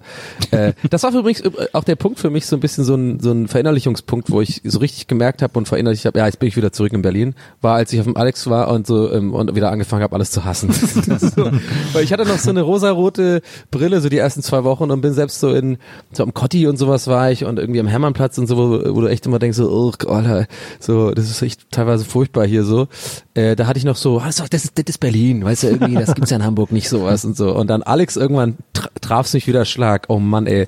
äh, 0.49 0.73
das 0.89 1.03
war 1.03 1.13
übrigens 1.13 1.43
auch 1.73 1.83
der 1.83 1.95
Punkt 1.95 2.19
für 2.19 2.31
mich, 2.31 2.47
so 2.47 2.55
ein 2.55 2.59
bisschen 2.59 2.83
so 2.83 2.95
ein, 2.95 3.19
so 3.19 3.31
ein 3.31 3.47
Verinnerlichungspunkt, 3.47 4.31
wo 4.31 4.41
ich 4.41 4.61
so 4.63 4.79
richtig 4.79 5.05
gemerkt 5.07 5.43
habe 5.43 5.57
und 5.59 5.67
verinnerlicht 5.67 6.05
habe, 6.05 6.17
ja, 6.17 6.25
jetzt 6.25 6.39
bin 6.39 6.49
ich 6.49 6.57
wieder 6.57 6.71
zurück 6.71 6.93
in 6.93 7.03
Berlin, 7.03 7.35
war, 7.61 7.75
als 7.75 7.93
ich 7.93 7.99
auf 7.99 8.05
dem 8.05 8.17
Alex 8.17 8.49
war 8.49 8.69
und 8.69 8.87
so, 8.87 9.11
ähm, 9.11 9.33
und 9.35 9.55
wieder 9.55 9.71
angefangen 9.71 10.01
habe, 10.01 10.15
alles 10.15 10.31
zu 10.31 10.45
hassen. 10.45 10.71
so, 10.73 11.51
weil 11.93 12.03
ich 12.03 12.11
hatte 12.11 12.25
noch 12.25 12.39
so 12.39 12.49
eine 12.49 12.63
rosarote 12.63 13.41
Brille, 13.69 14.01
so 14.01 14.09
die 14.09 14.17
ersten 14.17 14.41
zwei 14.41 14.63
Wochen 14.63 14.89
und 14.89 15.01
bin 15.01 15.13
selbst 15.13 15.39
so 15.39 15.53
in, 15.53 15.77
so 16.11 16.23
am 16.23 16.33
Cotti 16.33 16.65
und 16.65 16.77
sowas 16.77 17.05
war 17.07 17.29
ich 17.31 17.45
und 17.45 17.59
irgendwie 17.59 17.79
am 17.79 17.87
Hermannplatz 17.87 18.39
und 18.39 18.47
so, 18.47 18.57
wo, 18.57 18.95
wo 18.95 19.01
du 19.01 19.07
echt 19.07 19.26
immer 19.27 19.39
denkst, 19.39 19.57
so, 19.57 19.69
oh, 19.69 20.09
Alter, 20.09 20.47
so, 20.79 21.11
das 21.11 21.29
ist 21.29 21.41
echt 21.41 21.71
teilweise 21.71 22.05
furchtbar 22.05 22.45
hier 22.45 22.63
so. 22.63 22.87
Äh, 23.33 23.55
da 23.55 23.67
hatte 23.67 23.79
ich 23.79 23.85
noch 23.85 23.95
so, 23.95 24.19
ah, 24.19 24.25
das 24.25 24.39
ist, 24.39 24.77
das 24.77 24.83
ist, 24.87 24.99
Berlin, 24.99 25.43
weißt 25.43 25.63
du, 25.63 25.67
irgendwie, 25.67 25.95
das 25.95 26.15
gibt's 26.15 26.31
ja 26.31 26.37
in 26.37 26.43
Hamburg 26.43 26.71
nicht 26.71 26.89
sowas 26.89 27.25
und 27.25 27.37
so. 27.37 27.55
Und 27.55 27.67
dann 27.67 27.83
Alex 27.83 28.15
irgendwann 28.15 28.57
tra 28.73 28.89
traf's 29.01 29.33
mich 29.33 29.47
wieder 29.47 29.65
Schlag. 29.65 30.05
Oh 30.09 30.19
Mann, 30.19 30.47
ey. 30.47 30.67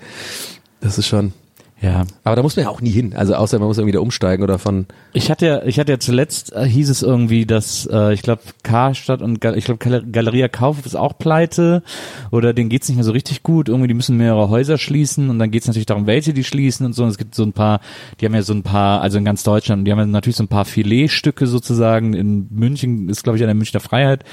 Das 0.82 0.98
ist 0.98 1.08
schon. 1.08 1.34
Ja. 1.82 2.06
Aber 2.24 2.36
da 2.36 2.42
muss 2.42 2.56
man 2.56 2.66
ja 2.66 2.70
auch 2.70 2.82
nie 2.82 2.90
hin. 2.90 3.14
Also 3.16 3.36
außer 3.36 3.58
man 3.60 3.68
muss 3.68 3.78
irgendwie 3.78 3.94
da 3.94 4.00
umsteigen 4.00 4.44
oder 4.44 4.60
von. 4.60 4.86
Ich 5.14 5.32
hatte 5.32 5.46
ja, 5.46 5.64
ich 5.64 5.80
hatte 5.80 5.94
ja 5.94 6.00
zuletzt 6.00 6.54
äh, 6.54 6.66
hieß 6.66 6.90
es 6.90 7.02
irgendwie, 7.02 7.46
dass 7.46 7.88
äh, 7.92 8.14
ich 8.14 8.22
glaube 8.22 8.42
Karstadt 8.64 9.22
und 9.22 9.40
Gal 9.40 9.58
ich 9.58 9.66
glaube 9.66 9.78
Gal 9.80 10.04
Galeria 10.12 10.50
Kaufhof 10.50 10.86
ist 10.86 10.96
auch 10.96 11.18
pleite 11.18 11.84
oder 12.32 12.54
denen 12.54 12.70
geht's 12.70 12.90
nicht 12.90 12.98
mehr 12.98 13.06
so 13.06 13.12
richtig 13.12 13.44
gut. 13.44 13.70
Irgendwie 13.70 13.88
die 13.88 13.94
müssen 13.94 14.18
mehrere 14.18 14.50
Häuser 14.50 14.78
schließen 14.78 15.30
und 15.30 15.40
dann 15.40 15.52
geht's 15.52 15.68
natürlich 15.68 15.86
darum, 15.86 16.06
welche 16.06 16.34
die 16.34 16.44
schließen 16.44 16.86
und 16.86 16.94
so. 16.94 17.04
Und 17.04 17.10
es 17.10 17.18
gibt 17.18 17.34
so 17.34 17.44
ein 17.44 17.54
paar, 17.54 17.80
die 18.20 18.26
haben 18.26 18.36
ja 18.36 18.42
so 18.42 18.54
ein 18.54 18.64
paar, 18.64 19.02
also 19.02 19.18
in 19.18 19.26
ganz 19.26 19.44
Deutschland, 19.44 19.88
die 19.88 19.92
haben 19.92 20.00
ja 20.00 20.06
natürlich 20.06 20.36
so 20.36 20.44
ein 20.44 20.50
paar 20.50 20.66
Filetstücke 20.66 21.48
sozusagen. 21.48 22.14
In 22.14 22.48
München 22.52 23.10
ist 23.10 23.24
glaube 23.24 23.38
ich 23.38 23.44
an 23.44 23.48
der 23.48 23.56
Münchner 23.56 23.80
Freiheit 23.80 24.26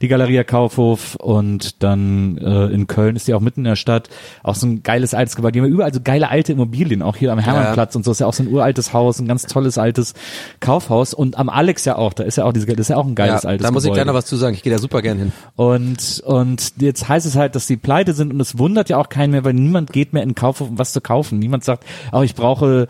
die 0.00 0.08
Galeria 0.08 0.44
Kaufhof 0.44 1.16
und 1.16 1.82
dann 1.82 2.38
äh, 2.38 2.66
in 2.66 2.86
Köln 2.86 3.16
ist 3.16 3.28
die 3.28 3.34
auch 3.34 3.40
mitten 3.40 3.60
in 3.60 3.64
der 3.64 3.76
Stadt. 3.76 4.08
Auch 4.42 4.54
so 4.54 4.66
ein 4.66 4.82
geiles 4.82 5.14
altes 5.14 5.36
Gebäude. 5.36 5.52
Die 5.52 5.60
haben 5.60 5.66
ja 5.66 5.72
überall 5.72 5.92
so 5.92 6.00
geile 6.02 6.28
alte 6.28 6.52
Immobilien, 6.52 6.91
auch 7.00 7.16
hier 7.16 7.32
am 7.32 7.38
Hermannplatz 7.38 7.96
und 7.96 8.04
so 8.04 8.10
ist 8.10 8.18
ja 8.20 8.26
auch 8.26 8.34
so 8.34 8.42
ein 8.42 8.48
uraltes 8.48 8.92
Haus, 8.92 9.18
ein 9.20 9.28
ganz 9.28 9.44
tolles 9.46 9.78
altes 9.78 10.12
Kaufhaus 10.60 11.14
und 11.14 11.38
am 11.38 11.48
Alex 11.48 11.84
ja 11.84 11.96
auch, 11.96 12.12
da 12.12 12.24
ist 12.24 12.36
ja 12.36 12.44
auch 12.44 12.52
diese, 12.52 12.66
das 12.66 12.78
ist 12.80 12.88
ja 12.88 12.96
auch 12.96 13.06
ein 13.06 13.14
geiles 13.14 13.44
ja, 13.44 13.48
altes 13.48 13.64
da 13.66 13.70
muss 13.70 13.84
ich 13.84 13.88
Gebäude. 13.88 14.04
gleich 14.04 14.06
noch 14.12 14.18
was 14.18 14.26
zu 14.26 14.36
sagen. 14.36 14.54
Ich 14.54 14.62
gehe 14.62 14.72
da 14.72 14.78
super 14.78 15.00
gern 15.00 15.18
hin. 15.18 15.32
Und, 15.56 16.20
und 16.26 16.72
jetzt 16.78 17.08
heißt 17.08 17.24
es 17.26 17.36
halt, 17.36 17.54
dass 17.54 17.66
die 17.66 17.76
pleite 17.76 18.12
sind 18.12 18.32
und 18.32 18.40
es 18.40 18.58
wundert 18.58 18.88
ja 18.88 18.98
auch 18.98 19.08
keinen 19.08 19.30
mehr, 19.30 19.44
weil 19.44 19.54
niemand 19.54 19.92
geht 19.92 20.12
mehr 20.12 20.22
in 20.22 20.30
den 20.30 20.34
Kaufhof, 20.34 20.68
um 20.68 20.78
was 20.78 20.92
zu 20.92 21.00
kaufen. 21.00 21.38
Niemand 21.38 21.64
sagt, 21.64 21.84
oh, 22.12 22.22
ich 22.22 22.34
brauche 22.34 22.88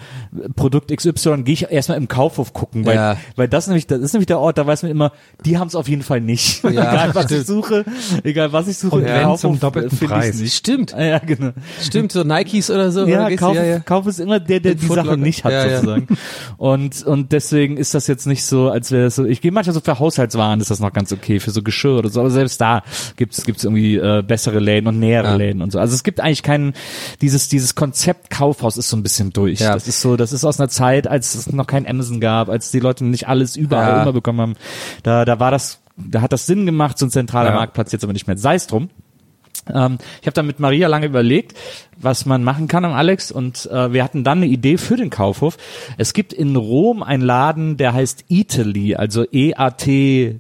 Produkt 0.57 0.91
XY, 0.97 1.43
gehe 1.43 1.53
ich 1.55 1.71
erstmal 1.71 1.99
im 1.99 2.09
Kaufhof 2.09 2.53
gucken, 2.53 2.87
weil, 2.87 2.97
Ja. 2.97 3.17
weil 3.37 3.49
das 3.49 3.67
nämlich, 3.67 3.87
das 3.87 4.01
ist 4.01 4.13
nämlich 4.15 4.27
der 4.27 4.39
Ort, 4.39 4.59
da 4.59 4.67
weiß 4.67 4.83
man 4.83 4.91
immer, 4.91 5.13
die 5.45 5.59
haben 5.59 5.69
es 5.69 5.75
auf 5.75 5.89
jeden 5.89 6.03
Fall 6.03 6.21
nicht. 6.21 6.65
egal 6.65 7.15
was 7.15 7.31
ich 7.31 7.45
suche, 7.47 7.85
egal 8.25 8.53
was 8.53 8.69
ich 8.69 8.79
suche, 8.79 8.97
Und 8.97 9.03
im 9.03 9.09
wenn 9.09 9.23
Kaufhof 9.25 9.41
zum 9.41 9.61
doppelten 9.61 9.97
finde 9.97 10.15
ich's 10.15 10.23
Preis. 10.27 10.41
nicht. 10.41 10.55
Stimmt. 10.55 10.95
Ja, 10.99 11.19
genau. 11.19 11.51
Stimmt, 11.83 12.13
so 12.13 12.23
Nikes 12.25 12.71
oder 12.71 12.91
so. 12.93 13.05
Ja, 13.07 13.27
oder 13.27 13.37
Kauf, 13.37 13.55
ja, 13.57 13.65
ja. 13.65 13.79
Kauf 13.93 14.07
ist 14.07 14.21
immer 14.21 14.41
der, 14.41 14.61
der 14.61 14.73
Den 14.75 14.81
die 14.81 14.87
Footlocker. 14.87 15.11
Sache 15.11 15.19
nicht 15.21 15.45
hat 15.45 15.53
Ja, 15.53 15.67
ja. 15.67 15.75
sozusagen. 15.81 16.07
Und 16.57 17.03
und 17.05 17.33
deswegen 17.33 17.77
ist 17.77 17.95
das 17.95 18.07
jetzt 18.07 18.27
nicht 18.27 18.45
so, 18.45 18.71
als 18.71 18.91
wäre 18.91 19.07
es 19.07 19.17
so. 19.17 19.25
Ich 19.25 19.41
gehe 19.41 19.53
manchmal 19.53 19.75
so 19.75 19.81
für 19.81 19.99
Haushaltswaren 19.99 20.61
ist 20.61 20.71
das 20.71 20.81
noch 20.81 20.93
ganz 20.93 21.13
okay 21.13 21.41
für 21.41 21.51
so 21.51 21.63
Geschirr 21.63 21.99
oder 21.99 22.09
so, 22.09 22.21
aber 22.21 22.31
selbst 22.31 22.61
da 22.61 22.83
gibt's 23.17 23.45
gibt's 23.45 23.65
irgendwie 23.65 23.97
äh, 23.97 24.23
bessere 24.27 24.61
Läden 24.61 24.87
und 24.87 24.99
nähere 24.99 25.27
Ja. 25.29 25.35
Läden 25.37 25.61
und 25.63 25.73
so. 25.73 25.79
Also 25.79 25.95
es 25.95 26.03
gibt 26.05 26.21
eigentlich 26.21 26.43
keinen 26.43 26.73
dieses 27.21 27.49
dieses 27.49 27.75
Konzept 27.75 28.31
Kaufhaus 28.31 28.77
ist 28.77 28.89
so 28.89 28.97
ein 28.97 29.03
bisschen 29.03 29.33
durch. 29.33 29.61
Ja. 29.61 29.75
Das 29.75 29.87
ist 29.89 30.01
so, 30.01 30.17
das 30.17 30.33
ist 30.33 30.45
aus 30.45 30.59
einer 30.59 30.69
Zeit, 30.69 31.07
als 31.07 31.35
es 31.35 31.53
noch 31.53 31.67
kein 31.67 31.87
Amazon 31.87 32.21
gab, 32.21 32.49
als 32.49 32.71
die 32.71 32.81
Leute 32.81 33.05
nicht 33.05 33.29
alles 33.29 33.57
überall 33.57 33.89
Ja. 33.91 34.03
immer 34.03 34.13
bekommen 34.13 34.41
haben. 34.41 34.55
Da 35.03 35.25
da 35.25 35.39
war 35.41 35.51
das 35.51 35.81
da 35.97 36.23
hat 36.23 36.33
das 36.33 36.47
Sinn 36.47 36.65
gemacht, 36.65 36.97
so 36.99 37.05
ein 37.07 37.11
zentraler 37.11 37.51
Ja. 37.51 37.57
Marktplatz 37.57 37.93
jetzt 37.93 38.03
aber 38.05 38.15
nicht 38.15 38.27
mehr. 38.27 38.39
Sei 38.39 38.55
es 38.55 38.67
drum. 38.67 38.89
Ähm, 39.69 39.99
ich 40.21 40.27
habe 40.27 40.35
dann 40.35 40.47
mit 40.47 40.61
Maria 40.61 40.89
lange 40.89 41.07
überlegt, 41.07 41.57
was 41.97 42.27
man 42.27 42.43
machen 42.43 42.69
kann 42.69 42.85
am 42.85 42.93
Alex 42.93 43.31
und 43.31 43.67
äh, 43.71 43.93
wir 43.93 44.03
hatten 44.03 44.25
dann 44.25 44.39
eine 44.39 44.47
Idee 44.47 44.79
für 44.79 44.97
den 44.97 45.11
Kaufhof. 45.11 45.57
Es 45.99 46.15
gibt 46.15 46.33
in 46.33 46.57
Rom 46.57 47.03
einen 47.03 47.23
Laden, 47.23 47.77
der 47.77 47.93
heißt 47.93 48.25
Italy, 48.29 48.97
also 48.97 49.25
E-A-T-A-Y. 49.31 50.35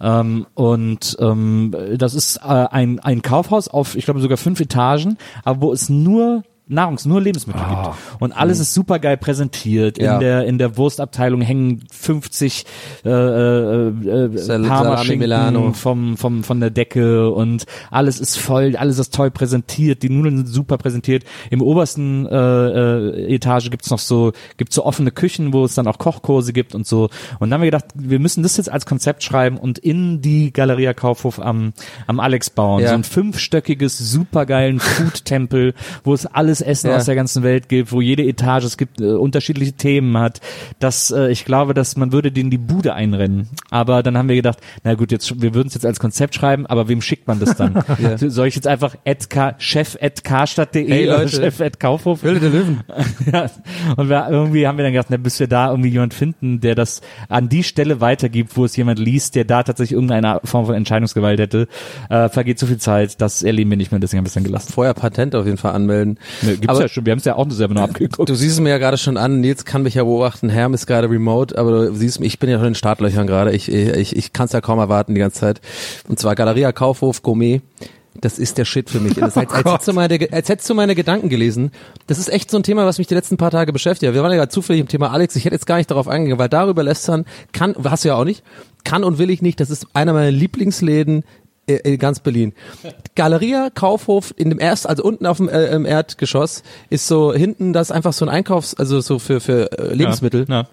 Ähm, 0.00 0.46
und 0.54 1.16
ähm, 1.20 1.74
das 1.96 2.14
ist 2.14 2.36
äh, 2.38 2.40
ein, 2.42 2.98
ein 3.00 3.22
Kaufhaus 3.22 3.68
auf, 3.68 3.96
ich 3.96 4.04
glaube 4.04 4.20
sogar 4.20 4.36
fünf 4.36 4.60
Etagen, 4.60 5.16
aber 5.44 5.62
wo 5.62 5.72
es 5.72 5.88
nur 5.88 6.42
Nahrungs, 6.68 7.04
nur 7.06 7.20
Lebensmittel 7.20 7.62
gibt. 7.62 7.96
Und 8.18 8.32
alles 8.32 8.58
ist 8.58 8.74
super 8.74 8.98
geil 8.98 9.16
präsentiert. 9.16 9.98
Ja. 9.98 10.14
In 10.14 10.20
der 10.20 10.44
in 10.46 10.58
der 10.58 10.76
Wurstabteilung 10.76 11.40
hängen 11.40 11.84
50 11.92 12.64
äh, 13.04 13.08
äh, 13.08 13.88
äh, 13.88 14.38
Sal- 14.38 14.62
Parmaschinken 14.64 15.74
vom, 15.74 16.16
vom, 16.16 16.44
von 16.44 16.60
der 16.60 16.70
Decke 16.70 17.30
und 17.30 17.66
alles 17.90 18.20
ist 18.20 18.38
voll, 18.38 18.76
alles 18.76 18.98
ist 18.98 19.14
toll 19.14 19.30
präsentiert, 19.30 20.02
die 20.02 20.08
Nudeln 20.10 20.38
sind 20.38 20.46
super 20.48 20.78
präsentiert. 20.78 21.24
Im 21.50 21.62
obersten 21.62 22.26
äh, 22.26 22.36
äh, 22.36 23.34
Etage 23.34 23.70
gibt's 23.70 23.90
noch 23.90 23.98
so, 23.98 24.32
gibt's 24.56 24.74
so 24.74 24.84
offene 24.84 25.10
Küchen, 25.10 25.52
wo 25.52 25.64
es 25.64 25.74
dann 25.74 25.86
auch 25.86 25.98
Kochkurse 25.98 26.52
gibt 26.52 26.74
und 26.74 26.86
so. 26.86 27.04
Und 27.38 27.50
dann 27.50 27.54
haben 27.54 27.62
wir 27.62 27.70
gedacht, 27.70 27.86
wir 27.94 28.18
müssen 28.18 28.42
das 28.42 28.56
jetzt 28.56 28.70
als 28.70 28.86
Konzept 28.86 29.22
schreiben 29.22 29.56
und 29.58 29.78
in 29.78 30.20
die 30.20 30.52
Galeria 30.52 30.94
Kaufhof 30.94 31.38
am, 31.40 31.72
am 32.06 32.20
Alex 32.20 32.50
bauen. 32.50 32.82
Ja. 32.82 32.88
So 32.88 32.94
ein 32.94 33.04
fünfstöckiges, 33.04 33.98
supergeilen 33.98 34.80
Food-Tempel, 34.80 35.74
wo 36.04 36.14
es 36.14 36.26
alles 36.26 36.55
Essen 36.60 36.90
Ja. 36.90 36.96
aus 36.96 37.04
der 37.06 37.14
ganzen 37.14 37.42
Welt 37.42 37.68
gibt, 37.68 37.92
wo 37.92 38.00
jede 38.00 38.22
Etage, 38.24 38.64
es 38.64 38.76
gibt 38.76 39.00
äh, 39.00 39.04
unterschiedliche 39.12 39.72
Themen 39.72 40.16
hat. 40.18 40.40
Das, 40.78 41.10
äh, 41.10 41.30
ich 41.30 41.44
glaube, 41.44 41.74
dass 41.74 41.96
man 41.96 42.12
würde 42.12 42.32
denen 42.32 42.50
die 42.50 42.58
Bude 42.58 42.94
einrennen. 42.94 43.48
Aber 43.70 44.02
dann 44.02 44.16
haben 44.16 44.28
wir 44.28 44.36
gedacht, 44.36 44.58
na 44.84 44.94
gut, 44.94 45.12
jetzt 45.12 45.40
wir 45.40 45.54
würden 45.54 45.68
es 45.68 45.74
jetzt 45.74 45.86
als 45.86 45.98
Konzept 46.00 46.34
schreiben, 46.34 46.66
aber 46.66 46.88
wem 46.88 47.00
schickt 47.02 47.26
man 47.28 47.38
das 47.40 47.56
dann? 47.56 47.82
Soll 48.16 48.48
ich 48.48 48.54
jetzt 48.54 48.66
einfach 48.66 48.96
at 49.04 49.28
K, 49.30 49.54
chef 49.58 49.96
at 50.00 50.24
karstadt.de 50.24 50.88
Hey, 50.88 51.06
oder 51.08 51.18
Leute. 51.18 51.28
chef 51.36 51.60
at 51.60 51.80
Kaufhof? 51.80 52.22
Höhle 52.22 52.40
der 52.40 52.50
Löwen. 52.50 52.80
ja. 53.32 53.50
Und 53.96 54.08
wir, 54.08 54.28
irgendwie 54.30 54.66
haben 54.66 54.78
wir 54.78 54.84
dann 54.84 54.92
gedacht, 54.92 55.08
na, 55.10 55.16
bis 55.16 55.38
wir 55.40 55.46
da 55.48 55.70
irgendwie 55.70 55.90
jemand 55.90 56.14
finden, 56.14 56.60
der 56.60 56.74
das 56.74 57.00
an 57.28 57.48
die 57.48 57.62
Stelle 57.62 58.00
weitergibt, 58.00 58.56
wo 58.56 58.64
es 58.64 58.76
jemand 58.76 58.98
liest, 58.98 59.34
der 59.34 59.44
da 59.44 59.62
tatsächlich 59.62 59.92
irgendeine 59.92 60.40
Form 60.44 60.66
von 60.66 60.74
Entscheidungsgewalt 60.74 61.40
hätte, 61.40 61.68
äh, 62.10 62.28
vergeht 62.28 62.58
so 62.58 62.66
viel 62.66 62.78
Zeit, 62.78 63.20
das 63.20 63.42
erleben 63.42 63.70
wir 63.70 63.76
nicht 63.76 63.90
mehr, 63.92 64.00
deswegen 64.00 64.24
es 64.26 64.34
dann 64.34 64.44
gelassen. 64.44 64.72
Vorher 64.72 64.94
Patent 64.94 65.34
auf 65.34 65.46
jeden 65.46 65.58
Fall 65.58 65.72
anmelden. 65.72 66.18
Ne, 66.46 66.52
gibt's 66.52 66.68
Aber- 66.68 66.80
ja 66.80 66.88
schon, 66.88 67.04
wir 67.06 67.10
haben 67.12 67.18
es 67.18 67.24
ja 67.24 67.36
auch 67.36 67.50
selber 67.50 67.74
nur 67.74 67.82
abgeguckt. 67.84 68.28
Du 68.28 68.34
siehst 68.34 68.54
es 68.54 68.60
mir 68.60 68.70
ja 68.70 68.78
gerade 68.78 68.98
schon 68.98 69.16
an, 69.16 69.40
Nils 69.40 69.64
kann 69.64 69.82
mich 69.82 69.94
ja 69.94 70.04
beobachten, 70.04 70.48
Herm 70.48 70.74
ist 70.74 70.86
gerade 70.86 71.10
remote, 71.10 71.58
aber 71.58 71.70
du 71.88 71.94
siehst 71.94 72.20
mich, 72.20 72.34
ich 72.34 72.38
bin 72.38 72.48
ja 72.50 72.56
schon 72.56 72.66
in 72.68 72.72
den 72.72 72.76
Startlöchern 72.76 73.26
gerade, 73.26 73.52
ich, 73.52 73.70
ich, 73.70 74.16
ich 74.16 74.32
kann 74.32 74.46
es 74.46 74.52
ja 74.52 74.60
kaum 74.60 74.78
erwarten 74.78 75.14
die 75.14 75.20
ganze 75.20 75.40
Zeit. 75.40 75.60
Und 76.08 76.18
zwar 76.18 76.34
Galeria 76.34 76.72
Kaufhof 76.72 77.22
Gourmet, 77.22 77.60
das 78.20 78.38
ist 78.38 78.56
der 78.58 78.64
Shit 78.64 78.88
für 78.90 79.00
mich. 79.00 79.14
Das, 79.16 79.36
als, 79.36 79.52
als, 79.52 79.64
hättest 79.70 79.88
du 79.88 79.92
meine, 79.92 80.18
als 80.32 80.48
hättest 80.48 80.70
du 80.70 80.74
meine 80.74 80.94
Gedanken 80.94 81.28
gelesen. 81.28 81.70
Das 82.06 82.18
ist 82.18 82.28
echt 82.32 82.50
so 82.50 82.56
ein 82.56 82.62
Thema, 82.62 82.86
was 82.86 82.98
mich 82.98 83.06
die 83.06 83.14
letzten 83.14 83.36
paar 83.36 83.50
Tage 83.50 83.72
beschäftigt. 83.72 84.14
Wir 84.14 84.22
waren 84.22 84.30
ja 84.30 84.38
gerade 84.38 84.50
zufällig 84.50 84.80
im 84.80 84.88
Thema 84.88 85.10
Alex, 85.10 85.36
ich 85.36 85.44
hätte 85.44 85.54
jetzt 85.54 85.66
gar 85.66 85.76
nicht 85.76 85.90
darauf 85.90 86.08
eingegangen, 86.08 86.38
weil 86.38 86.48
darüber 86.48 86.82
lästern 86.82 87.24
kann, 87.52 87.74
hast 87.84 88.04
du 88.04 88.08
ja 88.08 88.14
auch 88.14 88.24
nicht, 88.24 88.42
kann 88.84 89.04
und 89.04 89.18
will 89.18 89.30
ich 89.30 89.42
nicht, 89.42 89.60
das 89.60 89.70
ist 89.70 89.86
einer 89.94 90.12
meiner 90.12 90.30
Lieblingsläden 90.30 91.24
in 91.66 91.98
ganz 91.98 92.20
Berlin. 92.20 92.52
Galeria 93.14 93.70
Kaufhof 93.70 94.32
in 94.36 94.50
dem 94.50 94.60
erst, 94.60 94.88
also 94.88 95.02
unten 95.02 95.26
auf 95.26 95.38
dem 95.38 95.48
äh, 95.48 95.66
im 95.66 95.84
Erdgeschoss 95.84 96.62
ist 96.90 97.06
so 97.06 97.32
hinten, 97.32 97.72
das 97.72 97.90
einfach 97.90 98.12
so 98.12 98.24
ein 98.24 98.28
Einkaufs, 98.28 98.74
also 98.74 99.00
so 99.00 99.18
für 99.18 99.40
für 99.40 99.70
äh, 99.78 99.94
Lebensmittel. 99.94 100.46
Ja. 100.48 100.68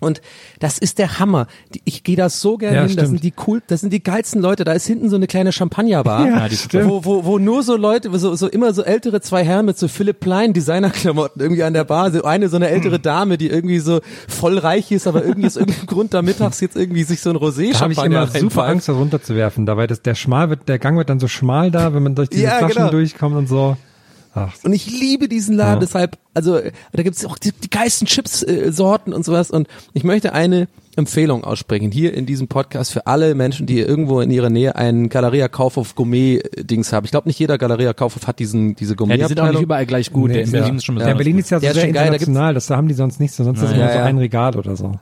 Und 0.00 0.20
das 0.60 0.78
ist 0.78 0.98
der 0.98 1.18
Hammer. 1.18 1.46
Ich 1.84 2.04
gehe 2.04 2.16
da 2.16 2.28
so 2.28 2.56
gerne 2.56 2.76
Ja, 2.76 2.82
hin. 2.82 2.96
Das 2.96 3.06
stimmt. 3.06 3.22
sind 3.22 3.24
die 3.24 3.32
cool, 3.46 3.62
das 3.66 3.80
sind 3.80 3.92
die 3.92 4.02
geilsten 4.02 4.40
Leute. 4.40 4.64
Da 4.64 4.72
ist 4.72 4.86
hinten 4.86 5.08
so 5.10 5.16
eine 5.16 5.26
kleine 5.26 5.52
Champagnerbar, 5.52 6.26
Ja, 6.28 6.48
stimmt. 6.50 6.88
wo, 6.88 7.04
wo, 7.04 7.24
wo 7.24 7.38
nur 7.38 7.62
so 7.62 7.76
Leute, 7.76 8.16
so, 8.18 8.34
so 8.34 8.46
immer 8.48 8.72
so 8.74 8.82
ältere 8.82 9.20
zwei 9.20 9.44
Herren 9.44 9.66
mit 9.66 9.78
so 9.78 9.88
Philipp 9.88 10.20
Plein 10.20 10.52
Designerklamotten 10.52 11.40
irgendwie 11.42 11.62
an 11.64 11.72
der 11.74 11.84
Bar. 11.84 12.10
So 12.12 12.22
eine 12.24 12.48
so 12.48 12.56
eine 12.56 12.68
ältere 12.68 12.98
Dame, 13.00 13.38
die 13.38 13.48
irgendwie 13.48 13.78
so 13.80 14.00
voll 14.28 14.58
reich 14.58 14.90
ist, 14.92 15.06
aber 15.06 15.24
irgendwie 15.24 15.46
aus 15.46 15.56
irgendeinem 15.56 15.86
Grund 15.86 16.14
da 16.14 16.22
mittags 16.22 16.60
jetzt 16.60 16.76
irgendwie 16.76 17.02
sich 17.02 17.20
so 17.20 17.30
ein 17.30 17.36
Rosé 17.36 17.72
Da 17.72 17.80
habe 17.80 17.92
ich 17.92 17.98
Champagner 17.98 18.16
immer 18.22 18.26
super 18.26 18.34
reinpfeift. 18.38 18.68
Angst, 18.70 18.88
das 18.88 18.96
runterzuwerfen. 18.96 19.66
Dabei 19.66 19.86
das, 19.86 20.02
der 20.02 20.14
schmal 20.14 20.50
wird, 20.50 20.68
der 20.68 20.78
Gang 20.78 20.96
wird 20.96 21.10
dann 21.10 21.20
so 21.20 21.28
schmal 21.28 21.70
da, 21.70 21.92
wenn 21.94 22.02
man 22.02 22.14
durch 22.14 22.28
diese 22.28 22.44
Ja, 22.44 22.58
Flaschen 22.58 22.76
genau. 22.76 22.90
durchkommt 22.90 23.36
und 23.36 23.48
so. 23.48 23.76
Ach, 24.34 24.52
Und 24.64 24.72
ich 24.72 24.90
liebe 24.90 25.28
diesen 25.28 25.56
Laden, 25.56 25.74
Ja. 25.74 25.80
deshalb, 25.80 26.18
also 26.34 26.56
äh, 26.56 26.72
da 26.92 27.02
gibt's 27.02 27.24
auch 27.24 27.38
die, 27.38 27.52
die 27.52 27.70
geilsten 27.70 28.06
Chips-Sorten 28.06 29.12
und 29.12 29.24
sowas. 29.24 29.50
Und 29.50 29.68
ich 29.94 30.04
möchte 30.04 30.32
eine 30.32 30.68
Empfehlung 30.96 31.44
aussprechen 31.44 31.90
hier 31.92 32.12
in 32.14 32.26
diesem 32.26 32.48
Podcast 32.48 32.92
für 32.92 33.06
alle 33.06 33.34
Menschen, 33.34 33.66
die 33.66 33.78
irgendwo 33.78 34.20
in 34.20 34.30
ihrer 34.30 34.50
Nähe 34.50 34.74
einen 34.76 35.08
Galeria 35.08 35.48
Kaufhof 35.48 35.94
Gourmet-Dings 35.94 36.92
haben. 36.92 37.04
Ich 37.04 37.10
glaube, 37.12 37.28
nicht 37.28 37.38
jeder 37.38 37.56
Galeria 37.58 37.92
Kaufhof 37.92 38.26
hat 38.26 38.38
diesen 38.38 38.74
diese 38.76 38.92
Ja, 38.92 38.96
Gourmet. 38.96 39.16
die 39.18 39.24
sind 39.26 39.40
auch 39.40 39.50
nicht 39.52 39.62
überall 39.62 39.86
gleich 39.86 40.12
gut. 40.12 40.30
der 40.30 40.42
in 40.42 40.50
Berlin 40.50 40.76
ist 40.76 40.84
schon 40.84 40.96
ja, 40.96 41.00
besonders 41.00 41.18
Berlin 41.18 41.38
ist 41.38 41.50
ja 41.50 41.58
so 41.58 41.60
Der 41.62 41.70
ist 41.70 41.74
sehr 41.76 41.84
schon 41.84 41.92
geil, 41.94 42.06
da 42.08 42.12
international, 42.14 42.54
das 42.54 42.70
haben 42.70 42.88
die 42.88 42.94
sonst 42.94 43.20
nicht 43.20 43.32
so, 43.32 43.44
sonst 43.44 43.58
ist 43.62 43.70
Ja, 43.70 43.70
es 43.70 43.76
immer 43.80 43.92
so 43.92 43.98
ja. 43.98 44.04
ein 44.04 44.18
Regal 44.18 44.56
oder 44.56 44.74
so. 44.76 44.92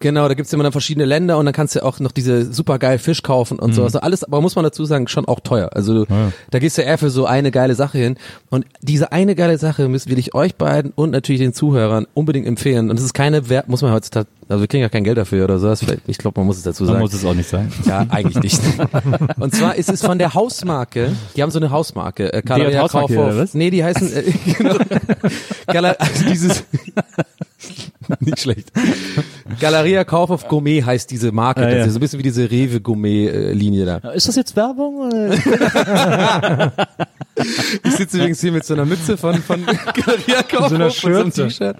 Genau, 0.00 0.28
da 0.28 0.34
gibt's 0.34 0.52
immer 0.52 0.62
dann 0.62 0.72
verschiedene 0.72 1.04
Länder 1.04 1.38
und 1.38 1.46
dann 1.46 1.54
kannst 1.54 1.74
du 1.74 1.84
auch 1.84 2.00
noch 2.00 2.12
diese 2.12 2.52
super 2.52 2.78
geil 2.78 2.98
Fisch 2.98 3.22
kaufen 3.22 3.58
und 3.58 3.74
so. 3.74 3.82
Also 3.82 4.00
alles, 4.00 4.24
aber 4.24 4.40
muss 4.40 4.56
man 4.56 4.64
dazu 4.64 4.84
sagen, 4.84 5.08
schon 5.08 5.26
auch 5.26 5.40
teuer. 5.40 5.70
Also 5.74 6.06
da 6.50 6.58
gehst 6.58 6.78
du 6.78 6.82
eher 6.82 6.98
für 6.98 7.10
so 7.10 7.26
eine 7.26 7.50
geile 7.50 7.74
Sache 7.74 7.98
hin. 7.98 8.16
Und 8.50 8.66
diese 8.82 9.12
eine 9.12 9.34
geile 9.34 9.58
Sache 9.58 9.88
müssen 9.88 10.10
will 10.10 10.18
ich 10.18 10.34
euch 10.34 10.56
beiden 10.56 10.92
und 10.94 11.10
natürlich 11.10 11.40
den 11.40 11.52
Zuhörern 11.52 12.06
unbedingt 12.14 12.46
empfehlen. 12.46 12.90
Und 12.90 12.98
es 12.98 13.04
ist 13.04 13.14
keine 13.14 13.48
Wert, 13.48 13.68
muss 13.68 13.82
man 13.82 13.92
heutzutage, 13.92 14.28
also 14.48 14.60
wir 14.62 14.66
kriegen 14.68 14.82
ja 14.82 14.88
kein 14.88 15.04
Geld 15.04 15.18
dafür 15.18 15.44
oder 15.44 15.58
sowas. 15.58 15.84
Ich 16.06 16.18
glaube, 16.18 16.40
man 16.40 16.46
muss 16.46 16.56
es 16.58 16.62
dazu 16.62 16.84
Man 16.84 16.92
sagen. 16.94 17.00
muss 17.02 17.12
es 17.14 17.24
auch 17.24 17.34
nicht 17.34 17.48
sein. 17.48 17.70
Ja, 17.84 18.06
eigentlich 18.08 18.42
nicht. 18.42 18.60
Und 19.38 19.54
zwar 19.54 19.74
ist 19.76 19.90
es 19.90 20.00
von 20.04 20.18
der 20.18 20.34
Hausmarke, 20.34 21.12
die 21.36 21.42
haben 21.42 21.50
so 21.50 21.58
eine 21.58 21.70
Hausmarke, 21.70 22.32
äh, 22.32 22.38
hat 22.38 22.46
Galeria 22.46 22.82
Hausmarke, 22.82 23.14
Kaufhof. 23.14 23.32
oder 23.32 23.42
was? 23.42 23.54
Nee, 23.54 23.70
die 23.70 23.84
heißen, 23.84 24.12
äh, 24.12 24.22
genau, 24.58 24.76
Gala, 25.66 25.90
also 25.98 26.24
dieses, 26.24 26.64
nicht 28.20 28.40
schlecht. 28.40 28.72
Galeria 29.60 30.04
Kaufhof 30.04 30.48
Gourmet 30.48 30.82
heißt 30.82 31.10
diese 31.10 31.30
Marke, 31.32 31.60
Ah, 31.66 31.68
ja. 31.70 31.88
so 31.90 31.98
ein 31.98 32.00
bisschen 32.00 32.18
wie 32.18 32.22
diese 32.22 32.50
Rewe 32.50 32.80
Gourmet 32.80 33.26
äh, 33.28 33.52
Linie 33.52 33.84
da. 33.84 33.96
Ist 34.12 34.28
das 34.28 34.36
jetzt 34.36 34.56
Werbung? 34.56 35.10
Ich 37.84 37.92
sitze 37.96 38.16
übrigens 38.18 38.40
hier 38.40 38.50
mit 38.52 38.64
so 38.64 38.74
einer 38.74 38.84
Mütze 38.84 39.16
von, 39.16 39.36
von 39.42 39.64
Galeria 39.64 40.42
Kaufhof 40.42 40.68
So 40.68 41.06
einer 41.08 41.20
und 41.24 41.34
so 41.34 41.42
einem. 41.42 41.50
T-Shirt. 41.50 41.76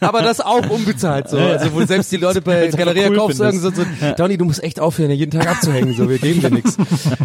Aber 0.00 0.22
das 0.22 0.40
auch 0.40 0.68
unbezahlt 0.68 1.28
so. 1.28 1.38
Also 1.38 1.72
wo 1.72 1.82
selbst 1.90 2.12
die 2.12 2.16
Leute 2.16 2.40
bei 2.42 2.68
Galeria 2.68 3.08
cool 3.08 3.16
Kaufhof 3.16 3.36
sagen 3.36 3.60
so, 3.60 3.70
so 3.70 3.82
Donny, 4.16 4.36
du 4.38 4.44
musst 4.44 4.62
echt 4.62 4.80
aufhören, 4.80 5.10
jeden 5.10 5.30
Tag 5.30 5.48
abzuhängen, 5.48 5.94
so, 5.94 6.08
wir 6.08 6.18
geben 6.18 6.40
dir 6.40 6.50
nichts. 6.50 6.76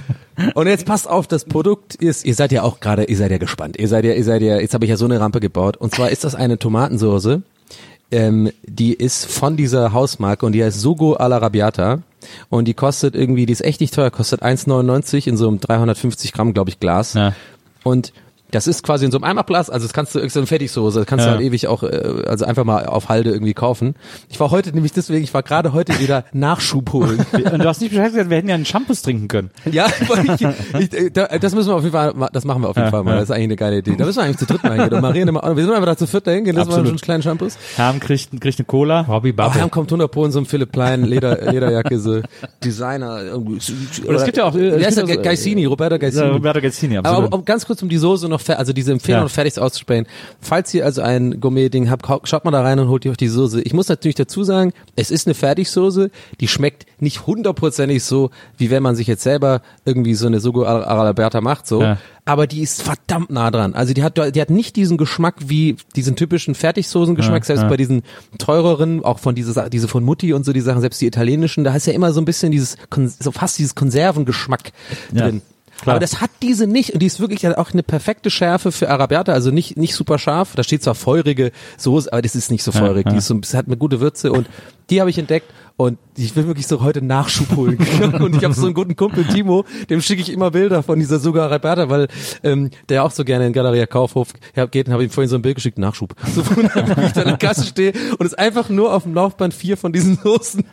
Und 0.54 0.68
jetzt 0.68 0.86
passt 0.86 1.10
auf, 1.10 1.28
das 1.28 1.46
Produkt 1.46 1.96
ist, 1.96 2.26
ihr 2.26 2.36
seid 2.36 2.52
ja 2.52 2.64
auch 2.64 2.80
gerade, 2.80 3.06
ihr 3.06 3.16
seid 3.16 3.32
ja 3.32 3.38
gespannt. 3.38 3.78
Ihr 3.78 3.88
seid 3.88 4.04
ja, 4.04 4.14
ihr 4.14 4.24
seid 4.24 4.42
ja, 4.42 4.60
jetzt 4.60 4.74
habe 4.74 4.86
ich 4.86 4.90
ja 4.90 4.98
so 4.98 5.06
eine 5.06 5.20
Rampe 5.20 5.40
gebaut. 5.40 5.78
Und 5.78 5.96
zwar 5.96 6.10
ist 6.10 6.24
das 6.24 6.36
eine 6.36 6.60
Tomatensoße, 6.60 7.42
ähm, 8.12 8.52
die 8.64 8.94
ist 8.94 9.26
von 9.26 9.58
dieser 9.58 9.94
Hausmarke 9.94 10.46
und 10.46 10.52
die 10.52 10.64
heißt 10.64 10.80
Sugo 10.80 11.14
alla 11.14 11.38
Rabiata. 11.38 12.02
Und 12.50 12.66
die 12.66 12.74
kostet 12.74 13.16
irgendwie, 13.16 13.46
die 13.46 13.54
ist 13.54 13.64
echt 13.64 13.82
nicht 13.82 13.94
teuer, 13.94 14.10
kostet 14.10 14.42
1,99 14.42 15.28
in 15.28 15.38
so 15.38 15.48
einem 15.48 15.60
350 15.60 16.34
Gramm, 16.34 16.54
glaube 16.54 16.70
ich, 16.70 16.80
Glas. 16.80 17.14
Ja. 17.14 17.34
Und 17.84 18.14
das 18.52 18.68
ist 18.68 18.84
quasi 18.84 19.06
in 19.06 19.12
so 19.12 19.18
einem 19.18 19.24
Eimerglas, 19.26 19.70
also 19.70 19.86
das 19.86 19.94
kannst 19.94 20.16
du, 20.16 20.20
ist 20.20 20.34
so 20.34 20.40
eine 20.40 20.48
Fertigsoße, 20.48 21.00
das 21.00 21.08
kannst 21.08 21.26
Ja. 21.26 21.32
du 21.34 21.38
halt 21.38 21.46
ewig 21.48 21.68
auch, 21.68 21.84
äh, 21.84 22.24
also 22.28 22.46
einfach 22.46 22.64
mal 22.64 22.86
auf 22.86 23.10
Halde 23.10 23.32
irgendwie 23.32 23.54
kaufen. 23.54 23.96
Ich 24.30 24.40
war 24.40 24.52
heute 24.52 24.72
nämlich 24.72 24.94
deswegen, 24.94 25.24
ich 25.24 25.34
war 25.34 25.44
gerade 25.44 25.74
heute 25.74 26.00
wieder 26.00 26.26
Nachschub 26.32 26.94
holen. 26.94 27.26
Und 27.34 27.60
du 27.60 27.66
hast 27.68 27.82
nicht 27.82 27.90
Bescheid 27.92 28.12
gesagt, 28.12 28.30
wir 28.30 28.38
hätten 28.38 28.48
ja 28.50 28.56
einen 28.56 28.66
Shampoos 28.66 29.02
trinken 29.02 29.28
können. 29.28 29.50
ja, 29.72 29.88
ich, 30.40 30.42
ich, 30.80 30.94
äh, 30.94 31.10
da, 31.12 31.26
das 31.28 31.54
müssen 31.56 31.70
wir 31.70 31.76
auf 31.76 31.82
jeden 31.84 31.94
Fall, 31.94 32.14
das 32.34 32.46
machen 32.46 32.62
wir 32.62 32.70
auf 32.70 32.76
jeden 32.76 32.86
Ja, 32.88 32.92
Fall 32.92 33.04
mal, 33.04 33.12
ja. 33.12 33.16
das 33.18 33.26
ist 33.30 33.32
eigentlich 33.32 33.44
eine 33.46 33.56
geile 33.56 33.78
Idee. 33.80 33.96
Da 33.98 34.06
müssen 34.06 34.18
wir 34.20 34.24
eigentlich 34.24 34.38
zu 34.38 34.46
dritt 34.46 34.64
mal 34.64 34.74
hingehen. 34.74 34.94
Und 34.94 35.02
Maria 35.02 35.26
nimmt 35.26 35.38
auch, 35.44 35.56
wir 35.56 35.64
sind 35.64 35.74
einfach 35.74 35.88
da 35.88 35.98
zu 35.98 36.08
viert 36.08 36.28
dahin 36.28 36.44
gehen, 36.46 36.56
das 36.56 36.68
waren 36.68 36.80
Absolut. 36.80 36.88
schon 36.90 36.98
kleinen 37.00 37.24
Shampoos. 37.24 37.58
Herm 37.76 38.00
kriegt, 38.00 38.30
kriegt 38.42 38.60
eine 38.60 38.66
Cola. 38.66 39.02
Robbie 39.02 39.30
Aber 39.34 39.46
Bubble. 39.46 39.60
Herm 39.60 39.72
kommt 39.72 39.90
100 39.92 40.10
Pro 40.12 40.26
in 40.26 40.32
so 40.32 40.40
einem 40.40 40.46
Philipp 40.46 40.72
Klein 40.72 41.04
Leder, 41.04 41.42
Lederjacke, 41.52 42.00
so 42.00 42.22
Designer. 42.64 43.22
irgendwie. 43.24 43.58
es 43.58 44.24
gibt 44.26 44.38
ja 44.38 44.46
auch, 44.46 44.56
äh, 44.56 44.70
es 44.70 44.96
gibt 44.96 45.12
auch- 45.20 45.24
Gaisini, 45.24 45.66
Roberto 45.66 45.98
Gaisini. 45.98 46.24
Ja, 46.26 46.32
Roberto 46.32 46.60
Aber 47.00 47.10
absolut. 47.10 47.34
um, 47.34 47.40
um 47.40 47.46
ganz 47.46 47.66
kurz 47.66 47.82
um 47.82 47.90
die 47.90 47.98
Soße 47.98 48.28
noch, 48.30 48.35
fer- 48.42 48.58
also 48.58 48.74
diese 48.74 48.92
Empfehlung 48.92 49.20
Ja. 49.20 49.24
noch 49.26 49.32
fertig 49.32 49.60
auszusprechen. 49.60 50.06
Falls 50.42 50.74
ihr 50.74 50.86
also 50.86 51.02
ein 51.02 51.40
Gourmet-Ding 51.40 51.90
habt, 51.90 52.06
schaut 52.28 52.46
mal 52.46 52.52
da 52.52 52.62
rein 52.62 52.80
und 52.80 52.90
holt 52.90 53.06
ihr 53.06 53.12
euch 53.12 53.18
die 53.18 53.28
Soße. 53.28 53.62
Ich 53.62 53.74
muss 53.74 53.88
natürlich 53.90 54.16
dazu 54.16 54.44
sagen, 54.44 54.74
es 54.96 55.12
ist 55.12 55.28
eine 55.28 55.34
Fertigsoße, 55.34 56.10
die 56.40 56.48
schmeckt 56.48 56.86
nicht 57.00 57.28
hundertprozentig 57.28 58.04
so, 58.04 58.30
wie 58.58 58.70
wenn 58.70 58.84
man 58.84 58.96
sich 58.96 59.08
jetzt 59.08 59.24
selber 59.24 59.62
irgendwie 59.86 60.16
so 60.16 60.28
eine 60.28 60.40
Sugo 60.40 60.66
Araberta 60.66 61.42
macht, 61.42 61.68
so. 61.68 61.82
Ja. 61.82 61.98
Aber 62.28 62.48
die 62.48 62.62
ist 62.62 62.82
verdammt 62.82 63.30
nah 63.30 63.52
dran. 63.52 63.76
Also 63.76 63.94
die 63.94 64.02
hat, 64.02 64.18
die 64.36 64.42
hat 64.42 64.50
nicht 64.50 64.76
diesen 64.76 64.98
Geschmack 64.98 65.36
wie 65.46 65.76
diesen 65.96 66.16
typischen 66.16 66.56
Fertigsoßengeschmack, 66.56 67.44
Ja, 67.44 67.46
selbst 67.46 67.62
ja. 67.64 67.68
bei 67.70 67.78
diesen 67.78 68.02
teureren, 68.40 69.04
auch 69.06 69.20
von 69.20 69.36
dieser, 69.36 69.70
diese 69.70 69.88
von 69.88 70.04
Mutti 70.04 70.34
und 70.34 70.44
so 70.44 70.52
die 70.52 70.62
Sachen, 70.62 70.82
selbst 70.82 71.00
die 71.02 71.06
italienischen, 71.06 71.64
da 71.64 71.76
ist 71.76 71.86
ja 71.86 71.94
immer 71.94 72.14
so 72.14 72.22
ein 72.22 72.26
bisschen 72.26 72.52
dieses, 72.52 72.78
so 73.20 73.32
fast 73.32 73.60
dieses 73.60 73.76
Konservengeschmack 73.76 74.72
drin. 75.14 75.42
Klar. 75.82 75.96
Aber 75.96 76.00
das 76.00 76.22
hat 76.22 76.32
diese 76.42 76.68
nicht 76.68 76.92
und 76.92 77.00
die 77.02 77.06
ist 77.06 77.20
wirklich 77.20 77.48
auch 77.48 77.72
eine 77.72 77.84
perfekte 77.84 78.30
Schärfe 78.30 78.72
für 78.72 78.90
Arabiata, 78.90 79.34
also 79.34 79.52
nicht 79.52 79.78
nicht 79.78 79.96
super 79.96 80.20
scharf. 80.20 80.54
Da 80.56 80.64
steht 80.64 80.84
zwar 80.84 80.96
feurige 80.96 81.52
Soße, 81.78 82.12
aber 82.12 82.22
das 82.22 82.36
ist 82.36 82.52
nicht 82.52 82.64
so 82.64 82.72
feurig. 82.72 83.06
ja. 83.06 83.12
Die 83.12 83.18
ist 83.18 83.28
so, 83.28 83.40
es 83.42 83.54
hat 83.54 83.68
eine 83.68 83.78
gute 83.78 84.00
Würze 84.00 84.32
und 84.32 84.48
die 84.90 85.00
habe 85.00 85.10
ich 85.10 85.18
entdeckt 85.18 85.52
und 85.78 85.98
ich 86.16 86.36
will 86.36 86.48
wirklich 86.48 86.68
so 86.68 86.82
heute 86.82 87.02
Nachschub 87.02 87.56
holen. 87.56 87.78
und 88.20 88.36
ich 88.36 88.44
habe 88.44 88.54
so 88.54 88.66
einen 88.66 88.74
guten 88.74 88.96
Kumpel 88.96 89.26
Timo, 89.26 89.66
dem 89.90 90.02
schicke 90.02 90.22
ich 90.22 90.32
immer 90.32 90.52
Bilder 90.52 90.84
von 90.84 91.00
dieser 91.00 91.20
Sugar 91.20 91.46
Arabiata, 91.46 91.90
weil 91.90 92.08
ähm, 92.44 92.70
der 92.90 93.04
auch 93.04 93.12
so 93.12 93.26
gerne 93.26 93.48
in 93.48 93.54
Galeria 93.54 93.86
Kaufhof 93.86 94.30
ja, 94.56 94.66
geht 94.66 94.88
und 94.88 94.94
habe 94.94 95.04
ihm 95.04 95.10
vorhin 95.10 95.30
so 95.30 95.36
ein 95.36 95.42
Bild 95.42 95.56
geschickt, 95.56 95.78
Nachschub. 95.78 96.16
So 96.36 96.46
wunderbar, 96.56 96.98
wie 96.98 97.06
ich 97.08 97.14
da 97.14 97.22
in 97.22 97.28
der 97.30 97.38
Kasse 97.38 97.66
stehe 97.66 97.94
und 98.18 98.26
es 98.26 98.34
einfach 98.34 98.70
nur 98.70 98.94
auf 98.94 99.04
dem 99.04 99.14
Laufband 99.14 99.54
vier 99.54 99.78
von 99.78 99.94
diesen 99.94 100.18
Soßen. 100.18 100.64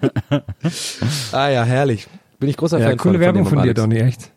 ah 1.32 1.48
ja, 1.48 1.64
herrlich. 1.64 2.09
Bin 2.38 2.48
ich 2.48 2.57
großer 2.57 2.78
Ja, 2.78 2.88
Fan 2.88 2.98
coole 2.98 3.14
von, 3.14 3.20
Werbung 3.20 3.44
von, 3.44 3.59
von 3.59 3.59
dir, 3.59 3.70
Alex. 3.70 3.80
Donny, 3.80 3.98
echt. 3.98 4.32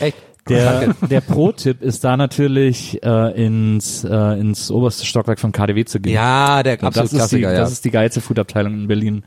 Echt. 0.00 0.25
Der, 0.48 0.94
der 1.10 1.20
Pro-Tipp 1.20 1.82
ist 1.82 2.04
da 2.04 2.16
natürlich 2.16 3.02
äh, 3.02 3.44
ins, 3.46 4.04
äh, 4.04 4.38
ins 4.40 4.70
oberste 4.70 5.04
Stockwerk 5.04 5.40
von 5.40 5.52
KDW 5.52 5.84
zu 5.84 5.98
gehen. 6.00 6.14
Ja, 6.14 6.62
der 6.62 6.74
absolute 6.74 6.94
das 7.00 7.04
ist, 7.04 7.12
die, 7.12 7.16
Klassiker, 7.16 7.52
ja. 7.52 7.58
das 7.58 7.72
ist 7.72 7.84
die 7.84 7.90
geilste 7.90 8.20
Foodabteilung 8.20 8.74
in 8.74 8.86
Berlin. 8.88 9.24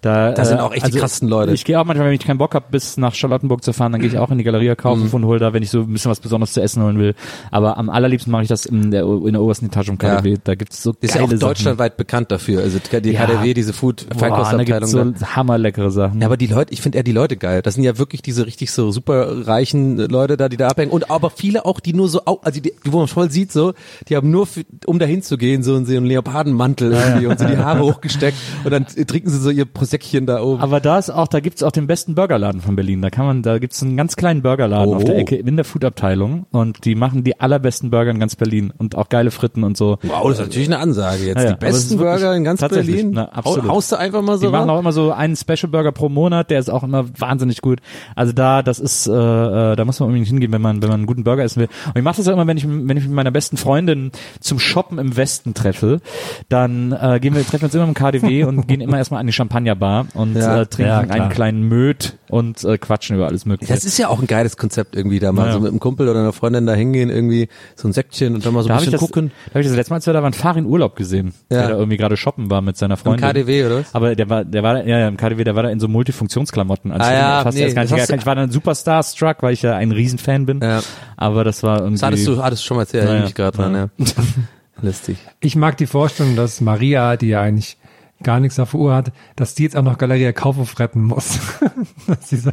Da, 0.00 0.32
Da 0.32 0.44
sind 0.44 0.58
äh, 0.58 0.60
auch 0.60 0.72
echt 0.74 0.86
die 0.88 0.98
krassesten 0.98 1.28
Leute. 1.28 1.52
Ich 1.52 1.64
gehe 1.64 1.78
auch 1.80 1.84
manchmal, 1.84 2.06
wenn 2.08 2.14
ich 2.14 2.24
keinen 2.24 2.38
Bock 2.38 2.54
habe, 2.54 2.66
bis 2.70 2.96
nach 2.96 3.14
Charlottenburg 3.14 3.62
zu 3.64 3.72
fahren, 3.72 3.92
dann 3.92 4.00
gehe 4.00 4.10
ich 4.10 4.18
auch 4.18 4.30
in 4.30 4.38
die 4.38 4.44
Galeria 4.44 4.74
Kaufhof 4.74 5.08
Mhm. 5.12 5.14
und 5.14 5.24
hole 5.26 5.38
da, 5.38 5.52
wenn 5.52 5.62
ich 5.62 5.70
so 5.70 5.80
ein 5.80 5.92
bisschen 5.92 6.10
was 6.10 6.20
Besonderes 6.20 6.52
zu 6.52 6.60
essen 6.60 6.82
holen 6.82 6.98
will. 6.98 7.14
Aber 7.50 7.78
am 7.78 7.88
allerliebsten 7.90 8.30
mache 8.32 8.42
ich 8.42 8.48
das 8.48 8.66
in 8.66 8.90
der, 8.90 9.02
in 9.04 9.32
der 9.32 9.42
obersten 9.42 9.66
Etage 9.66 9.88
um 9.90 9.98
KDW. 9.98 10.30
Ja. 10.32 10.36
Da 10.44 10.54
gibt's 10.54 10.82
so 10.82 10.94
ist 11.00 11.14
ja 11.14 11.20
geile 11.20 11.24
auch 11.24 11.28
Sachen. 11.30 11.40
deutschlandweit 11.40 11.96
bekannt 11.96 12.30
dafür. 12.30 12.62
Also 12.62 12.78
die 13.00 13.10
Ja. 13.12 13.24
KDW, 13.26 13.54
diese 13.54 13.72
Food 13.72 14.06
Feinkostabteilung. 14.16 14.64
gibt's 14.66 14.92
da. 14.92 15.04
so 15.26 15.36
hammerleckere 15.36 15.90
Sachen. 15.90 16.20
Ja, 16.20 16.26
aber 16.26 16.36
die 16.36 16.46
Leute, 16.48 16.72
ich 16.72 16.80
finde 16.82 16.98
eher 16.98 17.04
die 17.04 17.12
Leute 17.12 17.36
geil. 17.36 17.62
Das 17.62 17.74
sind 17.74 17.84
ja 17.84 17.98
wirklich 17.98 18.22
diese 18.22 18.46
richtig 18.46 18.70
so 18.72 18.90
super 18.90 19.46
reichen 19.46 19.96
Leute 19.96 20.36
da, 20.36 20.48
die 20.56 20.62
da 20.62 20.68
abhängen. 20.68 20.90
Und 20.90 21.10
aber 21.10 21.30
viele 21.30 21.64
auch, 21.64 21.80
die 21.80 21.92
nur 21.92 22.08
so, 22.08 22.20
also 22.24 22.60
die, 22.60 22.72
wo 22.84 22.98
man 22.98 23.08
voll 23.08 23.30
sieht 23.30 23.52
so, 23.52 23.72
die 24.08 24.16
haben 24.16 24.30
nur, 24.30 24.46
für, 24.46 24.64
um 24.86 24.98
dahin 24.98 25.22
zu 25.22 25.36
gehen, 25.38 25.62
so 25.62 25.74
einen, 25.74 25.86
so 25.86 25.96
einen 25.96 26.06
Leopardenmantel 26.06 26.92
irgendwie 26.92 27.26
und 27.26 27.38
so 27.38 27.46
die 27.46 27.56
Haare 27.56 27.80
hochgesteckt 27.82 28.36
und 28.64 28.70
dann 28.70 28.86
trinken 28.86 29.28
sie 29.30 29.38
so 29.38 29.50
ihr 29.50 29.64
Prosäckchen 29.64 30.26
da 30.26 30.42
oben. 30.42 30.60
Aber 30.62 30.80
da 30.80 30.98
ist 30.98 31.10
auch, 31.10 31.28
da 31.28 31.40
gibt's 31.40 31.62
auch 31.62 31.72
den 31.72 31.86
besten 31.86 32.14
Burgerladen 32.14 32.60
von 32.60 32.76
Berlin. 32.76 33.02
Da 33.02 33.10
kann 33.10 33.26
man, 33.26 33.42
da 33.42 33.58
gibt's 33.58 33.82
einen 33.82 33.96
ganz 33.96 34.16
kleinen 34.16 34.42
Burgerladen 34.42 34.92
Oh. 34.92 34.96
auf 34.96 35.04
der 35.04 35.16
Ecke 35.18 35.36
in 35.36 35.56
der 35.56 35.64
Foodabteilung 35.64 36.46
und 36.50 36.84
die 36.84 36.94
machen 36.94 37.24
die 37.24 37.40
allerbesten 37.40 37.90
Burger 37.90 38.10
in 38.10 38.18
ganz 38.20 38.36
Berlin 38.36 38.72
und 38.76 38.94
auch 38.96 39.08
geile 39.08 39.30
Fritten 39.30 39.64
und 39.64 39.76
so. 39.76 39.98
Wow, 40.02 40.24
das 40.28 40.38
ist 40.38 40.46
natürlich 40.46 40.68
eine 40.68 40.78
Ansage 40.78 41.24
jetzt. 41.24 41.42
Ja, 41.42 41.52
die 41.52 41.58
besten 41.58 41.96
Burger 41.98 42.34
in 42.34 42.44
ganz 42.44 42.60
Berlin. 42.60 43.10
na, 43.14 43.26
absolut. 43.30 43.64
Hau- 43.64 43.76
Haust 43.76 43.92
du 43.92 43.96
einfach 43.96 44.22
mal 44.22 44.38
so 44.38 44.46
Die 44.46 44.52
machen 44.52 44.70
auch 44.70 44.78
immer 44.78 44.92
so 44.92 45.12
einen 45.12 45.36
Special 45.36 45.68
Burger 45.70 45.92
pro 45.92 46.08
Monat, 46.08 46.50
der 46.50 46.58
ist 46.58 46.70
auch 46.70 46.82
immer 46.82 47.04
wahnsinnig 47.18 47.60
gut. 47.62 47.80
Also 48.14 48.32
da, 48.32 48.62
das 48.62 48.78
ist, 48.80 49.06
äh, 49.06 49.12
äh, 49.12 49.76
da 49.76 49.84
muss 49.84 50.00
man 50.00 50.06
unbedingt 50.08 50.28
hingehen, 50.28 50.45
wenn 50.52 50.62
man, 50.62 50.82
wenn 50.82 50.88
man 50.88 51.00
einen 51.00 51.06
guten 51.06 51.24
Burger 51.24 51.42
essen 51.44 51.60
will. 51.60 51.68
Und 51.86 51.96
ich 51.96 52.02
mache 52.02 52.16
das 52.16 52.28
auch 52.28 52.32
immer, 52.32 52.46
wenn 52.46 52.56
ich, 52.56 52.66
wenn 52.66 52.96
ich 52.96 53.04
mit 53.04 53.12
meiner 53.12 53.30
besten 53.30 53.56
Freundin 53.56 54.12
zum 54.40 54.58
Shoppen 54.58 54.98
im 54.98 55.16
Westen 55.16 55.54
treffe, 55.54 56.00
dann 56.48 56.92
äh, 56.92 57.18
gehen 57.20 57.34
wir, 57.34 57.42
treffen 57.44 57.62
wir 57.62 57.66
uns 57.66 57.74
immer 57.74 57.84
im 57.84 57.94
KDW 57.94 58.44
und 58.44 58.66
gehen 58.68 58.80
immer 58.80 58.98
erstmal 58.98 59.20
an 59.20 59.26
die 59.26 59.32
Champagnerbar 59.32 60.06
und 60.14 60.36
Ja. 60.36 60.60
äh, 60.62 60.66
trinken 60.66 60.88
Ja, 60.90 61.00
einen 61.00 61.30
kleinen 61.30 61.62
Möd 61.68 62.16
und 62.28 62.62
äh, 62.64 62.78
quatschen 62.78 63.16
über 63.16 63.26
alles 63.26 63.46
Mögliche. 63.46 63.72
Das 63.72 63.84
ist 63.84 63.98
ja 63.98 64.08
auch 64.08 64.20
ein 64.20 64.26
geiles 64.26 64.56
Konzept 64.56 64.96
irgendwie 64.96 65.18
da 65.18 65.32
mal 65.32 65.42
Ja, 65.42 65.46
ja. 65.48 65.52
so 65.54 65.60
mit 65.60 65.70
einem 65.70 65.80
Kumpel 65.80 66.08
oder 66.08 66.20
einer 66.20 66.32
Freundin 66.32 66.66
da 66.66 66.74
hingehen, 66.74 67.10
irgendwie 67.10 67.48
so 67.74 67.88
ein 67.88 67.92
Säckchen 67.92 68.34
und 68.34 68.44
dann 68.44 68.52
mal 68.54 68.62
so 68.62 68.66
ein 68.66 68.68
da 68.70 68.74
habe 68.74 68.84
ich, 68.84 68.90
bisschen 68.90 69.00
das- 69.00 69.00
gucken. 69.00 69.30
da 69.46 69.54
hab 69.54 69.60
ich 69.60 69.66
das 69.66 69.76
letzte 69.76 69.90
Mal, 69.92 69.96
als 69.96 70.06
wir 70.06 70.12
da 70.12 70.22
waren, 70.22 70.32
Farin 70.32 70.66
Urlaub 70.66 70.96
gesehen, 70.96 71.34
Ja. 71.50 71.58
der 71.60 71.68
da 71.68 71.74
irgendwie 71.76 71.96
gerade 71.96 72.16
shoppen 72.16 72.50
war 72.50 72.62
mit 72.62 72.76
seiner 72.76 72.94
Im 72.94 72.98
Freundin. 72.98 73.26
KDW 73.28 73.64
oder 73.66 73.76
was? 73.80 73.94
Aber 73.94 74.14
der 74.14 74.28
war, 74.30 74.44
der 74.44 74.62
war, 74.62 74.84
ja, 74.86 74.98
ja, 74.98 75.08
im 75.08 75.16
KDW, 75.16 75.44
der 75.44 75.54
war 75.56 75.62
da 75.62 75.70
in 75.70 75.80
so 75.80 75.88
Multifunktionsklamotten. 75.88 76.92
Also 76.92 77.04
Ah 77.04 77.12
ich 77.12 77.18
ja, 77.18 77.42
fast 77.42 77.56
nee, 77.58 77.64
erst 77.64 77.74
gar 77.76 77.82
nicht 77.82 77.92
das 77.92 78.00
hast 78.00 78.08
erkannt. 78.10 78.22
ich 78.22 78.26
war 78.26 78.34
dann 78.34 78.50
super 78.50 78.74
starstruck, 78.74 79.36
weil 79.42 79.52
ich 79.52 79.62
ja 79.62 79.76
ein 79.76 79.92
Riesenfan 79.92 80.46
bin. 80.46 80.60
Ja. 80.62 80.82
Aber 81.16 81.44
das 81.44 81.62
war 81.62 81.78
irgendwie. 81.78 81.94
Das 82.00 82.02
hattest 82.06 82.26
du, 82.26 82.42
hattest 82.42 82.62
du 82.62 82.66
schon 82.66 82.76
mal 82.76 82.82
erzählt, 82.82 83.04
ja, 83.08 83.24
ich 83.24 83.34
gerade 83.34 83.56
dran, 83.56 83.74
ja. 83.74 83.88
Lustig. 84.82 85.16
Ich 85.40 85.56
mag 85.56 85.76
die 85.78 85.86
Vorstellung, 85.86 86.36
dass 86.36 86.60
Maria, 86.60 87.16
die 87.16 87.28
ja 87.28 87.40
eigentlich 87.40 87.78
gar 88.22 88.40
nichts 88.40 88.58
auf 88.58 88.72
Uhr 88.74 88.94
hat, 88.94 89.12
dass 89.36 89.54
die 89.54 89.64
jetzt 89.64 89.76
auch 89.76 89.82
noch 89.82 89.98
Galeria 89.98 90.32
Kaufhof 90.32 90.78
retten 90.78 91.02
muss. 91.02 91.38
dass 92.06 92.30
sie 92.30 92.36
so 92.38 92.50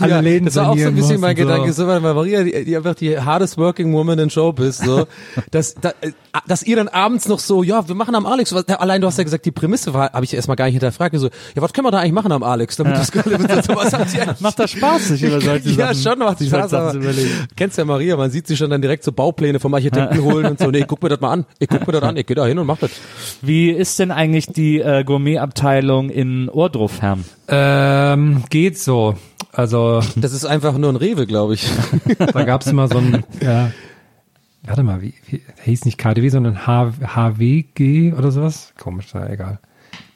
alle 0.00 0.10
ja, 0.10 0.20
Läden 0.20 0.44
das 0.44 0.56
war 0.56 0.70
auch 0.70 0.78
so 0.78 0.88
ein 0.88 0.94
bisschen 0.94 1.20
mein 1.20 1.34
Gedanke, 1.34 1.72
so, 1.72 1.86
weil 1.86 2.00
Maria, 2.00 2.42
die, 2.42 2.64
die 2.64 2.76
einfach 2.76 2.94
die 2.94 3.18
hardest 3.18 3.56
working 3.56 3.92
woman 3.94 4.18
in 4.18 4.30
Showbiz, 4.30 4.78
so, 4.78 5.06
dass, 5.50 5.74
da, 5.74 5.90
äh, 6.00 6.12
dass 6.46 6.62
ihr 6.62 6.76
dann 6.76 6.88
abends 6.88 7.28
noch 7.28 7.38
so, 7.38 7.62
ja, 7.62 7.88
wir 7.88 7.94
machen 7.94 8.14
am 8.14 8.26
Alex, 8.26 8.52
was, 8.52 8.68
allein 8.68 9.00
du 9.00 9.06
hast 9.06 9.16
ja 9.16 9.24
gesagt, 9.24 9.46
die 9.46 9.52
Prämisse 9.52 9.94
war, 9.94 10.12
habe 10.12 10.24
ich 10.24 10.34
erstmal 10.34 10.56
gar 10.56 10.66
nicht 10.66 10.74
hinterfragt, 10.74 11.16
so, 11.18 11.28
ja, 11.28 11.62
was 11.62 11.72
können 11.72 11.86
wir 11.86 11.90
da 11.90 12.00
eigentlich 12.00 12.12
machen 12.12 12.32
am 12.32 12.42
Alex, 12.42 12.76
damit 12.76 12.94
das, 12.94 13.10
was 13.14 13.92
hat 13.92 14.14
eigentlich? 14.20 14.40
Macht 14.40 14.58
das 14.58 14.70
Spaß, 14.70 15.08
sich 15.08 15.22
über 15.22 15.40
solche 15.40 15.70
ja, 15.70 15.94
schon 15.94 16.18
macht 16.18 16.38
sich 16.38 16.48
Spaß, 16.48 16.74
aber 16.74 16.94
kennst 17.56 17.78
ja 17.78 17.84
Maria, 17.86 18.16
man 18.16 18.30
sieht 18.30 18.46
sie 18.46 18.56
schon 18.56 18.70
dann 18.70 18.82
direkt 18.82 19.02
so 19.02 19.12
Baupläne 19.12 19.60
vom 19.60 19.72
Architekten 19.72 20.22
holen 20.22 20.46
und 20.46 20.58
so, 20.58 20.70
nee, 20.70 20.84
guck 20.86 21.02
mir 21.02 21.08
das 21.08 21.20
mal 21.20 21.32
an, 21.32 21.46
ich 21.58 21.68
guck 21.68 21.86
mir 21.86 21.94
das 21.94 22.02
an, 22.02 22.16
ich 22.16 22.26
geh 22.26 22.34
da 22.34 22.46
hin 22.46 22.58
und 22.58 22.66
mach 22.66 22.78
das. 22.78 22.90
Wie 23.40 23.70
ist 23.70 23.98
denn 23.98 24.10
eigentlich 24.10 24.46
die 24.58 24.80
äh, 24.80 25.04
Gourmetabteilung 25.04 26.10
in 26.10 26.48
Ohrdruf, 26.48 27.00
Herrn? 27.00 27.24
Ähm, 27.48 28.44
geht 28.50 28.76
so. 28.78 29.14
Also 29.52 30.02
Das 30.16 30.32
ist 30.32 30.44
einfach 30.44 30.76
nur 30.76 30.92
ein 30.92 30.96
Rewe, 30.96 31.26
glaube 31.26 31.54
ich. 31.54 31.70
da 32.18 32.44
gab's 32.44 32.66
immer 32.66 32.88
so 32.88 32.98
ein, 32.98 33.24
ja, 33.40 33.70
warte 34.64 34.82
mal, 34.82 35.00
wie, 35.00 35.14
wie 35.28 35.40
hieß 35.62 35.84
nicht 35.84 35.96
KDW, 35.96 36.28
sondern 36.28 36.66
H, 36.66 36.92
HWG 37.02 38.12
oder 38.12 38.30
sowas? 38.30 38.74
Komisch, 38.78 39.06
da 39.12 39.26
egal. 39.28 39.60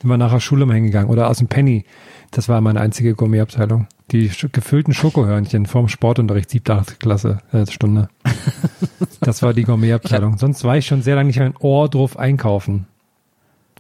Sind 0.01 0.11
wir 0.11 0.19
nachher 0.19 0.41
Schule 0.41 0.67
mal 0.67 0.75
hingegangen. 0.75 1.11
Oder 1.11 1.31
aus 1.31 1.39
dem 1.39 1.49
Penny. 1.49 1.85
Das 2.33 2.49
war 2.49 2.61
meine 2.61 2.81
einzige 2.81 3.15
Gourmetabteilung. 3.15 3.87
Die 4.11 4.31
gefüllten 4.53 4.93
Schokohörnchen 4.93 5.67
vorm 5.67 5.89
Sportunterricht, 5.89 6.51
siebte, 6.51 6.75
achte 6.75 6.97
Klasse, 6.97 7.39
äh, 7.53 7.67
Stunde. 7.71 8.09
Das 9.21 9.41
war 9.41 9.55
die 9.55 9.63
Gourmetabteilung. 9.63 10.37
Sonst 10.37 10.65
war 10.65 10.77
ich 10.77 10.87
schon 10.87 11.03
sehr 11.03 11.15
lange 11.15 11.29
nicht 11.29 11.39
mehr 11.39 11.47
in 11.47 11.57
Ohrdruf 11.57 12.17
einkaufen. 12.17 12.87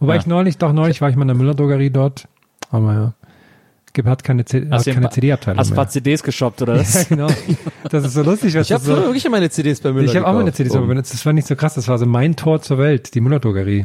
Wobei 0.03 0.14
Ja. 0.14 0.20
ich 0.20 0.26
neulich, 0.26 0.59
doch 0.59 0.72
neulich 0.72 1.00
war 1.00 1.09
ich 1.09 1.16
mal 1.16 1.22
in 1.22 1.28
der 1.28 1.36
Müller-Drogerie 1.36 1.90
dort. 1.90 2.28
Aber 2.70 2.92
ja. 2.92 3.12
Gibt, 3.94 4.09
hat 4.09 4.24
keine, 4.24 4.44
C- 4.46 4.62
hat 4.62 4.70
Hast 4.72 4.86
du 4.86 4.90
ein 4.90 4.94
keine 4.94 5.07
paar- 5.07 5.12
CD-Abteilung 5.12 5.59
Hast 5.59 5.66
ein 5.68 5.70
mehr. 5.74 5.76
paar 5.84 5.88
CDs 5.90 6.22
geshoppt 6.22 6.62
oder 6.62 6.74
Ja, 6.76 6.80
was? 6.80 7.09
genau. 7.09 7.26
Das 7.90 8.05
ist 8.05 8.14
so 8.14 8.22
lustig, 8.22 8.55
was 8.55 8.66
Ich 8.66 8.72
habe 8.72 8.82
so, 8.84 8.96
wirklich 8.96 9.28
meine 9.30 9.50
CDs 9.50 9.80
bei 9.80 9.92
Müller 9.92 10.07
ich 10.11 10.16
habe 10.16 10.26
auch 10.26 10.32
mal 10.32 10.40
eine 10.40 10.50
gekauft. 10.50 10.70
CD, 10.70 10.76
aber 10.78 10.94
das 10.94 11.26
war 11.26 11.32
nicht 11.34 11.46
so 11.46 11.57
krass. 11.57 11.74
Das 11.74 11.88
war 11.88 11.98
so 11.98 12.07
mein 12.07 12.34
Tor 12.36 12.62
zur 12.62 12.78
Welt, 12.78 13.14
die 13.14 13.20
Müller-Drogerie. 13.20 13.84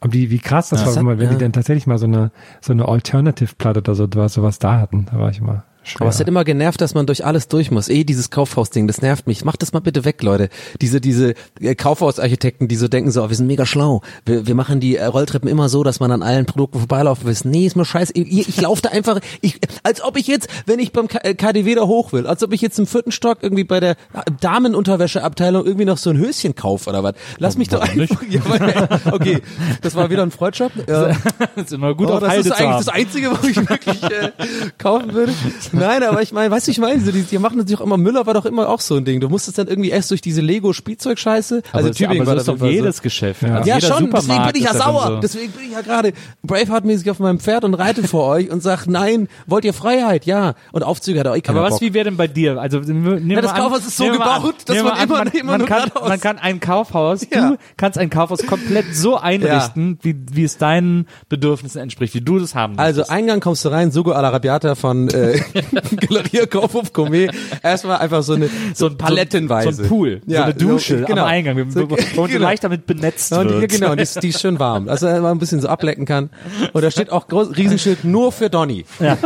Aber 0.00 0.10
die, 0.10 0.30
wie 0.30 0.38
krass 0.40 0.68
das 0.70 0.80
Ja. 0.80 0.86
war, 0.86 0.94
Das 0.94 1.02
wenn, 1.04 1.10
hat- 1.12 1.18
wenn 1.20 1.28
die 1.28 1.34
ja. 1.34 1.40
dann 1.40 1.52
tatsächlich 1.52 1.86
mal 1.86 1.98
so 1.98 2.06
eine, 2.06 2.32
so 2.60 2.72
eine 2.72 2.86
Alternative-Platte 2.88 3.78
oder 3.80 3.94
so, 3.94 4.08
was, 4.14 4.34
sowas 4.34 4.58
da 4.58 4.78
hatten. 4.80 5.06
Da 5.10 5.18
war 5.18 5.30
ich 5.30 5.38
immer 5.38 5.62
schwer. 5.88 6.02
Aber 6.02 6.10
es 6.10 6.20
hat 6.20 6.28
immer 6.28 6.44
genervt, 6.44 6.80
dass 6.80 6.94
man 6.94 7.06
durch 7.06 7.24
alles 7.24 7.48
durch 7.48 7.70
muss. 7.70 7.88
Eh, 7.88 8.04
dieses 8.04 8.30
Kaufhausding, 8.30 8.86
das 8.86 9.02
nervt 9.02 9.26
mich. 9.26 9.44
Macht 9.44 9.62
das 9.62 9.72
mal 9.72 9.80
bitte 9.80 10.04
weg, 10.04 10.22
Leute. 10.22 10.48
Diese, 10.80 11.00
diese 11.00 11.34
äh, 11.60 11.74
Kaufhausarchitekten, 11.74 12.68
die 12.68 12.76
so 12.76 12.88
denken 12.88 13.10
so, 13.10 13.24
oh, 13.24 13.28
wir 13.28 13.36
sind 13.36 13.46
mega 13.46 13.66
schlau. 13.66 14.02
Wir, 14.24 14.46
wir 14.46 14.54
machen 14.54 14.80
die 14.80 14.96
äh, 14.96 15.04
Rolltreppen 15.04 15.48
immer 15.48 15.68
so, 15.68 15.82
dass 15.82 16.00
man 16.00 16.10
an 16.10 16.22
allen 16.22 16.46
Produkten 16.46 16.78
vorbeilaufen 16.78 17.26
will. 17.26 17.36
Nee, 17.44 17.66
ist 17.66 17.76
mir 17.76 17.84
scheiße. 17.84 18.12
Ich, 18.14 18.48
ich 18.48 18.60
laufe 18.60 18.82
da 18.82 18.90
einfach, 18.90 19.20
ich, 19.40 19.60
als 19.82 20.02
ob 20.02 20.16
ich 20.16 20.26
jetzt, 20.26 20.48
wenn 20.66 20.78
ich 20.78 20.92
beim 20.92 21.08
K 21.08 21.18
äh, 21.22 21.34
KDW 21.34 21.74
da 21.74 21.82
hoch 21.82 22.12
will, 22.12 22.26
als 22.26 22.42
ob 22.42 22.52
ich 22.52 22.60
jetzt 22.60 22.78
im 22.78 22.86
vierten 22.86 23.12
Stock 23.12 23.38
irgendwie 23.42 23.64
bei 23.64 23.80
der 23.80 23.96
Damenunterwäscheabteilung 24.40 25.64
irgendwie 25.64 25.84
noch 25.84 25.98
so 25.98 26.10
ein 26.10 26.18
Höschen 26.18 26.54
kaufe 26.54 26.90
oder 26.90 27.02
was. 27.02 27.14
Lass 27.38 27.56
mich 27.56 27.68
doch 27.68 27.80
einfach, 27.80 28.22
ja, 28.28 28.40
weil, 28.46 28.88
okay, 29.12 29.42
das 29.82 29.94
war 29.94 30.10
wieder 30.10 30.22
ein 30.22 30.30
Freundshop. 30.30 30.72
Ja. 30.88 31.10
Das 31.54 31.66
ist 31.66 31.72
immer 31.72 31.94
gut 31.94 32.08
oh, 32.08 32.14
auf 32.14 32.20
das 32.20 32.36
ist 32.36 32.52
eigentlich 32.52 32.84
das 32.84 32.88
Einzige, 32.88 33.30
wo 33.30 33.46
ich 33.46 33.56
wirklich 33.56 34.02
äh, 34.02 34.32
kaufen 34.78 35.12
würde. 35.12 35.32
Nein, 35.78 36.02
aber 36.02 36.22
ich 36.22 36.32
meine, 36.32 36.50
weißt 36.50 36.66
du, 36.66 36.70
ich 36.70 36.78
meine, 36.78 37.00
so, 37.00 37.12
die, 37.12 37.22
die 37.22 37.38
machen 37.38 37.58
natürlich 37.58 37.80
auch 37.80 37.84
immer, 37.84 37.96
Müller 37.96 38.26
war 38.26 38.34
doch 38.34 38.44
immer 38.46 38.68
auch 38.68 38.80
so 38.80 38.96
ein 38.96 39.04
Ding. 39.04 39.20
Du 39.20 39.28
musstest 39.28 39.58
dann 39.58 39.68
irgendwie 39.68 39.90
erst 39.90 40.10
durch 40.10 40.20
diese 40.20 40.40
Lego-Spielzeugscheiße, 40.40 41.62
also 41.72 41.86
aber, 41.88 41.94
Tübingen 41.94 42.22
aber 42.22 42.36
war 42.36 42.40
so 42.44 42.52
das 42.52 42.60
doch 42.60 42.66
jedes 42.66 42.76
jedes 42.76 43.02
Geschäft. 43.02 43.42
Ja. 43.42 43.56
Also 43.56 43.68
ja, 43.68 43.80
schon, 43.80 44.10
deswegen 44.10 44.16
Supermarkt 44.20 44.52
bin 44.52 44.62
ich 44.62 44.68
ja 44.68 44.74
sauer. 44.74 45.06
so. 45.06 45.16
Deswegen 45.20 45.52
bin 45.52 45.64
ich 45.66 45.72
ja 45.72 45.80
gerade 45.80 46.12
Braveheart-mäßig 46.46 47.10
auf 47.10 47.18
meinem 47.18 47.40
Pferd 47.40 47.64
und 47.64 47.74
reite 47.74 48.06
vor 48.06 48.26
euch 48.28 48.50
und 48.50 48.62
sag, 48.62 48.86
nein, 48.86 49.28
wollt 49.46 49.64
ihr 49.64 49.72
Freiheit? 49.74 50.26
Ja. 50.26 50.54
Und 50.72 50.82
Aufzüge 50.82 51.20
hat 51.20 51.26
auch 51.26 51.36
eh 51.36 51.40
keiner 51.40 51.58
Aber 51.58 51.66
was, 51.68 51.74
Bock. 51.74 51.80
wie 51.82 51.94
wäre 51.94 52.04
denn 52.06 52.16
bei 52.16 52.26
dir? 52.28 52.58
Also, 52.60 52.78
nehmen 52.80 53.30
Ja, 53.30 53.40
das 53.40 53.52
an, 53.52 53.60
Kaufhaus 53.62 53.86
ist 53.86 53.96
so 53.96 54.08
gebaut, 54.10 54.54
dass 54.66 54.82
man 54.82 54.92
an, 54.92 55.02
immer- 55.04 55.18
man, 55.18 55.28
immer 55.28 55.50
man 55.52 55.60
nur 55.60 55.68
kann, 55.68 55.90
man 56.08 56.20
kann 56.20 56.38
ein 56.38 56.60
Kaufhaus, 56.60 57.26
Ja. 57.32 57.50
du 57.50 57.56
kannst 57.76 57.98
ein 57.98 58.10
Kaufhaus 58.10 58.46
komplett 58.46 58.94
so 58.94 59.16
einrichten, 59.16 59.98
wie, 60.02 60.16
wie 60.32 60.44
es 60.44 60.58
deinen 60.58 61.06
Bedürfnissen 61.28 61.80
entspricht, 61.80 62.14
wie 62.14 62.20
du 62.20 62.38
das 62.38 62.54
haben 62.54 62.78
Also 62.78 63.00
möchtest. 63.00 63.10
Eingang 63.16 63.40
kommst 63.40 63.64
du 63.64 63.68
rein, 63.70 63.90
Sugo 63.90 64.12
alla 64.12 64.28
Rabiata 64.28 64.74
von 64.74 65.08
äh, 65.08 65.40
Galeria 66.08 66.46
Kaufhof 66.46 66.92
Gourmet. 66.92 67.28
Erstmal 67.62 67.98
einfach 67.98 68.22
so 68.22 68.34
eine 68.34 68.48
so 68.74 68.86
ein 68.86 68.96
palettenweise. 68.98 69.72
So 69.72 69.82
ein 69.82 69.88
Pool, 69.88 70.22
so 70.26 70.36
eine 70.36 70.54
Dusche 70.54 71.02
genau. 71.02 71.22
am 71.22 71.28
Eingang, 71.28 71.70
So, 71.70 71.90
wo, 71.90 71.96
du 71.96 72.04
genau. 72.28 72.44
leicht 72.44 72.64
damit 72.64 72.86
benetzt 72.86 73.30
Ja, 73.32 73.40
und 73.40 73.48
die, 73.48 73.60
wird. 73.60 73.70
genau, 73.72 73.94
die 73.94 74.02
ist, 74.02 74.22
die 74.22 74.28
ist 74.28 74.40
schön 74.40 74.58
warm. 74.58 74.88
Also 74.88 75.06
man 75.06 75.24
ein 75.24 75.38
bisschen 75.38 75.60
so 75.60 75.68
ablecken 75.68 76.04
kann. 76.06 76.30
Und 76.72 76.82
da 76.82 76.90
steht 76.90 77.10
auch 77.10 77.28
groß, 77.28 77.56
Riesenschild 77.56 78.04
nur 78.04 78.32
für 78.32 78.50
Donny. 78.50 78.84
Ja. 79.00 79.16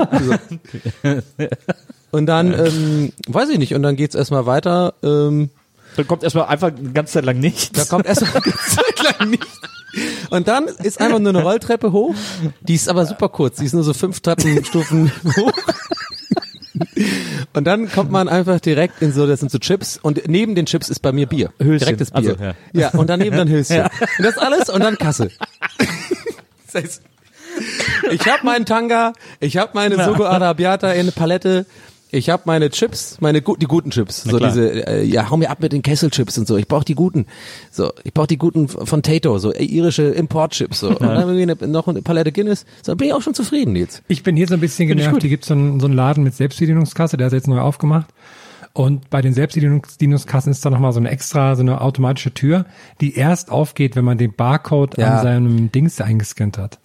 So. 1.03 1.21
Und 2.11 2.27
dann, 2.27 2.53
ähm, 2.53 3.13
weiß 3.29 3.49
ich 3.51 3.59
nicht, 3.59 3.75
und 3.75 3.83
dann 3.83 3.97
geht's 3.97 4.15
erstmal 4.15 4.47
weiter. 4.47 4.95
Ähm, 5.03 5.51
Dann 5.97 6.07
kommt 6.07 6.23
erstmal 6.25 6.47
einfach 6.47 6.69
eine 6.69 6.91
ganze 6.93 7.15
Zeit 7.15 7.25
lang 7.25 7.39
nichts. 7.39 7.71
da 7.73 7.85
kommt 7.85 8.07
erstmal 8.07 8.33
eine 8.33 8.53
Zeit 8.55 9.19
lang 9.19 9.31
nichts. 9.31 9.61
Und 10.31 10.47
dann 10.49 10.67
ist 10.67 11.01
einfach 11.01 11.19
nur 11.19 11.31
eine 11.31 11.43
Rolltreppe 11.43 11.93
hoch. 11.93 12.15
Die 12.63 12.75
ist 12.75 12.89
aber 12.89 13.07
super 13.07 13.29
kurz. 13.29 13.57
Die 13.57 13.65
ist 13.65 13.75
nur 13.75 13.83
so 13.83 13.93
fünf 13.93 14.21
Treppenstufen 14.21 15.11
hoch. 15.37 15.53
Und 17.53 17.65
dann 17.65 17.91
kommt 17.91 18.11
man 18.11 18.29
einfach 18.29 18.61
direkt 18.61 19.03
in 19.03 19.13
so, 19.13 19.27
das 19.27 19.41
sind 19.41 19.51
so 19.51 19.59
Chips 19.59 19.99
und 20.01 20.29
neben 20.29 20.55
den 20.55 20.67
Chips 20.67 20.89
ist 20.89 21.01
bei 21.01 21.13
mir 21.13 21.27
Bier. 21.27 21.53
Höschen. 21.59 21.79
Direktes 21.79 22.11
Bier. 22.13 22.31
Also, 22.31 22.45
ja. 22.45 22.55
ja. 22.73 22.89
und 22.91 23.11
daneben 23.11 23.37
dann 23.37 23.49
Höschen. 23.49 23.77
Ja. 23.77 23.91
Und 24.19 24.25
das 24.25 24.39
alles 24.39 24.69
und 24.69 24.83
dann 24.83 24.97
Kasse. 24.99 25.31
Das 26.73 26.85
heißt, 26.85 27.03
ich 28.13 28.27
habe 28.29 28.47
meinen 28.47 28.65
Tanga, 28.65 29.13
ich 29.41 29.57
habe 29.57 29.73
meine 29.75 30.05
Sugo 30.05 30.25
Arabiata 30.25 30.93
in 30.93 31.01
eine 31.01 31.11
Palette, 31.11 31.67
ich 32.13 32.31
habe 32.31 32.43
meine 32.47 32.71
Chips, 32.71 33.19
meine 33.21 33.41
die 33.41 33.67
guten 33.67 33.91
Chips, 33.91 34.23
so 34.25 34.37
klar. 34.37 34.51
diese, 34.51 34.87
äh, 34.87 35.05
ja, 35.05 35.31
hau 35.31 35.37
mir 35.37 35.51
ab 35.51 35.61
mit 35.61 35.73
den 35.73 35.83
Kesselchips 35.83 36.39
und 36.39 36.47
so. 36.49 36.57
Ich 36.57 36.67
brauche 36.69 36.85
die 36.85 36.95
guten, 36.95 37.27
so, 37.71 37.93
ich 38.05 38.13
brauche 38.13 38.27
die 38.27 38.39
guten 38.39 38.69
von 38.69 39.03
Tato, 39.03 39.39
so 39.39 39.53
äh, 39.53 39.65
irische 39.65 40.03
Importchips, 40.05 40.81
so. 40.81 40.89
Und 40.89 41.03
dann 41.03 41.29
irgendwie 41.29 41.43
eine, 41.43 41.73
noch 41.73 41.89
eine 41.89 42.03
Palette 42.03 42.33
Guinness, 42.33 42.67
so 42.83 42.95
bin 42.97 43.09
ich 43.09 43.15
auch 43.15 43.23
schon 43.23 43.35
zufrieden 43.35 43.77
jetzt. 43.77 44.03
Ich 44.09 44.23
bin 44.23 44.37
hier 44.37 44.49
so 44.49 44.55
ein 44.55 44.61
bisschen 44.61 44.89
genervt. 44.89 45.21
Hier 45.21 45.31
gibt 45.31 45.45
so 45.45 45.55
einen, 45.55 45.79
so 45.81 45.87
einen 45.87 45.95
Laden 45.95 46.25
mit 46.25 46.35
Selbstbedienungskasse, 46.35 47.17
der 47.17 47.29
ist 47.29 47.33
jetzt 47.33 47.49
neu 47.49 47.61
aufgemacht. 47.61 48.07
Und 48.73 49.09
bei 49.11 49.21
den 49.21 49.33
Selbstbedienungskassen 49.35 50.51
ist 50.53 50.65
da 50.65 50.71
nochmal 50.71 50.93
so 50.93 51.01
eine 51.01 51.11
extra, 51.11 51.55
so 51.57 51.63
eine 51.63 51.81
automatische 51.81 52.33
Tür, 52.33 52.67
die 53.01 53.15
erst 53.17 53.51
aufgeht, 53.51 53.97
wenn 53.97 54.05
man 54.05 54.19
den 54.19 54.33
Barcode 54.35 54.97
Ja. 54.99 55.17
an 55.19 55.23
seinem 55.23 55.73
Dings 55.73 56.01
eingescannt 56.01 56.59
hat. 56.59 56.80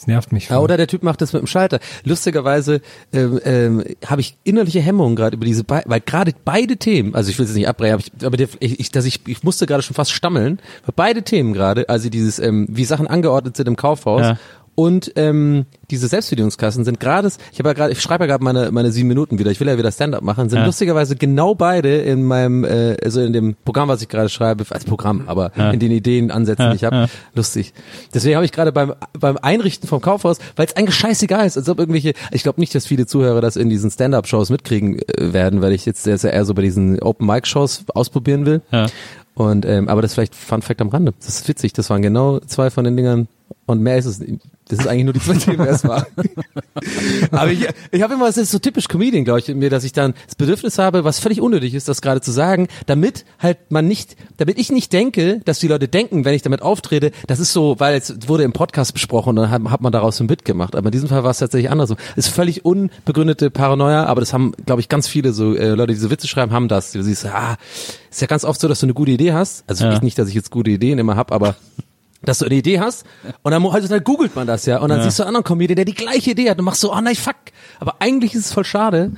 Das 0.00 0.06
nervt 0.06 0.32
mich. 0.32 0.48
Ja, 0.48 0.60
oder 0.60 0.78
der 0.78 0.86
Typ 0.86 1.02
macht 1.02 1.20
das 1.20 1.34
mit 1.34 1.42
dem 1.42 1.46
Schalter. 1.46 1.78
Lustigerweise 2.04 2.80
ähm, 3.12 3.38
ähm, 3.44 3.84
habe 4.06 4.22
ich 4.22 4.38
innerliche 4.44 4.80
Hemmungen 4.80 5.14
gerade 5.14 5.36
über 5.36 5.44
diese, 5.44 5.62
Be 5.62 5.82
weil 5.84 6.00
gerade 6.00 6.32
beide 6.42 6.78
Themen, 6.78 7.14
also 7.14 7.30
ich 7.30 7.38
will 7.38 7.44
es 7.44 7.54
nicht 7.54 7.68
abbrechen, 7.68 7.92
aber 7.92 8.02
ich, 8.02 8.26
aber 8.26 8.36
der, 8.38 8.48
ich, 8.60 8.90
dass 8.90 9.04
ich, 9.04 9.20
ich 9.28 9.42
musste 9.42 9.66
gerade 9.66 9.82
schon 9.82 9.94
fast 9.94 10.12
stammeln, 10.12 10.58
weil 10.86 10.94
beide 10.96 11.22
Themen 11.22 11.52
gerade, 11.52 11.86
also 11.90 12.08
dieses, 12.08 12.38
ähm, 12.38 12.66
wie 12.70 12.86
Sachen 12.86 13.08
angeordnet 13.08 13.58
sind 13.58 13.68
im 13.68 13.76
Kaufhaus 13.76 14.22
Ja. 14.22 14.38
Und 14.74 15.12
ähm, 15.16 15.66
diese 15.90 16.08
Selbstbedienungskassen 16.08 16.84
sind 16.84 17.00
gerade, 17.00 17.28
ich 17.52 17.58
habe 17.58 17.68
ja 17.68 17.72
gerade, 17.74 17.92
ich 17.92 18.00
schreibe 18.00 18.24
ja 18.24 18.28
gerade 18.28 18.42
meine 18.42 18.70
meine 18.70 18.92
sieben 18.92 19.08
Minuten 19.08 19.38
wieder, 19.38 19.50
ich 19.50 19.60
will 19.60 19.68
ja 19.68 19.76
wieder 19.76 19.92
Stand-up 19.92 20.22
machen, 20.22 20.48
sind 20.48 20.60
Ja. 20.60 20.66
lustigerweise 20.66 21.16
genau 21.16 21.54
beide 21.54 21.98
in 21.98 22.22
meinem, 22.24 22.64
äh, 22.64 22.96
also 23.04 23.20
in 23.20 23.32
dem 23.32 23.56
Programm, 23.64 23.88
was 23.88 24.00
ich 24.00 24.08
gerade 24.08 24.28
schreibe, 24.28 24.64
als 24.70 24.84
Programm, 24.84 25.24
aber 25.26 25.52
in 25.72 25.80
den 25.80 25.90
Ideen, 25.90 26.30
Ansätzen, 26.30 26.70
die 26.70 26.76
ich 26.76 26.84
habe, 26.84 26.96
ja. 26.96 27.06
lustig. 27.34 27.74
Deswegen 28.14 28.36
habe 28.36 28.44
ich 28.44 28.52
gerade 28.52 28.72
beim 28.72 28.94
beim 29.18 29.36
Einrichten 29.36 29.88
vom 29.88 30.00
Kaufhaus, 30.00 30.38
weil 30.56 30.66
es 30.66 30.76
eigentlich 30.76 30.94
scheißegal 30.94 31.46
ist, 31.46 31.56
als 31.58 31.68
ob 31.68 31.78
irgendwelche, 31.78 32.14
ich 32.30 32.42
glaube 32.42 32.60
nicht, 32.60 32.74
dass 32.74 32.86
viele 32.86 33.06
Zuhörer 33.06 33.40
das 33.40 33.56
in 33.56 33.68
diesen 33.68 33.90
Stand-up-Shows 33.90 34.50
mitkriegen 34.50 34.98
äh, 35.00 35.32
werden, 35.32 35.60
weil 35.60 35.72
ich 35.72 35.84
jetzt 35.84 36.04
sehr, 36.04 36.16
sehr 36.16 36.32
eher 36.32 36.44
so 36.44 36.54
bei 36.54 36.62
diesen 36.62 37.00
Open-Mic-Shows 37.00 37.84
ausprobieren 37.94 38.46
will. 38.46 38.62
Ja. 38.72 38.86
Und 39.34 39.64
ähm, 39.66 39.88
aber 39.88 40.02
das 40.02 40.12
ist 40.12 40.14
vielleicht 40.14 40.34
Fun 40.34 40.62
Fact 40.62 40.80
am 40.80 40.88
Rande. 40.88 41.12
Das 41.18 41.28
ist 41.28 41.48
witzig. 41.48 41.72
Das 41.72 41.88
waren 41.90 42.02
genau 42.02 42.40
zwei 42.40 42.70
von 42.70 42.84
den 42.84 42.96
Dingern 42.96 43.28
und 43.66 43.80
mehr 43.82 43.96
ist 43.98 44.06
es. 44.06 44.18
Das 44.68 44.78
ist 44.78 44.86
eigentlich 44.86 45.04
nur 45.04 45.12
die 45.12 45.20
zwei 45.20 45.34
Themen 45.34 45.66
erstmal. 45.66 46.06
aber 47.32 47.50
ich, 47.50 47.66
ich 47.90 48.02
habe 48.02 48.14
immer, 48.14 48.26
das 48.26 48.36
ist 48.36 48.50
so 48.52 48.58
typisch 48.58 48.86
Comedian, 48.88 49.24
glaube 49.24 49.40
ich, 49.40 49.48
in 49.48 49.58
mir, 49.58 49.68
dass 49.70 49.82
ich 49.84 49.92
dann 49.92 50.14
das 50.26 50.36
Bedürfnis 50.36 50.78
habe, 50.78 51.02
was 51.04 51.18
völlig 51.18 51.40
unnötig 51.40 51.74
ist, 51.74 51.88
das 51.88 52.00
gerade 52.02 52.20
zu 52.20 52.30
sagen, 52.30 52.68
damit 52.86 53.24
halt 53.40 53.58
man 53.70 53.88
nicht, 53.88 54.16
damit 54.36 54.58
ich 54.58 54.70
nicht 54.70 54.92
denke, 54.92 55.40
dass 55.44 55.58
die 55.58 55.68
Leute 55.68 55.88
denken, 55.88 56.24
wenn 56.24 56.34
ich 56.34 56.42
damit 56.42 56.62
auftrete, 56.62 57.10
das 57.26 57.40
ist 57.40 57.52
so, 57.52 57.80
weil 57.80 57.96
es 57.96 58.28
wurde 58.28 58.44
im 58.44 58.52
Podcast 58.52 58.92
besprochen 58.92 59.30
und 59.30 59.36
dann 59.36 59.50
hat, 59.50 59.62
hat 59.64 59.80
man 59.80 59.92
daraus 59.92 60.16
so 60.18 60.24
ein 60.24 60.28
Bit 60.28 60.44
gemacht. 60.44 60.76
Aber 60.76 60.86
in 60.86 60.92
diesem 60.92 61.08
Fall 61.08 61.24
war 61.24 61.30
es 61.32 61.38
tatsächlich 61.38 61.70
andersrum. 61.70 61.96
Es 62.16 62.26
ist 62.28 62.34
völlig 62.34 62.64
unbegründete 62.64 63.50
Paranoia, 63.50 64.04
aber 64.06 64.20
das 64.20 64.32
haben, 64.32 64.52
glaube 64.66 64.80
ich, 64.80 64.88
ganz 64.88 65.08
viele 65.08 65.32
so 65.32 65.54
äh, 65.56 65.70
Leute, 65.70 65.92
die 65.94 65.98
so 65.98 66.10
Witze 66.10 66.28
schreiben, 66.28 66.52
haben 66.52 66.68
das. 66.68 66.92
Du 66.92 67.02
siehst, 67.02 67.26
ah, 67.26 67.56
ist 68.10 68.20
ja 68.20 68.26
ganz 68.28 68.44
oft 68.44 68.60
so, 68.60 68.68
dass 68.68 68.80
du 68.80 68.86
eine 68.86 68.94
gute 68.94 69.10
Idee 69.10 69.32
hast. 69.32 69.64
Also 69.66 69.84
Ja. 69.84 69.92
ich 69.94 70.02
nicht, 70.02 70.18
dass 70.18 70.28
ich 70.28 70.34
jetzt 70.34 70.50
gute 70.50 70.70
Ideen 70.70 70.98
immer 70.98 71.16
hab, 71.16 71.32
aber 71.32 71.56
dass 72.22 72.38
du 72.38 72.46
eine 72.46 72.54
Idee 72.54 72.80
hast. 72.80 73.04
Und 73.42 73.52
dann, 73.52 73.64
also 73.66 73.88
dann 73.88 74.04
googelt 74.04 74.34
man 74.36 74.46
das 74.46 74.66
ja. 74.66 74.78
Und 74.78 74.90
dann 74.90 75.02
siehst 75.02 75.18
du 75.18 75.22
einen 75.22 75.28
anderen 75.28 75.44
Comedian, 75.44 75.76
der 75.76 75.84
die 75.84 75.94
gleiche 75.94 76.32
Idee 76.32 76.50
hat 76.50 76.58
und 76.58 76.64
machst 76.64 76.80
so, 76.80 76.92
oh 76.92 77.00
nein, 77.00 77.14
fuck. 77.14 77.36
Aber 77.78 77.96
eigentlich 78.00 78.34
ist 78.34 78.46
es 78.46 78.52
voll 78.52 78.64
schade, 78.64 79.12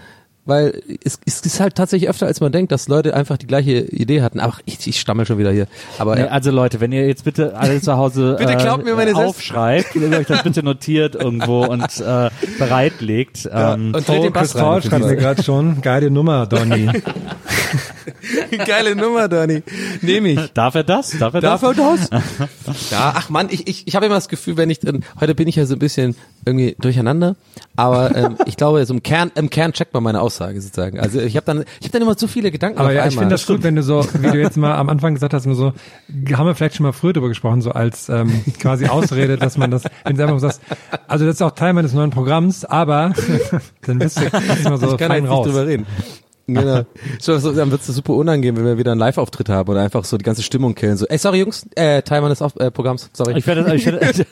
weil 0.45 0.83
es, 1.05 1.21
es 1.25 1.41
ist 1.41 1.61
halt 1.61 1.77
tatsächlich 1.77 2.11
öfter, 2.11 2.27
als 2.27 2.41
man 2.41 2.51
denkt, 2.51 2.73
dass 2.73 2.89
Leute 2.89 3.15
einfach 3.15 3.37
die 3.37 3.47
gleiche 3.47 3.81
Idee 3.81 4.23
hatten. 4.23 4.41
Aber 4.41 4.55
ich, 4.65 4.85
ich 4.87 4.99
stammel 5.01 5.25
schon 5.25 5.39
wieder 5.39 5.53
hier. 5.53 5.69
Aber 5.99 6.17
Nee, 6.17 6.23
ja. 6.23 6.27
also 6.29 6.51
Leute, 6.51 6.81
wenn 6.81 6.91
ihr 6.91 7.07
jetzt 7.07 7.25
bitte 7.25 7.57
alle 7.57 7.81
zu 7.81 7.97
Hause 7.97 8.37
Bitte 8.39 8.57
glaubt 8.57 8.85
mir 8.85 8.97
meine 8.97 9.13
äh, 9.13 9.15
aufschreibt, 9.15 9.95
wenn 9.95 10.13
ihr 10.13 10.19
euch 10.19 10.27
das 10.27 10.43
bitte 10.43 10.63
notiert 10.65 11.15
irgendwo 11.15 11.65
und 11.65 11.83
äh, 12.01 12.31
bereitlegt. 12.59 13.49
Ähm, 13.53 13.95
und 13.95 14.09
dreht 14.09 14.25
den 14.25 14.33
Bass 14.33 14.55
rein. 14.57 14.63
Paul 14.63 14.83
schreibt 14.83 15.05
mir 15.07 15.17
gerade 15.23 15.43
schon, 15.43 15.81
geile 15.81 16.11
Nummer, 16.11 16.47
Donny. 16.47 16.91
Geile 18.67 18.97
Nummer, 18.97 19.29
Donny. 19.29 19.63
Nehme 20.01 20.31
ich. 20.31 20.53
darf 20.53 20.75
er 20.75 20.85
das? 20.85 21.17
Darf 21.19 21.35
er 21.35 21.41
das? 21.41 21.61
Darf 21.61 21.79
er 21.79 21.97
das? 22.09 22.91
Ja, 22.91 23.13
ach 23.17 23.29
man, 23.31 23.49
ich, 23.51 23.69
ich, 23.69 23.87
ich 23.87 23.97
habe 23.97 24.07
immer 24.07 24.17
das 24.17 24.29
Gefühl, 24.29 24.57
wenn 24.57 24.71
ich 24.71 24.81
drin, 24.81 25.05
heute 25.21 25.35
bin 25.35 25.49
ich 25.49 25.57
ja 25.57 25.67
so 25.67 25.75
ein 25.75 25.79
bisschen 25.79 26.17
irgendwie 26.45 26.75
durcheinander, 26.81 27.37
aber 27.77 28.15
ähm, 28.17 28.37
ich 28.47 28.57
glaube, 28.57 28.85
so 28.85 28.95
im 28.95 29.03
Kern, 29.03 29.31
im 29.35 29.51
Kern 29.51 29.73
checkt 29.73 29.95
man 29.95 30.03
meine 30.03 30.21
Aussage 30.21 30.32
sozusagen. 30.33 30.99
Also 31.01 31.21
ich 31.21 31.37
habe 31.37 31.47
dann, 31.47 31.65
ich 31.81 31.87
habe 31.87 31.91
dann 31.91 32.03
immer 32.03 32.17
zu 32.17 32.29
viele 32.29 32.51
Gedanken 32.51 32.79
Aber 32.79 32.93
ja, 32.93 33.07
ich 33.07 33.15
finde 33.15 33.31
das 33.31 33.47
gut, 33.47 33.63
wenn 33.63 33.77
du 33.77 33.83
so, 33.83 34.07
wie 34.21 34.31
du 34.31 34.39
jetzt 34.39 34.57
mal 34.57 34.75
am 34.75 34.89
Anfang 34.89 35.15
gesagt 35.15 35.35
hast, 35.35 35.47
nur 35.47 35.55
so, 35.55 35.73
haben 36.35 36.47
wir 36.47 36.55
vielleicht 36.55 36.77
schon 36.77 36.85
mal 36.85 36.93
früher 36.93 37.13
drüber 37.13 37.29
gesprochen, 37.29 37.63
so 37.63 37.73
als 37.73 38.09
ähm, 38.09 38.45
quasi 38.59 38.87
Ausrede, 38.87 39.37
dass 39.37 39.57
man 39.59 39.71
das, 39.71 39.85
wenn 40.05 40.17
du 40.17 40.23
einfach 40.23 40.39
sagst, 40.41 40.61
also 41.09 41.25
das 41.27 41.37
ist 41.37 41.43
auch 41.43 41.53
Teil 41.53 41.73
meines 41.73 41.93
neuen 41.93 42.11
Programms, 42.11 42.65
aber 42.65 43.13
dann 43.87 43.99
bist 43.99 44.19
du, 44.19 44.69
mal 44.69 44.79
so 44.79 44.93
ich 44.93 44.99
kann 44.99 45.09
fein 45.09 45.27
raus. 45.27 45.47
nicht 45.47 45.55
drüber 45.55 45.67
reden. 45.67 45.87
Genau. 46.63 46.85
So, 47.21 47.39
so, 47.39 47.53
dann 47.53 47.71
wird's 47.71 47.87
super 47.87 48.15
unangenehm, 48.15 48.57
wenn 48.57 48.65
wir 48.65 48.79
wieder 48.79 48.93
einen 48.93 49.01
Live-Auftritt 49.01 49.49
haben 49.49 49.69
oder 49.71 49.81
einfach 49.83 50.05
so 50.05 50.17
die 50.19 50.25
ganze 50.25 50.43
Stimmung 50.43 50.75
killen. 50.75 50.97
So, 50.97 51.07
ey, 51.07 51.19
sorry 51.19 51.41
Jungs, 51.41 51.67
äh, 51.77 52.03
Teil 52.03 52.21
meines 52.21 52.41
Auf 52.43 52.55
äh, 52.57 52.71
Programms, 52.71 53.11
sorry. 53.13 53.35
Ich 53.39 53.47
werde, 53.47 53.75
ich 53.75 53.85
werde, 53.87 54.01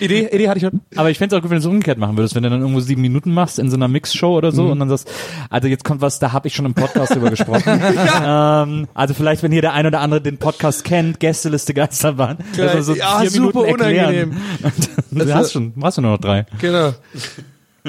Idee, 0.00 0.28
Idee 0.32 0.48
hatte 0.48 0.58
ich 0.58 0.64
schon. 0.64 0.80
aber 0.94 1.10
ich 1.10 1.18
fände 1.18 1.34
es 1.34 1.38
auch 1.38 1.42
gut, 1.42 1.50
wenn 1.50 1.56
du 1.56 1.60
es 1.60 1.66
umgekehrt 1.66 1.98
machen 1.98 2.16
würdest, 2.16 2.34
wenn 2.34 2.42
du 2.44 2.50
dann 2.50 2.60
irgendwo 2.60 2.80
sieben 2.80 3.02
Minuten 3.02 3.32
machst 3.32 3.58
in 3.58 3.68
so 3.70 3.76
einer 3.76 3.88
Mix-Show 3.88 4.36
oder 4.36 4.52
so 4.52 4.64
Mhm. 4.64 4.70
und 4.72 4.78
dann 4.80 4.88
sagst, 4.88 5.10
also 5.50 5.68
jetzt 5.68 5.84
kommt 5.84 6.00
was, 6.00 6.18
da 6.18 6.32
habe 6.32 6.48
ich 6.48 6.54
schon 6.54 6.66
im 6.66 6.74
Podcast 6.74 7.14
drüber 7.14 7.30
gesprochen. 7.30 7.62
ähm, 8.24 8.88
also 8.94 9.14
vielleicht, 9.14 9.42
wenn 9.42 9.52
hier 9.52 9.62
der 9.62 9.72
ein 9.72 9.86
oder 9.86 10.00
andere 10.00 10.20
den 10.20 10.38
Podcast 10.38 10.84
kennt, 10.84 11.18
Gästeliste 11.20 11.74
Geisterbahn, 11.74 12.38
dass 12.56 12.74
wir 12.74 12.82
so 12.82 12.94
Ja, 12.94 13.20
vier 13.20 13.30
super 13.30 13.62
Minuten 13.62 13.82
erklären. 13.82 14.30
unangenehm. 14.62 15.26
Du 15.26 15.34
hast 15.34 15.52
schon, 15.52 15.72
hast 15.82 15.98
du 15.98 16.02
nur 16.02 16.12
noch 16.12 16.20
drei. 16.20 16.46
Genau. 16.60 16.92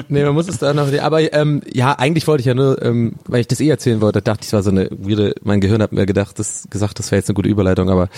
Nee, 0.08 0.24
man 0.24 0.34
muss 0.34 0.48
es 0.48 0.58
da 0.58 0.72
noch, 0.72 0.92
aber 1.00 1.32
ähm, 1.32 1.62
ja, 1.72 1.92
eigentlich 1.92 2.26
wollte 2.26 2.40
ich 2.40 2.46
ja 2.46 2.54
nur, 2.54 2.80
ähm, 2.82 3.14
weil 3.26 3.40
ich 3.40 3.48
das 3.48 3.60
eh 3.60 3.68
erzählen 3.68 4.00
wollte, 4.00 4.22
dachte 4.22 4.40
ich, 4.42 4.48
es 4.48 4.52
war 4.52 4.62
so 4.62 4.70
eine 4.70 4.88
weirde, 4.90 5.34
mein 5.42 5.60
Gehirn 5.60 5.82
hat 5.82 5.92
mir 5.92 6.06
gedacht, 6.06 6.38
das 6.38 6.68
gesagt, 6.70 6.98
das 6.98 7.10
wäre 7.10 7.18
jetzt 7.18 7.28
eine 7.28 7.34
gute 7.34 7.48
Überleitung, 7.48 7.90
aber 7.90 8.08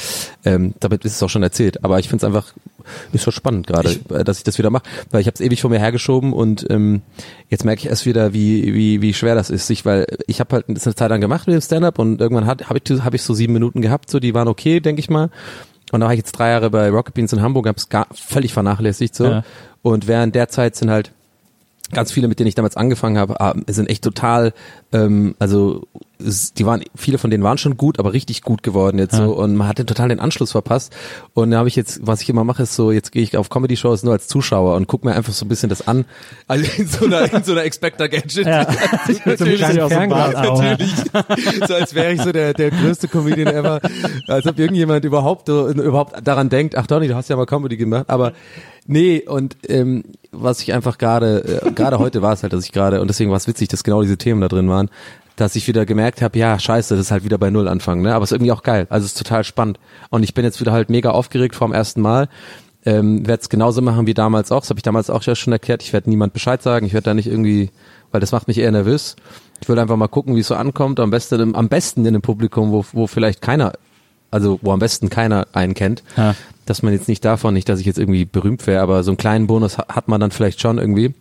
ähm, 0.45 0.75
damit 0.81 1.05
ist 1.05 1.17
es 1.17 1.23
auch 1.23 1.31
schon 1.31 1.43
erzählt. 1.43 1.83
Aber 1.85 1.99
ich 1.99 2.09
finde 2.09 2.25
es 2.25 2.25
einfach, 2.25 2.53
ist 3.13 3.25
schon 3.25 3.33
spannend 3.33 3.67
gerade, 3.67 3.97
äh, 4.11 4.25
dass 4.25 4.39
ich 4.39 4.45
das 4.45 4.59
wieder 4.59 4.71
mache, 4.71 4.85
weil 5.11 5.21
ich 5.21 5.27
habe 5.27 5.35
es 5.35 5.41
ewig 5.41 5.61
vor 5.61 5.71
mir 5.71 5.79
hergeschoben 5.79 6.33
und 6.33 6.67
ähm, 6.71 7.03
jetzt 7.49 7.65
merke 7.65 7.81
ich 7.81 7.89
erst 7.89 8.07
wieder, 8.07 8.33
wie 8.33 8.75
wie 8.75 9.03
wie 9.03 9.15
schwer 9.15 9.35
das 9.35 9.51
ist, 9.51 9.67
sich, 9.67 9.85
weil 9.85 10.07
ich 10.27 10.41
habe 10.41 10.57
halt 10.57 10.65
das 10.69 10.87
eine 10.87 10.95
Zeit 10.95 11.11
lang 11.11 11.21
gemacht 11.21 11.47
mit 11.47 11.55
dem 11.55 11.63
Stand-up 11.63 11.99
und 11.99 12.21
irgendwann 12.21 12.47
habe 12.47 12.63
ich 12.83 13.01
habe 13.01 13.17
ich 13.17 13.23
so 13.23 13.35
sieben 13.35 13.53
Minuten 13.53 13.81
gehabt, 13.81 14.11
so 14.11 14.21
die 14.21 14.35
waren 14.35 14.49
okay, 14.49 14.81
denke 14.81 15.01
ich 15.01 15.11
mal. 15.11 15.31
Und 15.93 16.01
da 16.01 16.07
war 16.07 16.13
ich 16.13 16.19
jetzt 16.19 16.33
drei 16.33 16.51
Jahre 16.51 16.71
bei 16.71 16.89
Rocket 16.89 17.15
Beans 17.15 17.33
in 17.33 17.43
Hamburg, 17.43 17.67
habe 17.67 17.77
es 17.77 17.89
gar 17.89 18.07
völlig 18.13 18.53
vernachlässigt 18.53 19.15
so. 19.15 19.25
Ja. 19.25 19.45
Und 19.83 20.07
während 20.07 20.35
der 20.35 20.49
Zeit 20.49 20.77
sind 20.77 20.91
halt 20.91 21.13
ganz 21.93 22.13
viele, 22.13 22.29
mit 22.29 22.39
denen 22.39 22.49
ich 22.49 22.55
damals 22.55 22.77
angefangen 22.77 23.19
habe, 23.19 23.41
ah, 23.41 23.55
sind 23.69 23.89
echt 23.89 24.05
total, 24.05 24.53
ähm, 24.93 25.35
also 25.39 25.87
die 26.59 26.67
waren, 26.67 26.83
viele 26.95 27.17
von 27.17 27.31
denen 27.31 27.43
waren 27.43 27.57
schon 27.57 27.79
gut, 27.79 27.99
aber 27.99 28.13
richtig 28.13 28.43
gut 28.43 28.63
geworden 28.63 28.99
jetzt 28.99 29.15
so 29.17 29.35
und 29.35 29.57
man 29.57 29.67
hatte 29.69 29.87
total 29.87 30.11
den 30.11 30.21
Anschluss 30.21 30.53
verpasst 30.53 30.95
und 31.33 31.51
da 31.51 31.59
habe 31.59 31.69
ich 31.69 31.77
jetzt, 31.77 32.07
was 32.07 32.21
ich 32.21 32.29
immer 32.29 32.45
mache, 32.45 32.65
ist 32.65 32.75
so, 32.75 32.93
jetzt 32.93 33.11
gehe 33.11 33.23
ich 33.23 33.37
auf 33.39 33.49
Comedy-Shows 33.49 34.03
nur 34.03 34.13
als 34.13 34.29
Zuschauer 34.29 34.77
und 34.77 34.87
gucke 34.87 35.07
mir 35.09 35.15
einfach 35.15 35.33
so 35.33 35.47
ein 35.47 35.49
bisschen 35.49 35.71
das 35.71 35.89
an, 35.89 36.05
also 36.47 36.71
in 36.77 36.87
so 36.87 37.07
einer, 37.07 37.33
in 37.33 37.43
so 37.43 37.53
einer 37.53 37.65
Expector 37.65 38.09
Gadget. 38.09 38.47
Ja. 38.47 38.67
so 39.37 39.45
Fernglas 39.89 40.35
auch. 40.35 40.61
Natürlich. 40.63 40.95
so 41.67 41.75
als 41.75 41.95
wäre 41.95 42.13
ich 42.13 42.23
so 42.23 42.33
der, 42.33 42.53
der 42.55 42.71
größte 42.71 43.09
Comedian 43.09 43.49
ever. 43.49 43.81
Als 44.29 44.47
ob 44.47 44.59
irgendjemand 44.59 45.05
überhaupt, 45.05 45.47
so- 45.47 45.69
überhaupt 45.69 46.27
daran 46.27 46.49
denkt, 46.49 46.77
ach 46.77 46.87
Donny, 46.87 47.09
du 47.09 47.15
hast 47.15 47.29
ja 47.31 47.37
mal 47.37 47.47
Comedy 47.47 47.77
gemacht. 47.77 48.05
Aber 48.09 48.33
nee, 48.87 49.23
und 49.27 49.57
ähm, 49.69 50.05
was 50.33 50.61
ich 50.61 50.73
einfach 50.73 50.99
gerade, 50.99 51.63
äh, 51.65 51.73
gerade 51.73 51.99
heute 51.99 52.23
war 52.23 52.33
es 52.33 52.43
halt, 52.43 52.53
dass 52.53 52.65
ich 52.65 52.73
gerade, 52.73 53.01
und 53.01 53.09
deswegen 53.09 53.31
war 53.31 53.37
es 53.37 53.47
witzig, 53.49 53.69
dass 53.69 53.85
genau 53.85 54.03
diese 54.03 54.17
Themen 54.17 54.41
da 54.41 54.49
drin 54.49 54.69
waren, 54.69 54.91
dass 55.37 55.57
ich 55.57 55.67
wieder 55.67 55.87
gemerkt 55.87 56.23
habe, 56.23 56.39
ja, 56.39 56.59
scheiße, 56.59 56.95
das 56.95 57.07
ist 57.07 57.11
halt 57.11 57.25
wieder 57.25 57.39
bei 57.39 57.51
Null 57.51 57.67
anfangen, 57.69 58.03
ne? 58.03 58.15
Aber 58.15 58.25
es 58.25 58.31
ist 58.31 58.37
irgendwie 58.37 58.53
auch 58.53 58.63
geil. 58.63 58.87
Also 58.91 59.07
es 59.07 59.13
ist 59.13 59.19
total 59.19 59.43
spannend. 59.45 59.79
Und 60.11 60.23
ich 60.23 60.35
bin 60.35 60.45
jetzt 60.45 60.61
wieder 60.61 60.73
halt 60.73 60.91
mega 60.91 61.11
aufgeregt 61.11 61.55
vor 61.55 61.69
dem 61.69 61.73
ersten 61.73 62.01
Mal. 62.01 62.29
Ähm, 62.85 63.27
werde 63.27 63.43
es 63.43 63.49
genauso 63.49 63.83
machen 63.83 64.07
wie 64.07 64.15
damals 64.15 64.53
auch. 64.53 64.61
Das 64.61 64.71
habe 64.71 64.79
ich 64.79 64.83
damals 64.83 65.11
auch 65.11 65.23
schon 65.23 65.53
erklärt. 65.53 65.83
Ich 65.83 65.93
werde 65.93 66.11
niemand 66.11 66.33
Bescheid 66.33 66.63
sagen. 66.63 66.87
Ich 66.87 66.93
werde 66.93 67.05
da 67.05 67.15
nicht 67.15 67.27
irgendwie, 67.27 67.71
weil 68.11 68.21
das 68.21 68.33
macht 68.33 68.49
mich 68.49 68.59
eher 68.59 68.71
nervös. 68.71 69.17
Ich 69.61 69.69
will 69.69 69.79
einfach 69.79 69.97
mal 69.97 70.09
gucken, 70.09 70.37
wie 70.37 70.41
es 70.41 70.49
so 70.49 70.55
ankommt. 70.55 71.01
Am 71.01 71.11
besten, 71.11 71.55
am 71.55 71.69
besten 71.69 72.01
in 72.03 72.09
einem 72.09 72.23
Publikum, 72.23 72.73
wo, 72.73 72.85
wo 72.93 73.07
vielleicht 73.07 73.43
keiner, 73.43 73.73
also 74.31 74.59
wo 74.63 74.73
am 74.73 74.79
besten 74.79 75.11
keiner 75.11 75.47
einen 75.53 75.75
kennt. 75.75 76.03
Ja. 76.17 76.35
Dass 76.71 76.83
man 76.85 76.93
jetzt 76.93 77.09
nicht 77.09 77.25
davon, 77.25 77.53
nicht, 77.53 77.69
dass 77.69 77.81
ich 77.81 77.87
jetzt 77.87 77.99
irgendwie 77.99 78.25
berühmt 78.25 78.65
wäre, 78.69 78.81
aber 78.81 79.03
so 79.03 79.11
einen 79.11 79.17
kleinen 79.19 79.49
Bonus 79.49 79.77
ha- 79.77 79.87
hat 79.89 80.07
man 80.07 80.21
dann 80.21 80.31
vielleicht 80.31 80.61
schon 80.61 80.79
irgendwie. 80.79 81.13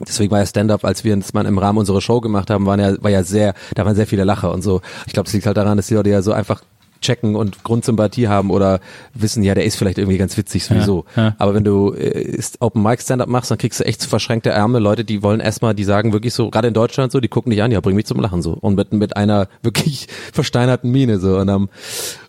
Deswegen 0.00 0.30
war 0.30 0.38
ja 0.38 0.46
Stand-up, 0.46 0.86
als 0.86 1.04
wir 1.04 1.14
das 1.14 1.34
mal 1.34 1.44
im 1.44 1.58
Rahmen 1.58 1.78
unserer 1.78 2.00
Show 2.00 2.22
gemacht 2.22 2.48
haben, 2.48 2.64
waren 2.64 2.80
ja, 2.80 3.02
war 3.02 3.10
ja 3.10 3.22
sehr, 3.22 3.52
da 3.74 3.84
waren 3.84 3.94
sehr 3.94 4.06
viele 4.06 4.24
Lacher 4.24 4.50
und 4.52 4.62
so. 4.62 4.80
Ich 5.06 5.12
glaube, 5.12 5.26
es 5.26 5.34
liegt 5.34 5.44
halt 5.44 5.58
daran, 5.58 5.76
dass 5.76 5.88
die 5.88 5.94
Leute 5.94 6.08
ja 6.08 6.22
so 6.22 6.32
einfach 6.32 6.62
checken 7.02 7.34
und 7.34 7.64
Grundsympathie 7.64 8.28
haben 8.28 8.50
oder 8.50 8.78
wissen, 9.14 9.42
ja, 9.42 9.54
der 9.54 9.64
ist 9.64 9.76
vielleicht 9.76 9.96
irgendwie 9.98 10.18
ganz 10.18 10.36
witzig 10.36 10.64
sowieso. 10.64 11.04
Ja, 11.16 11.22
ja. 11.22 11.34
Aber 11.38 11.54
wenn 11.54 11.64
du 11.64 11.94
äh, 11.94 12.38
Open 12.60 12.82
Mic 12.82 13.00
Stand-up 13.02 13.28
machst, 13.28 13.50
dann 13.50 13.56
kriegst 13.58 13.80
du 13.80 13.84
echt 13.84 14.02
so 14.02 14.08
verschränkte 14.08 14.50
Ärmel, 14.50 14.82
Leute, 14.82 15.04
die 15.04 15.22
wollen 15.22 15.40
erstmal, 15.40 15.74
die 15.74 15.84
sagen 15.84 16.12
wirklich 16.12 16.34
so, 16.34 16.50
gerade 16.50 16.68
in 16.68 16.74
Deutschland 16.74 17.10
so, 17.12 17.20
die 17.20 17.28
gucken 17.28 17.50
dich 17.50 17.62
an, 17.62 17.70
ja, 17.70 17.80
bring 17.80 17.96
mich 17.96 18.04
zum 18.06 18.20
Lachen 18.20 18.42
so. 18.42 18.52
Und 18.52 18.74
mit, 18.76 18.92
mit 18.92 19.16
einer 19.16 19.48
wirklich 19.62 20.08
versteinerten 20.32 20.90
Miene 20.90 21.18
so. 21.18 21.38
Und 21.38 21.68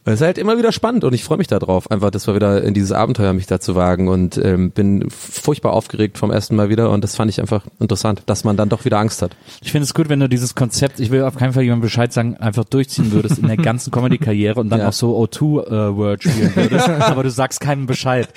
es 0.04 0.16
ist 0.16 0.22
halt 0.22 0.38
immer 0.40 0.58
wieder 0.58 0.72
spannend 0.72 1.04
und 1.04 1.14
ich 1.14 1.24
freue 1.24 1.38
mich 1.38 1.48
da 1.48 1.60
drauf, 1.60 1.92
einfach, 1.92 2.10
dass 2.10 2.26
wir 2.26 2.34
wieder 2.36 2.64
in 2.64 2.74
dieses 2.74 2.92
Abenteuer 2.92 3.34
mich 3.34 3.46
da 3.46 3.60
zu 3.60 3.76
wagen 3.76 4.08
und 4.08 4.36
ähm, 4.44 4.72
bin 4.72 5.10
furchtbar 5.12 5.74
aufgeregt 5.74 6.18
vom 6.18 6.32
ersten 6.32 6.56
Mal 6.56 6.70
wieder 6.70 6.90
und 6.90 7.04
das 7.04 7.16
fand 7.16 7.30
ich 7.30 7.40
einfach 7.40 7.66
interessant, 7.80 8.24
dass 8.26 8.44
man 8.44 8.58
dann 8.58 8.70
doch 8.70 8.84
wieder 8.84 8.98
Angst 8.98 9.22
hat. 9.22 9.36
Ich 9.62 9.72
finde 9.72 9.84
es 9.84 9.94
gut, 9.94 10.10
wenn 10.10 10.20
du 10.20 10.28
dieses 10.28 10.56
Konzept, 10.56 11.00
ich 11.00 11.12
will 11.12 11.24
auf 11.24 11.36
keinen 11.36 11.54
Fall 11.54 11.64
jemandem 11.64 11.84
Bescheid 11.84 12.12
sagen, 12.12 12.36
einfach 12.38 12.64
durchziehen 12.66 13.12
würdest 13.12 13.38
in 13.38 13.48
der 13.48 13.58
ganzen 13.72 13.92
Comedy-Karriere 13.92 14.60
und 14.60 14.70
dann 14.70 14.80
Ja. 14.80 14.90
auch 14.90 14.94
so 14.94 15.16
O2-Word 15.24 16.24
spielen 16.24 16.56
würdest, 16.56 16.90
aber 16.90 17.22
du 17.24 17.30
sagst 17.30 17.60
keinem 17.60 17.86
Bescheid. 17.86 18.28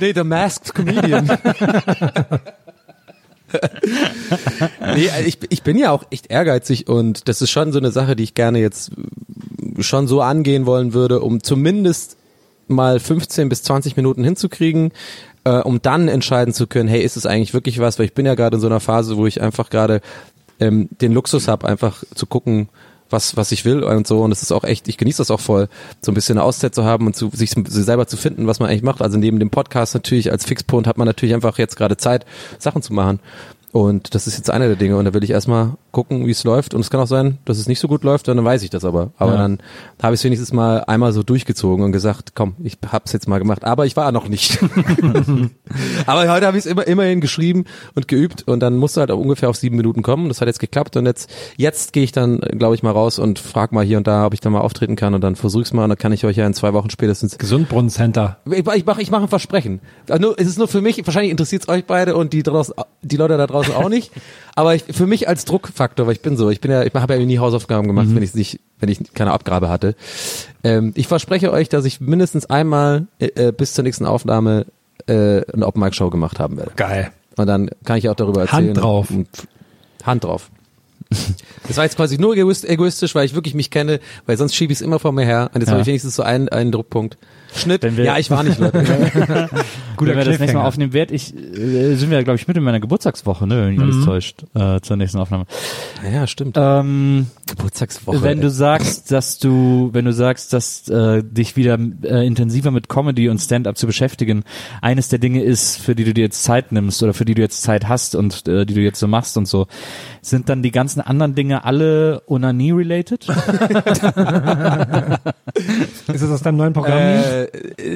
Nee, 0.00 0.12
The 0.14 0.24
Masked 0.24 0.74
Comedian. 0.74 1.30
nee, 4.96 5.08
ich, 5.26 5.38
ich 5.48 5.62
bin 5.62 5.76
ja 5.78 5.90
auch 5.92 6.04
echt 6.10 6.30
ehrgeizig 6.30 6.88
und 6.88 7.28
das 7.28 7.40
ist 7.42 7.50
schon 7.50 7.72
so 7.72 7.78
eine 7.78 7.92
Sache, 7.92 8.16
die 8.16 8.24
ich 8.24 8.34
gerne 8.34 8.58
jetzt 8.58 8.90
schon 9.80 10.06
so 10.06 10.20
angehen 10.20 10.66
wollen 10.66 10.94
würde, 10.94 11.20
um 11.20 11.42
zumindest 11.42 12.16
mal 12.68 13.00
15 13.00 13.48
bis 13.48 13.62
20 13.62 13.96
Minuten 13.96 14.24
hinzukriegen, 14.24 14.92
äh, 15.44 15.58
um 15.58 15.82
dann 15.82 16.08
entscheiden 16.08 16.54
zu 16.54 16.66
können, 16.66 16.88
hey, 16.88 17.02
ist 17.02 17.16
es 17.16 17.26
eigentlich 17.26 17.54
wirklich 17.54 17.78
was? 17.78 17.98
Weil 17.98 18.06
ich 18.06 18.14
bin 18.14 18.26
ja 18.26 18.34
gerade 18.34 18.56
in 18.56 18.60
so 18.60 18.66
einer 18.66 18.80
Phase, 18.80 19.16
wo 19.16 19.26
ich 19.26 19.42
einfach 19.42 19.70
gerade 19.70 20.00
ähm, 20.60 20.88
den 21.00 21.12
Luxus 21.12 21.48
habe, 21.48 21.66
einfach 21.66 22.02
zu 22.14 22.26
gucken, 22.26 22.68
was, 23.10 23.36
was 23.36 23.52
ich 23.52 23.64
will 23.64 23.82
und 23.82 24.06
so. 24.06 24.22
Und 24.22 24.32
es 24.32 24.42
ist 24.42 24.52
auch 24.52 24.64
echt, 24.64 24.88
ich 24.88 24.96
genieße 24.96 25.18
das 25.18 25.30
auch 25.30 25.40
voll, 25.40 25.68
so 26.00 26.10
ein 26.10 26.14
bisschen 26.14 26.38
eine 26.38 26.44
Auszeit 26.44 26.74
zu 26.74 26.84
haben 26.84 27.06
und 27.06 27.14
zu, 27.14 27.30
sich 27.32 27.50
selber 27.66 28.06
zu 28.06 28.16
finden, 28.16 28.46
was 28.46 28.60
man 28.60 28.68
eigentlich 28.68 28.82
macht. 28.82 29.02
Also 29.02 29.18
neben 29.18 29.38
dem 29.38 29.50
Podcast 29.50 29.94
natürlich 29.94 30.32
als 30.32 30.44
Fixpunkt 30.44 30.86
hat 30.86 30.98
man 30.98 31.06
natürlich 31.06 31.34
einfach 31.34 31.58
jetzt 31.58 31.76
gerade 31.76 31.96
Zeit, 31.96 32.24
Sachen 32.58 32.82
zu 32.82 32.92
machen. 32.92 33.20
Und 33.72 34.14
das 34.14 34.26
ist 34.26 34.36
jetzt 34.36 34.50
einer 34.50 34.66
der 34.66 34.76
Dinge. 34.76 34.96
Und 34.96 35.04
da 35.04 35.14
will 35.14 35.24
ich 35.24 35.30
erstmal 35.30 35.72
gucken, 35.94 36.26
wie 36.26 36.30
es 36.32 36.44
läuft. 36.44 36.74
Und 36.74 36.82
es 36.82 36.90
kann 36.90 37.00
auch 37.00 37.06
sein, 37.06 37.38
dass 37.46 37.56
es 37.56 37.66
nicht 37.68 37.80
so 37.80 37.88
gut 37.88 38.04
läuft, 38.04 38.28
dann 38.28 38.44
weiß 38.44 38.62
ich 38.62 38.68
das 38.68 38.84
aber. 38.84 39.12
Aber 39.16 39.32
Ja. 39.32 39.38
dann 39.38 39.58
habe 40.02 40.14
ich 40.14 40.20
es 40.20 40.24
wenigstens 40.24 40.52
mal 40.52 40.84
einmal 40.84 41.12
so 41.14 41.22
durchgezogen 41.22 41.82
und 41.84 41.92
gesagt, 41.92 42.32
komm, 42.34 42.54
ich 42.62 42.76
hab's 42.92 43.12
jetzt 43.12 43.26
mal 43.28 43.38
gemacht. 43.38 43.64
Aber 43.64 43.86
ich 43.86 43.96
war 43.96 44.12
noch 44.12 44.28
nicht. 44.28 44.58
aber 46.06 46.28
heute 46.30 46.46
habe 46.46 46.58
ich 46.58 46.64
es 46.64 46.70
immer, 46.70 46.86
immerhin 46.86 47.20
geschrieben 47.20 47.64
und 47.94 48.08
geübt. 48.08 48.42
Und 48.46 48.60
dann 48.60 48.76
musste 48.76 49.00
halt 49.00 49.10
auch 49.10 49.18
ungefähr 49.18 49.48
auf 49.48 49.56
sieben 49.56 49.76
Minuten 49.76 50.02
kommen. 50.02 50.28
Das 50.28 50.40
hat 50.40 50.48
jetzt 50.48 50.60
geklappt. 50.60 50.96
Und 50.96 51.06
jetzt, 51.06 51.30
jetzt 51.56 51.92
gehe 51.92 52.02
ich 52.04 52.12
dann, 52.12 52.40
glaube 52.40 52.74
ich, 52.74 52.82
mal 52.82 52.90
raus 52.90 53.18
und 53.18 53.38
frag 53.38 53.72
mal 53.72 53.84
hier 53.84 53.98
und 53.98 54.06
da, 54.06 54.26
ob 54.26 54.34
ich 54.34 54.40
da 54.40 54.50
mal 54.50 54.60
auftreten 54.60 54.96
kann. 54.96 55.14
Und 55.14 55.22
dann 55.22 55.36
versuch's 55.36 55.72
mal. 55.72 55.84
Und 55.84 55.90
dann 55.90 55.98
kann 55.98 56.12
ich 56.12 56.24
euch 56.24 56.36
ja 56.36 56.46
in 56.46 56.54
zwei 56.54 56.72
Wochen 56.74 56.90
spätestens 56.90 57.38
Gesundbrunnencenter. 57.38 58.38
ich, 58.50 58.66
ich 58.66 58.84
mache 58.86 59.00
ich 59.02 59.10
mach 59.10 59.22
ein 59.22 59.28
Versprechen. 59.28 59.80
Also 60.08 60.20
nur, 60.20 60.38
es 60.38 60.46
ist 60.46 60.58
nur 60.58 60.68
für 60.68 60.80
mich, 60.80 61.04
wahrscheinlich 61.06 61.30
interessiert 61.30 61.62
es 61.62 61.68
euch 61.68 61.84
beide 61.84 62.16
und 62.16 62.32
die, 62.32 62.42
draußen, 62.42 62.74
die 63.02 63.16
Leute 63.16 63.36
da 63.36 63.46
draußen 63.46 63.74
auch 63.74 63.88
nicht. 63.88 64.10
Aber 64.56 64.74
ich, 64.74 64.84
für 64.90 65.06
mich 65.06 65.28
als 65.28 65.44
Druckfaktor, 65.44 65.83
weil 65.96 66.12
ich 66.12 66.20
bin 66.22 66.36
so, 66.36 66.50
ich 66.50 66.60
bin 66.60 66.70
ja, 66.70 66.82
ich 66.82 66.92
habe 66.94 67.14
ja 67.16 67.24
nie 67.24 67.38
Hausaufgaben 67.38 67.86
gemacht, 67.86 68.06
wenn 68.10 68.22
ich 68.22 68.34
nicht, 68.34 68.60
wenn 68.80 68.88
ich 68.88 68.98
keine 69.14 69.32
Abgabe 69.32 69.68
hatte. 69.68 69.94
Ähm, 70.62 70.92
ich 70.94 71.06
verspreche 71.08 71.52
euch, 71.52 71.68
dass 71.68 71.84
ich 71.84 72.00
mindestens 72.00 72.46
einmal 72.46 73.06
äh, 73.18 73.26
äh, 73.48 73.52
bis 73.52 73.74
zur 73.74 73.84
nächsten 73.84 74.06
Aufnahme 74.06 74.66
äh, 75.06 75.42
eine 75.52 75.66
Open 75.66 75.80
Mic 75.82 75.94
Show 75.94 76.10
gemacht 76.10 76.38
haben 76.40 76.56
werde. 76.56 76.72
Geil. 76.76 77.10
Und 77.36 77.46
dann 77.46 77.70
kann 77.84 77.98
ich 77.98 78.08
auch 78.08 78.14
darüber 78.14 78.40
Hand 78.42 78.52
erzählen. 78.52 78.74
drauf. 78.74 79.10
Und- 79.10 79.28
Hand 80.04 80.24
drauf. 80.24 80.50
Das 81.66 81.76
war 81.76 81.84
jetzt 81.84 81.96
quasi 81.96 82.18
nur 82.18 82.36
egoist, 82.36 82.64
egoistisch, 82.68 83.14
weil 83.14 83.24
ich 83.24 83.34
wirklich 83.34 83.54
mich 83.54 83.70
kenne, 83.70 84.00
weil 84.26 84.36
sonst 84.36 84.54
schiebe 84.54 84.72
ich 84.72 84.78
es 84.78 84.82
immer 84.82 84.98
vor 84.98 85.12
mir 85.12 85.24
her. 85.24 85.50
Und 85.54 85.60
jetzt 85.60 85.68
Ja. 85.68 85.72
habe 85.72 85.82
ich 85.82 85.86
wenigstens 85.86 86.14
so 86.16 86.22
einen, 86.22 86.48
einen 86.48 86.72
Druckpunkt. 86.72 87.16
Schnitt. 87.56 87.82
Wir- 87.96 88.04
ja, 88.04 88.18
ich 88.18 88.30
war 88.30 88.42
nicht, 88.42 88.58
Leute. 88.58 88.78
Guter 89.96 90.10
wenn 90.10 90.18
wir 90.18 90.24
das 90.24 90.38
nächste 90.40 90.56
Mal 90.58 90.66
aufnehmen, 90.66 90.92
werd 90.92 91.10
ich, 91.12 91.34
äh, 91.34 91.94
sind 91.94 92.10
wir, 92.10 92.22
glaube 92.24 92.36
ich, 92.38 92.48
mit 92.48 92.56
in 92.56 92.62
meiner 92.64 92.80
Geburtstagswoche, 92.80 93.46
ne, 93.46 93.62
wenn 93.66 93.74
mich 93.74 93.80
alles 93.80 94.04
täuscht, 94.04 94.42
äh, 94.54 94.80
zur 94.80 94.96
nächsten 94.96 95.18
Aufnahme. 95.18 95.46
ja, 96.12 96.26
stimmt. 96.26 96.56
Ähm, 96.58 97.26
Geburtstagswoche. 97.46 98.22
wenn 98.22 98.40
du 98.40 98.50
sagst, 98.50 99.12
dass 99.12 99.38
du, 99.38 99.90
wenn 99.92 100.04
du 100.04 100.12
sagst, 100.12 100.52
dass 100.52 100.88
äh, 100.88 101.22
dich 101.22 101.56
wieder 101.56 101.78
äh, 102.02 102.26
intensiver 102.26 102.70
mit 102.72 102.88
Comedy 102.88 103.28
und 103.28 103.38
Stand-up 103.38 103.76
zu 103.78 103.86
beschäftigen, 103.86 104.44
eines 104.82 105.08
der 105.08 105.18
Dinge 105.20 105.42
ist, 105.42 105.76
für 105.76 105.94
die 105.94 106.04
du 106.04 106.12
dir 106.14 106.22
jetzt 106.22 106.42
Zeit 106.42 106.72
nimmst 106.72 107.02
oder 107.02 107.14
für 107.14 107.24
die 107.24 107.34
du 107.34 107.42
jetzt 107.42 107.62
Zeit 107.62 107.88
hast 107.88 108.14
und 108.16 108.48
äh, 108.48 108.66
die 108.66 108.74
du 108.74 108.80
jetzt 108.80 108.98
so 108.98 109.06
machst 109.06 109.36
und 109.36 109.46
so, 109.46 109.66
sind 110.24 110.48
dann 110.48 110.62
die 110.62 110.70
ganzen 110.70 111.00
anderen 111.00 111.34
Dinge 111.34 111.64
alle 111.64 112.22
Onanie-related? 112.26 113.26
Ist 116.12 116.22
das 116.22 116.30
aus 116.30 116.42
deinem 116.42 116.56
neuen 116.56 116.72
Programm? 116.72 116.98
äh, 116.98 117.46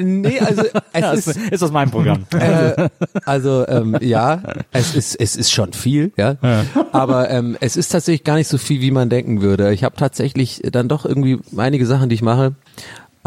nee, 0.02 0.38
also 0.40 0.62
es 0.92 1.00
Ja, 1.00 1.12
ist 1.12 1.26
ist, 1.28 1.36
ist 1.50 1.62
aus 1.62 1.72
meinem 1.72 1.90
Programm. 1.90 2.24
äh, 2.38 2.88
also 3.24 3.66
ähm, 3.66 3.96
ja, 4.00 4.42
es 4.72 4.94
ist 4.94 5.14
es 5.16 5.36
ist 5.36 5.50
schon 5.50 5.72
viel, 5.72 6.12
ja. 6.16 6.36
Aber 6.92 7.30
ähm, 7.30 7.56
es 7.60 7.76
ist 7.76 7.88
tatsächlich 7.88 8.24
gar 8.24 8.36
nicht 8.36 8.48
so 8.48 8.58
viel, 8.58 8.80
wie 8.80 8.90
man 8.90 9.08
denken 9.08 9.40
würde. 9.42 9.72
Ich 9.72 9.84
habe 9.84 9.96
tatsächlich 9.96 10.60
dann 10.70 10.88
doch 10.88 11.04
irgendwie 11.06 11.38
einige 11.56 11.86
Sachen, 11.86 12.08
die 12.08 12.14
ich 12.14 12.22
mache. 12.22 12.54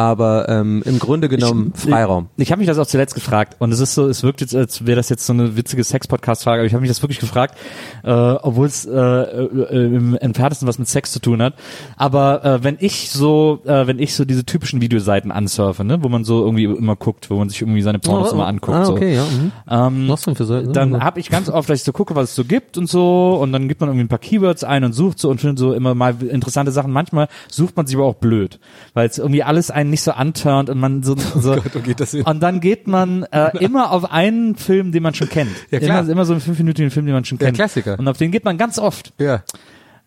Aber 0.01 0.49
ähm, 0.49 0.81
im 0.85 0.97
Grunde 0.97 1.29
genommen 1.29 1.73
Freiraum. 1.75 2.29
Ich, 2.35 2.47
ich 2.47 2.51
habe 2.51 2.59
mich 2.59 2.67
das 2.67 2.79
auch 2.79 2.87
zuletzt 2.87 3.13
gefragt 3.13 3.57
und 3.59 3.71
es 3.71 3.79
ist 3.79 3.93
so, 3.93 4.07
es 4.07 4.23
wirkt 4.23 4.41
jetzt, 4.41 4.55
als 4.55 4.87
wäre 4.87 4.95
das 4.95 5.09
jetzt 5.09 5.27
so 5.27 5.33
eine 5.33 5.55
witzige 5.55 5.83
Sex-Podcast-Frage, 5.83 6.61
aber 6.61 6.65
ich 6.65 6.73
habe 6.73 6.81
mich 6.81 6.89
das 6.89 7.03
wirklich 7.03 7.19
gefragt, 7.19 7.55
äh, 8.03 8.09
obwohl 8.11 8.65
es 8.65 8.83
äh, 8.85 8.91
äh, 8.91 9.85
im 9.85 10.17
entferntesten 10.17 10.67
was 10.67 10.79
mit 10.79 10.87
Sex 10.87 11.11
zu 11.11 11.19
tun 11.19 11.39
hat. 11.43 11.53
Aber 11.97 12.43
äh, 12.43 12.63
wenn 12.63 12.77
ich 12.79 13.11
so, 13.11 13.61
äh, 13.65 13.85
wenn 13.85 13.99
ich 13.99 14.15
so 14.15 14.25
diese 14.25 14.43
typischen 14.43 14.81
Videoseiten 14.81 15.31
ansurfe, 15.31 15.83
ne, 15.83 16.03
wo 16.03 16.09
man 16.09 16.23
so 16.23 16.43
irgendwie 16.43 16.63
immer 16.63 16.95
guckt, 16.95 17.29
wo 17.29 17.35
man 17.35 17.49
sich 17.49 17.61
irgendwie 17.61 17.83
seine 17.83 17.99
Pornos 17.99 18.33
immer 18.33 18.47
anguckt, 18.47 18.77
ah, 18.77 18.85
so. 18.85 18.93
okay, 18.93 19.13
ja. 19.13 19.23
Mhm. 19.23 19.51
Ähm, 19.69 20.09
Was 20.09 20.23
denn 20.23 20.35
für 20.35 20.45
Seiten? 20.45 20.73
dann 20.73 21.03
habe 21.03 21.19
ich 21.19 21.29
ganz 21.29 21.47
oft, 21.47 21.69
dass 21.69 21.77
ich 21.77 21.83
so 21.83 21.93
gucke, 21.93 22.15
was 22.15 22.29
es 22.31 22.35
so 22.35 22.43
gibt 22.43 22.79
und 22.79 22.89
so 22.89 23.37
und 23.39 23.53
dann 23.53 23.67
gibt 23.67 23.81
man 23.81 23.89
irgendwie 23.89 24.05
ein 24.05 24.09
paar 24.09 24.17
Keywords 24.17 24.63
ein 24.63 24.83
und 24.83 24.93
sucht 24.93 25.19
so 25.19 25.29
und 25.29 25.39
findet 25.39 25.59
so 25.59 25.73
immer 25.73 25.93
mal 25.93 26.15
interessante 26.23 26.71
Sachen. 26.71 26.91
Manchmal 26.91 27.27
sucht 27.51 27.77
man 27.77 27.85
sich 27.85 27.95
aber 27.95 28.05
auch 28.05 28.15
blöd, 28.15 28.59
weil 28.95 29.07
es 29.07 29.19
irgendwie 29.19 29.43
alles 29.43 29.69
einen 29.69 29.90
nicht 29.91 30.01
so 30.01 30.11
anturnt 30.11 30.69
und 30.69 30.79
man 30.79 31.03
so, 31.03 31.15
so 31.35 31.55
Gott, 31.55 31.75
wo 31.75 31.79
geht 31.79 31.99
das 31.99 32.11
hin? 32.11 32.23
und 32.23 32.39
dann 32.41 32.59
geht 32.59 32.87
man 32.87 33.23
äh, 33.31 33.55
immer 33.59 33.91
auf 33.91 34.11
einen 34.11 34.55
Film, 34.55 34.91
den 34.91 35.03
man 35.03 35.13
schon 35.13 35.29
kennt. 35.29 35.51
Ja, 35.69 35.79
klar. 35.79 36.01
Immer, 36.01 36.11
immer 36.11 36.25
so 36.25 36.33
einen 36.33 36.41
fünfminütigen 36.41 36.89
Film, 36.91 37.05
den 37.05 37.13
man 37.13 37.25
schon 37.25 37.37
Der 37.37 37.47
kennt. 37.47 37.57
Klassiker. 37.57 37.99
Und 37.99 38.07
auf 38.07 38.17
den 38.17 38.31
geht 38.31 38.45
man 38.45 38.57
ganz 38.57 38.79
oft. 38.79 39.13
ja. 39.19 39.43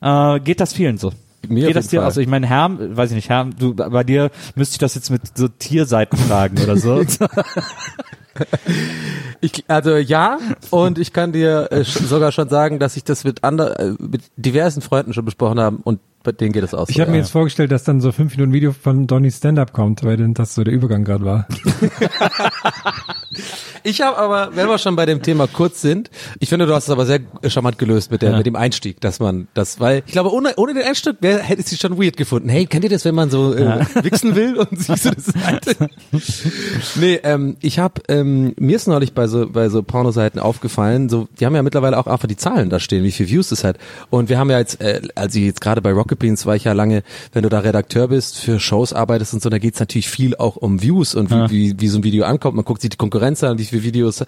Äh, 0.00 0.40
geht 0.40 0.60
das 0.60 0.74
vielen 0.74 0.98
so? 0.98 1.12
Mir 1.48 1.66
geht 1.66 1.76
das 1.76 1.88
dir 1.88 2.00
Fall. 2.00 2.06
also 2.06 2.20
ich 2.20 2.26
meine 2.26 2.46
Herm, 2.46 2.96
weiß 2.96 3.10
ich 3.10 3.16
nicht, 3.16 3.28
Herm, 3.28 3.56
du 3.58 3.74
bei 3.74 4.04
dir 4.04 4.30
müsste 4.54 4.74
ich 4.74 4.78
das 4.78 4.94
jetzt 4.94 5.10
mit 5.10 5.36
so 5.36 5.48
Tierseiten 5.48 6.18
fragen 6.18 6.62
oder 6.62 6.76
so. 6.76 7.02
Ich, 9.40 9.64
also 9.68 9.96
ja, 9.96 10.38
und 10.70 10.98
ich 10.98 11.12
kann 11.12 11.32
dir 11.32 11.68
äh, 11.70 11.84
sogar 11.84 12.32
schon 12.32 12.48
sagen, 12.48 12.78
dass 12.78 12.96
ich 12.96 13.04
das 13.04 13.24
mit, 13.24 13.44
ander, 13.44 13.78
äh, 13.78 13.94
mit 13.98 14.22
diversen 14.36 14.80
Freunden 14.80 15.12
schon 15.12 15.24
besprochen 15.24 15.60
habe 15.60 15.78
und 15.84 16.00
bei 16.24 16.32
denen 16.32 16.52
geht 16.52 16.64
es 16.64 16.74
aus. 16.74 16.88
Ich 16.88 16.98
habe 17.00 17.10
mir 17.12 17.18
jetzt 17.18 17.30
vorgestellt, 17.30 17.70
dass 17.70 17.84
dann 17.84 18.00
so 18.00 18.10
fünf 18.10 18.32
Minuten 18.36 18.52
Video 18.52 18.72
von 18.72 19.06
Donny 19.06 19.30
Stand-Up 19.30 19.72
kommt, 19.72 20.02
weil 20.02 20.16
denn 20.16 20.34
das 20.34 20.54
so 20.54 20.64
der 20.64 20.74
Übergang 20.74 21.04
gerade 21.04 21.24
war. 21.24 21.46
Ich 23.86 24.00
habe 24.00 24.16
aber, 24.16 24.56
wenn 24.56 24.66
wir 24.66 24.78
schon 24.78 24.96
bei 24.96 25.04
dem 25.04 25.20
Thema 25.20 25.46
kurz 25.46 25.82
sind, 25.82 26.08
ich 26.38 26.48
finde, 26.48 26.66
du 26.66 26.74
hast 26.74 26.84
es 26.84 26.90
aber 26.90 27.04
sehr 27.04 27.20
charmant 27.48 27.78
gelöst 27.78 28.10
mit 28.10 28.22
der, 28.22 28.30
Ja. 28.30 28.36
mit 28.38 28.46
dem 28.46 28.56
Einstieg, 28.56 28.98
dass 29.02 29.20
man 29.20 29.46
das, 29.52 29.78
weil 29.78 30.02
ich 30.06 30.12
glaube, 30.12 30.32
ohne, 30.32 30.54
ohne 30.56 30.72
den 30.72 30.84
Einstieg 30.84 31.16
wär, 31.20 31.40
hätte 31.40 31.60
ich 31.60 31.66
sie 31.66 31.76
schon 31.76 31.98
weird 32.00 32.16
gefunden. 32.16 32.48
Hey, 32.48 32.64
kennt 32.64 32.84
ihr 32.84 32.90
das, 32.90 33.04
wenn 33.04 33.14
man 33.14 33.28
so 33.28 33.52
äh, 33.52 33.84
wichsen 34.02 34.34
will 34.36 34.56
und 34.56 34.68
siehst 34.80 35.04
du 35.04 35.10
das 35.10 35.24
Seite? 35.26 35.90
nee, 36.94 37.20
ähm, 37.24 37.56
ich 37.60 37.78
habe 37.78 38.00
ähm, 38.08 38.54
mir 38.58 38.76
ist 38.76 38.86
neulich 38.86 39.12
bei 39.12 39.26
so 39.26 39.48
bei 39.50 39.68
so 39.68 39.82
Pornoseiten 39.82 40.40
aufgefallen, 40.40 41.10
so 41.10 41.28
die 41.38 41.44
haben 41.44 41.54
ja 41.54 41.62
mittlerweile 41.62 41.98
auch 41.98 42.06
einfach 42.06 42.28
die 42.28 42.36
Zahlen 42.36 42.70
da 42.70 42.80
stehen, 42.80 43.04
wie 43.04 43.12
viel 43.12 43.28
Views 43.28 43.50
das 43.50 43.64
hat. 43.64 43.76
Und 44.08 44.30
wir 44.30 44.38
haben 44.38 44.50
ja 44.50 44.58
jetzt, 44.60 44.80
äh, 44.80 45.02
also 45.14 45.38
jetzt 45.38 45.60
gerade 45.60 45.82
bei 45.82 45.92
Rocket 45.92 46.13
Beans 46.16 46.46
war 46.46 46.56
ich 46.56 46.64
ja 46.64 46.72
lange, 46.72 47.02
wenn 47.32 47.42
du 47.42 47.48
da 47.48 47.60
Redakteur 47.60 48.08
bist, 48.08 48.38
für 48.38 48.60
Shows 48.60 48.92
arbeitest 48.92 49.34
und 49.34 49.42
so, 49.42 49.50
da 49.50 49.58
geht's 49.58 49.80
natürlich 49.80 50.08
viel 50.08 50.36
auch 50.36 50.56
um 50.56 50.82
Views 50.82 51.14
und 51.14 51.30
wie, 51.30 51.50
wie, 51.50 51.80
wie 51.80 51.88
so 51.88 51.98
ein 51.98 52.04
Video 52.04 52.24
ankommt. 52.24 52.56
Man 52.56 52.64
guckt 52.64 52.80
sich 52.80 52.90
die 52.90 52.96
Konkurrenz 52.96 53.42
an, 53.44 53.58
wie 53.58 53.64
viele 53.64 53.82
Videos 53.82 54.24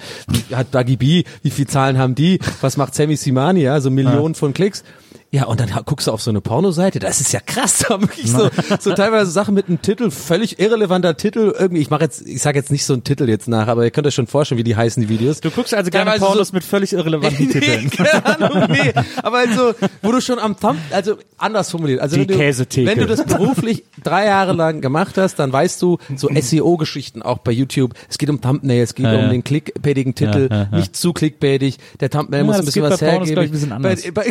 hat 0.53 0.75
Dagi 0.75 0.97
B, 0.97 1.25
wie 1.43 1.51
viele 1.51 1.69
Zahlen 1.69 1.99
haben 1.99 2.15
die, 2.15 2.39
was 2.61 2.77
macht 2.77 2.95
Sammy 2.95 3.17
Simani, 3.17 3.63
ja, 3.63 3.81
so 3.81 3.91
Millionen 3.91 4.35
von 4.35 4.53
Klicks. 4.55 4.85
Ja, 5.33 5.45
und 5.47 5.61
dann 5.61 5.69
guckst 5.85 6.07
du 6.07 6.13
auf 6.13 6.23
so 6.23 6.31
eine 6.31 6.41
Pornoseite, 6.41 6.99
das 6.99 7.21
ist 7.21 7.33
ja 7.33 7.41
krass, 7.41 7.79
da 7.89 8.01
wirklich 8.01 8.31
so, 8.31 8.49
so 8.81 8.95
teilweise 8.95 9.31
Sachen 9.31 9.55
mit 9.55 9.69
einem 9.69 9.83
Titel, 9.83 10.11
völlig 10.11 10.59
irrelevanter 10.61 11.17
Titel, 11.17 11.53
irgendwie, 11.59 11.83
ich 11.83 11.91
mache 11.91 12.05
jetzt, 12.05 12.27
ich 12.27 12.41
sage 12.41 12.59
jetzt 12.59 12.71
nicht 12.71 12.85
so 12.87 12.93
einen 12.95 13.05
Titel 13.05 13.29
jetzt 13.29 13.49
nach, 13.49 13.67
aber 13.67 13.85
ihr 13.85 13.91
könnt 13.91 14.07
euch 14.07 14.15
schon 14.15 14.29
vorstellen, 14.29 14.59
wie 14.59 14.65
die 14.65 14.77
heißen, 14.77 15.03
die 15.03 15.09
Videos. 15.09 15.41
Du 15.41 15.51
guckst 15.51 15.75
also 15.75 15.91
gerne 15.91 16.11
Teilweise 16.13 16.25
Pornos 16.27 16.49
so- 16.49 16.55
mit 16.55 16.65
völlig 16.65 16.93
irrelevanten 16.93 17.49
Titeln. 17.51 17.85
Nee, 17.85 18.05
keine 18.05 18.25
Ahnung, 18.25 18.69
nee. 18.71 18.93
Aber 19.23 19.39
also, 19.39 19.75
wo 20.03 20.13
du 20.13 20.21
schon 20.21 20.39
am 20.39 20.59
Thumb, 20.59 20.79
also 20.93 21.17
anders 21.39 21.71
formuliert. 21.71 22.01
Also 22.01 22.17
Die 22.17 22.21
wenn 22.23 22.29
du, 22.29 22.37
Käsetheke. 22.37 22.87
wenn 22.91 22.99
du 23.01 23.07
das 23.07 23.25
beruflich 23.25 23.85
drei 24.03 24.27
Jahre 24.27 24.53
lang 24.53 24.81
gemacht 24.81 25.19
hast, 25.19 25.39
dann 25.41 25.53
weißt 25.53 25.83
du, 25.83 25.99
so 26.17 26.31
SEO-Geschichten 26.41 27.23
auch 27.23 27.39
bei 27.39 27.51
YouTube. 27.53 27.93
Es 28.09 28.17
geht 28.19 28.31
um 28.31 28.41
Thumbnails, 28.41 28.91
es 28.91 28.95
geht 28.95 29.05
Ja, 29.07 29.13
um 29.15 29.21
ja. 29.23 29.29
den 29.29 29.45
clickbaitigen 29.45 30.15
Titel, 30.15 30.49
Ja, 30.51 30.69
nicht 30.77 30.97
zu 30.97 31.13
clickbaitig. 31.13 31.79
Der 32.01 32.11
Thumbnail 32.11 32.45
muss 32.45 32.57
ein 32.57 32.65
bisschen 32.65 32.83
was 32.85 33.01
hergeben. 33.01 33.39
ein 33.39 33.51
bisschen 33.51 33.73
anders. 33.73 34.03
Bei, 34.03 34.11
bei 34.13 34.27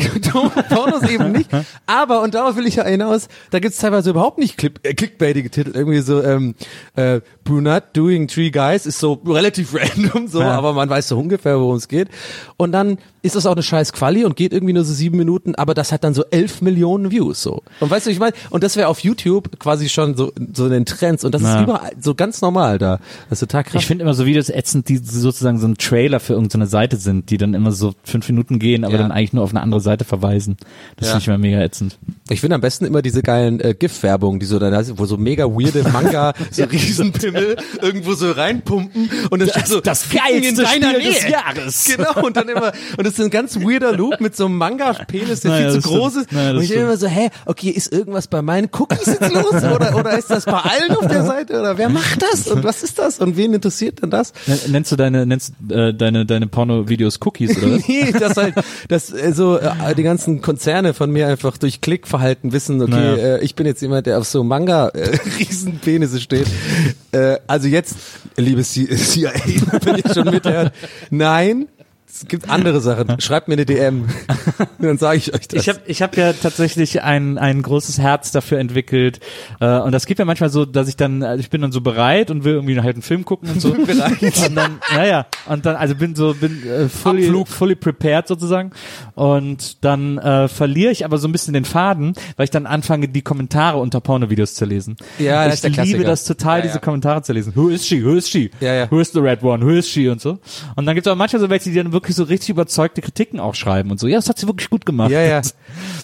Pornos 0.91 1.09
eben 1.09 1.31
nicht. 1.31 1.49
Aber, 1.85 2.21
und 2.21 2.33
darauf 2.33 2.55
will 2.55 2.67
ich 2.67 2.75
ja 2.75 2.85
hinaus, 2.85 3.27
da 3.51 3.59
gibt's 3.59 3.77
teilweise 3.79 4.09
überhaupt 4.11 4.37
nicht 4.37 4.57
click, 4.57 4.79
äh, 4.83 4.93
clickbaitige 4.93 5.49
Titel. 5.49 5.71
Irgendwie 5.73 5.99
so, 5.99 6.21
ähm, 6.23 6.55
äh, 6.95 7.21
Brunette 7.43 7.87
doing 7.93 8.27
three 8.27 8.49
guys 8.49 8.85
ist 8.85 8.99
so 8.99 9.13
relativ 9.25 9.73
random 9.75 10.27
so, 10.27 10.39
Ja. 10.41 10.51
aber 10.51 10.73
man 10.73 10.89
weiß 10.89 11.07
so 11.09 11.17
ungefähr, 11.19 11.59
worum 11.59 11.75
es 11.75 11.87
geht. 11.87 12.09
Und 12.57 12.71
dann 12.71 12.97
ist 13.21 13.35
das 13.35 13.45
auch 13.45 13.53
eine 13.53 13.63
scheiß 13.63 13.93
Quali 13.93 14.23
und 14.23 14.35
geht 14.35 14.53
irgendwie 14.53 14.73
nur 14.73 14.83
so 14.83 14.93
sieben 14.93 15.17
Minuten, 15.17 15.55
aber 15.55 15.73
das 15.73 15.91
hat 15.91 16.03
dann 16.03 16.13
so 16.13 16.23
elf 16.31 16.61
Millionen 16.61 17.11
Views 17.11 17.41
so. 17.41 17.63
Und 17.79 17.89
weißt 17.89 18.05
du, 18.05 18.11
ich 18.11 18.19
meine, 18.19 18.33
und 18.51 18.63
das 18.63 18.75
wäre 18.75 18.87
auf 18.87 18.99
YouTube 18.99 19.59
quasi 19.59 19.89
schon 19.89 20.15
so, 20.15 20.31
so 20.53 20.65
in 20.65 20.71
den 20.71 20.85
Trends 20.85 21.23
und 21.23 21.33
das 21.33 21.41
Ja. 21.41 21.57
ist 21.57 21.63
überall 21.63 21.91
so 21.99 22.13
ganz 22.15 22.41
normal 22.41 22.77
da. 22.77 22.99
Das 23.29 23.41
ist 23.41 23.47
total 23.49 23.63
krass. 23.63 23.81
Ich 23.81 23.87
finde 23.87 24.03
immer 24.03 24.13
so 24.13 24.25
Videos 24.25 24.49
ätzend, 24.49 24.89
die 24.89 24.97
sozusagen 24.97 25.57
so 25.59 25.67
ein 25.67 25.75
Trailer 25.77 26.19
für 26.19 26.33
irgendeine 26.33 26.67
Seite 26.67 26.97
sind, 26.97 27.29
die 27.29 27.37
dann 27.37 27.53
immer 27.53 27.71
so 27.71 27.93
fünf 28.03 28.27
Minuten 28.29 28.59
gehen, 28.59 28.83
aber 28.83 28.93
Ja. 28.95 28.99
dann 29.01 29.11
eigentlich 29.11 29.33
nur 29.33 29.43
auf 29.43 29.51
eine 29.51 29.61
andere 29.61 29.81
Seite 29.81 30.05
verweisen. 30.05 30.57
Das 30.97 31.07
Ja. 31.07 31.13
finde 31.13 31.21
ich 31.21 31.27
immer 31.27 31.37
mega 31.37 31.59
ätzend. 31.61 31.97
Ich 32.29 32.41
finde 32.41 32.55
am 32.55 32.61
besten 32.61 32.85
immer 32.85 33.01
diese 33.01 33.21
geilen 33.21 33.59
äh, 33.59 33.73
GIF-Werbungen, 33.77 34.39
die 34.39 34.45
so 34.45 34.59
dann, 34.59 34.73
wo 34.97 35.05
so 35.05 35.17
mega 35.17 35.45
weirde 35.45 35.83
Manga, 35.93 36.33
so 36.51 36.63
Riesenpimmel 36.63 37.57
irgendwo 37.81 38.13
so 38.13 38.31
reinpumpen 38.31 39.09
und 39.29 39.39
dann 39.39 39.49
steht 39.49 39.67
so 39.67 39.81
das 39.81 40.03
Ficken 40.03 40.25
in 40.37 40.41
geilste 40.55 40.63
deiner 40.63 40.89
Spiel 40.95 40.99
Nähe. 41.03 41.13
des 41.13 41.29
Jahres. 41.29 41.85
Genau 41.95 42.25
und 42.25 42.37
dann 42.37 42.49
immer 42.49 42.71
und 42.97 43.05
das 43.05 43.13
ist 43.17 43.19
ein 43.23 43.29
ganz 43.29 43.57
weirder 43.59 43.91
Loop 43.93 44.19
mit 44.21 44.35
so 44.35 44.45
einem 44.45 44.57
Manga-Penis, 44.57 45.41
der 45.41 45.51
Naja, 45.51 45.65
viel 45.71 45.75
das 45.75 45.83
zu 45.83 45.89
groß 45.89 46.11
stimmt. 46.13 46.25
ist. 46.25 46.31
Naja, 46.33 46.47
das 46.53 46.57
und 46.57 46.63
ich 46.63 46.69
bin 46.69 46.77
stimmt. 46.77 46.87
immer 46.89 46.97
so, 46.97 47.07
hä, 47.07 47.29
okay, 47.45 47.69
ist 47.69 47.91
irgendwas 47.93 48.27
bei 48.27 48.41
meinen 48.41 48.69
Cookies 48.71 49.05
jetzt 49.05 49.33
los 49.33 49.53
oder 49.53 49.95
oder 49.95 50.17
ist 50.17 50.29
das 50.29 50.45
bei 50.45 50.53
allen 50.59 50.91
auf 50.97 51.07
der 51.07 51.25
Seite 51.25 51.59
oder 51.59 51.77
wer 51.77 51.89
macht 51.89 52.21
das 52.21 52.47
und 52.47 52.63
was 52.63 52.83
ist 52.83 52.97
das 52.99 53.19
und 53.19 53.37
wen 53.37 53.53
interessiert 53.53 54.01
denn 54.01 54.09
das? 54.09 54.33
Nen- 54.47 54.59
Nennst 54.71 54.91
du 54.91 54.95
deine, 54.95 55.25
nennst 55.25 55.53
äh, 55.69 55.93
deine, 55.93 56.25
deine 56.25 56.47
Porno-Videos 56.47 57.19
Cookies 57.25 57.57
oder 57.57 57.75
was? 57.75 57.81
nee, 57.87 58.11
das 58.11 58.37
halt, 58.37 58.55
dass 58.87 59.11
äh, 59.11 59.31
so 59.33 59.57
äh, 59.57 59.95
die 59.95 60.03
ganzen 60.03 60.41
Konzerne 60.65 60.95
von 60.95 61.11
mir 61.11 61.27
einfach 61.27 61.59
durch 61.59 61.79
Klickverhalten 61.79 62.51
wissen, 62.51 62.81
okay, 62.81 62.89
Naja. 62.89 63.35
äh, 63.35 63.43
ich 63.43 63.53
bin 63.53 63.67
jetzt 63.67 63.83
jemand, 63.83 64.07
der 64.07 64.17
auf 64.17 64.25
so 64.25 64.43
Manga 64.43 64.89
äh, 64.89 65.15
steht. 66.19 66.47
Äh, 67.11 67.37
also 67.45 67.67
jetzt, 67.67 67.95
liebes 68.35 68.73
CIA, 68.73 69.31
wenn 69.83 69.97
ihr 69.97 70.11
schon 70.11 70.25
mithört, 70.25 70.73
nein, 71.11 71.67
es 72.15 72.25
gibt 72.29 72.49
andere 72.49 72.79
Sachen. 72.79 73.19
Schreibt 73.19 73.49
mir 73.49 73.55
eine 73.55 73.65
DM, 73.65 74.07
dann 74.79 74.97
sage 74.97 75.17
ich 75.17 75.33
euch 75.33 75.49
das. 75.49 75.61
Ich 75.61 75.67
habe 75.67 75.81
ich 75.85 76.01
hab 76.01 76.15
ja 76.15 76.31
tatsächlich 76.31 77.03
ein, 77.03 77.37
ein 77.37 77.61
großes 77.61 77.99
Herz 77.99 78.31
dafür 78.31 78.59
entwickelt. 78.59 79.19
Äh, 79.59 79.79
und 79.79 79.91
das 79.91 80.05
geht 80.05 80.17
mir 80.17 80.23
manchmal 80.23 80.49
so, 80.49 80.63
dass 80.63 80.87
ich 80.87 80.95
dann, 80.95 81.23
also 81.23 81.41
ich 81.41 81.49
bin 81.49 81.61
dann 81.61 81.73
so 81.73 81.81
bereit 81.81 82.31
und 82.31 82.45
will 82.45 82.53
irgendwie 82.53 82.79
halt 82.79 82.95
einen 82.95 83.01
Film 83.01 83.25
gucken 83.25 83.49
und 83.49 83.61
so. 83.61 83.73
bereit. 83.85 84.21
Und 84.21 84.55
dann, 84.55 84.79
naja, 84.93 85.25
und 85.47 85.65
dann, 85.65 85.75
also 85.75 85.93
bin 85.95 86.15
so, 86.15 86.33
bin 86.33 86.65
äh, 86.65 86.87
fully, 86.87 87.25
Abflug. 87.25 87.47
fully 87.49 87.75
prepared 87.75 88.29
sozusagen. 88.29 88.71
Und 89.15 89.83
dann 89.83 90.17
äh, 90.17 90.47
verliere 90.47 90.93
ich 90.93 91.03
aber 91.03 91.17
so 91.17 91.27
ein 91.27 91.33
bisschen 91.33 91.53
den 91.53 91.65
Faden, 91.65 92.13
weil 92.37 92.45
ich 92.45 92.51
dann 92.51 92.65
anfange, 92.65 93.09
die 93.09 93.23
Kommentare 93.23 93.77
unter 93.77 93.99
Porno-Videos 93.99 94.53
zu 94.55 94.63
lesen. 94.63 94.95
Ja, 95.19 95.43
das 95.43 95.47
ich 95.47 95.53
ist 95.55 95.63
der 95.63 95.83
liebe 95.83 95.99
Klassiker. 95.99 96.09
das 96.09 96.23
total, 96.23 96.59
Ja, 96.59 96.63
diese 96.63 96.75
ja. 96.75 96.81
Kommentare 96.81 97.21
zu 97.23 97.33
lesen. 97.33 97.51
Who 97.55 97.67
is 97.67 97.85
she? 97.85 98.05
Who 98.05 98.13
is 98.13 98.29
she? 98.29 98.51
Ja, 98.61 98.73
ja. 98.73 98.89
Who 98.89 99.01
is 99.01 99.11
the 99.11 99.19
red 99.19 99.43
one? 99.43 99.65
Who 99.65 99.71
is 99.71 99.89
she? 99.89 100.07
Und 100.07 100.21
so. 100.21 100.39
Und 100.77 100.85
dann 100.85 100.95
gibt 100.95 101.05
es 101.05 101.11
aber 101.11 101.17
manchmal 101.17 101.41
so 101.41 101.49
welche, 101.49 101.69
die 101.69 101.75
dann 101.75 101.91
wirklich 101.91 102.04
so 102.13 102.23
richtig 102.23 102.49
überzeugte 102.49 103.01
Kritiken 103.01 103.39
auch 103.39 103.55
schreiben 103.55 103.89
und 103.91 103.99
so. 103.99 104.07
Ja, 104.07 104.17
das 104.17 104.29
hat 104.29 104.37
sie 104.37 104.47
wirklich 104.47 104.69
gut 104.69 104.85
gemacht. 104.85 105.09
Ja, 105.11 105.21
ja. 105.21 105.41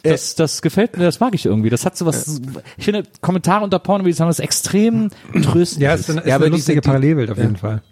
Das, 0.03 0.35
das 0.35 0.61
gefällt 0.61 0.97
mir, 0.97 1.03
das 1.03 1.19
mag 1.19 1.35
ich 1.35 1.45
irgendwie. 1.45 1.69
Das 1.69 1.85
hat 1.85 1.95
so 1.97 2.05
was, 2.05 2.41
ich 2.77 2.85
finde, 2.85 3.03
Kommentare 3.21 3.63
unter 3.63 3.77
Porno-Videos 3.79 4.19
haben 4.19 4.27
das 4.29 4.39
extrem 4.39 5.09
tröstend. 5.43 5.81
Ja, 5.83 5.93
ist, 5.93 6.09
eine, 6.09 6.21
ist 6.21 6.27
Ja, 6.27 6.35
aber 6.35 6.45
eine 6.45 6.55
lustige 6.55 6.81
die- 6.81 6.85
Parallelwelt 6.87 7.29
auf 7.29 7.37
jeden 7.37 7.57
Fall. 7.57 7.83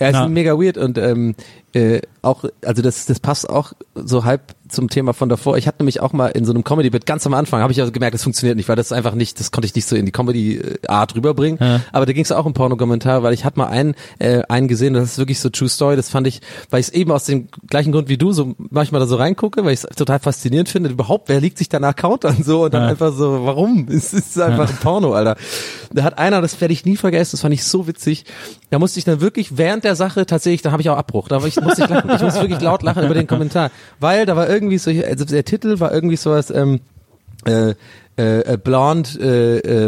Ja, 0.00 0.08
ist 0.08 0.14
Ja. 0.14 0.28
mega 0.28 0.52
weird 0.58 0.76
und 0.76 0.98
ähm, 0.98 1.34
äh, 1.72 2.00
auch, 2.22 2.44
also 2.64 2.82
das, 2.82 3.06
das 3.06 3.20
passt 3.20 3.48
auch 3.48 3.72
so 3.94 4.24
halb 4.24 4.55
zum 4.68 4.88
Thema 4.88 5.12
von 5.12 5.28
davor. 5.28 5.56
Ich 5.56 5.66
hatte 5.66 5.78
nämlich 5.82 6.00
auch 6.00 6.12
mal 6.12 6.28
in 6.28 6.44
so 6.44 6.52
einem 6.52 6.64
Comedy-Bit 6.64 7.06
ganz 7.06 7.26
am 7.26 7.34
Anfang, 7.34 7.60
habe 7.60 7.72
ich 7.72 7.80
also 7.80 7.92
gemerkt, 7.92 8.14
das 8.14 8.22
funktioniert 8.22 8.56
nicht, 8.56 8.68
weil 8.68 8.76
das 8.76 8.92
einfach 8.92 9.14
nicht, 9.14 9.38
das 9.40 9.50
konnte 9.50 9.66
ich 9.66 9.74
nicht 9.74 9.86
so 9.86 9.96
in 9.96 10.06
die 10.06 10.12
Comedy-Art 10.12 11.14
rüberbringen. 11.14 11.58
Ja. 11.60 11.80
Aber 11.92 12.06
da 12.06 12.12
ging 12.12 12.22
es 12.22 12.32
auch 12.32 12.44
um 12.46 12.52
Porno-Kommentar, 12.54 13.22
weil 13.22 13.32
ich 13.34 13.44
hatte 13.44 13.58
mal 13.58 13.66
einen, 13.66 13.94
äh, 14.18 14.42
einen 14.48 14.68
gesehen, 14.68 14.94
das 14.94 15.04
ist 15.12 15.18
wirklich 15.18 15.40
so 15.40 15.48
True 15.50 15.68
Story, 15.68 15.96
das 15.96 16.08
fand 16.08 16.26
ich, 16.26 16.40
weil 16.70 16.80
ich 16.80 16.88
es 16.88 16.92
eben 16.92 17.10
aus 17.12 17.24
dem 17.24 17.48
gleichen 17.68 17.92
Grund 17.92 18.08
wie 18.08 18.18
du 18.18 18.32
so 18.32 18.54
manchmal 18.58 19.00
da 19.00 19.06
so 19.06 19.16
reingucke, 19.16 19.64
weil 19.64 19.72
ich 19.72 19.84
es 19.84 19.96
total 19.96 20.18
faszinierend 20.18 20.68
finde, 20.68 20.90
überhaupt, 20.90 21.28
wer 21.28 21.40
liegt 21.40 21.58
sich 21.58 21.68
da 21.68 21.78
nach 21.80 21.90
Account 21.90 22.24
an 22.24 22.42
so 22.42 22.64
und 22.64 22.74
dann 22.74 22.82
Ja. 22.82 22.88
einfach 22.88 23.12
so, 23.12 23.44
warum? 23.44 23.86
Es 23.90 24.12
ist 24.12 24.38
einfach 24.40 24.68
ein 24.68 24.76
Porno, 24.76 25.12
Alter. 25.12 25.36
Da 25.92 26.02
hat 26.02 26.18
einer, 26.18 26.40
das 26.42 26.60
werde 26.60 26.72
ich 26.74 26.84
nie 26.84 26.96
vergessen, 26.96 27.32
das 27.32 27.40
fand 27.40 27.54
ich 27.54 27.64
so 27.64 27.86
witzig, 27.86 28.24
da 28.70 28.78
musste 28.78 28.98
ich 28.98 29.04
dann 29.04 29.20
wirklich 29.20 29.56
während 29.56 29.84
der 29.84 29.94
Sache 29.96 30.26
tatsächlich, 30.26 30.62
da 30.62 30.72
habe 30.72 30.82
ich 30.82 30.90
auch 30.90 30.96
Abbruch, 30.96 31.28
da 31.28 31.38
ich, 31.44 31.60
musste 31.60 31.84
ich 31.84 31.88
lachen, 31.88 32.10
ich 32.14 32.22
musste 32.22 32.40
wirklich 32.40 32.60
laut 32.60 32.82
lachen 32.82 33.04
über 33.04 33.14
den 33.14 33.26
Kommentar, 33.26 33.70
weil 34.00 34.26
da 34.26 34.36
war 34.36 34.48
irgendwie 34.56 34.78
so, 34.78 34.90
also 34.90 35.24
der 35.24 35.44
Titel 35.44 35.78
war 35.80 35.92
irgendwie 35.92 36.16
sowas, 36.16 36.50
ähm, 36.50 36.80
äh, 37.44 37.74
äh, 38.18 38.54
äh, 38.54 38.56
blond, 38.56 39.18
äh, 39.20 39.58
äh, 39.58 39.86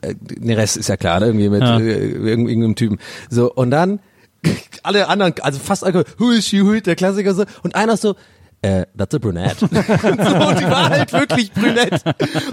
äh, 0.00 0.14
ne 0.40 0.56
Rest 0.56 0.76
ist 0.78 0.88
ja 0.88 0.96
klar, 0.96 1.20
ne? 1.20 1.26
irgendwie 1.26 1.48
mit 1.50 1.60
Ja. 1.62 1.78
äh, 1.78 2.08
irgend- 2.08 2.48
irgendeinem 2.48 2.74
Typen. 2.76 2.98
So, 3.30 3.52
und 3.52 3.70
dann 3.70 4.00
alle 4.82 5.08
anderen, 5.08 5.34
also 5.42 5.58
fast 5.58 5.84
alle, 5.84 6.04
who 6.18 6.30
is 6.30 6.46
she, 6.46 6.62
who 6.64 6.72
is 6.72 6.82
der 6.84 6.96
Klassiker 6.96 7.34
so, 7.34 7.44
und 7.62 7.74
einer 7.74 7.96
so, 7.96 8.14
äh, 8.62 8.86
that's 8.96 9.14
a 9.14 9.18
brunette. 9.18 9.64
und, 9.64 9.70
so, 9.74 10.52
die 10.54 10.64
war 10.70 10.88
halt 10.90 11.12
wirklich 11.12 11.52
brünett. 11.52 12.02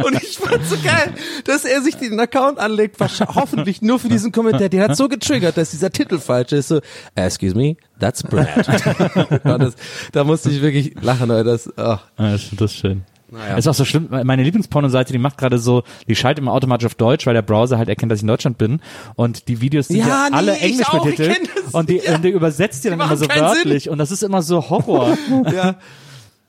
Und 0.03 0.22
ich 0.22 0.38
fand 0.38 0.65
so 0.65 0.76
geil, 0.84 1.14
dass 1.45 1.65
er 1.65 1.82
sich 1.82 1.95
den 1.95 2.19
Account 2.19 2.60
anlegt, 2.60 2.99
wahrscheinlich- 2.99 3.36
hoffentlich 3.36 3.82
nur 3.82 3.99
für 3.99 4.10
diesen 4.10 4.32
Kommentar. 4.32 4.69
Der 4.69 4.84
hat 4.84 4.95
so 4.98 5.07
getriggert, 5.07 5.57
dass 5.57 5.72
dieser 5.72 5.90
Titel 5.91 6.19
falsch 6.19 6.52
ist. 6.52 6.68
So, 6.68 6.80
excuse 7.15 7.56
me, 7.56 7.76
that's 7.99 8.23
brunette. 8.23 9.40
Das, 9.65 9.76
da 10.11 10.23
musste 10.23 10.49
ich 10.49 10.61
wirklich 10.61 10.95
lachen, 11.02 11.32
Alter. 11.32 11.52
Das, 11.52 11.68
oh. 11.77 11.82
Ja, 11.82 11.99
das, 12.18 12.49
das 12.52 12.72
ist 12.72 12.77
schön. 12.77 13.03
Naja. 13.31 13.57
Ist 13.57 13.68
auch 13.68 13.73
so 13.73 13.85
schlimm. 13.85 14.07
Meine 14.23 14.43
Lieblingspornoseite, 14.43 15.11
die 15.11 15.19
macht 15.19 15.38
gerade 15.38 15.57
so, 15.57 15.84
die 16.07 16.15
schaltet 16.15 16.41
immer 16.43 16.53
automatisch 16.53 16.85
auf 16.85 16.95
Deutsch, 16.95 17.26
weil 17.26 17.34
der 17.34 17.41
Browser 17.41 17.77
halt 17.77 17.89
erkennt, 17.89 18.11
dass 18.11 18.19
ich 18.19 18.23
in 18.23 18.27
Deutschland 18.27 18.57
bin. 18.57 18.81
Und 19.15 19.47
die 19.47 19.61
Videos 19.61 19.88
sind 19.88 19.97
Ja, 19.97 20.07
ja, 20.07 20.27
nee, 20.30 20.35
alle 20.38 20.57
englisch 20.57 20.88
auch, 20.89 21.03
betitelt. 21.03 21.39
Und 21.72 21.89
die, 21.89 21.97
Ja. 21.97 22.15
und 22.15 22.23
die 22.23 22.30
übersetzt 22.30 22.84
die 22.84 22.89
dann 22.89 22.99
immer 22.99 23.18
so 23.18 23.27
wörtlich. 23.27 23.89
Und 23.89 23.97
das 23.97 24.11
ist 24.11 24.23
immer 24.23 24.41
so 24.41 24.69
Horror. 24.69 25.18
Ja. 25.53 25.76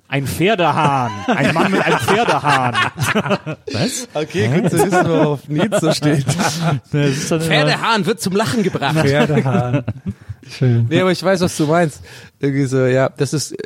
Ein 0.09 0.27
Pferdehahn. 0.27 1.11
Ein 1.27 1.53
Mann 1.53 1.73
mit 1.73 1.81
einem 1.85 1.99
Pferdehahn. 1.99 2.77
Was? 3.73 4.09
Okay, 4.15 4.49
gut 4.61 4.71
zu 4.71 4.79
wissen, 4.79 5.09
worauf 5.09 5.41
so 5.81 5.93
steht. 5.93 6.25
Pferdehahn 6.93 8.07
wird 8.07 8.21
zum 8.21 8.35
Lachen 8.37 8.63
gebracht. 8.63 8.97
Pferdehahn. 8.99 9.85
Schön. 10.49 10.87
Nee, 10.89 11.01
aber 11.01 11.11
ich 11.11 11.23
weiß, 11.23 11.41
was 11.41 11.57
du 11.57 11.67
meinst. 11.67 12.03
Irgendwie 12.39 12.67
so, 12.67 12.87
ja, 12.87 13.09
das 13.09 13.33
ist, 13.33 13.57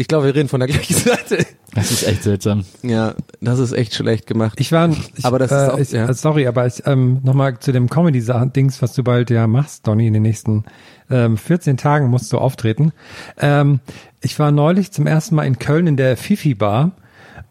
ich 0.00 0.08
glaube, 0.08 0.26
wir 0.26 0.34
reden 0.34 0.48
von 0.48 0.60
der 0.60 0.68
gleichen 0.68 0.94
Seite. 0.96 1.46
das 1.74 1.90
ist 1.90 2.02
echt 2.06 2.22
seltsam. 2.22 2.64
Ja, 2.82 3.14
das 3.40 3.58
ist 3.58 3.72
echt 3.72 3.94
schlecht 3.94 4.26
gemacht. 4.26 4.58
Ich 4.60 4.72
war, 4.72 4.88
ich, 4.88 5.24
Aber 5.24 5.38
das 5.38 5.52
ist 5.52 5.58
äh, 5.58 5.70
auch- 5.70 5.78
ich, 5.78 5.92
ja. 5.92 6.08
äh, 6.08 6.14
sorry, 6.14 6.46
aber 6.46 6.66
ich, 6.66 6.86
ähm, 6.86 7.20
nochmal 7.22 7.58
zu 7.58 7.70
dem 7.72 7.88
Comedy-Dings, 7.90 8.80
was 8.82 8.94
du 8.94 9.02
bald 9.04 9.30
ja 9.30 9.46
machst, 9.46 9.86
Donny, 9.86 10.06
in 10.06 10.14
den 10.14 10.22
nächsten 10.22 10.64
ähm, 11.10 11.36
14 11.36 11.76
Tagen 11.76 12.08
musst 12.08 12.32
du 12.32 12.38
auftreten. 12.38 12.92
Ähm, 13.38 13.80
ich 14.22 14.38
war 14.38 14.50
neulich 14.50 14.90
zum 14.92 15.06
ersten 15.06 15.34
Mal 15.34 15.44
in 15.44 15.58
Köln 15.58 15.86
in 15.86 15.96
der 15.96 16.16
Fifi 16.16 16.54
Bar 16.54 16.92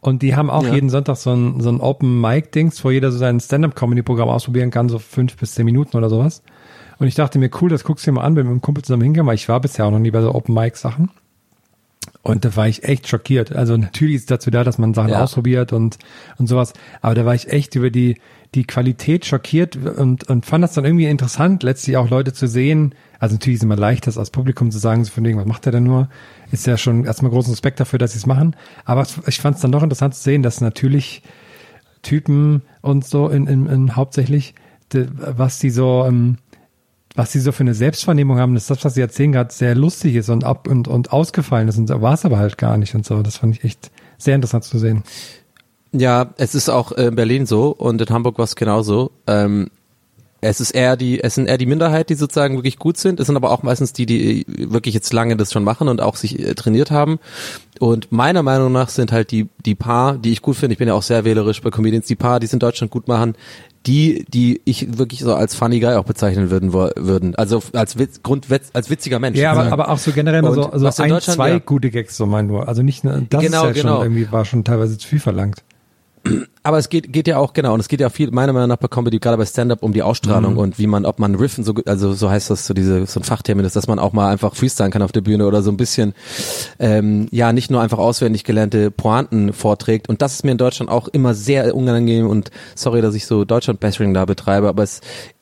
und 0.02 0.22
die 0.22 0.36
haben 0.36 0.50
auch 0.50 0.64
Ja. 0.64 0.74
jeden 0.74 0.90
Sonntag 0.90 1.18
so 1.18 1.32
ein, 1.34 1.60
so 1.62 1.70
ein 1.70 1.80
Open 1.82 2.20
Mic 2.20 2.52
Dings, 2.52 2.84
wo 2.84 2.90
jeder 2.90 3.12
so 3.12 3.18
sein 3.20 3.40
Stand-Up-Comedy-Programm 3.40 4.30
ausprobieren 4.30 4.72
kann, 4.72 4.90
so 4.90 4.98
fünf 5.00 5.36
bis 5.38 5.54
zehn 5.56 5.66
Minuten 5.66 5.96
oder 5.98 6.10
sowas. 6.10 6.42
Und 6.98 7.08
ich 7.08 7.16
dachte 7.16 7.38
mir, 7.40 7.50
cool, 7.62 7.70
das 7.70 7.84
guckst 7.84 8.06
du 8.08 8.12
dir 8.12 8.16
mal 8.16 8.24
an, 8.24 8.34
bin 8.36 8.46
mit 8.46 8.52
einem 8.52 8.62
Kumpel 8.62 8.84
zusammen 8.84 9.04
hingegangen, 9.04 9.28
weil 9.28 9.36
ich 9.36 9.48
war 9.50 9.60
bisher 9.62 9.86
auch 9.86 9.92
noch 9.92 10.00
nie 10.00 10.12
bei 10.12 10.22
so 10.22 10.34
Open 10.34 10.54
Mic 10.56 10.76
Sachen. 10.78 11.12
Und 12.22 12.44
da 12.44 12.56
war 12.56 12.68
ich 12.68 12.84
echt 12.84 13.08
schockiert. 13.08 13.54
Also 13.54 13.78
natürlich 13.78 14.16
ist 14.16 14.22
es 14.22 14.28
dazu 14.28 14.52
da, 14.52 14.64
dass 14.64 14.78
man 14.78 14.94
Sachen 14.94 15.12
Ja. 15.12 15.24
ausprobiert 15.24 15.72
und, 15.74 15.98
und 16.38 16.48
sowas. 16.48 16.74
Aber 17.02 17.16
da 17.16 17.26
war 17.26 17.34
ich 17.34 17.50
echt 17.52 17.76
über 17.76 17.90
die, 17.90 18.18
die 18.56 18.66
Qualität 18.66 19.26
schockiert 19.26 19.76
und, 19.78 20.30
und 20.30 20.46
fand 20.46 20.64
das 20.64 20.74
dann 20.74 20.84
irgendwie 20.84 21.06
interessant, 21.06 21.64
letztlich 21.64 21.96
auch 21.98 22.10
Leute 22.10 22.34
zu 22.34 22.48
sehen. 22.48 22.94
Also 23.20 23.36
natürlich 23.36 23.56
ist 23.56 23.60
es 23.62 23.66
immer 23.66 23.78
leicht, 23.78 24.06
das 24.06 24.18
als 24.18 24.32
Publikum 24.32 24.70
zu 24.70 24.80
sagen, 24.80 25.04
so 25.06 25.12
von 25.12 25.24
wegen, 25.24 25.38
was 25.38 25.46
macht 25.46 25.66
er 25.66 25.72
denn 25.72 25.84
nur? 25.84 26.10
Ist 26.52 26.68
ja 26.68 26.78
schon 26.78 27.06
erstmal 27.06 27.32
großen 27.32 27.52
Respekt 27.52 27.80
dafür, 27.80 28.00
dass 28.00 28.12
sie 28.12 28.18
es 28.20 28.26
machen. 28.26 28.56
Aber 28.86 29.06
ich 29.28 29.40
fand 29.40 29.56
es 29.56 29.62
dann 29.62 29.72
doch 29.72 29.84
interessant 29.84 30.14
zu 30.16 30.22
sehen, 30.22 30.44
dass 30.44 30.60
natürlich 30.62 31.22
Typen 32.02 32.64
und 32.82 33.06
so 33.06 33.30
in, 33.30 33.48
in, 33.48 33.66
in 33.68 33.96
hauptsächlich, 33.96 34.56
was 34.92 35.60
die 35.60 35.70
so, 35.70 36.06
ähm, 36.08 36.38
was 37.20 37.34
sie 37.34 37.42
so 37.42 37.52
für 37.52 37.64
eine 37.64 37.74
Selbstvernehmung 37.74 38.40
haben, 38.40 38.54
dass 38.54 38.68
das, 38.68 38.86
was 38.86 38.94
sie 38.94 39.02
erzählen, 39.02 39.34
gerade 39.34 39.54
sehr 39.54 39.76
lustig 39.76 40.16
ist 40.16 40.30
und 40.30 40.46
ab 40.46 40.70
und, 40.70 40.88
und 40.88 41.12
ausgefallen 41.12 41.68
ist. 41.68 41.78
Und 41.78 41.88
so 41.88 42.02
war 42.02 42.14
es 42.14 42.24
aber 42.24 42.38
halt 42.38 42.58
gar 42.58 42.78
nicht 42.78 42.96
und 42.96 43.06
so. 43.06 43.22
Das 43.22 43.36
fand 43.36 43.58
ich 43.58 43.66
echt 43.66 43.92
sehr 44.18 44.36
interessant 44.36 44.64
zu 44.64 44.80
sehen. 44.80 45.04
Ja, 45.92 46.34
es 46.38 46.56
ist 46.56 46.70
auch 46.70 46.94
äh, 46.94 47.08
in 47.08 47.16
Berlin 47.16 47.46
so 47.46 47.72
und 47.72 48.00
in 48.00 48.08
Hamburg 48.08 48.38
war 48.38 48.46
es 48.46 48.56
genauso. 48.56 49.12
Ähm, 49.28 49.70
es 50.40 50.62
ist 50.62 50.72
eher 50.72 50.96
die, 50.96 51.22
es 51.22 51.36
sind 51.36 51.48
eher 51.48 51.58
die 51.58 51.66
Minderheit, 51.66 52.10
die 52.10 52.16
sozusagen 52.16 52.56
wirklich 52.56 52.80
gut 52.80 52.96
sind. 52.96 53.20
Es 53.20 53.28
sind 53.28 53.36
aber 53.36 53.52
auch 53.52 53.64
meistens 53.64 53.92
die, 53.92 54.06
die 54.06 54.46
wirklich 54.48 54.96
jetzt 54.96 55.12
lange 55.12 55.36
das 55.36 55.52
schon 55.52 55.66
machen 55.66 55.90
und 55.90 56.00
auch 56.00 56.16
sich 56.16 56.40
äh, 56.40 56.56
trainiert 56.56 56.90
haben. 56.90 57.20
Und 57.80 58.14
meiner 58.14 58.44
Meinung 58.44 58.72
nach 58.72 58.88
sind 58.88 59.12
halt 59.12 59.32
die, 59.32 59.50
die 59.66 59.76
Paar, 59.76 60.18
die 60.18 60.32
ich 60.32 60.42
gut 60.42 60.56
finde, 60.56 60.74
ich 60.74 60.80
bin 60.80 60.88
ja 60.88 60.94
auch 60.94 61.04
sehr 61.04 61.26
wählerisch 61.26 61.62
bei 61.62 61.70
Comedians, 61.70 62.08
die 62.08 62.16
Paar, 62.16 62.40
die 62.40 62.46
es 62.46 62.54
in 62.54 62.60
Deutschland 62.60 62.92
gut 62.92 63.10
machen, 63.10 63.36
die, 63.86 64.26
die 64.28 64.62
ich 64.66 64.98
wirklich 64.98 65.22
so 65.22 65.34
als 65.34 65.56
funny 65.56 65.80
guy 65.80 65.96
auch 65.96 66.04
bezeichnen 66.04 66.50
würden, 66.52 66.74
würden. 66.74 67.36
Also 67.36 67.64
als 67.74 67.98
Witz, 67.98 68.22
Grundwitz, 68.24 68.70
als 68.74 68.90
witziger 68.90 69.20
Mensch. 69.20 69.38
Ja, 69.38 69.52
aber, 69.54 69.72
aber 69.72 69.90
auch 69.90 69.98
so 69.98 70.12
generell 70.12 70.42
mal 70.42 70.54
so, 70.54 70.70
so 70.78 71.02
ein, 71.04 71.22
zwei 71.22 71.50
ja. 71.52 71.60
gute 71.60 71.90
Gags, 71.90 72.18
so 72.18 72.26
mein 72.26 72.48
nur. 72.48 72.68
Also 72.68 72.84
nicht, 72.84 73.04
nur- 73.04 73.22
das 73.30 73.42
Genau, 73.44 73.68
ist 73.68 73.78
ja 73.78 73.82
genau. 73.84 73.96
schon 73.98 74.06
irgendwie, 74.06 74.32
war 74.32 74.46
schon 74.46 74.64
teilweise 74.64 74.98
zu 74.98 75.08
viel 75.08 75.20
verlangt. 75.20 75.64
Aber 76.62 76.78
es 76.78 76.90
geht, 76.90 77.12
geht 77.14 77.28
ja 77.28 77.38
auch, 77.38 77.54
genau, 77.54 77.74
und 77.74 77.80
es 77.80 77.88
geht 77.88 78.02
ja 78.02 78.10
viel, 78.10 78.30
meiner 78.32 78.54
Meinung 78.54 78.68
nach 78.70 78.78
bei 78.78 78.88
Comedy, 78.88 79.20
gerade 79.20 79.38
bei 79.38 79.46
Stand-Up, 79.46 79.82
um 79.82 79.94
die 79.94 80.04
Ausstrahlung 80.04 80.58
und 80.58 80.78
wie 80.78 80.88
man, 80.88 81.06
ob 81.06 81.18
man 81.18 81.36
Riffen 81.36 81.64
so, 81.64 81.74
gut- 81.74 81.88
also 81.88 82.14
so 82.14 82.30
heißt 82.30 82.50
das, 82.50 82.68
so 82.68 82.74
diese, 82.74 83.06
so 83.06 83.20
ein 83.22 83.24
Fachtermin 83.24 83.66
ist, 83.66 83.76
dass 83.76 83.88
man 83.88 83.98
auch 83.98 84.12
mal 84.14 84.30
einfach 84.30 84.54
freestylen 84.56 84.92
kann 84.92 85.02
auf 85.02 85.14
der 85.14 85.22
Bühne 85.22 85.48
oder 85.48 85.62
so 85.64 85.72
ein 85.72 85.78
bisschen, 85.78 86.14
ähm, 86.78 87.28
ja, 87.32 87.54
nicht 87.54 87.72
nur 87.72 87.82
einfach 87.82 87.98
auswendig 87.98 88.44
gelernte 88.44 88.92
Pointen 88.92 89.54
vorträgt. 89.54 90.10
Und 90.10 90.22
das 90.22 90.34
ist 90.34 90.44
mir 90.44 90.52
in 90.52 90.58
Deutschland 90.58 90.92
auch 90.92 91.08
immer 91.08 91.34
sehr 91.34 91.74
unangenehm 91.74 92.28
und 92.28 92.52
sorry, 92.76 93.02
dass 93.02 93.16
ich 93.16 93.26
so 93.26 93.46
Deutschland-Bashing 93.46 94.14
da 94.14 94.26
betreibe, 94.26 94.68
aber 94.68 94.84
es, 94.84 95.00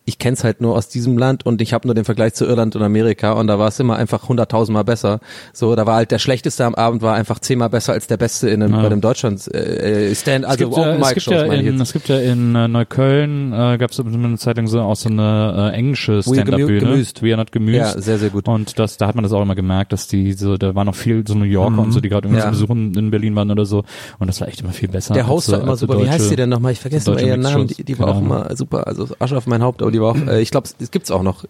ich 0.08 0.18
kenn's 0.20 0.44
halt 0.46 0.62
nur 0.62 0.74
aus 0.76 0.88
diesem 0.88 1.18
Land 1.18 1.46
und 1.46 1.62
ich 1.62 1.74
habe 1.74 1.86
nur 1.86 1.94
den 1.94 2.06
Vergleich 2.06 2.34
zu 2.34 2.46
Irland 2.46 2.76
und 2.78 2.82
Amerika 2.82 3.34
und 3.34 3.48
da 3.48 3.60
war 3.60 3.68
es 3.68 3.78
immer 3.80 3.98
einfach 3.98 4.30
hunderttausendmal 4.30 4.86
besser. 4.86 5.20
So, 5.52 5.76
da 5.76 5.86
war 5.86 5.96
halt 5.96 6.12
der 6.12 6.18
Schlechteste 6.20 6.64
am 6.64 6.76
Abend 6.76 7.02
war 7.02 7.14
einfach 7.16 7.40
zehnmal 7.40 7.70
besser 7.70 7.92
als 7.92 8.08
der 8.08 8.16
Beste 8.16 8.50
in 8.50 8.64
einem, 8.64 8.72
bei 8.72 8.86
einem 8.86 9.02
Deutschland 9.02 9.46
äh, 9.54 10.16
Stand, 10.16 10.46
Es 10.46 10.50
also 10.52 10.66
gibt, 10.66 10.78
ja, 10.78 10.84
Open 10.84 11.02
es 11.02 11.06
Mic 11.08 11.14
gibt 11.16 11.24
Shows 11.26 11.34
ja 11.34 11.54
in, 11.54 11.82
es 11.82 11.92
gibt 11.94 12.08
ja 12.08 12.20
in 12.20 12.56
äh, 12.56 12.68
Neukölln, 12.70 13.52
äh, 13.52 13.78
gab 13.78 13.92
es 13.92 14.00
eine 14.00 14.38
Zeit 14.38 14.56
lang 14.56 14.68
so 14.68 14.80
auch 14.80 14.96
so 14.96 15.10
eine 15.10 15.72
äh, 15.74 15.76
englische 15.76 16.24
Stand-Up-Bühne. 16.24 16.80
Gemüst. 16.80 17.22
We 17.22 17.28
are 17.34 17.38
not 17.38 17.52
gemüst. 17.52 17.78
Ja, 17.96 18.02
sehr, 18.02 18.18
sehr 18.18 18.30
gut. 18.30 18.48
Und 18.48 18.80
das, 18.80 18.96
da 18.98 19.08
hat 19.08 19.16
man 19.16 19.24
das 19.24 19.34
auch 19.34 19.42
immer 19.42 19.56
gemerkt, 19.56 19.92
dass 19.92 20.08
die 20.08 20.32
so, 20.34 20.58
da 20.58 20.74
waren 20.74 20.86
noch 20.86 20.96
viel 20.96 21.28
so 21.28 21.36
New 21.36 21.44
Yorker 21.44 21.80
und 21.80 21.92
so, 21.92 22.00
die 22.00 22.08
gerade 22.08 22.28
irgendwie 22.28 22.40
Ja. 22.40 22.46
zu 22.46 22.52
besuchen 22.52 22.94
in 22.96 23.12
Berlin 23.12 23.36
waren 23.36 23.52
oder 23.52 23.66
so. 23.66 23.84
Und 24.20 24.28
das 24.28 24.40
war 24.40 24.48
echt 24.48 24.62
immer 24.62 24.72
viel 24.72 24.88
besser. 24.90 25.14
Der 25.14 25.28
Host 25.28 25.52
war 25.52 25.60
immer 25.62 25.76
super. 25.76 25.98
Wie 26.02 26.08
heißt 26.08 26.20
deutsche- 26.20 26.30
sie 26.30 26.36
denn 26.38 26.50
nochmal? 26.50 26.72
Ich 26.72 26.80
vergesse 26.80 27.10
immer 27.12 27.18
deutsche 27.20 27.30
ihren 27.30 27.42
Namen. 27.42 27.68
Die, 27.68 27.84
die 27.84 28.00
war 28.00 28.08
auch 28.08 28.22
immer 28.22 28.56
super. 28.56 28.88
Also 28.88 29.08
Asche 29.20 29.36
auf 29.36 29.48
mein 29.48 29.62
Haupt, 29.62 29.82
aber 29.82 29.92
die 30.00 30.06
auch, 30.06 30.16
äh, 30.28 30.42
ich 30.42 30.52
glaube, 30.52 30.68
es 30.80 30.92
gibt's 30.92 31.12
auch 31.12 31.24
noch. 31.24 31.44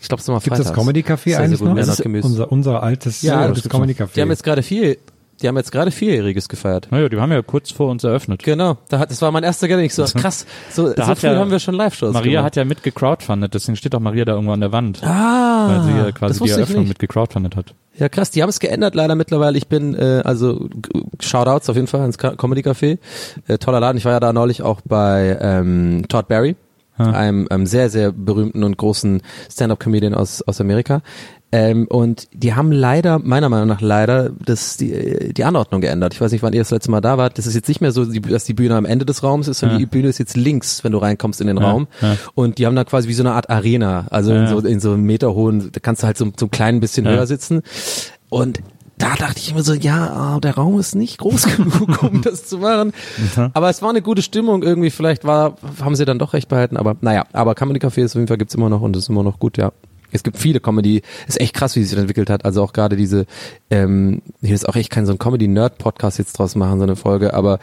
Ich 0.00 0.08
glaube, 0.08 0.18
es 0.20 0.24
ist 0.24 0.28
nochmal 0.28 0.42
Gibt 0.42 0.58
es 0.58 0.66
das 0.66 0.72
Comedy 0.72 1.00
Café 1.00 1.24
sehr 1.30 1.40
eigentlich 1.40 1.60
noch? 1.60 1.74
Das 1.76 2.00
ist 2.00 2.06
unser, 2.24 2.50
unser 2.52 2.82
altes, 2.82 3.22
Ja, 3.22 3.44
äh, 3.46 3.48
das 3.48 3.62
das 3.62 3.68
Comedy 3.70 3.94
Die 3.94 4.02
haben 4.02 4.10
Café. 4.10 4.28
jetzt 4.30 4.44
gerade 4.44 4.62
vier, 4.62 4.96
die 5.42 5.48
haben 5.48 5.56
jetzt 5.56 5.72
gerade 5.72 5.90
vierjähriges 5.90 6.48
gefeiert. 6.48 6.86
Naja, 6.92 7.08
die 7.08 7.16
haben 7.18 7.32
ja 7.32 7.42
kurz 7.42 7.72
vor 7.72 7.90
uns 7.90 8.04
eröffnet. 8.04 8.44
Genau, 8.44 8.78
da 8.88 9.00
hat, 9.00 9.10
das 9.10 9.20
war 9.20 9.32
mein 9.32 9.42
erster 9.42 9.66
Gedanke. 9.66 9.86
Ich 9.86 9.94
so, 9.94 10.04
krass, 10.14 10.46
so, 10.70 10.94
so 10.94 11.06
hat 11.06 11.18
früh 11.18 11.26
ja- 11.26 11.36
haben 11.36 11.50
wir 11.50 11.58
schon 11.58 11.74
Live-Shows 11.74 12.12
Maria 12.12 12.30
gemacht. 12.30 12.44
hat 12.46 12.56
ja 12.56 12.64
mit 12.64 12.82
gecrowdfundet, 12.84 13.52
deswegen 13.52 13.74
steht 13.76 13.94
auch 13.96 14.00
Maria 14.00 14.24
da 14.24 14.32
irgendwo 14.34 14.52
an 14.52 14.60
der 14.60 14.70
Wand. 14.72 15.02
ah, 15.02 15.66
weil 15.68 15.82
sie 15.82 15.90
ja 15.98 16.04
das 16.04 16.14
quasi 16.14 16.44
die 16.44 16.50
Eröffnung 16.50 16.80
nicht. 16.82 16.88
mit 16.90 16.98
gecrowdfundet 17.00 17.56
hat. 17.56 17.74
Ja, 17.98 18.08
krass, 18.08 18.30
die 18.30 18.42
haben 18.42 18.48
es 18.50 18.58
geändert 18.60 18.94
leider 18.94 19.14
mittlerweile. 19.16 19.56
Ich 19.58 19.66
bin, 19.68 19.94
äh, 19.94 20.22
also 20.24 20.68
Shoutouts 21.20 21.68
auf 21.68 21.76
jeden 21.76 21.86
Fall 21.88 22.00
ans 22.00 22.18
Ka- 22.18 22.34
Comedy 22.36 22.62
Café. 22.62 22.98
Äh, 23.46 23.58
toller 23.58 23.80
Laden. 23.80 23.98
Ich 23.98 24.04
war 24.04 24.12
ja 24.12 24.20
da 24.20 24.32
neulich 24.32 24.62
auch 24.62 24.80
bei 24.84 25.36
ähm, 25.40 26.04
Todd 26.08 26.26
Barry, 26.28 26.56
einem, 26.96 27.46
einem 27.50 27.66
sehr, 27.66 27.90
sehr 27.90 28.12
berühmten 28.12 28.62
und 28.64 28.76
großen 28.76 29.20
Stand-Up-Comedian 29.50 30.14
aus, 30.14 30.42
aus 30.42 30.60
Amerika. 30.60 31.02
Ähm, 31.52 31.86
und 31.88 32.26
die 32.32 32.54
haben 32.54 32.72
leider, 32.72 33.20
meiner 33.20 33.48
Meinung 33.48 33.68
nach 33.68 33.80
leider, 33.80 34.30
das, 34.44 34.76
die, 34.76 35.32
die 35.32 35.44
Anordnung 35.44 35.80
geändert. 35.80 36.12
Ich 36.14 36.20
weiß 36.20 36.32
nicht, 36.32 36.42
wann 36.42 36.52
ihr 36.52 36.60
das 36.60 36.70
letzte 36.72 36.90
Mal 36.90 37.00
da 37.00 37.16
wart. 37.16 37.38
Das 37.38 37.46
ist 37.46 37.54
jetzt 37.54 37.68
nicht 37.68 37.80
mehr 37.80 37.92
so, 37.92 38.04
dass 38.04 38.44
die 38.44 38.54
Bühne 38.54 38.74
am 38.76 38.84
Ende 38.84 39.04
des 39.04 39.22
Raums 39.22 39.46
ist, 39.46 39.60
sondern 39.60 39.78
Ja. 39.78 39.86
die 39.86 39.90
Bühne 39.90 40.08
ist 40.08 40.18
jetzt 40.18 40.36
links, 40.36 40.82
wenn 40.82 40.90
du 40.92 40.98
reinkommst 40.98 41.40
in 41.40 41.46
den 41.46 41.58
Ja, 41.58 41.70
Raum. 41.70 41.86
ja. 42.00 42.16
Und 42.34 42.58
die 42.58 42.66
haben 42.66 42.74
da 42.74 42.82
quasi 42.84 43.08
wie 43.08 43.12
so 43.14 43.22
eine 43.22 43.32
Art 43.32 43.50
Arena. 43.50 44.06
Also 44.10 44.32
in 44.32 44.42
Ja. 44.42 44.46
so, 44.48 44.58
in 44.60 44.80
so 44.80 44.92
einem 44.94 45.04
Meter 45.04 45.32
hohen, 45.34 45.70
da 45.70 45.78
kannst 45.80 46.02
du 46.02 46.06
halt 46.06 46.18
so, 46.18 46.26
so 46.36 46.46
ein 46.46 46.50
klein 46.50 46.80
bisschen 46.80 47.06
Ja. 47.06 47.12
höher 47.12 47.26
sitzen. 47.28 47.62
Und 48.30 48.60
da 49.04 49.14
dachte 49.16 49.38
ich 49.38 49.50
immer 49.50 49.62
so, 49.62 49.74
ja, 49.74 50.10
ah, 50.12 50.40
der 50.40 50.54
Raum 50.54 50.78
ist 50.80 50.94
nicht 50.94 51.18
groß 51.18 51.44
genug, 51.56 52.02
um 52.02 52.22
das 52.22 52.46
zu 52.46 52.58
machen. 52.58 52.92
Aber 53.52 53.68
es 53.68 53.82
war 53.82 53.90
eine 53.90 54.02
gute 54.02 54.22
Stimmung 54.22 54.62
irgendwie. 54.62 54.90
Vielleicht 54.90 55.24
war, 55.24 55.56
haben 55.82 55.94
sie 55.94 56.04
dann 56.04 56.18
doch 56.18 56.32
recht 56.32 56.48
behalten. 56.48 56.76
Aber 56.76 56.96
naja, 57.00 57.24
aber 57.32 57.54
Comedy 57.54 57.84
Café 57.84 58.02
ist 58.02 58.12
auf 58.12 58.16
jeden 58.16 58.28
Fall 58.28 58.38
gibt's 58.38 58.54
immer 58.54 58.70
noch 58.70 58.80
und 58.80 58.96
ist 58.96 59.08
immer 59.08 59.22
noch 59.22 59.38
gut, 59.38 59.58
ja. 59.58 59.72
Es 60.10 60.22
gibt 60.22 60.38
viele 60.38 60.60
Comedy, 60.60 61.02
ist 61.26 61.40
echt 61.40 61.54
krass, 61.54 61.74
wie 61.74 61.82
sich 61.82 61.90
das 61.90 61.98
entwickelt 61.98 62.30
hat. 62.30 62.44
Also 62.44 62.62
auch 62.62 62.72
gerade 62.72 62.94
diese, 62.96 63.26
ähm, 63.68 64.22
hier 64.40 64.54
ist 64.54 64.68
auch 64.68 64.76
echt 64.76 64.90
kein 64.90 65.06
so 65.06 65.12
ein 65.12 65.18
Comedy-Nerd-Podcast 65.18 66.18
jetzt 66.18 66.38
draus 66.38 66.54
machen, 66.54 66.78
so 66.78 66.84
eine 66.84 66.94
Folge, 66.94 67.34
aber 67.34 67.58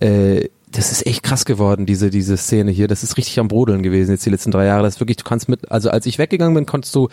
äh, 0.00 0.48
das 0.76 0.92
ist 0.92 1.06
echt 1.06 1.22
krass 1.22 1.44
geworden, 1.44 1.86
diese, 1.86 2.10
diese 2.10 2.36
Szene 2.36 2.70
hier. 2.70 2.88
Das 2.88 3.02
ist 3.02 3.16
richtig 3.16 3.38
am 3.40 3.48
Brodeln 3.48 3.82
gewesen 3.82 4.10
jetzt 4.12 4.26
die 4.26 4.30
letzten 4.30 4.50
drei 4.50 4.66
Jahre. 4.66 4.82
Das 4.82 4.94
ist 4.94 5.00
wirklich, 5.00 5.16
du 5.16 5.24
kannst 5.24 5.48
mit, 5.48 5.70
also 5.70 5.90
als 5.90 6.06
ich 6.06 6.18
weggegangen 6.18 6.54
bin, 6.54 6.66
konntest 6.66 6.94
du, 6.94 7.08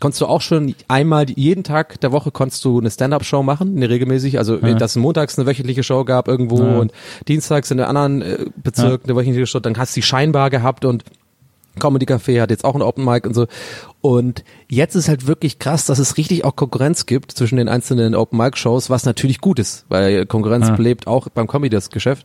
konntest 0.00 0.20
du 0.20 0.26
auch 0.26 0.40
schon 0.40 0.74
einmal, 0.88 1.28
jeden 1.30 1.64
Tag 1.64 2.00
der 2.00 2.12
Woche 2.12 2.30
konntest 2.30 2.64
du 2.64 2.78
eine 2.80 2.90
Stand-Up-Show 2.90 3.42
machen, 3.42 3.76
eine 3.76 3.88
regelmäßig. 3.88 4.38
Also, 4.38 4.56
dass 4.58 4.92
es 4.92 4.96
montags 4.96 5.38
eine 5.38 5.46
wöchentliche 5.46 5.82
Show 5.82 6.04
gab 6.04 6.28
irgendwo 6.28 6.62
Ja. 6.62 6.78
und 6.78 6.92
dienstags 7.28 7.70
in 7.70 7.80
einem 7.80 7.96
anderen 7.96 8.22
äh, 8.22 8.44
Bezirk 8.62 9.02
eine 9.04 9.16
wöchentliche 9.16 9.46
Show. 9.46 9.60
Dann 9.60 9.76
hast 9.78 9.96
du 9.96 10.00
die 10.00 10.06
Scheinbar 10.06 10.50
gehabt 10.50 10.84
und 10.84 11.04
Comedy 11.78 12.06
Café 12.06 12.40
hat 12.40 12.50
jetzt 12.50 12.64
auch 12.64 12.74
ein 12.74 12.80
Open 12.82 13.04
Mic 13.04 13.26
und 13.26 13.34
so. 13.34 13.46
Und 14.00 14.44
jetzt 14.68 14.94
ist 14.94 15.08
halt 15.08 15.26
wirklich 15.26 15.58
krass, 15.58 15.84
dass 15.84 15.98
es 15.98 16.16
richtig 16.16 16.44
auch 16.44 16.56
Konkurrenz 16.56 17.04
gibt 17.06 17.32
zwischen 17.32 17.56
den 17.56 17.68
einzelnen 17.68 18.14
Open 18.14 18.38
Mic 18.38 18.56
Shows, 18.56 18.88
was 18.88 19.04
natürlich 19.04 19.40
gut 19.40 19.58
ist, 19.58 19.84
weil 19.88 20.24
Konkurrenz 20.26 20.68
Ja. 20.68 20.76
belebt 20.76 21.06
auch 21.06 21.28
beim 21.28 21.46
Comedy 21.46 21.74
das 21.74 21.90
Geschäft. 21.90 22.24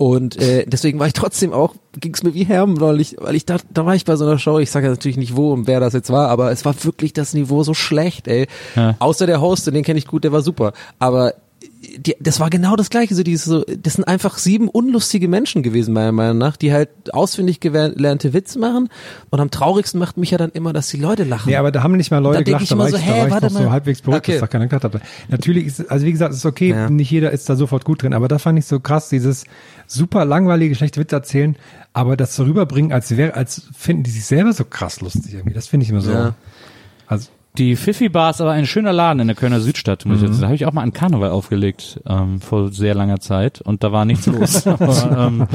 Und 0.00 0.40
äh, 0.40 0.64
deswegen 0.66 0.98
war 0.98 1.08
ich 1.08 1.12
trotzdem 1.12 1.52
auch, 1.52 1.74
ging 2.00 2.14
es 2.14 2.22
mir 2.22 2.32
wie 2.32 2.44
Herm 2.44 2.72
neulich, 2.72 3.16
weil 3.18 3.34
ich 3.34 3.44
da, 3.44 3.58
da 3.68 3.84
war 3.84 3.94
ich 3.94 4.06
bei 4.06 4.16
so 4.16 4.24
einer 4.24 4.38
Show, 4.38 4.58
ich 4.58 4.70
sage 4.70 4.86
ja 4.86 4.92
natürlich 4.92 5.18
nicht 5.18 5.36
wo 5.36 5.52
und 5.52 5.66
wer 5.66 5.78
das 5.78 5.92
jetzt 5.92 6.08
war, 6.08 6.30
aber 6.30 6.50
es 6.52 6.64
war 6.64 6.74
wirklich 6.84 7.12
das 7.12 7.34
Niveau 7.34 7.64
so 7.64 7.74
schlecht, 7.74 8.26
ey. 8.26 8.46
Ja. 8.76 8.96
Außer 8.98 9.26
der 9.26 9.42
Host, 9.42 9.66
den 9.66 9.84
kenne 9.84 9.98
ich 9.98 10.06
gut, 10.06 10.24
der 10.24 10.32
war 10.32 10.40
super. 10.40 10.72
Aber 10.98 11.34
die, 11.62 12.16
das 12.20 12.40
war 12.40 12.48
genau 12.50 12.76
das 12.76 12.88
gleiche, 12.88 13.14
so 13.14 13.22
dieses 13.22 13.44
so, 13.44 13.64
das 13.64 13.94
sind 13.94 14.04
einfach 14.04 14.38
sieben 14.38 14.68
unlustige 14.68 15.28
Menschen 15.28 15.62
gewesen, 15.62 15.92
meiner 15.92 16.12
Meinung 16.12 16.38
nach, 16.38 16.56
die 16.56 16.72
halt 16.72 16.88
auswendig 17.12 17.60
gelernte 17.60 18.32
Witze 18.32 18.58
machen 18.58 18.88
und 19.30 19.40
am 19.40 19.50
traurigsten 19.50 19.98
macht 20.00 20.16
mich 20.16 20.30
ja 20.30 20.38
dann 20.38 20.50
immer, 20.50 20.72
dass 20.72 20.88
die 20.88 20.96
Leute 20.96 21.24
lachen. 21.24 21.50
Nee, 21.50 21.56
aber 21.56 21.70
da 21.70 21.82
haben 21.82 21.96
nicht 21.96 22.10
mal 22.10 22.18
Leute 22.18 22.38
Da 22.38 22.42
gelacht, 22.44 22.62
ich 22.62 22.68
da 22.70 22.78
war 22.78 22.88
so, 22.88 22.96
ich, 22.96 23.04
hä, 23.04 23.10
da 23.26 23.30
war 23.30 23.36
ich 23.38 23.42
noch 23.42 23.50
so 23.50 23.58
mal. 23.64 23.70
halbwegs 23.72 24.00
beruhigt, 24.00 24.22
Okay. 24.24 24.32
dass 24.32 24.40
da 24.40 24.46
keiner 24.46 24.68
gelacht 24.68 24.84
hat. 24.84 25.00
Natürlich 25.28 25.66
ist, 25.66 25.80
es- 25.80 25.88
also 25.88 26.06
wie 26.06 26.12
gesagt, 26.12 26.32
es 26.32 26.38
ist 26.38 26.46
okay, 26.46 26.70
Ja. 26.70 26.88
nicht 26.88 27.10
jeder 27.10 27.30
ist 27.30 27.48
da 27.50 27.56
sofort 27.56 27.84
gut 27.84 28.02
drin, 28.02 28.14
aber 28.14 28.28
da 28.28 28.38
fand 28.38 28.58
ich 28.58 28.64
so 28.66 28.80
krass, 28.80 29.08
dieses 29.10 29.44
super 29.86 30.24
langweilige, 30.24 30.74
schlechte 30.74 31.00
Witze 31.00 31.16
erzählen, 31.16 31.56
aber 31.92 32.16
das 32.16 32.36
so 32.36 32.44
rüberbringen, 32.44 32.92
als 32.92 33.14
wäre, 33.16 33.34
als 33.34 33.68
finden 33.76 34.04
die 34.04 34.10
sich 34.10 34.24
selber 34.24 34.52
so 34.54 34.64
krass 34.64 35.00
lustig 35.00 35.34
irgendwie. 35.34 35.54
Das 35.54 35.66
finde 35.66 35.84
ich 35.84 35.90
immer 35.90 36.00
so. 36.00 36.12
Ja. 36.12 36.34
Also, 37.06 37.28
Die 37.58 37.74
Fifi 37.74 38.08
Bar 38.08 38.30
ist 38.30 38.40
aber 38.40 38.52
ein 38.52 38.64
schöner 38.64 38.92
Laden 38.92 39.18
in 39.20 39.26
der 39.26 39.36
Kölner 39.36 39.60
Südstadt. 39.60 40.06
Muss 40.06 40.18
ich 40.18 40.22
jetzt, 40.22 40.32
sagen. 40.34 40.40
da 40.42 40.46
habe 40.46 40.54
ich 40.54 40.66
auch 40.66 40.72
mal 40.72 40.82
an 40.82 40.92
Karneval 40.92 41.30
aufgelegt 41.30 42.00
ähm, 42.06 42.40
vor 42.40 42.70
sehr 42.72 42.94
langer 42.94 43.18
Zeit 43.18 43.60
und 43.60 43.82
da 43.82 43.90
war 43.90 44.04
nichts 44.04 44.26
los. 44.26 44.66
aber 44.66 45.26
ähm, 45.26 45.46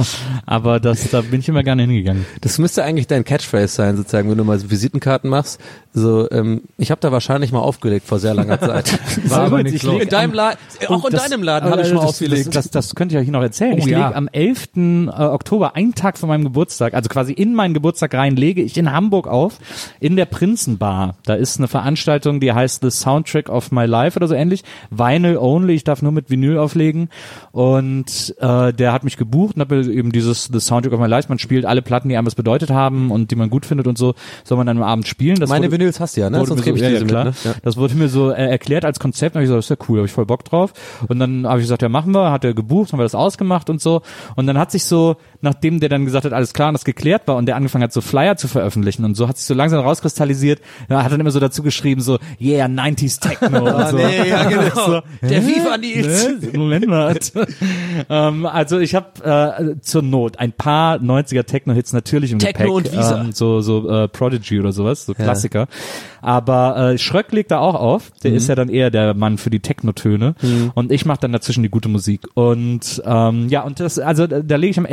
aber 0.46 0.80
das, 0.82 1.10
da 1.10 1.22
bin 1.22 1.40
ich 1.40 1.48
immer 1.48 1.64
gerne 1.64 1.84
hingegangen. 1.84 2.26
Das 2.42 2.58
müsste 2.58 2.84
eigentlich 2.84 3.08
dein 3.08 3.24
Catchphrase 3.24 3.74
sein, 3.74 3.96
sozusagen, 3.96 4.30
wenn 4.30 4.38
du 4.38 4.44
mal 4.44 4.60
so 4.60 4.70
Visitenkarten 4.70 5.30
machst. 5.30 5.62
So, 5.94 6.30
ähm, 6.32 6.64
ich 6.78 6.92
habe 6.92 7.00
da 7.00 7.14
wahrscheinlich 7.14 7.54
mal 7.54 7.60
aufgelegt 7.60 8.06
vor 8.06 8.20
sehr 8.20 8.34
langer 8.34 8.60
Zeit. 8.60 9.00
War 9.30 9.46
aber 9.46 9.64
nichts 9.64 9.78
ich 9.78 9.84
los. 9.84 10.02
in 10.02 10.10
deinem 10.10 10.34
Laden, 10.34 10.58
auch 10.90 11.06
in 11.06 11.12
Das- 11.14 11.30
deinem 11.30 11.44
Laden 11.44 11.70
habe 11.70 11.82
ich 11.82 11.88
schon 11.88 11.96
mal 11.96 12.02
das, 12.02 12.10
aufgelegt. 12.10 12.48
Das, 12.48 12.70
das, 12.70 12.72
das 12.72 12.96
könnte 12.96 13.16
ich 13.16 13.22
euch 13.22 13.30
noch 13.30 13.42
erzählen. 13.42 13.76
Oh, 13.76 13.78
ich 13.78 13.86
ja. 13.86 14.08
lege 14.08 14.16
am 14.16 14.28
11. 14.28 14.68
äh, 14.76 15.10
Oktober, 15.22 15.78
einen 15.78 15.96
Tag 15.96 16.18
vor 16.18 16.28
meinem 16.28 16.44
Geburtstag, 16.44 16.94
also 16.94 17.08
quasi 17.08 17.32
in 17.32 17.56
meinen 17.56 17.74
Geburtstag 17.74 18.14
rein, 18.14 18.36
lege 18.36 18.62
ich 18.62 18.78
in 18.78 18.92
Hamburg 18.92 19.28
auf, 19.28 19.60
in 20.02 20.18
der 20.18 20.26
Prinzenbar. 20.26 21.16
Da 21.24 21.36
ist 21.36 21.58
eine 21.58 21.70
Veranstaltung, 21.70 21.85
die 21.86 22.52
heißt 22.54 22.82
The 22.82 22.92
Soundtrack 22.92 23.50
of 23.50 23.72
My 23.72 23.86
Life 23.86 24.18
oder 24.18 24.28
so 24.28 24.36
ähnlich. 24.36 24.64
Vinyl 24.90 25.38
only, 25.38 25.74
ich 25.74 25.84
darf 25.84 26.02
nur 26.02 26.12
mit 26.12 26.30
Vinyl 26.30 26.58
auflegen. 26.58 27.10
Und 27.52 28.36
äh, 28.40 28.74
der 28.74 28.92
hat 28.94 29.04
mich 29.04 29.18
gebucht 29.18 29.56
und 29.56 29.62
hat 29.62 29.70
mir 29.70 29.88
eben 29.88 30.12
dieses 30.12 30.50
The 30.52 30.60
Soundtrack 30.60 30.94
of 30.94 31.00
My 31.00 31.08
Life, 31.08 31.30
man 31.30 31.40
spielt 31.40 31.66
alle 31.66 31.82
Platten, 31.82 32.10
die 32.10 32.18
einem 32.18 32.28
was 32.28 32.36
bedeutet 32.36 32.70
haben 32.72 33.12
und 33.12 33.32
die 33.32 33.36
man 33.36 33.50
gut 33.50 33.66
findet 33.66 33.88
und 33.88 33.98
so, 33.98 34.14
soll 34.44 34.58
man 34.58 34.68
dann 34.68 34.78
am 34.78 34.84
Abend 34.84 35.08
spielen. 35.08 35.40
Das 35.40 35.50
Meine 35.50 35.68
wurde- 35.68 35.80
Vinyls 35.80 36.00
hast 36.00 36.18
du 36.18 36.22
ja, 36.22 36.30
ne? 36.30 36.46
Sonst 36.46 36.64
gebe 36.64 36.78
ich 36.78 36.84
so, 36.84 36.90
ja, 36.90 36.92
diese 37.00 37.06
mit. 37.06 37.14
Ne? 37.14 37.34
Ja. 37.44 37.54
Das 37.64 37.78
wurde 37.78 37.96
mir 37.96 38.10
so 38.10 38.32
äh, 38.32 38.46
erklärt 38.50 38.86
als 38.86 39.00
Konzept. 39.00 39.36
Da 39.36 39.40
habe 39.40 39.44
ich 39.44 39.48
gesagt, 39.50 39.60
das 39.60 39.66
ist 39.66 39.70
ja 39.80 39.86
cool, 39.90 39.98
habe 40.00 40.08
ich 40.08 40.12
voll 40.14 40.26
Bock 40.26 40.44
drauf. 40.44 40.74
Und 41.08 41.20
dann 41.20 41.48
habe 41.48 41.60
ich 41.60 41.66
gesagt, 41.66 41.82
ja 41.82 41.90
machen 41.90 42.14
wir. 42.14 42.32
Hat 42.32 42.44
er 42.44 42.54
gebucht, 42.54 42.92
haben 42.92 43.00
wir 43.00 43.04
das 43.04 43.16
ausgemacht 43.16 43.70
und 43.70 43.82
so. 43.82 44.02
Und 44.36 44.48
dann 44.48 44.58
hat 44.58 44.72
sich 44.72 44.86
so, 44.86 45.16
nachdem 45.46 45.80
der 45.80 45.88
dann 45.88 46.04
gesagt 46.04 46.26
hat, 46.26 46.34
alles 46.34 46.54
klar 46.54 46.68
und 46.68 46.74
das 46.74 46.84
geklärt 46.84 47.28
war 47.28 47.38
und 47.38 47.46
der 47.46 47.56
angefangen 47.56 47.84
hat, 47.86 47.94
so 47.94 48.02
Flyer 48.02 48.36
zu 48.36 48.50
veröffentlichen 48.50 49.06
und 49.06 49.16
so, 49.16 49.30
hat 49.30 49.38
sich 49.38 49.46
so 49.46 49.54
langsam 49.54 49.80
rauskristallisiert. 49.80 50.60
Ja, 50.90 51.04
hat 51.04 51.12
dann 51.14 51.22
immer 51.22 51.32
so 51.32 51.40
dazu 51.40 51.64
geschrieben, 51.64 52.02
so, 52.02 52.18
yeah, 52.42 52.66
90s 52.68 53.22
Techno 53.22 53.60
und 53.62 53.68
Ah, 53.70 53.90
so. 53.92 53.98
nee, 53.98 54.28
ja, 54.30 54.44
genau. 54.50 54.64
so, 54.86 55.02
Der? 55.22 55.42
FIFA 55.42 55.78
Nils. 55.78 56.28
Ne? 56.52 56.58
Moment 56.60 56.88
mal. 56.88 57.18
ähm, 58.10 58.46
also 58.46 58.80
ich 58.80 58.96
habe 58.96 59.24
äh, 59.78 59.82
zur 59.82 60.02
Not 60.02 60.40
ein 60.40 60.52
paar 60.52 60.98
90er 60.98 61.44
Techno-Hits 61.44 61.94
natürlich 61.94 62.32
im 62.32 62.40
Techno 62.40 62.76
Gepäck. 62.76 62.92
und 62.92 62.98
Visa. 63.00 63.22
Ähm, 63.22 63.32
so 63.32 63.62
so 63.62 63.90
äh, 63.90 64.08
Prodigy 64.08 64.60
oder 64.60 64.72
sowas, 64.72 65.06
so 65.06 65.14
Klassiker. 65.14 65.68
Aber 66.22 66.94
äh, 66.94 66.98
Schröck 66.98 67.32
legt 67.32 67.52
da 67.52 67.60
auch 67.60 67.76
auf. 67.76 68.12
Der 68.24 68.32
Mhm. 68.32 68.38
ist 68.38 68.48
ja 68.50 68.56
dann 68.56 68.70
eher 68.70 68.90
der 68.90 69.14
Mann 69.14 69.38
für 69.38 69.50
die 69.52 69.60
Techno-Töne. 69.60 70.34
Und 70.74 70.92
ich 70.92 71.06
mache 71.06 71.20
dann 71.22 71.32
dazwischen 71.32 71.62
die 71.62 71.70
gute 71.70 71.88
Musik. 71.88 72.22
Und 72.34 73.02
ähm, 73.06 73.48
ja, 73.50 73.62
und 73.64 73.80
das, 73.80 74.00
also 74.00 74.26
da, 74.26 74.56
lege 74.56 74.72
ich 74.72 74.80
am 74.80 74.86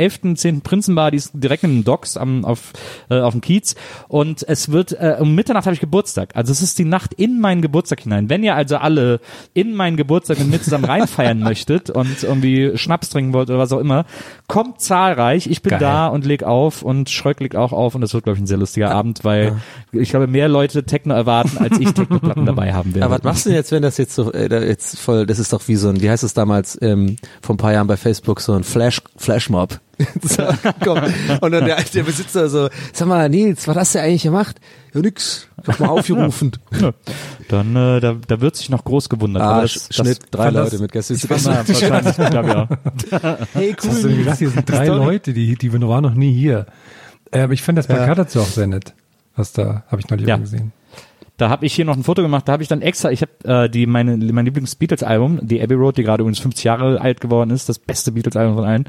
11.10. 0.43 0.61
Prinzenbar, 0.61 1.11
die 1.11 1.17
ist 1.17 1.31
direkt 1.33 1.63
in 1.63 1.77
den 1.77 1.83
Docks 1.83 2.17
am, 2.17 2.45
auf, 2.45 2.73
äh, 3.09 3.19
auf 3.19 3.33
dem 3.33 3.41
Kiez. 3.41 3.75
Und 4.07 4.43
es 4.47 4.71
wird, 4.71 4.93
äh, 4.93 5.17
um 5.19 5.35
Mitternacht 5.35 5.65
habe 5.65 5.73
ich 5.73 5.79
Geburtstag. 5.79 6.35
Also 6.35 6.51
es 6.51 6.61
ist 6.61 6.79
die 6.79 6.85
Nacht 6.85 7.13
in 7.13 7.39
meinen 7.39 7.61
Geburtstag 7.61 8.01
hinein. 8.01 8.29
Wenn 8.29 8.43
ihr 8.43 8.55
also 8.55 8.77
alle 8.77 9.19
in 9.53 9.75
meinen 9.75 9.97
Geburtstag 9.97 10.39
mit 10.39 10.49
mir 10.49 10.61
zusammen 10.61 10.85
reinfeiern 10.85 11.39
möchtet 11.43 11.89
und 11.89 12.23
irgendwie 12.23 12.77
Schnaps 12.77 13.09
trinken 13.09 13.33
wollt 13.33 13.49
oder 13.49 13.59
was 13.59 13.71
auch 13.71 13.79
immer, 13.79 14.05
kommt 14.47 14.81
zahlreich. 14.81 15.47
Ich 15.47 15.61
bin 15.61 15.71
Geil. 15.71 15.79
da 15.79 16.07
und 16.07 16.25
leg 16.25 16.43
auf 16.43 16.83
und 16.83 17.09
Schröck 17.09 17.39
legt 17.39 17.55
auch 17.55 17.71
auf 17.71 17.95
und 17.95 18.01
das 18.01 18.13
wird, 18.13 18.25
glaube 18.25 18.37
ich, 18.37 18.43
ein 18.43 18.47
sehr 18.47 18.57
lustiger 18.57 18.91
Abend, 18.91 19.23
weil 19.23 19.57
ich 19.91 20.09
glaube, 20.09 20.27
mehr 20.27 20.47
Leute 20.47 20.83
Techno 20.83 21.13
erwarten, 21.13 21.57
als 21.57 21.79
ich 21.79 21.91
Techno-Platten 21.93 22.45
dabei 22.45 22.73
haben 22.73 22.93
werde. 22.93 23.05
Aber 23.05 23.15
was 23.15 23.23
machst 23.23 23.45
du 23.45 23.49
denn 23.49 23.57
jetzt, 23.57 23.71
wenn 23.71 23.81
das 23.81 23.97
jetzt 23.97 24.15
so, 24.15 24.31
äh, 24.31 24.67
jetzt 24.67 24.99
voll, 24.99 25.25
das 25.25 25.39
ist 25.39 25.53
doch 25.53 25.67
wie 25.67 25.75
so 25.75 25.89
ein, 25.89 26.01
wie 26.01 26.09
heißt 26.09 26.23
es 26.23 26.33
damals, 26.33 26.77
ähm, 26.81 27.17
vor 27.41 27.55
ein 27.55 27.57
paar 27.57 27.73
Jahren 27.73 27.87
bei 27.87 27.97
Facebook, 27.97 28.41
so 28.41 28.53
ein 28.53 28.63
Flash, 28.63 29.01
Flashmob. 29.17 29.79
so, 30.23 30.43
komm. 30.83 30.99
Und 31.41 31.51
dann 31.51 31.65
der, 31.65 31.77
der 31.81 32.03
Besitzer 32.03 32.49
so, 32.49 32.69
sag 32.93 33.07
mal, 33.07 33.29
Nils, 33.29 33.67
was 33.67 33.75
hast 33.77 33.95
du 33.95 34.01
eigentlich 34.01 34.23
gemacht? 34.23 34.59
Ja, 34.93 35.01
nix. 35.01 35.47
Ich 35.61 35.67
hab 35.67 35.79
mal 35.79 35.89
aufgerufen. 35.89 36.51
Dann, 37.49 37.75
äh, 37.75 37.99
da, 37.99 38.15
da 38.27 38.41
wird 38.41 38.55
sich 38.55 38.69
noch 38.69 38.83
groß 38.83 39.09
gewundert. 39.09 39.43
ah, 39.43 39.63
Sch- 39.63 39.93
Schnitt, 39.93 40.19
drei 40.31 40.45
fand 40.45 40.57
das- 40.57 40.71
Leute 40.71 40.81
mit 40.83 40.91
Gästen. 40.91 41.29
Wahrscheinlich, 41.29 42.17
ich 42.17 42.29
glaube 42.29 42.49
ja. 42.49 43.37
Hey, 43.53 43.75
hast 43.77 44.03
du 44.03 44.15
gedacht, 44.15 44.39
hier 44.39 44.49
sind 44.49 44.69
drei 44.69 44.87
Leute, 44.87 45.33
die, 45.33 45.55
die 45.55 45.73
waren 45.73 46.03
noch 46.03 46.13
nie 46.15 46.33
hier. 46.33 46.65
Äh, 47.31 47.41
aber 47.41 47.53
ich 47.53 47.61
fand 47.61 47.77
das 47.77 47.87
Plakat 47.87 48.17
dazu 48.17 48.39
auch 48.41 48.47
sehr 48.47 48.67
nett. 48.67 48.93
Was 49.35 49.51
da, 49.53 49.83
habe 49.87 49.99
ich 50.01 50.09
neulich 50.09 50.27
Ja. 50.27 50.37
gesehen. 50.37 50.71
Da 51.43 51.49
habe 51.49 51.65
ich 51.65 51.73
hier 51.73 51.83
noch 51.83 51.97
ein 51.97 52.03
Foto 52.03 52.21
gemacht, 52.21 52.47
da 52.47 52.53
habe 52.53 52.63
ich 52.63 52.69
dann 52.69 52.81
extra, 52.81 53.11
ich 53.11 53.21
habe 53.21 53.65
äh, 53.65 53.69
die 53.69 53.85
meine 53.85 54.15
mein 54.15 54.45
Lieblings-Beatles-Album, 54.45 55.39
die 55.41 55.61
Abbey 55.61 55.73
Road, 55.73 55.97
die 55.97 56.03
gerade 56.03 56.21
übrigens 56.21 56.39
50 56.39 56.63
Jahre 56.63 57.01
alt 57.01 57.19
geworden 57.19 57.49
ist, 57.49 57.67
das 57.67 57.79
beste 57.79 58.13
Beatles-Album 58.13 58.55
von 58.55 58.63
allen, 58.63 58.85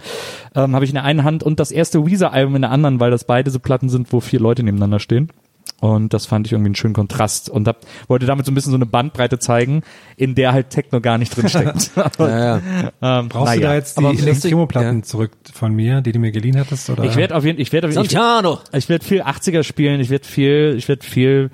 ähm, 0.54 0.72
habe 0.72 0.84
ich 0.84 0.92
in 0.92 0.94
der 0.94 1.02
einen 1.02 1.24
Hand 1.24 1.42
und 1.42 1.58
das 1.58 1.72
erste 1.72 2.06
Weezer-Album 2.06 2.54
in 2.54 2.62
der 2.62 2.70
anderen, 2.70 3.00
weil 3.00 3.10
das 3.10 3.24
beide 3.24 3.50
so 3.50 3.58
Platten 3.58 3.88
sind, 3.88 4.12
wo 4.12 4.20
vier 4.20 4.38
Leute 4.38 4.62
nebeneinander 4.62 5.00
stehen. 5.00 5.30
Und 5.80 6.14
das 6.14 6.24
fand 6.24 6.46
ich 6.46 6.52
irgendwie 6.52 6.68
einen 6.68 6.74
schönen 6.76 6.94
Kontrast 6.94 7.50
und 7.50 7.68
hab, 7.68 7.80
wollte 8.08 8.24
damit 8.24 8.46
so 8.46 8.52
ein 8.52 8.54
bisschen 8.54 8.70
so 8.70 8.76
eine 8.76 8.86
Bandbreite 8.86 9.38
zeigen, 9.38 9.82
in 10.16 10.34
der 10.34 10.54
halt 10.54 10.70
Techno 10.70 11.00
gar 11.02 11.18
nicht 11.18 11.36
drin 11.36 11.48
steckt. 11.48 11.90
Aber, 11.94 12.28
Ja, 12.34 12.38
ja. 12.38 13.20
ähm, 13.20 13.28
Brauchst 13.28 13.46
naja. 13.46 13.60
du 13.60 13.66
da 13.66 13.74
jetzt 13.74 13.98
die 14.00 14.04
Elektroplatten 14.04 14.98
ja. 14.98 15.02
zurück 15.02 15.32
von 15.52 15.74
mir, 15.74 16.00
die 16.00 16.12
du 16.12 16.20
mir 16.20 16.32
geliehen 16.32 16.58
hattest? 16.58 16.88
Oder? 16.88 17.04
Ich 17.04 17.16
werde 17.16 17.36
auf 17.36 17.44
jeden, 17.44 17.60
ich 17.60 17.70
werde 17.72 17.88
auf 17.88 17.92
jeden, 17.92 18.04
ich, 18.04 18.12
Santiano! 18.12 18.60
ich 18.72 18.88
werde 18.88 19.04
viel 19.04 19.22
80er 19.22 19.62
spielen, 19.62 20.00
ich 20.00 20.08
werde 20.08 20.26
viel, 20.26 20.74
ich 20.78 20.88
werde 20.88 21.04
viel, 21.04 21.50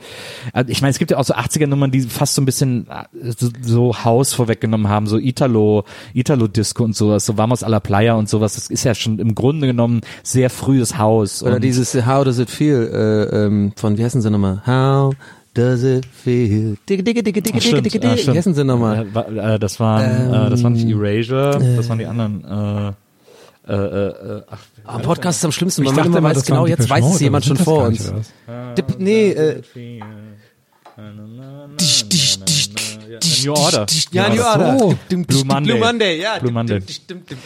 also 0.53 0.71
ich 0.71 0.81
meine, 0.81 0.91
es 0.91 0.99
gibt 0.99 1.11
ja 1.11 1.17
auch 1.17 1.25
so 1.25 1.35
80er 1.35 1.67
Nummern, 1.67 1.91
die 1.91 2.03
fast 2.03 2.35
so 2.37 2.43
ein 2.43 2.45
bisschen 2.45 2.87
äh, 2.89 3.33
so, 3.37 3.49
so 3.61 4.05
House 4.05 4.33
vorweggenommen 4.33 4.89
haben, 4.89 5.09
so 5.09 5.19
Italo, 5.19 5.85
Italo 6.15 6.47
Disco 6.47 6.85
und 6.85 6.95
sowas, 6.95 7.27
so 7.27 7.37
Vamos 7.37 7.65
a 7.65 7.69
la 7.69 7.81
Playa 7.81 8.15
und 8.15 8.29
sowas, 8.29 8.55
das 8.55 8.69
ist 8.69 8.85
ja 8.85 8.95
schon 8.95 9.19
im 9.19 9.35
Grunde 9.35 9.67
genommen 9.67 10.03
sehr 10.23 10.51
frühes 10.51 10.99
Haus. 10.99 11.43
Oder 11.43 11.57
und 11.57 11.65
dieses 11.65 11.95
How 12.07 12.25
Does 12.25 12.39
It 12.39 12.51
Feel 12.51 12.91
äh, 12.93 13.45
ähm, 13.47 13.73
von, 13.75 13.97
wie 14.01 14.05
heißen 14.05 14.23
sie 14.23 14.31
nochmal? 14.31 14.63
How 14.67 15.15
Does 15.53 15.85
It 15.85 16.07
Feel? 16.07 16.79
Dicke, 16.89 17.03
dicke, 17.03 17.23
dicke, 17.23 17.43
dicke, 17.43 17.61
dicke, 17.61 18.09
ah, 18.09 18.15
dicke. 18.15 18.33
Wie 18.33 18.39
heißen 18.39 18.55
sie 18.55 18.65
nochmal? 18.65 19.07
Äh, 19.15 19.55
äh, 19.55 19.59
das 19.59 19.79
waren, 19.79 20.33
äh, 20.33 20.49
das 20.49 20.63
waren 20.65 20.73
nicht 20.73 20.89
Erasure, 20.89 21.59
das 21.77 21.87
waren 21.91 21.99
die 21.99 22.07
anderen, 22.07 22.43
äh, 23.69 23.73
äh, 23.73 23.75
äh, 23.75 24.39
äh, 24.39 24.43
ach, 24.51 24.59
Ah, 24.85 24.99
Podcast 25.01 25.41
ist 25.41 25.45
am 25.45 25.53
schlimmsten, 25.53 25.85
man 25.85 26.07
immer 26.07 26.23
weiß, 26.23 26.47
genau, 26.47 26.67
jetzt 26.67 26.89
weiß 26.89 27.05
es 27.05 27.21
jemand 27.21 27.45
schon 27.45 27.59
vor 27.59 27.89
uns. 27.89 28.11
nee, 28.99 29.33
äh, 29.33 29.61
New 33.45 33.53
Order. 33.53 33.87
ja, 34.13 34.29
New 34.29 34.43
Order. 34.43 34.95
Dim, 35.11 35.25
Blue 35.25 35.45
Monday. 35.45 35.73
Blue 35.73 35.79
Monday, 35.87 36.21
ja. 36.21 36.39
Blue 36.39 36.53
Monday. 36.53 36.81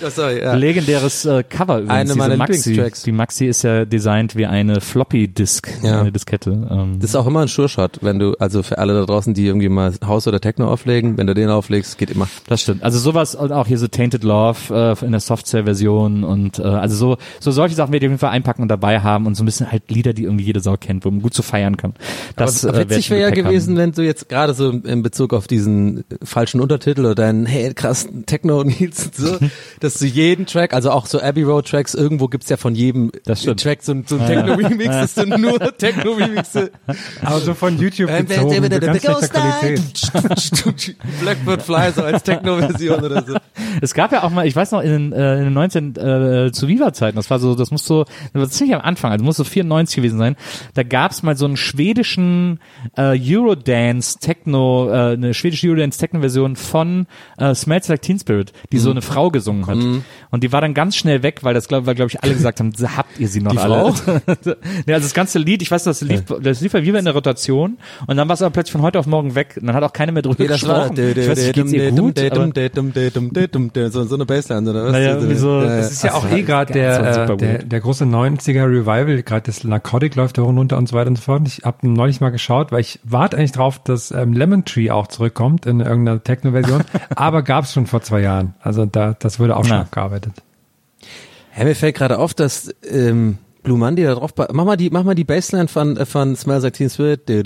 Oh, 0.05 0.09
sorry, 0.11 0.41
ja. 0.41 0.55
Legendäres 0.55 1.25
äh, 1.25 1.43
Cover 1.43 1.79
übrigens, 1.79 1.91
Eine 2.11 2.15
meiner 2.15 2.37
Maxi. 2.37 2.81
Die 3.05 3.13
Maxi 3.13 3.47
ist 3.47 3.63
ja 3.63 3.85
designt 3.85 4.37
wie 4.37 4.47
eine 4.47 4.81
Floppy-Disk, 4.81 5.69
Ja. 5.83 6.01
eine 6.01 6.13
Diskette. 6.13 6.51
Ähm, 6.51 6.99
Das 7.01 7.11
ist 7.11 7.17
auch 7.17 7.27
immer 7.27 7.41
ein 7.43 7.49
Sure-Shot, 7.49 7.99
wenn 8.03 8.19
du, 8.19 8.35
also 8.39 8.63
für 8.63 8.79
alle 8.79 8.95
da 8.95 9.05
draußen, 9.07 9.35
die 9.35 9.47
irgendwie 9.47 9.69
mal 9.69 9.93
House 10.07 10.27
oder 10.27 10.41
Techno 10.41 10.71
auflegen, 10.71 11.17
wenn 11.19 11.27
du 11.27 11.35
den 11.35 11.49
auflegst, 11.51 11.99
geht 11.99 12.11
immer. 12.11 12.29
Das 12.49 12.63
stimmt. 12.63 12.83
Also 12.83 12.99
sowas 12.99 13.35
und 13.35 13.53
auch 13.53 13.67
hier 13.67 13.79
so 13.79 13.89
Tainted 13.89 14.25
Love 14.25 14.97
äh, 15.01 15.05
in 15.05 15.13
der 15.13 15.21
Software-Version 15.21 16.25
und 16.25 16.59
äh, 16.59 16.63
also 16.63 16.97
so 16.97 17.17
so 17.41 17.51
solche 17.51 17.75
Sachen 17.75 17.93
werde 17.93 18.07
ich 18.07 18.09
auf 18.09 18.13
jeden 18.13 18.19
Fall 18.19 18.31
einpacken 18.31 18.63
und 18.63 18.69
dabei 18.69 19.01
haben 19.01 19.27
und 19.27 19.35
so 19.35 19.43
ein 19.43 19.47
bisschen 19.47 19.71
halt 19.71 19.83
Lieder, 19.91 20.13
die 20.13 20.25
irgendwie 20.25 20.45
jede 20.45 20.61
Sau 20.61 20.77
kennt, 20.79 21.05
wo 21.05 21.11
man 21.11 21.21
gut 21.23 21.35
zu 21.35 21.43
feiern 21.43 21.77
kann. 21.77 21.95
Das 22.37 22.65
Aber 22.65 22.79
äh, 22.79 22.91
witzig 22.91 23.11
im 23.11 23.17
wäre 23.19 23.31
ja 23.31 23.35
gewesen, 23.35 23.71
haben. 23.75 23.79
wenn 23.79 23.93
du 23.93 24.03
jetzt 24.03 24.29
gerade 24.29 24.55
so 24.55 24.71
in 24.71 25.03
Bezug 25.03 25.33
auf 25.35 25.47
diesen 25.47 25.84
äh, 25.99 26.03
falschen 26.25 26.61
Untertitel 26.61 27.01
oder 27.03 27.15
deinen, 27.15 27.47
hey, 27.47 27.73
krass, 27.75 28.09
Techno-Nils 28.27 29.07
und 29.07 29.15
so, 29.17 29.39
dass 29.81 29.99
du 29.99 30.07
jeden 30.07 30.47
Track, 30.47 30.75
also 30.75 30.91
auch 30.91 31.07
so 31.07 31.21
Abbey 31.21 31.43
Road 31.43 31.67
Tracks, 31.69 31.95
irgendwo 31.95 32.29
gibt's 32.29 32.49
ja 32.49 32.57
von 32.57 32.75
jedem 32.75 33.11
Das. 33.25 33.43
Track 33.43 33.83
so, 33.83 33.93
ein- 33.93 34.05
so 34.07 34.17
ein 34.19 34.27
Techno-Remix, 34.27 34.87
dass 34.89 35.15
du 35.15 35.27
nur 35.39 35.59
Techno-Remixe 35.77 36.71
Aber 37.23 37.41
so 37.41 37.55
von 37.55 37.79
YouTube 37.79 38.11
Ähm, 38.11 38.27
gezogen, 38.27 38.61
mit 38.61 38.73
ganz 38.81 39.03
schlechter 39.03 39.29
Qualität. 39.29 40.97
Blackbird 41.21 41.63
Fly 41.63 41.93
so 41.95 42.03
als 42.03 42.23
Techno-Version 42.23 43.05
oder 43.05 43.25
so. 43.25 43.37
Es 43.81 43.95
gab 43.95 44.13
ja 44.13 44.23
auch 44.25 44.31
mal, 44.31 44.47
ich 44.47 44.55
weiß 44.57 44.73
noch, 44.73 44.81
in 44.81 44.91
den, 44.91 45.13
äh, 45.13 45.39
in 45.39 45.45
den 45.45 45.53
19 45.53 45.97
äh, 45.97 46.53
zu 46.53 46.69
Viva-Zeiten, 46.69 47.17
das 47.17 47.31
war 47.31 47.39
so, 47.39 47.55
das 47.55 47.71
muss 47.71 47.85
so, 47.85 48.05
das 48.33 48.43
war 48.43 48.49
ziemlich 48.49 48.75
am 48.77 48.83
Anfang, 48.83 49.13
also 49.13 49.25
muss 49.25 49.37
so 49.37 49.45
94 49.45 49.97
gewesen 49.97 50.19
sein, 50.19 50.37
da 50.75 50.83
gab's 50.83 51.23
mal 51.23 51.37
so 51.37 51.45
einen 51.47 51.57
schwedischen 51.57 52.61
äh, 52.97 53.19
Eurodance 53.19 54.19
Techno, 54.19 54.89
äh, 54.91 55.13
eine 55.15 55.35
schwedische 55.35 55.69
Eurodance 55.75 55.99
Techno-Version 55.99 56.57
von 56.57 57.07
äh, 57.39 57.55
Smells 57.55 57.89
Like 57.89 58.03
Teen 58.03 58.19
Spirit, 58.19 58.53
die 58.73 58.77
Mhm. 58.77 58.81
so 58.81 58.91
eine 58.91 59.03
Frau 59.03 59.31
gesungen 59.31 59.67
hat. 59.67 59.79
Und 60.31 60.43
die 60.45 60.53
war 60.53 60.61
dann 60.61 60.75
ganz 60.75 60.97
schnell 60.97 61.23
weg, 61.23 61.41
weil 61.43 61.55
das, 61.55 61.69
glaube 61.69 61.95
glaub 61.95 62.09
ich, 62.11 62.23
alle 62.23 62.35
gesagt 62.35 62.61
haben, 62.61 62.73
habt 62.97 63.19
ihr 63.19 63.29
sie 63.29 63.41
noch 63.41 63.53
Die 63.53 63.59
alle? 63.59 63.93
Frau? 63.93 64.13
ja, 64.87 64.95
also 64.95 65.07
das 65.07 65.15
ganze 65.15 65.39
Lied, 65.39 65.63
ich 65.63 65.71
weiß, 65.71 65.85
das 65.85 66.01
lief, 66.01 66.23
das 66.43 66.61
lief 66.61 66.73
bei 66.73 66.79
in 66.79 67.05
der 67.05 67.15
Rotation 67.15 67.79
und 68.07 68.17
dann 68.17 68.29
war 68.29 68.35
es 68.35 68.43
aber 68.43 68.51
plötzlich 68.53 68.73
von 68.73 68.83
heute 68.83 68.99
auf 68.99 69.07
morgen 69.07 69.35
weg 69.35 69.57
und 69.61 69.67
dann 69.67 69.75
hat 69.75 69.83
auch 69.83 69.93
keiner 69.93 70.13
mehr 70.13 70.23
drüber 70.23 70.37
Nee, 70.39 70.47
das 70.49 70.67
war 70.69 70.89
gesprochen. 70.91 71.11
Ich 71.19 71.29
weiß 71.29 71.39
nicht, 71.39 71.53
geht's 71.55 71.73
ihr 71.73 71.91
gut? 71.91 72.19
Aber- 72.19 73.91
so, 73.91 74.05
so 74.05 74.15
eine 74.15 74.27
Bassline 74.27 74.71
oder 74.71 74.85
was? 74.87 74.93
Naja, 74.93 75.21
so-. 75.37 75.61
Das 75.63 75.91
ist 75.93 76.05
ja 76.05 76.15
auch 76.15 76.31
eh 76.31 76.43
gerade 76.43 76.73
der, 76.73 77.29
äh, 77.31 77.37
der, 77.37 77.59
der 77.65 77.81
große 77.81 78.05
90er 78.05 78.65
Revival, 78.69 79.23
gerade 79.23 79.43
das 79.47 79.65
Narcotic 79.65 80.15
läuft 80.15 80.39
da 80.39 80.43
runter 80.43 80.77
und 80.77 80.89
so 80.89 80.97
weiter 80.97 81.09
und 81.11 81.17
so 81.17 81.23
fort. 81.23 81.43
Ich 81.47 81.63
habe 81.65 81.89
neulich 81.89 82.21
mal 82.21 82.31
geschaut, 82.31 82.73
weil 82.73 82.81
ich 82.81 83.01
warte 83.05 83.37
eigentlich 83.37 83.53
drauf, 83.53 83.81
dass 83.83 84.11
ähm, 84.11 84.33
Lemon 84.33 84.65
Tree 84.65 84.91
auch 84.91 85.07
zurückkommt 85.07 85.64
in 85.67 85.81
irgendeiner 85.81 86.23
Techno-Version, 86.23 86.85
aber 87.17 87.43
gab 87.43 87.65
es 87.65 87.73
schon 87.73 87.87
vor 87.87 88.03
zwei 88.03 88.21
Jahren. 88.21 88.55
Also 88.61 88.87
da, 88.87 89.15
das 89.19 89.39
wurde 89.41 89.57
auch 89.57 89.65
schon 89.65 89.77
Na. 89.77 89.83
abgearbeitet. 89.83 90.33
Ja, 91.57 91.65
mir 91.65 91.75
fällt 91.75 91.97
gerade 91.97 92.19
auf, 92.19 92.35
dass 92.35 92.75
ähm, 92.89 93.39
Blue 93.65 93.79
Monday 93.79 94.05
da 94.05 94.15
drauf. 94.15 94.33
Mach 94.53 94.65
mal 94.65 94.77
die, 94.77 94.91
mach 94.91 95.05
mal 95.05 95.15
die 95.15 95.25
Bassline 95.25 95.69
von 95.69 95.97
äh, 95.97 96.05
von 96.05 96.37
Smells 96.37 96.63
Like 96.63 96.75
Teen 96.75 96.91
Spirit. 96.91 97.29
Nee, 97.29 97.43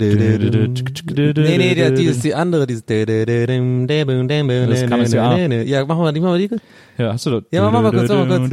nee, 1.57 1.75
die, 1.75 1.93
die 1.93 2.05
ist 2.05 2.23
die 2.23 2.35
andere. 2.35 2.67
Die 2.67 2.73
ist 2.73 2.89
Das 4.69 4.85
kann 4.89 4.99
es 5.01 5.13
ja. 5.13 5.35
Ja, 5.37 5.85
mach 5.85 5.97
mal 5.97 6.11
die, 6.11 6.19
mach 6.19 6.29
mal 6.29 6.37
die. 6.37 6.49
Ja, 6.99 7.13
hast 7.13 7.25
du 7.25 7.29
doch. 7.31 7.41
Ja, 7.49 7.69
mach 7.71 7.81
mal 7.81 7.91
kurz, 7.91 8.09
mach 8.09 8.25
mal 8.27 8.39
kurz. 8.39 8.51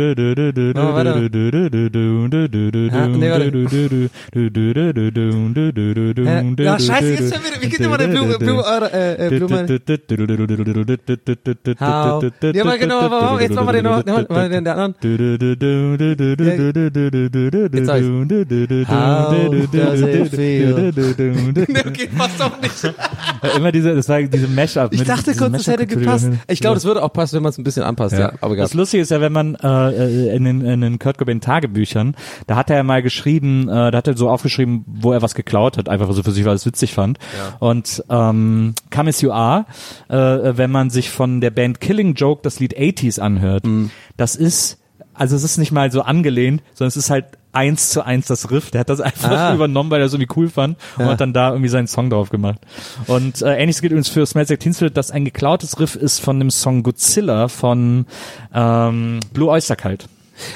Mach 0.74 0.84
mal 0.84 0.94
weiter. 0.94 1.16
Ah, 2.92 3.08
nee, 3.08 3.28
warte. 3.30 3.50
Ja, 6.62 6.78
scheiße, 6.78 7.10
jetzt 7.10 7.34
schon 7.34 7.42
wieder. 7.44 7.60
Wie 7.60 7.68
geht 7.68 7.80
immer 7.80 7.98
der 7.98 8.06
Blue, 8.06 8.38
Blue, 8.38 8.62
äh, 8.92 9.26
äh? 9.26 9.40
How? 11.80 12.22
Ja, 12.54 12.64
mal 12.64 12.78
genau, 12.78 13.10
warum? 13.10 13.40
Jetzt 13.40 13.54
machen 13.54 13.66
wir 13.66 13.72
den 13.72 13.84
noch, 13.84 14.04
noch 14.04 14.28
mal 14.28 14.48
den 14.48 14.64
der 14.64 14.76
anderen. 14.78 14.94
Jetzt 17.74 17.86
sag 17.86 18.00
ich's. 18.00 18.88
How 18.88 19.34
does 19.72 20.00
it 20.02 20.28
feel? 20.30 20.92
Okay, 21.86 22.08
passt 22.16 22.40
doch 22.40 22.60
nicht. 22.60 22.84
Ja, 22.84 22.92
immer 23.56 23.72
diese, 23.72 23.94
das 23.96 24.08
war 24.08 24.22
diese 24.22 24.46
Mashup. 24.48 24.92
Ich 24.92 25.02
dachte 25.02 25.34
kurz, 25.34 25.52
das 25.52 25.66
hätte 25.66 25.86
gepasst. 25.86 26.30
Ich 26.48 26.60
glaube, 26.60 26.74
das 26.76 26.84
würde 26.84 27.02
auch 27.02 27.12
passen, 27.12 27.36
wenn 27.36 27.42
man 27.42 27.50
es 27.50 27.58
ein 27.58 27.64
bisschen 27.64 27.82
anpasst, 27.82 28.16
ja. 28.18 28.32
Ja. 28.36 28.42
Aber 28.42 28.56
Das 28.56 28.74
Lustige 28.74 29.02
ist 29.02 29.10
ja, 29.10 29.20
wenn 29.20 29.32
man 29.32 29.54
äh, 29.56 30.34
in, 30.34 30.44
den, 30.44 30.60
in 30.62 30.80
den 30.80 30.98
Kurt 30.98 31.18
Cobain 31.18 31.40
Tagebüchern, 31.40 32.16
da 32.46 32.56
hat 32.56 32.70
er 32.70 32.76
ja 32.76 32.82
mal 32.82 33.02
geschrieben, 33.02 33.68
äh, 33.68 33.90
da 33.90 33.98
hat 33.98 34.06
er 34.06 34.16
so 34.16 34.28
aufgeschrieben, 34.30 34.84
wo 34.86 35.12
er 35.12 35.22
was 35.22 35.34
geklaut 35.34 35.78
hat, 35.78 35.88
einfach 35.88 36.10
so 36.12 36.22
für 36.22 36.30
sich, 36.32 36.44
weil 36.44 36.52
er 36.52 36.56
es 36.56 36.66
witzig 36.66 36.94
fand. 36.94 37.18
Und 37.58 38.04
ähm, 38.10 38.74
Come 38.90 39.08
As 39.08 39.20
You 39.20 39.30
Are, 39.32 39.66
äh, 40.08 40.14
wenn 40.56 40.70
man 40.70 40.90
sich 40.90 41.10
von 41.10 41.40
der 41.40 41.50
Band 41.50 41.80
Killing 41.80 42.14
Joke 42.14 42.40
das 42.42 42.60
Lied 42.60 42.76
80s 42.76 43.20
anhört, 43.20 43.64
das 44.16 44.36
ist, 44.36 44.78
also 45.14 45.36
es 45.36 45.42
ist 45.42 45.58
nicht 45.58 45.72
mal 45.72 45.90
so 45.90 46.02
angelehnt, 46.02 46.62
sondern 46.74 46.88
es 46.88 46.96
ist 46.96 47.10
halt 47.10 47.26
eins 47.56 47.88
zu 47.90 48.04
eins 48.04 48.26
das 48.26 48.50
Riff. 48.50 48.70
Der 48.70 48.80
hat 48.80 48.88
das 48.90 49.00
einfach 49.00 49.30
Ah. 49.30 49.54
übernommen, 49.54 49.90
weil 49.90 50.00
er 50.00 50.06
es 50.06 50.12
irgendwie 50.14 50.32
cool 50.36 50.48
fand 50.48 50.76
und 50.98 51.04
Ja. 51.06 51.10
hat 51.12 51.20
dann 51.20 51.32
da 51.32 51.50
irgendwie 51.50 51.68
seinen 51.70 51.86
Song 51.88 52.10
drauf 52.10 52.30
gemacht. 52.30 52.60
Und 53.06 53.42
äh, 53.42 53.56
ähnliches 53.56 53.80
gilt 53.80 53.92
übrigens 53.92 54.08
für 54.08 54.24
Smells 54.26 54.50
Like 54.50 54.60
Teen 54.60 54.74
Spirit, 54.74 54.96
dass 54.96 55.10
ein 55.10 55.24
geklautes 55.24 55.80
Riff 55.80 55.96
ist 55.96 56.20
von 56.20 56.38
dem 56.38 56.50
Song 56.50 56.82
Godzilla 56.82 57.48
von 57.48 58.06
ähm, 58.54 59.20
Blue 59.32 59.48
Oyster 59.50 59.74
Cult. 59.76 60.06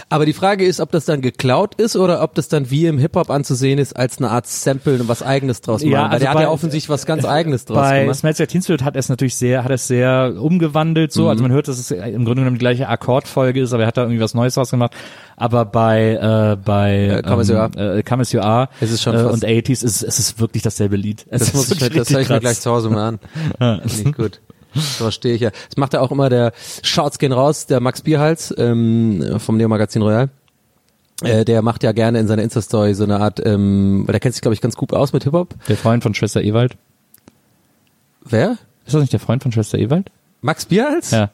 Aber 0.08 0.26
die 0.26 0.32
Frage 0.32 0.64
ist, 0.64 0.80
ob 0.80 0.90
das 0.92 1.04
dann 1.04 1.20
geklaut 1.20 1.74
ist 1.76 1.96
oder 1.96 2.22
ob 2.22 2.34
das 2.34 2.48
dann 2.48 2.70
wie 2.70 2.86
im 2.86 2.98
Hip-Hop 2.98 3.30
anzusehen 3.30 3.78
ist, 3.78 3.94
als 3.96 4.18
eine 4.18 4.30
Art 4.30 4.46
Sample 4.46 4.94
und 5.00 5.08
was 5.08 5.22
Eigenes 5.22 5.60
draus 5.60 5.82
machen. 5.82 5.92
Ja, 5.92 6.02
Weil 6.04 6.08
also 6.10 6.18
der 6.20 6.28
hat 6.30 6.36
bei- 6.36 6.42
ja 6.42 6.50
offensichtlich 6.50 6.88
was 6.90 7.06
ganz 7.06 7.24
Eigenes 7.24 7.64
draus 7.64 7.76
Bei 7.78 8.00
gemacht. 8.02 8.16
Smells 8.18 8.38
Like 8.38 8.48
Teen 8.48 8.62
Spirit 8.62 8.82
hat 8.84 8.96
er 8.96 9.00
es 9.00 9.08
natürlich 9.08 9.34
sehr, 9.36 9.64
hat 9.64 9.70
es 9.70 9.86
sehr 9.86 10.34
umgewandelt 10.38 11.12
so. 11.12 11.22
Mhm. 11.24 11.28
Also 11.28 11.42
man 11.42 11.52
hört, 11.52 11.68
dass 11.68 11.78
es 11.78 11.90
im 11.90 12.24
Grunde 12.24 12.42
genommen 12.42 12.56
die 12.56 12.60
gleiche 12.60 12.88
Akkordfolge 12.88 13.60
ist, 13.60 13.72
aber 13.72 13.82
er 13.84 13.86
hat 13.88 13.96
da 13.96 14.02
irgendwie 14.02 14.20
was 14.20 14.34
Neues 14.34 14.54
draus 14.54 14.70
gemacht. 14.70 14.92
Aber 15.36 15.64
bei 15.64 16.12
äh, 16.14 16.56
bei 16.62 17.06
Äh, 17.06 17.22
Come 17.22 17.40
As 17.42 17.48
You 17.48 17.56
Are. 17.56 17.98
äh, 17.98 18.02
Come 18.02 18.22
As 18.22 18.32
You 18.32 18.40
Are 18.40 18.68
Es 18.80 18.90
ist 18.90 19.02
schon 19.02 19.14
äh, 19.14 19.22
und 19.22 19.44
80s 19.44 19.82
ist 19.84 20.02
es 20.02 20.18
ist 20.18 20.38
wirklich 20.40 20.62
dasselbe 20.62 20.96
Lied. 20.96 21.24
Es 21.30 21.40
Das 21.40 21.54
muss 21.54 21.70
ich, 21.70 21.78
das 21.78 22.10
höre 22.10 22.20
ich 22.20 22.28
mir 22.28 22.40
gleich 22.40 22.60
zu 22.60 22.70
Hause 22.70 22.90
mal 22.90 23.18
an. 23.60 23.80
Nicht 23.84 24.16
gut. 24.16 24.40
So 24.74 25.04
verstehe 25.04 25.34
ich 25.34 25.40
ja. 25.40 25.50
Das 25.50 25.76
macht 25.76 25.94
ja 25.94 26.00
auch 26.00 26.10
immer 26.10 26.28
der 26.28 26.52
Shouts 26.82 27.18
gehen 27.18 27.32
raus, 27.32 27.66
der 27.66 27.80
Max 27.80 28.02
Bierhals 28.02 28.54
ähm, 28.56 29.38
vom 29.38 29.56
Neo 29.56 29.68
Magazin 29.68 30.02
Royal. 30.02 30.28
Äh, 31.22 31.44
der 31.44 31.62
macht 31.62 31.82
ja 31.82 31.92
gerne 31.92 32.18
in 32.18 32.28
seiner 32.28 32.42
Insta-Story 32.42 32.94
so 32.94 33.04
eine 33.04 33.20
Art, 33.20 33.44
ähm, 33.44 34.04
weil 34.06 34.12
der 34.12 34.20
kennt 34.20 34.34
sich, 34.34 34.42
glaube 34.42 34.54
ich, 34.54 34.60
ganz 34.60 34.76
gut 34.76 34.92
aus 34.92 35.12
mit 35.12 35.24
Hip-Hop. 35.24 35.54
Der 35.68 35.76
Freund 35.76 36.02
von 36.02 36.14
Schwester 36.14 36.42
Ewald. 36.42 36.76
Wer? 38.24 38.56
Ist 38.86 38.94
das 38.94 39.00
nicht 39.00 39.12
der 39.12 39.20
Freund 39.20 39.42
von 39.42 39.52
Schwester 39.52 39.78
Ewald? 39.78 40.10
Max 40.40 40.64
Bierhals? 40.64 41.10
Ja. 41.10 41.30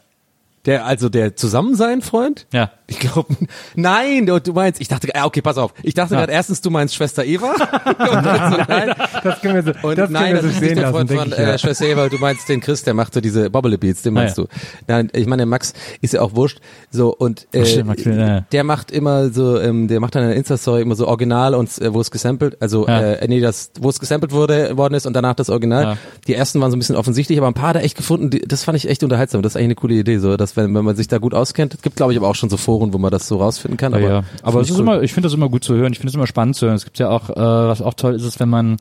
Der, 0.66 0.84
also 0.84 1.08
der 1.08 1.36
Zusammensein-Freund? 1.36 2.46
Ja. 2.52 2.70
Ich 2.88 3.00
glaube, 3.00 3.34
nein, 3.74 4.26
du, 4.26 4.40
du 4.40 4.52
meinst, 4.52 4.80
ich 4.80 4.86
dachte, 4.88 5.08
ah, 5.14 5.24
okay, 5.24 5.42
pass 5.42 5.58
auf. 5.58 5.74
Ich 5.82 5.94
dachte 5.94 6.14
Ja. 6.14 6.20
gerade 6.20 6.32
erstens, 6.32 6.60
du 6.60 6.70
meinst 6.70 6.94
Schwester 6.94 7.24
Eva. 7.24 7.50
und 7.86 8.24
dann 8.24 8.52
so, 8.52 8.58
nein, 8.68 8.94
Das 9.24 9.40
können 9.40 9.54
wir 9.64 9.74
so, 9.74 9.86
und 9.88 9.98
das 9.98 10.08
nein, 10.10 10.34
das 10.34 10.42
so 10.42 10.48
ist 10.48 10.60
nicht 10.60 10.76
der 10.76 10.82
lassen, 10.82 10.94
Freund 10.94 11.10
denke 11.10 11.22
von 11.24 11.32
ich. 11.32 11.38
äh. 11.38 11.58
Schwester 11.58 11.86
Eva, 11.86 12.08
du 12.08 12.18
meinst 12.18 12.48
den 12.48 12.60
Chris, 12.60 12.84
der 12.84 12.94
macht 12.94 13.14
so 13.14 13.20
diese 13.20 13.50
Bobble 13.50 13.76
Beats, 13.78 14.02
den 14.02 14.16
Ah, 14.16 14.20
meinst 14.20 14.38
ja. 14.38 14.44
du. 14.44 14.48
Nein, 14.86 15.10
ich 15.14 15.26
meine, 15.26 15.40
der 15.40 15.46
Max 15.46 15.72
ist 16.00 16.14
ja 16.14 16.20
auch 16.20 16.34
wurscht. 16.36 16.58
So, 16.90 17.12
und 17.14 17.46
äh, 17.52 17.80
Ach, 17.80 17.84
Max, 17.84 18.04
ja. 18.04 18.40
der 18.42 18.64
macht 18.64 18.90
immer 18.92 19.30
so, 19.30 19.58
ähm, 19.60 19.88
der 19.88 19.98
macht 20.00 20.14
dann 20.14 20.22
eine 20.22 20.34
Insta-Story 20.34 20.82
immer 20.82 20.94
so 20.94 21.08
original 21.08 21.54
und 21.54 21.76
äh, 21.80 21.92
wo 21.92 22.00
es 22.00 22.10
gesampelt, 22.12 22.56
also 22.62 22.86
Ja. 22.86 23.00
äh, 23.14 23.26
nee, 23.28 23.40
das, 23.40 23.70
wo 23.80 23.88
es 23.88 23.98
gesampelt 23.98 24.30
wurde, 24.32 24.76
worden 24.76 24.94
ist 24.94 25.06
und 25.06 25.12
danach 25.14 25.34
das 25.34 25.50
Original. 25.50 25.96
Die 26.28 26.34
ersten 26.34 26.60
waren 26.60 26.70
so 26.70 26.76
ein 26.76 26.80
bisschen 26.80 26.96
offensichtlich, 26.96 27.38
aber 27.38 27.48
ein 27.48 27.54
paar 27.54 27.70
hat 27.70 27.76
er 27.76 27.82
echt 27.84 27.96
gefunden, 27.96 28.30
die, 28.30 28.40
das 28.40 28.62
fand 28.64 28.76
ich 28.76 28.88
echt 28.88 29.02
unterhaltsam. 29.02 29.42
Das 29.42 29.52
ist 29.52 29.56
eigentlich 29.56 29.66
eine 29.66 29.74
coole 29.76 29.94
Idee, 29.94 30.18
so, 30.18 30.36
dass 30.36 30.55
wenn, 30.56 30.74
wenn 30.74 30.84
man 30.84 30.96
sich 30.96 31.08
da 31.08 31.18
gut 31.18 31.34
auskennt, 31.34 31.74
es 31.74 31.82
gibt 31.82 31.96
glaube 31.96 32.12
ich 32.12 32.18
aber 32.18 32.28
auch 32.28 32.34
schon 32.34 32.50
so 32.50 32.56
Foren, 32.56 32.92
wo 32.92 32.98
man 32.98 33.10
das 33.10 33.28
so 33.28 33.36
rausfinden 33.36 33.76
kann. 33.76 33.92
Ja, 33.92 33.98
aber 33.98 34.08
ja. 34.08 34.24
aber 34.42 34.52
find 34.52 34.62
es 34.62 34.68
ich 34.68 34.70
ist 34.72 34.78
cool. 34.78 34.82
immer, 34.82 35.02
ich 35.02 35.12
finde 35.12 35.26
das 35.26 35.34
immer 35.34 35.48
gut 35.48 35.64
zu 35.64 35.74
hören. 35.74 35.92
Ich 35.92 35.98
finde 35.98 36.08
es 36.10 36.14
immer 36.14 36.26
spannend 36.26 36.56
zu 36.56 36.66
hören. 36.66 36.76
Es 36.76 36.84
gibt 36.84 36.98
ja 36.98 37.10
auch, 37.10 37.30
äh, 37.30 37.34
was 37.36 37.82
auch 37.82 37.94
toll 37.94 38.14
ist, 38.14 38.24
ist, 38.24 38.40
wenn 38.40 38.48
man 38.48 38.76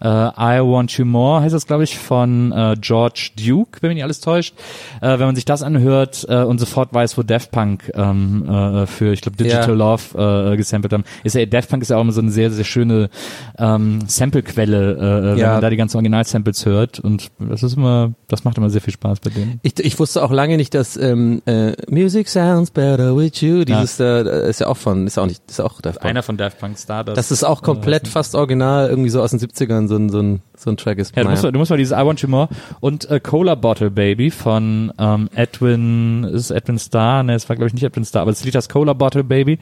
äh, 0.00 0.06
I 0.08 0.60
Want 0.62 0.92
You 0.92 1.04
More 1.04 1.42
heißt 1.42 1.54
das, 1.54 1.66
glaube 1.66 1.84
ich, 1.84 1.98
von 1.98 2.52
äh, 2.52 2.76
George 2.80 3.30
Duke, 3.36 3.78
wenn 3.82 3.88
mich 3.90 3.96
nicht 3.96 4.04
alles 4.04 4.20
täuscht. 4.20 4.54
Äh, 5.00 5.18
wenn 5.18 5.26
man 5.26 5.34
sich 5.34 5.44
das 5.44 5.62
anhört 5.62 6.26
äh, 6.28 6.42
und 6.42 6.58
sofort 6.58 6.92
weiß, 6.94 7.18
wo 7.18 7.22
Daft 7.22 7.50
Punk 7.50 7.90
ähm, 7.94 8.48
äh, 8.48 8.86
für, 8.86 9.12
ich 9.12 9.20
glaube, 9.20 9.36
Digital 9.36 9.68
Ja. 9.70 9.74
Love 9.74 10.52
äh, 10.52 10.56
gesampelt 10.56 10.92
haben. 10.92 11.04
Ist 11.24 11.34
ja, 11.34 11.44
Daft 11.46 11.68
Punk 11.70 11.82
ist 11.82 11.90
ja 11.90 11.96
auch 11.96 12.00
immer 12.02 12.12
so 12.12 12.20
eine 12.20 12.30
sehr, 12.30 12.50
sehr 12.50 12.64
schöne 12.64 13.10
ähm, 13.58 14.00
Sample-Quelle, 14.06 14.92
äh, 14.94 15.30
wenn 15.32 15.38
Ja. 15.38 15.52
man 15.52 15.60
da 15.60 15.70
die 15.70 15.76
ganzen 15.76 15.96
Original-Samples 15.96 16.66
hört. 16.66 17.00
Und 17.00 17.30
das 17.38 17.62
ist 17.62 17.76
immer, 17.76 18.12
das 18.28 18.44
macht 18.44 18.56
immer 18.58 18.70
sehr 18.70 18.80
viel 18.80 18.92
Spaß 18.94 19.20
bei 19.20 19.30
denen. 19.30 19.60
Ich, 19.62 19.78
ich 19.78 19.98
wusste 19.98 20.22
auch 20.22 20.30
lange 20.30 20.56
nicht, 20.56 20.74
dass 20.74 20.96
ähm, 20.96 21.42
äh, 21.46 21.72
Music 21.90 22.28
sounds 22.28 22.70
better 22.70 23.16
with 23.16 23.40
you. 23.40 23.64
Dieses 23.64 23.98
äh, 24.00 24.48
ist 24.48 24.60
ja 24.60 24.66
auch 24.68 24.76
von, 24.76 25.06
ist 25.06 25.16
ja 25.16 25.22
auch 25.22 25.26
nicht, 25.26 25.42
ist 25.48 25.60
auch 25.60 25.80
Daft 25.80 26.00
Punk. 26.00 26.10
Einer 26.10 26.22
von 26.22 26.36
Daft 26.36 26.58
Punk 26.58 26.78
Stardust. 26.78 27.16
Das 27.18 27.30
ist 27.30 27.44
auch 27.44 27.62
komplett 27.62 28.08
fast 28.08 28.34
original, 28.34 28.88
irgendwie 28.88 29.10
so 29.10 29.20
aus 29.22 29.30
den 29.30 29.40
70ern, 29.40 29.88
so 29.90 29.96
ein, 29.96 30.08
so 30.08 30.20
ein, 30.20 30.40
so 30.56 30.70
ein 30.70 30.76
Track 30.78 30.98
ist. 30.98 31.14
Ja, 31.14 31.24
du, 31.24 31.30
musst, 31.30 31.42
mal- 31.42 31.52
du 31.52 31.58
musst 31.58 31.70
mal 31.70 31.76
dieses 31.76 31.96
I 31.96 32.00
Want 32.04 32.20
You 32.22 32.28
More 32.28 32.48
und 32.80 33.10
äh, 33.10 33.20
Cola 33.20 33.54
Bottle 33.54 33.90
Baby 33.90 34.30
von 34.30 34.92
ähm, 34.98 35.28
Edwin, 35.34 36.24
ist 36.24 36.44
es 36.44 36.50
Edwin 36.50 36.78
Starr? 36.78 37.22
Ne, 37.22 37.34
es 37.34 37.48
war 37.48 37.56
glaube 37.56 37.68
ich 37.68 37.74
nicht 37.74 37.82
Edwin 37.84 38.04
Starr, 38.04 38.22
aber 38.22 38.30
das 38.30 38.44
Lied 38.44 38.54
das 38.54 38.68
Cola 38.68 38.92
Bottle 38.94 39.24
Baby. 39.24 39.58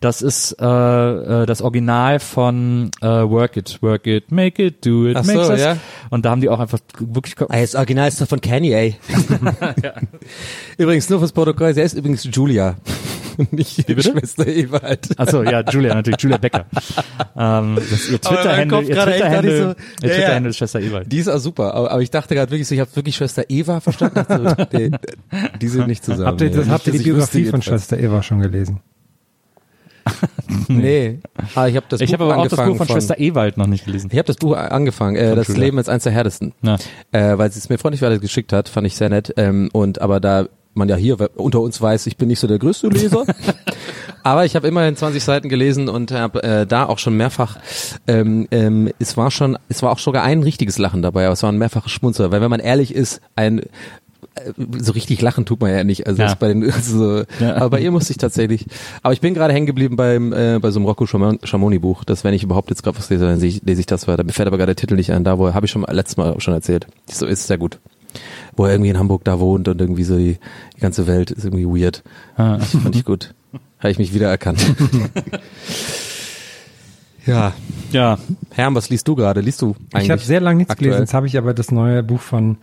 Das 0.00 0.22
ist 0.22 0.52
äh, 0.60 0.64
äh, 0.64 1.46
das 1.46 1.62
Original 1.62 2.20
von 2.20 2.90
äh, 3.00 3.06
Work 3.06 3.56
It, 3.56 3.78
Work 3.82 4.06
It, 4.06 4.30
Make 4.30 4.62
It, 4.64 4.86
Do 4.86 5.06
It, 5.08 5.16
Ach 5.16 5.24
Makes 5.24 5.46
so, 5.46 5.52
Us. 5.52 5.60
ja. 5.60 5.76
Und 6.10 6.24
da 6.24 6.30
haben 6.30 6.40
die 6.40 6.48
auch 6.48 6.60
einfach 6.60 6.78
wirklich 6.98 7.34
Ah, 7.48 7.60
das 7.60 7.74
Original 7.74 8.08
ist 8.08 8.20
doch 8.20 8.28
von 8.28 8.40
Kanye. 8.40 8.94
Übrigens, 10.78 11.08
nur 11.10 11.18
fürs 11.18 11.32
Protokoll, 11.32 11.74
sie 11.74 11.80
ist 11.82 11.94
übrigens 11.94 12.28
Julia. 12.30 12.76
Nicht 13.50 13.88
die 13.88 13.94
bitte? 13.94 14.10
Schwester 14.12 14.46
Ewald. 14.46 15.08
Achso, 15.18 15.42
ja, 15.42 15.62
Julia, 15.68 15.94
natürlich, 15.94 16.20
Julia 16.20 16.38
Becker. 16.38 16.66
ähm, 17.36 17.76
das 17.76 17.90
ist 17.92 18.10
ihr 18.10 18.20
Twitter-Handle, 18.20 18.84
gerade 18.84 19.48
ihr 19.48 19.56
so, 19.56 19.62
ja, 19.64 19.68
ja. 19.68 19.74
Twitter-Handle 20.14 20.50
ist 20.50 20.56
Schwester 20.58 20.80
Ewald. 20.80 21.10
Die 21.12 21.18
ist 21.18 21.28
auch 21.28 21.38
super, 21.38 21.74
aber, 21.74 21.90
aber 21.90 22.02
ich 22.02 22.10
dachte 22.10 22.34
gerade 22.34 22.50
wirklich 22.50 22.68
so, 22.68 22.74
ich 22.74 22.80
habe 22.80 22.94
wirklich 22.94 23.16
Schwester 23.16 23.44
Eva 23.48 23.80
verstanden. 23.80 24.14
Dachte 24.16 24.56
so, 24.70 24.78
die, 24.78 24.90
die 25.60 25.68
sind 25.68 25.86
nicht 25.86 26.04
zusammen. 26.04 26.26
Habt 26.26 26.40
ihr, 26.40 26.50
das, 26.50 26.66
Nee, 26.66 26.72
habt 26.72 26.86
ihr 26.86 26.92
die 26.92 26.98
Biografie 27.00 27.44
von. 27.46 27.62
Schwester 27.62 27.98
Eva 27.98 28.22
schon 28.22 28.40
gelesen? 28.40 28.80
Nee, 30.68 31.20
aber 31.54 31.68
ich 31.68 31.76
habe 31.76 31.86
das 31.88 32.00
Ich 32.00 32.08
Buch 32.10 32.12
habe 32.14 32.24
aber 32.24 32.36
auch 32.38 32.42
das 32.44 32.52
angefangen 32.58 32.78
Buch 32.78 32.86
von, 32.86 32.88
Schwester 32.88 33.18
Ewald 33.18 33.56
noch 33.56 33.66
nicht 33.66 33.84
gelesen. 33.84 34.08
Ich 34.12 34.18
habe 34.18 34.26
das 34.26 34.36
Buch 34.36 34.56
angefangen, 34.56 35.16
äh, 35.16 35.34
das 35.34 35.48
Julia. 35.48 35.64
Leben 35.64 35.78
als 35.78 35.88
eins 35.88 36.02
der 36.04 36.12
härtesten, 36.12 36.52
Ja. 36.62 36.76
äh, 37.12 37.38
weil 37.38 37.50
sie 37.52 37.58
es 37.58 37.68
mir 37.68 37.78
freundlich 37.78 38.02
weiter 38.02 38.18
geschickt 38.18 38.52
hat, 38.52 38.68
fand 38.68 38.86
ich 38.86 38.96
sehr 38.96 39.08
nett. 39.08 39.32
Ähm, 39.36 39.68
und 39.72 40.00
aber 40.00 40.18
da 40.20 40.46
man 40.74 40.88
ja 40.88 40.96
hier 40.96 41.16
unter 41.36 41.60
uns 41.60 41.80
weiß, 41.80 42.06
ich 42.06 42.16
bin 42.16 42.28
nicht 42.28 42.38
so 42.40 42.46
der 42.46 42.58
größte 42.58 42.88
Leser, 42.88 43.24
aber 44.22 44.44
ich 44.44 44.56
habe 44.56 44.68
immerhin 44.68 44.96
20 44.96 45.22
Seiten 45.22 45.48
gelesen 45.48 45.88
und 45.88 46.12
habe 46.12 46.42
äh, 46.42 46.66
da 46.66 46.86
auch 46.86 46.98
schon 46.98 47.16
mehrfach, 47.16 47.58
ähm, 48.06 48.46
ähm, 48.50 48.90
es 48.98 49.16
war 49.16 49.30
schon, 49.30 49.58
es 49.68 49.82
war 49.82 49.90
auch 49.92 49.98
sogar 49.98 50.22
ein 50.22 50.42
richtiges 50.42 50.78
Lachen 50.78 51.02
dabei, 51.02 51.24
aber 51.24 51.32
es 51.32 51.42
war 51.42 51.50
ein 51.52 51.58
mehrfaches 51.58 51.92
Schmunzer, 51.92 52.30
weil 52.30 52.40
wenn 52.40 52.50
man 52.50 52.60
ehrlich 52.60 52.94
ist, 52.94 53.20
ein 53.36 53.60
äh, 53.60 53.64
so 54.78 54.92
richtig 54.92 55.20
lachen 55.22 55.44
tut 55.46 55.60
man 55.60 55.70
ja 55.72 55.82
nicht. 55.82 56.06
Also 56.06 56.22
Ja. 56.22 56.34
bei 56.34 56.48
den, 56.48 56.70
also 56.70 56.98
so, 57.18 57.24
Ja. 57.44 57.56
aber 57.56 57.70
bei 57.70 57.80
ihr 57.80 57.90
musste 57.90 58.12
ich 58.12 58.18
tatsächlich. 58.18 58.66
Aber 59.02 59.12
ich 59.12 59.20
bin 59.20 59.34
gerade 59.34 59.52
hängen 59.52 59.66
geblieben 59.66 59.96
beim 59.96 60.32
äh, 60.32 60.58
bei 60.60 60.70
so 60.70 60.78
einem 60.78 60.86
Rocco 60.86 61.04
Schamon- 61.04 61.44
Schamoni 61.44 61.78
Buch. 61.78 62.04
Das, 62.04 62.22
wenn 62.22 62.32
ich 62.34 62.42
überhaupt 62.44 62.70
jetzt 62.70 62.82
gerade 62.82 62.96
was 62.98 63.10
lese, 63.10 63.24
dann 63.24 63.34
lese 63.34 63.46
ich, 63.46 63.62
lese 63.64 63.80
ich 63.80 63.86
das 63.86 64.06
weiter. 64.06 64.22
Mir 64.22 64.32
fällt 64.32 64.46
aber 64.46 64.56
gerade 64.58 64.74
der 64.74 64.76
Titel 64.76 64.94
nicht 64.94 65.10
ein. 65.12 65.24
Da 65.24 65.38
wo 65.38 65.52
habe 65.52 65.66
ich 65.66 65.72
schon 65.72 65.82
letztes 65.90 66.16
Mal 66.16 66.38
schon 66.40 66.54
erzählt. 66.54 66.86
So 67.10 67.26
ist 67.26 67.46
sehr 67.48 67.58
gut. 67.58 67.80
Wo 68.56 68.64
er 68.64 68.72
irgendwie 68.72 68.90
in 68.90 68.98
Hamburg 68.98 69.24
da 69.24 69.38
wohnt 69.40 69.68
und 69.68 69.80
irgendwie 69.80 70.04
so 70.04 70.16
die, 70.16 70.38
die 70.76 70.80
ganze 70.80 71.06
Welt 71.06 71.30
ist 71.30 71.44
irgendwie 71.44 71.66
weird. 71.66 72.02
Ah. 72.36 72.56
Das 72.58 72.70
fand 72.70 72.94
ich 72.96 73.04
gut. 73.04 73.34
Habe 73.78 73.90
ich 73.90 73.98
mich 73.98 74.12
wiedererkannt. 74.12 74.60
ja, 77.26 77.52
Ja, 77.92 78.18
Herm, 78.50 78.74
was 78.74 78.88
liest 78.90 79.08
du 79.08 79.14
gerade? 79.14 79.40
Liest 79.40 79.62
du 79.62 79.74
eigentlich? 79.92 80.04
Ich 80.04 80.10
habe 80.10 80.20
sehr 80.22 80.40
lange 80.40 80.58
nichts 80.58 80.70
aktuell? 80.70 80.90
gelesen. 80.90 81.02
Jetzt 81.02 81.14
habe 81.14 81.26
ich 81.26 81.36
aber 81.38 81.54
das 81.54 81.70
neue 81.70 82.02
Buch 82.02 82.20
von 82.20 82.56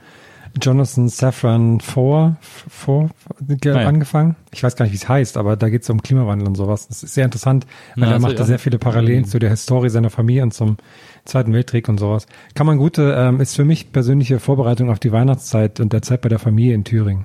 Jonathan 0.61 1.09
Safran 1.09 1.79
Foer, 1.79 2.37
Foer 2.41 3.09
ge- 3.47 3.73
Ah 3.73 3.81
ja. 3.81 3.87
angefangen. 3.87 4.35
Ich 4.51 4.63
weiß 4.63 4.75
gar 4.75 4.85
nicht, 4.85 4.91
wie 4.93 4.97
es 4.97 5.07
heißt, 5.07 5.37
aber 5.37 5.55
da 5.55 5.69
geht 5.69 5.83
es 5.83 5.89
um 5.89 6.01
Klimawandel 6.01 6.47
und 6.47 6.55
sowas. 6.55 6.87
Das 6.87 7.03
ist 7.03 7.13
sehr 7.13 7.25
interessant, 7.25 7.65
weil 7.95 8.03
Ja, 8.05 8.09
er 8.09 8.13
das 8.15 8.21
macht 8.23 8.39
da 8.39 8.45
sehr 8.45 8.59
viele 8.59 8.77
Parallelen 8.79 9.25
zu 9.25 9.39
der 9.39 9.49
Historie 9.49 9.89
seiner 9.89 10.09
Familie 10.09 10.43
und 10.43 10.53
zum 10.53 10.77
Zweiten 11.25 11.51
Weltkrieg 11.53 11.89
und 11.89 11.99
sowas. 11.99 12.25
Kann 12.55 12.65
man 12.67 12.77
gute, 12.77 13.13
ähm, 13.17 13.41
ist 13.41 13.55
für 13.55 13.65
mich 13.65 13.91
persönliche 13.91 14.39
Vorbereitung 14.39 14.89
auf 14.89 14.99
die 14.99 15.11
Weihnachtszeit 15.11 15.79
und 15.81 15.91
der 15.91 16.01
Zeit 16.01 16.21
bei 16.21 16.29
der 16.29 16.39
Familie 16.39 16.73
in 16.73 16.83
Thüringen. 16.85 17.23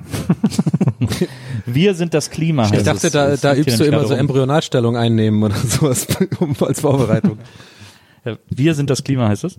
wir 1.66 1.94
sind 1.94 2.14
das 2.14 2.30
Klima. 2.30 2.68
Ich 2.72 2.82
dachte, 2.82 3.06
es. 3.06 3.12
da, 3.12 3.28
Es 3.30 3.40
da 3.40 3.54
übst 3.54 3.78
du 3.80 3.84
immer 3.84 4.04
so. 4.06 4.14
Embryonalstellung 4.14 4.96
einnehmen 4.96 5.42
oder 5.42 5.54
sowas 5.66 6.06
um, 6.40 6.54
als 6.60 6.80
Vorbereitung. 6.80 7.38
Ja, 8.24 8.36
Wir 8.50 8.74
sind 8.74 8.88
das 8.88 9.02
Klima, 9.02 9.28
heißt 9.28 9.44
es. 9.44 9.56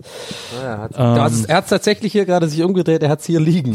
Ja, 0.62 0.78
hat, 0.78 0.92
Ähm. 0.96 1.44
er 1.48 1.56
hat 1.56 1.68
tatsächlich 1.68 2.12
hier 2.12 2.24
gerade 2.24 2.48
sich 2.48 2.62
umgedreht, 2.62 3.02
er 3.02 3.10
hat 3.10 3.20
es 3.20 3.26
hier 3.26 3.40
liegen. 3.40 3.74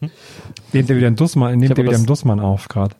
Nehmt 0.72 0.88
ihr 0.88 0.96
wieder 0.96 1.08
einen 1.08 1.16
Dussmann, 1.16 1.58
nehmt 1.58 1.70
ihr 1.70 1.76
wieder 1.76 1.90
das- 1.90 1.96
einen 2.00 2.06
Dussmann 2.06 2.38
auf 2.40 2.68
gerade. 2.68 2.94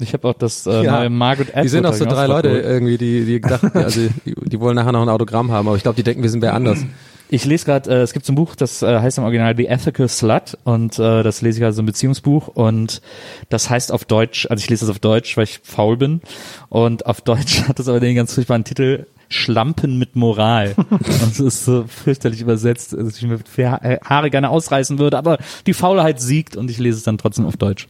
Ich 0.00 0.12
habe 0.14 0.28
auch 0.28 0.34
das 0.34 0.66
äh, 0.66 0.84
Ja. 0.84 0.98
neue 1.00 1.10
Margaret 1.10 1.50
Atwood. 1.50 1.64
Die 1.64 1.68
sind 1.68 1.86
auch 1.86 1.92
so 1.94 2.04
drei 2.06 2.26
Leute 2.26 2.48
geholt. 2.48 2.64
irgendwie, 2.64 2.98
die, 2.98 3.24
die 3.24 3.40
gedacht, 3.40 3.64
also 3.76 4.00
die, 4.26 4.34
die 4.34 4.60
wollen 4.60 4.74
nachher 4.74 4.92
noch 4.92 5.02
ein 5.02 5.08
Autogramm 5.08 5.50
haben, 5.52 5.68
aber 5.68 5.76
ich 5.76 5.82
glaube, 5.82 5.96
die 5.96 6.02
denken, 6.02 6.22
wir 6.22 6.30
sind 6.30 6.42
wer 6.42 6.54
anders. 6.54 6.80
Ich 7.28 7.44
lese 7.46 7.64
gerade, 7.64 7.90
äh, 7.90 8.02
es 8.02 8.12
gibt 8.12 8.26
so 8.26 8.32
ein 8.32 8.36
Buch, 8.36 8.54
das 8.56 8.82
äh, 8.82 8.98
heißt 9.00 9.16
im 9.18 9.24
Original 9.24 9.54
The 9.56 9.66
Ethical 9.66 10.08
Slut 10.08 10.58
und 10.64 10.98
äh, 10.98 11.22
das 11.22 11.40
lese 11.40 11.60
ich 11.60 11.64
also 11.64 11.80
ein 11.82 11.86
Beziehungsbuch 11.86 12.48
und 12.48 13.00
das 13.48 13.70
heißt 13.70 13.92
auf 13.92 14.04
Deutsch, 14.04 14.46
also 14.50 14.60
ich 14.62 14.68
lese 14.68 14.84
es 14.84 14.90
auf 14.90 14.98
Deutsch, 14.98 15.36
weil 15.38 15.44
ich 15.44 15.60
faul 15.62 15.96
bin 15.96 16.20
und 16.68 17.06
auf 17.06 17.20
Deutsch 17.22 17.62
hat 17.68 17.78
es 17.78 17.88
aber 17.88 18.00
den 18.00 18.16
ganz 18.16 18.34
furchtbaren 18.34 18.64
Titel 18.64 19.06
Schlampen 19.32 19.98
mit 19.98 20.16
Moral. 20.16 20.74
es 21.30 21.40
ist 21.40 21.64
so 21.64 21.84
fürchterlich 21.88 22.40
übersetzt, 22.40 22.92
dass 22.92 23.16
ich 23.16 23.22
mir 23.22 23.38
äh, 23.56 23.98
Haare 24.04 24.30
gerne 24.30 24.50
ausreißen 24.50 24.98
würde, 24.98 25.18
aber 25.18 25.38
die 25.66 25.74
Faulheit 25.74 26.20
siegt 26.20 26.56
und 26.56 26.70
ich 26.70 26.78
lese 26.78 26.98
es 26.98 27.04
dann 27.04 27.18
trotzdem 27.18 27.46
auf 27.46 27.56
Deutsch 27.56 27.88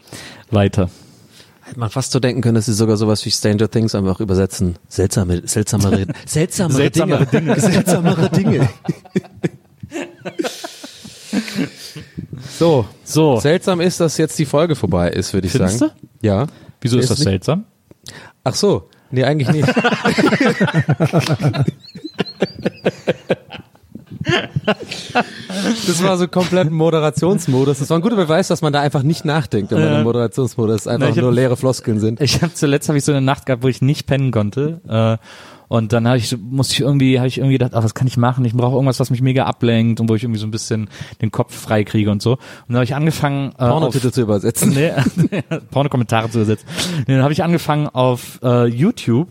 weiter. 0.50 0.88
Hätte 1.64 1.78
man 1.78 1.90
fast 1.90 2.12
so 2.12 2.18
denken 2.20 2.42
können, 2.42 2.56
dass 2.56 2.66
sie 2.66 2.72
sogar 2.72 2.96
sowas 2.96 3.24
wie 3.24 3.30
Stranger 3.30 3.70
Things 3.70 3.94
einfach 3.94 4.20
übersetzen. 4.20 4.76
Seltsame, 4.88 5.42
seltsamere, 5.46 6.06
seltsamere, 6.26 6.76
Seltsamere 6.76 7.26
Dinge. 7.26 7.60
Seltsamere 7.60 8.30
Dinge. 8.30 8.68
so, 12.58 12.86
So, 13.04 13.40
seltsam 13.40 13.80
ist, 13.80 14.00
dass 14.00 14.16
jetzt 14.18 14.38
die 14.38 14.44
Folge 14.44 14.74
vorbei 14.74 15.10
ist, 15.10 15.32
würde 15.32 15.46
ich 15.46 15.52
Findest 15.52 15.78
sagen. 15.78 15.92
Ja. 16.20 16.46
wieso 16.80 16.98
ist 16.98 17.10
das 17.10 17.18
nicht? 17.18 17.28
seltsam? 17.28 17.64
Ach 18.44 18.54
so, 18.54 18.88
nee, 19.12 19.24
eigentlich 19.24 19.48
nicht. 19.50 19.68
Das 25.86 26.02
war 26.02 26.16
so 26.16 26.28
komplett 26.28 26.70
Moderationsmodus. 26.70 27.78
Das 27.80 27.90
war 27.90 27.98
ein 27.98 28.02
guter 28.02 28.16
Beweis, 28.16 28.48
dass 28.48 28.62
man 28.62 28.72
da 28.72 28.80
einfach 28.80 29.02
nicht 29.02 29.24
nachdenkt, 29.24 29.70
wenn 29.72 29.80
man 29.80 29.88
Ja. 29.88 29.98
im 29.98 30.04
Moderationsmodus 30.04 30.86
einfach 30.86 31.08
Na, 31.08 31.14
hab- 31.14 31.22
nur 31.22 31.32
leere 31.32 31.56
Floskeln 31.56 32.00
sind. 32.00 32.20
Ich 32.20 32.42
habe 32.42 32.54
zuletzt 32.54 32.88
habe 32.88 32.98
ich 32.98 33.04
so 33.04 33.12
eine 33.12 33.20
Nacht 33.20 33.46
gehabt, 33.46 33.62
wo 33.62 33.68
ich 33.68 33.82
nicht 33.82 34.06
pennen 34.06 34.30
konnte. 34.30 34.80
Äh, 34.88 35.16
und 35.72 35.94
dann 35.94 36.06
habe 36.06 36.18
ich, 36.18 36.36
musste 36.36 36.74
ich 36.74 36.80
irgendwie, 36.80 37.18
habe 37.18 37.28
ich 37.28 37.38
irgendwie 37.38 37.54
gedacht, 37.54 37.72
ach, 37.74 37.82
was 37.82 37.94
kann 37.94 38.06
ich 38.06 38.18
machen? 38.18 38.44
Ich 38.44 38.52
brauche 38.52 38.74
irgendwas, 38.74 39.00
was 39.00 39.08
mich 39.08 39.22
mega 39.22 39.46
ablenkt 39.46 40.00
und 40.00 40.10
wo 40.10 40.14
ich 40.14 40.22
irgendwie 40.22 40.38
so 40.38 40.46
ein 40.46 40.50
bisschen 40.50 40.90
den 41.22 41.30
Kopf 41.30 41.58
frei 41.58 41.82
kriege 41.82 42.10
und 42.10 42.20
so. 42.20 42.32
Und 42.32 42.40
dann 42.68 42.76
habe 42.76 42.84
ich 42.84 42.94
angefangen, 42.94 43.52
äh, 43.52 43.68
Pornotitel 43.68 44.10
zu 44.10 44.20
übersetzen. 44.20 44.74
nee, 44.74 44.92
Porno-Kommentare 45.70 46.28
zu 46.28 46.40
übersetzen. 46.40 46.68
Nee, 47.06 47.14
dann 47.14 47.22
habe 47.22 47.32
ich 47.32 47.42
angefangen 47.42 47.86
auf 47.86 48.38
äh, 48.42 48.66
YouTube. 48.66 49.28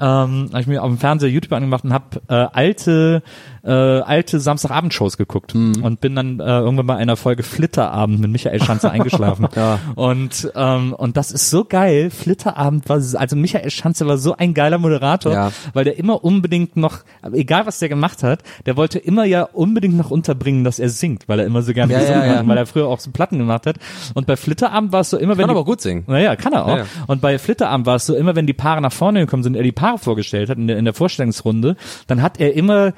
Ähm, 0.00 0.48
habe 0.50 0.60
ich 0.62 0.66
mir 0.66 0.82
auf 0.82 0.88
dem 0.88 0.98
Fernseher 0.98 1.30
YouTube 1.30 1.52
angemacht 1.52 1.84
und 1.84 1.92
habe 1.92 2.20
äh, 2.26 2.34
alte 2.34 3.22
äh, 3.64 3.70
alte 3.70 4.40
Samstagabendshows 4.40 5.16
geguckt 5.16 5.54
und 5.54 6.00
bin 6.00 6.14
dann 6.14 6.38
äh, 6.40 6.44
irgendwann 6.44 6.86
bei 6.86 6.96
einer 6.96 7.16
Folge 7.16 7.42
Flitterabend 7.42 8.20
mit 8.20 8.30
Michael 8.30 8.62
Schanze 8.62 8.90
eingeschlafen. 8.90 9.48
Ja. 9.56 9.78
Und 9.94 10.52
ähm, 10.54 10.92
und 10.92 11.16
das 11.16 11.30
ist 11.32 11.48
so 11.50 11.64
geil. 11.64 12.10
Flitterabend 12.10 12.88
war 12.88 12.96
also 12.96 13.36
Michael 13.36 13.70
Schanze 13.70 14.06
war 14.06 14.18
so 14.18 14.36
ein 14.36 14.52
geiler 14.54 14.78
Moderator, 14.78 15.32
Ja. 15.32 15.52
weil 15.72 15.84
der 15.84 15.98
immer 15.98 16.24
unbedingt 16.24 16.76
noch, 16.76 16.98
egal 17.32 17.66
was 17.66 17.78
der 17.78 17.88
gemacht 17.88 18.22
hat, 18.22 18.42
der 18.66 18.76
wollte 18.76 18.98
immer 18.98 19.24
ja 19.24 19.44
unbedingt 19.44 19.96
noch 19.96 20.10
unterbringen, 20.10 20.64
dass 20.64 20.78
er 20.78 20.88
singt, 20.90 21.28
weil 21.28 21.40
er 21.40 21.46
immer 21.46 21.62
so 21.62 21.72
gerne 21.72 21.92
Ja, 21.92 22.00
gesungen 22.00 22.22
ja, 22.26 22.36
hat, 22.36 22.46
weil 22.46 22.58
er 22.58 22.66
früher 22.66 22.86
auch 22.88 23.00
so 23.00 23.10
Platten 23.12 23.38
gemacht 23.38 23.66
hat. 23.66 23.76
Und 24.14 24.26
bei 24.26 24.36
Flitterabend 24.36 24.92
war 24.92 25.00
es 25.00 25.10
so 25.10 25.16
immer, 25.16 25.38
wenn 25.38 25.46
Kann 25.46 25.50
aber 25.56 25.64
gut 25.64 25.80
singen. 25.80 26.04
naja, 26.06 26.36
kann 26.36 26.52
er 26.52 26.66
auch. 26.66 26.78
Und 27.06 27.20
bei 27.22 27.38
Flitterabend 27.38 27.86
war 27.86 27.96
es 27.96 28.06
so, 28.06 28.14
immer 28.14 28.36
wenn 28.36 28.46
die 28.46 28.52
Paare 28.52 28.80
nach 28.82 28.92
vorne 28.92 29.20
gekommen 29.20 29.42
sind, 29.42 29.56
er 29.56 29.62
die 29.62 29.72
Paare 29.72 29.98
vorgestellt 29.98 30.50
hat 30.50 30.58
in 30.58 30.66
der, 30.68 30.76
in 30.76 30.84
der 30.84 30.94
Vorstellungsrunde, 30.94 31.76
dann 32.06 32.20
hat 32.22 32.40
er 32.40 32.54
immer 32.54 32.92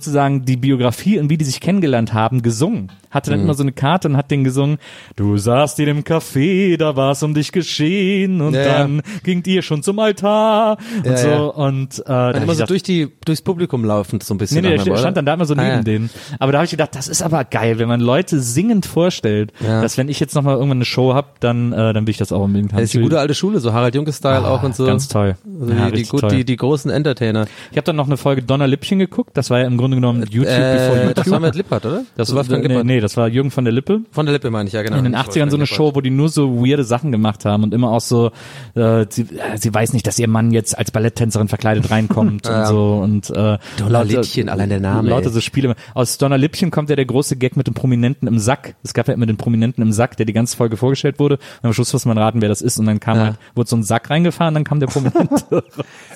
sozusagen 0.00 0.44
die 0.44 0.56
Biografie 0.56 1.18
und 1.18 1.28
wie 1.30 1.36
die 1.36 1.44
sich 1.44 1.60
kennengelernt 1.60 2.12
haben, 2.14 2.42
gesungen. 2.42 2.90
Hatte 3.10 3.30
Mhm. 3.30 3.34
dann 3.34 3.40
immer 3.44 3.54
so 3.54 3.62
eine 3.62 3.72
Karte 3.72 4.08
und 4.08 4.16
hat 4.16 4.30
den 4.30 4.44
gesungen, 4.44 4.78
du 5.16 5.36
saßt 5.36 5.78
in 5.80 5.86
dem 5.86 6.00
Café, 6.04 6.76
da 6.76 6.96
war 6.96 7.10
es 7.12 7.22
um 7.22 7.34
dich 7.34 7.52
geschehen 7.52 8.40
und 8.40 8.54
Ja, 8.54 8.62
ja. 8.62 8.78
dann 8.78 9.02
ging 9.24 9.42
ihr 9.46 9.62
schon 9.62 9.82
zum 9.82 9.98
Altar 9.98 10.78
und 10.98 11.06
Ja, 11.06 11.16
so 11.16 11.28
ja. 11.28 11.38
und 11.40 11.98
äh, 11.98 12.02
da 12.06 12.26
hab 12.28 12.36
Immer 12.36 12.46
so 12.46 12.52
gedacht, 12.52 12.70
durch 12.70 12.82
die, 12.82 13.08
durchs 13.24 13.42
Publikum 13.42 13.84
laufend 13.84 14.22
so 14.22 14.32
ein 14.34 14.38
bisschen. 14.38 14.62
Nee, 14.62 14.76
nee, 14.78 14.84
der 14.84 14.96
stand 14.96 15.16
dann 15.16 15.26
da 15.26 15.34
immer 15.34 15.44
so 15.44 15.54
Ah, 15.54 15.62
neben 15.62 15.68
ja. 15.70 15.82
denen. 15.82 16.10
Aber 16.38 16.52
da 16.52 16.58
habe 16.58 16.64
ich 16.64 16.70
gedacht, 16.70 16.94
das 16.94 17.08
ist 17.08 17.20
aber 17.22 17.44
geil, 17.44 17.78
wenn 17.78 17.88
man 17.88 18.00
Leute 18.00 18.40
singend 18.40 18.86
vorstellt, 18.86 19.52
Ja. 19.60 19.82
dass 19.82 19.98
wenn 19.98 20.08
ich 20.08 20.20
jetzt 20.20 20.34
nochmal 20.34 20.54
irgendwann 20.54 20.78
eine 20.78 20.84
Show 20.84 21.12
hab, 21.14 21.40
dann, 21.40 21.72
äh, 21.72 21.92
dann 21.92 22.06
will 22.06 22.10
ich 22.12 22.16
das 22.18 22.32
auch 22.32 22.42
unbedingt 22.44 22.72
haben. 22.72 22.78
Das 22.80 22.86
ist 22.86 22.94
die 22.94 23.00
gute 23.00 23.18
alte 23.18 23.34
Schule, 23.34 23.58
so 23.60 23.72
Harald 23.72 23.94
Junke-Style 23.94 24.46
auch 24.46 24.62
und 24.62 24.74
so. 24.76 24.84
Ah, 24.84 24.88
Ganz 24.88 25.08
toll. 25.08 25.36
Also 25.60 25.72
Ja, 25.74 25.90
die, 25.90 26.02
die, 26.04 26.08
gut, 26.08 26.20
toll. 26.20 26.30
die, 26.30 26.44
die 26.44 26.56
großen 26.56 26.90
Entertainer. 26.90 27.46
Ich 27.72 27.76
habe 27.76 27.84
dann 27.84 27.96
noch 27.96 28.06
eine 28.06 28.16
Folge 28.16 28.42
Donner 28.42 28.66
Lippchen 28.68 28.98
geguckt. 29.00 29.30
Das 29.34 29.50
war 29.50 29.58
ja 29.58 29.66
im 29.66 29.76
Grunde 29.76 29.89
genommen 29.96 30.22
YouTube 30.30 30.46
Äh, 30.46 30.74
bevor 30.78 30.96
YouTube. 30.96 31.14
das 31.14 31.30
war 31.30 31.40
mit 31.40 31.54
Lippert, 31.54 31.86
oder? 31.86 32.02
das 32.16 32.30
war, 32.30 32.36
Wolfgang 32.36 32.62
nee, 32.62 32.68
Lippert. 32.68 32.86
nee, 32.86 33.00
das 33.00 33.16
war 33.16 33.28
Jürgen 33.28 33.50
von 33.50 33.64
der 33.64 33.72
Lippe. 33.72 34.00
Von 34.10 34.26
der 34.26 34.32
Lippe 34.34 34.50
meine 34.50 34.66
ich, 34.68 34.72
ja 34.74 34.82
genau. 34.82 34.96
In 34.98 35.04
den 35.04 35.12
Nicht 35.12 35.28
80ern 35.30 35.50
so 35.50 35.56
eine 35.56 35.66
Show, 35.66 35.94
wo 35.94 36.00
die 36.00 36.10
nur 36.10 36.28
so 36.28 36.64
weirde 36.64 36.84
Sachen 36.84 37.12
gemacht 37.12 37.44
haben 37.44 37.62
und 37.64 37.74
immer 37.74 37.90
auch 37.90 38.00
so, 38.00 38.30
äh, 38.74 39.06
sie, 39.08 39.22
äh, 39.22 39.56
sie 39.56 39.72
weiß 39.72 39.92
nicht, 39.92 40.06
dass 40.06 40.18
ihr 40.18 40.28
Mann 40.28 40.50
jetzt 40.52 40.76
als 40.78 40.90
Balletttänzerin 40.90 41.48
verkleidet 41.48 41.90
reinkommt 41.90 42.46
und 42.48 42.66
so 42.66 43.00
und 43.02 43.30
äh, 43.30 43.58
Donnerlittchen, 43.78 44.48
allein 44.48 44.68
der 44.68 44.80
Name, 44.80 45.08
Lauter 45.10 45.26
ey. 45.26 45.32
so 45.32 45.40
Spiele. 45.40 45.74
Aus 45.94 46.18
Donnerlippchen 46.18 46.70
kommt 46.70 46.90
ja 46.90 46.96
der 46.96 47.06
große 47.06 47.36
Gag 47.36 47.56
mit 47.56 47.66
dem 47.66 47.74
Prominenten 47.74 48.28
im 48.28 48.38
Sack. 48.38 48.74
Es 48.82 48.94
gab 48.94 49.08
ja 49.08 49.14
immer 49.14 49.26
den 49.26 49.36
Prominenten 49.36 49.82
im 49.82 49.92
Sack, 49.92 50.16
der 50.16 50.26
die 50.26 50.32
ganze 50.32 50.56
Folge 50.56 50.76
vorgestellt 50.76 51.18
wurde. 51.18 51.36
Und 51.62 51.66
am 51.68 51.72
Schluss 51.72 51.92
muss 51.92 52.04
man 52.06 52.18
raten, 52.18 52.40
wer 52.42 52.48
das 52.48 52.62
ist. 52.62 52.78
Und 52.78 52.86
dann 52.86 53.00
kam 53.00 53.16
Ja. 53.16 53.24
halt, 53.24 53.36
wurde 53.54 53.68
so 53.68 53.76
ein 53.76 53.82
Sack 53.82 54.10
reingefahren, 54.10 54.54
dann 54.54 54.64
kam 54.64 54.80
der 54.80 54.86
Prominente. 54.88 55.64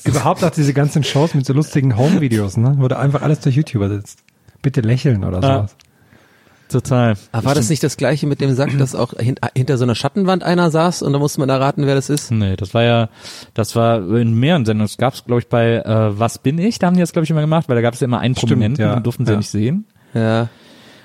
Überhaupt 0.04 0.44
auch 0.44 0.50
diese 0.50 0.72
ganzen 0.74 1.02
Shows 1.04 1.34
mit 1.34 1.46
so 1.46 1.52
lustigen 1.52 1.96
Home-Videos, 1.96 2.56
ne? 2.56 2.76
Da 2.88 2.98
einfach 2.98 3.22
alles 3.22 3.40
durch 3.40 3.56
YouTube 3.56 3.63
sitzt. 3.72 4.20
Bitte 4.62 4.80
lächeln 4.80 5.24
oder 5.24 5.40
Ja. 5.40 5.56
sowas. 5.58 5.76
Total. 6.68 7.14
Aber 7.30 7.44
war 7.44 7.54
das 7.54 7.68
nicht 7.68 7.82
das 7.84 7.96
gleiche 7.98 8.26
mit 8.26 8.40
dem 8.40 8.54
Sack, 8.54 8.76
dass 8.78 8.94
auch 8.94 9.12
hin, 9.18 9.36
hinter 9.54 9.76
so 9.76 9.84
einer 9.84 9.94
Schattenwand 9.94 10.42
einer 10.42 10.70
saß 10.70 11.02
und 11.02 11.12
da 11.12 11.18
musste 11.18 11.38
man 11.40 11.48
erraten, 11.50 11.86
wer 11.86 11.94
das 11.94 12.08
ist? 12.08 12.30
Nee, 12.30 12.56
das 12.56 12.72
war 12.72 12.82
ja, 12.82 13.08
das 13.52 13.76
war 13.76 13.98
in 14.16 14.32
mehreren 14.34 14.64
Sendungen. 14.64 14.88
Das 14.88 14.96
gab 14.96 15.12
es, 15.14 15.24
glaube 15.24 15.40
ich, 15.42 15.48
bei 15.48 15.76
äh, 15.76 16.18
Was 16.18 16.38
bin 16.38 16.58
ich? 16.58 16.78
Da 16.78 16.86
haben 16.86 16.94
die 16.94 17.00
das, 17.00 17.12
glaube 17.12 17.24
ich, 17.24 17.30
immer 17.30 17.42
gemacht, 17.42 17.68
weil 17.68 17.76
da 17.76 17.82
gab 17.82 17.94
es 17.94 18.00
ja 18.00 18.06
immer 18.06 18.18
einen 18.20 18.34
Stimmt, 18.34 18.50
Prominenten, 18.52 18.82
ja. 18.84 18.94
den 18.94 19.02
durften 19.02 19.26
sie 19.26 19.32
Ja. 19.32 19.36
nicht 19.38 19.50
sehen. 19.50 19.84
Ja. 20.14 20.48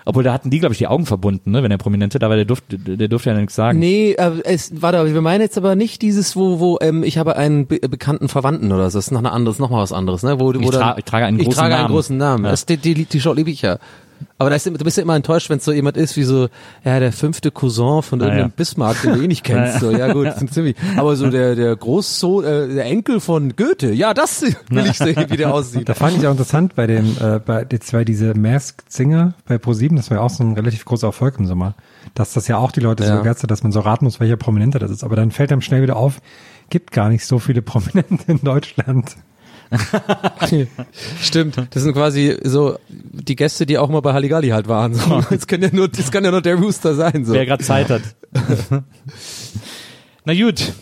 Obwohl, 0.05 0.23
da 0.23 0.33
hatten 0.33 0.49
die, 0.49 0.59
glaube 0.59 0.73
ich, 0.73 0.79
die 0.79 0.87
Augen 0.87 1.05
verbunden, 1.05 1.51
ne, 1.51 1.61
wenn 1.63 1.69
der 1.69 1.77
Prominente 1.77 2.19
da 2.19 2.29
war, 2.29 2.35
der 2.35 2.45
durfte, 2.45 2.77
der 2.79 3.07
durfte 3.07 3.29
ja 3.29 3.35
nichts 3.37 3.55
sagen. 3.55 3.79
Nee, 3.79 4.11
äh, 4.13 4.31
es, 4.43 4.81
warte, 4.81 5.13
wir 5.13 5.21
meinen 5.21 5.41
jetzt 5.41 5.57
aber 5.57 5.75
nicht 5.75 6.01
dieses, 6.01 6.35
wo, 6.35 6.59
wo, 6.59 6.77
ähm, 6.81 7.03
ich 7.03 7.17
habe 7.17 7.35
einen 7.35 7.67
be 7.67 7.79
bekannten 7.79 8.27
Verwandten 8.29 8.71
oder 8.71 8.89
so. 8.89 8.97
Das 8.97 9.05
ist 9.07 9.11
noch 9.11 9.19
eine 9.19 9.31
anderes, 9.31 9.59
noch 9.59 9.69
mal 9.69 9.81
was 9.81 9.93
anderes, 9.93 10.23
ne? 10.23 10.39
Wo, 10.39 10.45
wo 10.47 10.51
Ich 10.59 10.69
dann- 10.71 10.81
tra- 10.81 10.97
ich 10.97 11.05
trage 11.05 11.25
einen 11.25 11.39
ich 11.39 11.45
großen 11.45 11.59
trage 11.59 11.73
einen 11.75 11.83
Namen. 11.83 11.93
großen 11.93 12.17
Namen. 12.17 12.45
Ja. 12.45 12.51
Das, 12.51 12.65
die, 12.65 12.77
die, 12.77 13.05
die 13.05 13.19
Show 13.21 13.33
liebe 13.33 13.51
ich 13.51 13.61
ja. 13.61 13.77
Aber 14.37 14.49
da 14.49 14.55
ist, 14.55 14.65
du 14.65 14.71
bist 14.71 14.97
ja 14.97 15.03
immer 15.03 15.15
enttäuscht, 15.15 15.49
wenn 15.49 15.57
es 15.57 15.65
so 15.65 15.71
jemand 15.71 15.97
ist 15.97 16.15
wie 16.17 16.23
so, 16.23 16.47
ja, 16.83 16.99
der 16.99 17.11
fünfte 17.11 17.51
Cousin 17.51 18.01
von 18.01 18.19
irgendeinem 18.19 18.47
ja. 18.47 18.53
Bismarck, 18.55 19.01
den 19.01 19.13
du 19.13 19.21
eh 19.23 19.27
nicht 19.27 19.43
kennst. 19.43 19.79
So, 19.79 19.91
ja 19.91 20.11
gut, 20.13 20.27
das 20.27 20.39
sind 20.39 20.53
ziemlich. 20.53 20.75
Aber 20.97 21.15
so 21.15 21.29
der, 21.29 21.55
der 21.55 21.75
Großsohn, 21.75 22.43
äh, 22.43 22.67
der 22.67 22.85
Enkel 22.85 23.19
von 23.19 23.55
Goethe, 23.55 23.91
ja, 23.91 24.13
das 24.13 24.41
will 24.41 24.85
ich 24.85 24.97
sehen, 24.97 25.25
wie 25.29 25.37
der 25.37 25.53
aussieht. 25.53 25.87
Da 25.89 25.93
fand 25.93 26.17
ich 26.17 26.25
auch 26.27 26.31
interessant 26.31 26.75
bei 26.75 26.87
dem, 26.87 27.15
äh, 27.19 27.39
bei 27.39 27.65
jetzt 27.71 27.91
bei 27.91 28.03
diese 28.05 28.33
Masked 28.33 28.91
Singer 28.91 29.33
bei 29.47 29.55
Pro7, 29.55 29.95
das 29.95 30.09
war 30.09 30.17
ja 30.17 30.23
auch 30.23 30.29
so 30.29 30.43
ein 30.43 30.53
relativ 30.53 30.85
großer 30.85 31.07
Erfolg 31.07 31.35
im 31.39 31.45
Sommer, 31.45 31.75
dass 32.15 32.33
das 32.33 32.47
ja 32.47 32.57
auch 32.57 32.71
die 32.71 32.79
Leute 32.81 33.03
so 33.03 33.09
Ja. 33.11 33.17
begeistert, 33.17 33.51
dass 33.51 33.63
man 33.63 33.71
so 33.71 33.79
raten 33.81 34.05
muss, 34.05 34.19
welcher 34.19 34.37
Prominente 34.37 34.79
das 34.79 34.91
ist. 34.91 35.03
Aber 35.03 35.15
dann 35.15 35.31
fällt 35.31 35.51
einem 35.51 35.61
schnell 35.61 35.81
wieder 35.81 35.95
auf, 35.97 36.19
gibt 36.69 36.91
gar 36.91 37.09
nicht 37.09 37.25
so 37.25 37.39
viele 37.39 37.61
Prominente 37.61 38.31
in 38.31 38.41
Deutschland. 38.41 39.15
Stimmt, 41.21 41.57
das 41.69 41.83
sind 41.83 41.93
quasi 41.93 42.37
so 42.43 42.77
die 42.89 43.35
Gäste, 43.35 43.65
die 43.65 43.77
auch 43.77 43.89
mal 43.89 44.01
bei 44.01 44.13
Halligalli 44.13 44.49
halt 44.49 44.67
waren. 44.67 44.95
So. 44.95 45.21
Das, 45.29 45.45
kann 45.47 45.61
ja 45.61 45.69
nur, 45.71 45.87
das 45.87 46.11
kann 46.11 46.23
ja 46.23 46.31
nur 46.31 46.41
der 46.41 46.55
Rooster 46.55 46.95
sein. 46.95 47.25
So. 47.25 47.33
Wer 47.33 47.45
gerade 47.45 47.63
Zeit 47.63 47.89
hat. 47.89 48.01
Na 50.25 50.33
gut. 50.33 50.73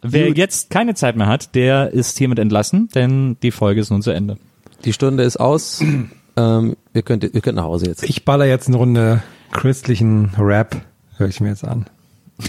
Wer 0.00 0.30
jetzt 0.30 0.70
keine 0.70 0.94
Zeit 0.94 1.16
mehr 1.16 1.26
hat, 1.26 1.54
der 1.54 1.92
ist 1.92 2.18
hiermit 2.18 2.38
entlassen, 2.38 2.88
denn 2.94 3.36
die 3.42 3.50
Folge 3.50 3.80
ist 3.80 3.90
nun 3.90 4.00
zu 4.00 4.10
Ende. 4.10 4.38
Die 4.84 4.92
Stunde 4.92 5.24
ist 5.24 5.38
aus. 5.38 5.82
Ähm, 6.36 6.76
ihr, 6.94 7.02
könnt, 7.02 7.24
ihr 7.24 7.40
könnt 7.40 7.56
nach 7.56 7.64
Hause 7.64 7.86
jetzt. 7.86 8.04
Ich 8.04 8.24
baller 8.24 8.44
jetzt 8.44 8.68
eine 8.68 8.76
Runde 8.76 9.24
christlichen 9.50 10.30
Rap, 10.38 10.76
höre 11.16 11.26
ich 11.26 11.40
mir 11.40 11.48
jetzt 11.48 11.64
an. 11.64 11.86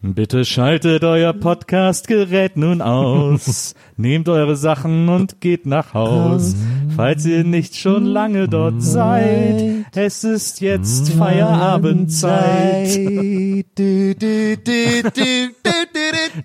Bitte 0.00 0.44
schaltet 0.44 1.02
euer 1.02 1.32
Podcastgerät 1.32 2.56
nun 2.56 2.80
aus. 2.82 3.74
Nehmt 4.00 4.28
eure 4.28 4.54
Sachen 4.54 5.08
und 5.08 5.40
geht 5.40 5.66
nach 5.66 5.92
Haus. 5.92 6.54
Falls 6.94 7.26
ihr 7.26 7.42
nicht 7.42 7.76
schon 7.76 8.04
lange 8.04 8.48
dort 8.48 8.80
seid, 8.80 9.84
es 9.92 10.22
ist 10.22 10.60
jetzt 10.60 11.12
Feierabendzeit. 11.14 12.96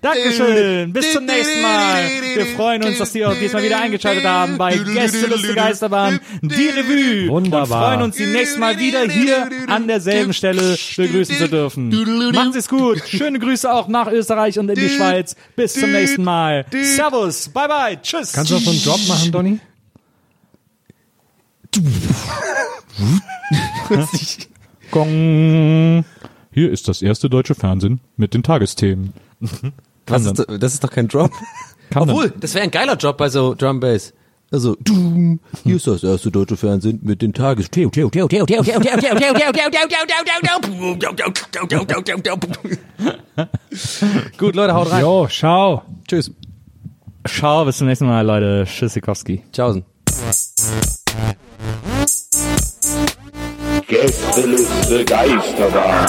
Dankeschön. 0.02 0.92
Bis 0.92 1.12
zum 1.12 1.26
nächsten 1.26 1.62
Mal. 1.62 2.02
Wir 2.34 2.46
freuen 2.46 2.82
uns, 2.84 2.98
dass 2.98 3.12
Sie 3.12 3.24
auch 3.24 3.34
diesmal 3.34 3.62
wieder 3.62 3.80
eingeschaltet 3.80 4.24
haben 4.24 4.58
bei 4.58 4.76
Gästeliste 4.76 5.54
Geisterbahn, 5.54 6.18
die 6.42 6.68
Revue. 6.68 7.28
Wunderbar. 7.28 7.62
Und 7.62 7.68
freuen 7.68 8.02
uns, 8.02 8.16
Sie 8.16 8.26
nächstes 8.26 8.58
Mal 8.58 8.78
wieder 8.78 9.02
hier 9.08 9.48
an 9.68 9.86
derselben 9.86 10.32
Stelle 10.32 10.76
begrüßen 10.96 11.36
zu 11.36 11.48
dürfen. 11.48 11.88
Machen 12.32 12.52
Sie 12.52 12.58
es 12.58 12.68
gut. 12.68 13.02
Schöne 13.06 13.38
Grüße 13.38 13.72
auch 13.72 13.88
nach 13.88 14.10
Österreich 14.10 14.58
und 14.58 14.68
in 14.68 14.74
die 14.74 14.88
Schweiz. 14.88 15.36
Bis 15.56 15.74
zum 15.74 15.92
nächsten 15.92 16.24
Mal. 16.24 16.66
Servus. 16.82 17.43
Bye 17.48 17.68
bye, 17.68 17.98
tschüss. 18.02 18.32
Kannst 18.32 18.50
du 18.50 18.54
noch 18.54 18.62
so 18.62 18.70
einen 18.70 18.82
Drop 18.82 19.08
machen, 19.08 19.32
Donny? 19.32 19.60
Gong. 24.90 26.04
Hier 26.52 26.70
ist 26.70 26.86
das 26.88 27.02
erste 27.02 27.28
deutsche 27.28 27.54
Fernsehen 27.54 28.00
mit 28.16 28.34
den 28.34 28.42
Tagesthemen. 28.42 29.12
Was 30.06 30.26
ist, 30.26 30.46
das 30.60 30.74
ist 30.74 30.84
doch 30.84 30.90
kein 30.90 31.08
Drop. 31.08 31.32
Kann 31.90 32.02
Obwohl, 32.08 32.30
dann. 32.30 32.40
das 32.40 32.54
wäre 32.54 32.64
ein 32.64 32.70
geiler 32.70 32.96
Drop 32.96 33.16
bei 33.16 33.28
so 33.28 33.54
Drum 33.54 33.80
Bass. 33.80 34.12
Also, 34.52 34.76
dumm, 34.78 35.40
hier 35.64 35.76
ist 35.76 35.86
das 35.88 36.04
erste 36.04 36.30
deutsche 36.30 36.56
Fernsehen 36.56 37.00
mit 37.02 37.22
den 37.22 37.32
Tages. 37.32 37.70
Gut, 44.38 44.54
Leute, 44.54 44.74
haut 44.74 44.92
rein. 44.92 45.00
Jo, 45.00 45.26
ciao. 45.28 45.82
Tschüss. 46.06 46.30
Ciao, 47.26 47.64
bis 47.64 47.78
zum 47.78 47.86
nächsten 47.86 48.06
Mal, 48.06 48.20
Leute. 48.24 48.64
Tschüssikowski. 48.66 49.42
Tschaußen. 49.50 49.82
Gästeliste 53.86 55.04
Geisterbahn. 55.06 56.08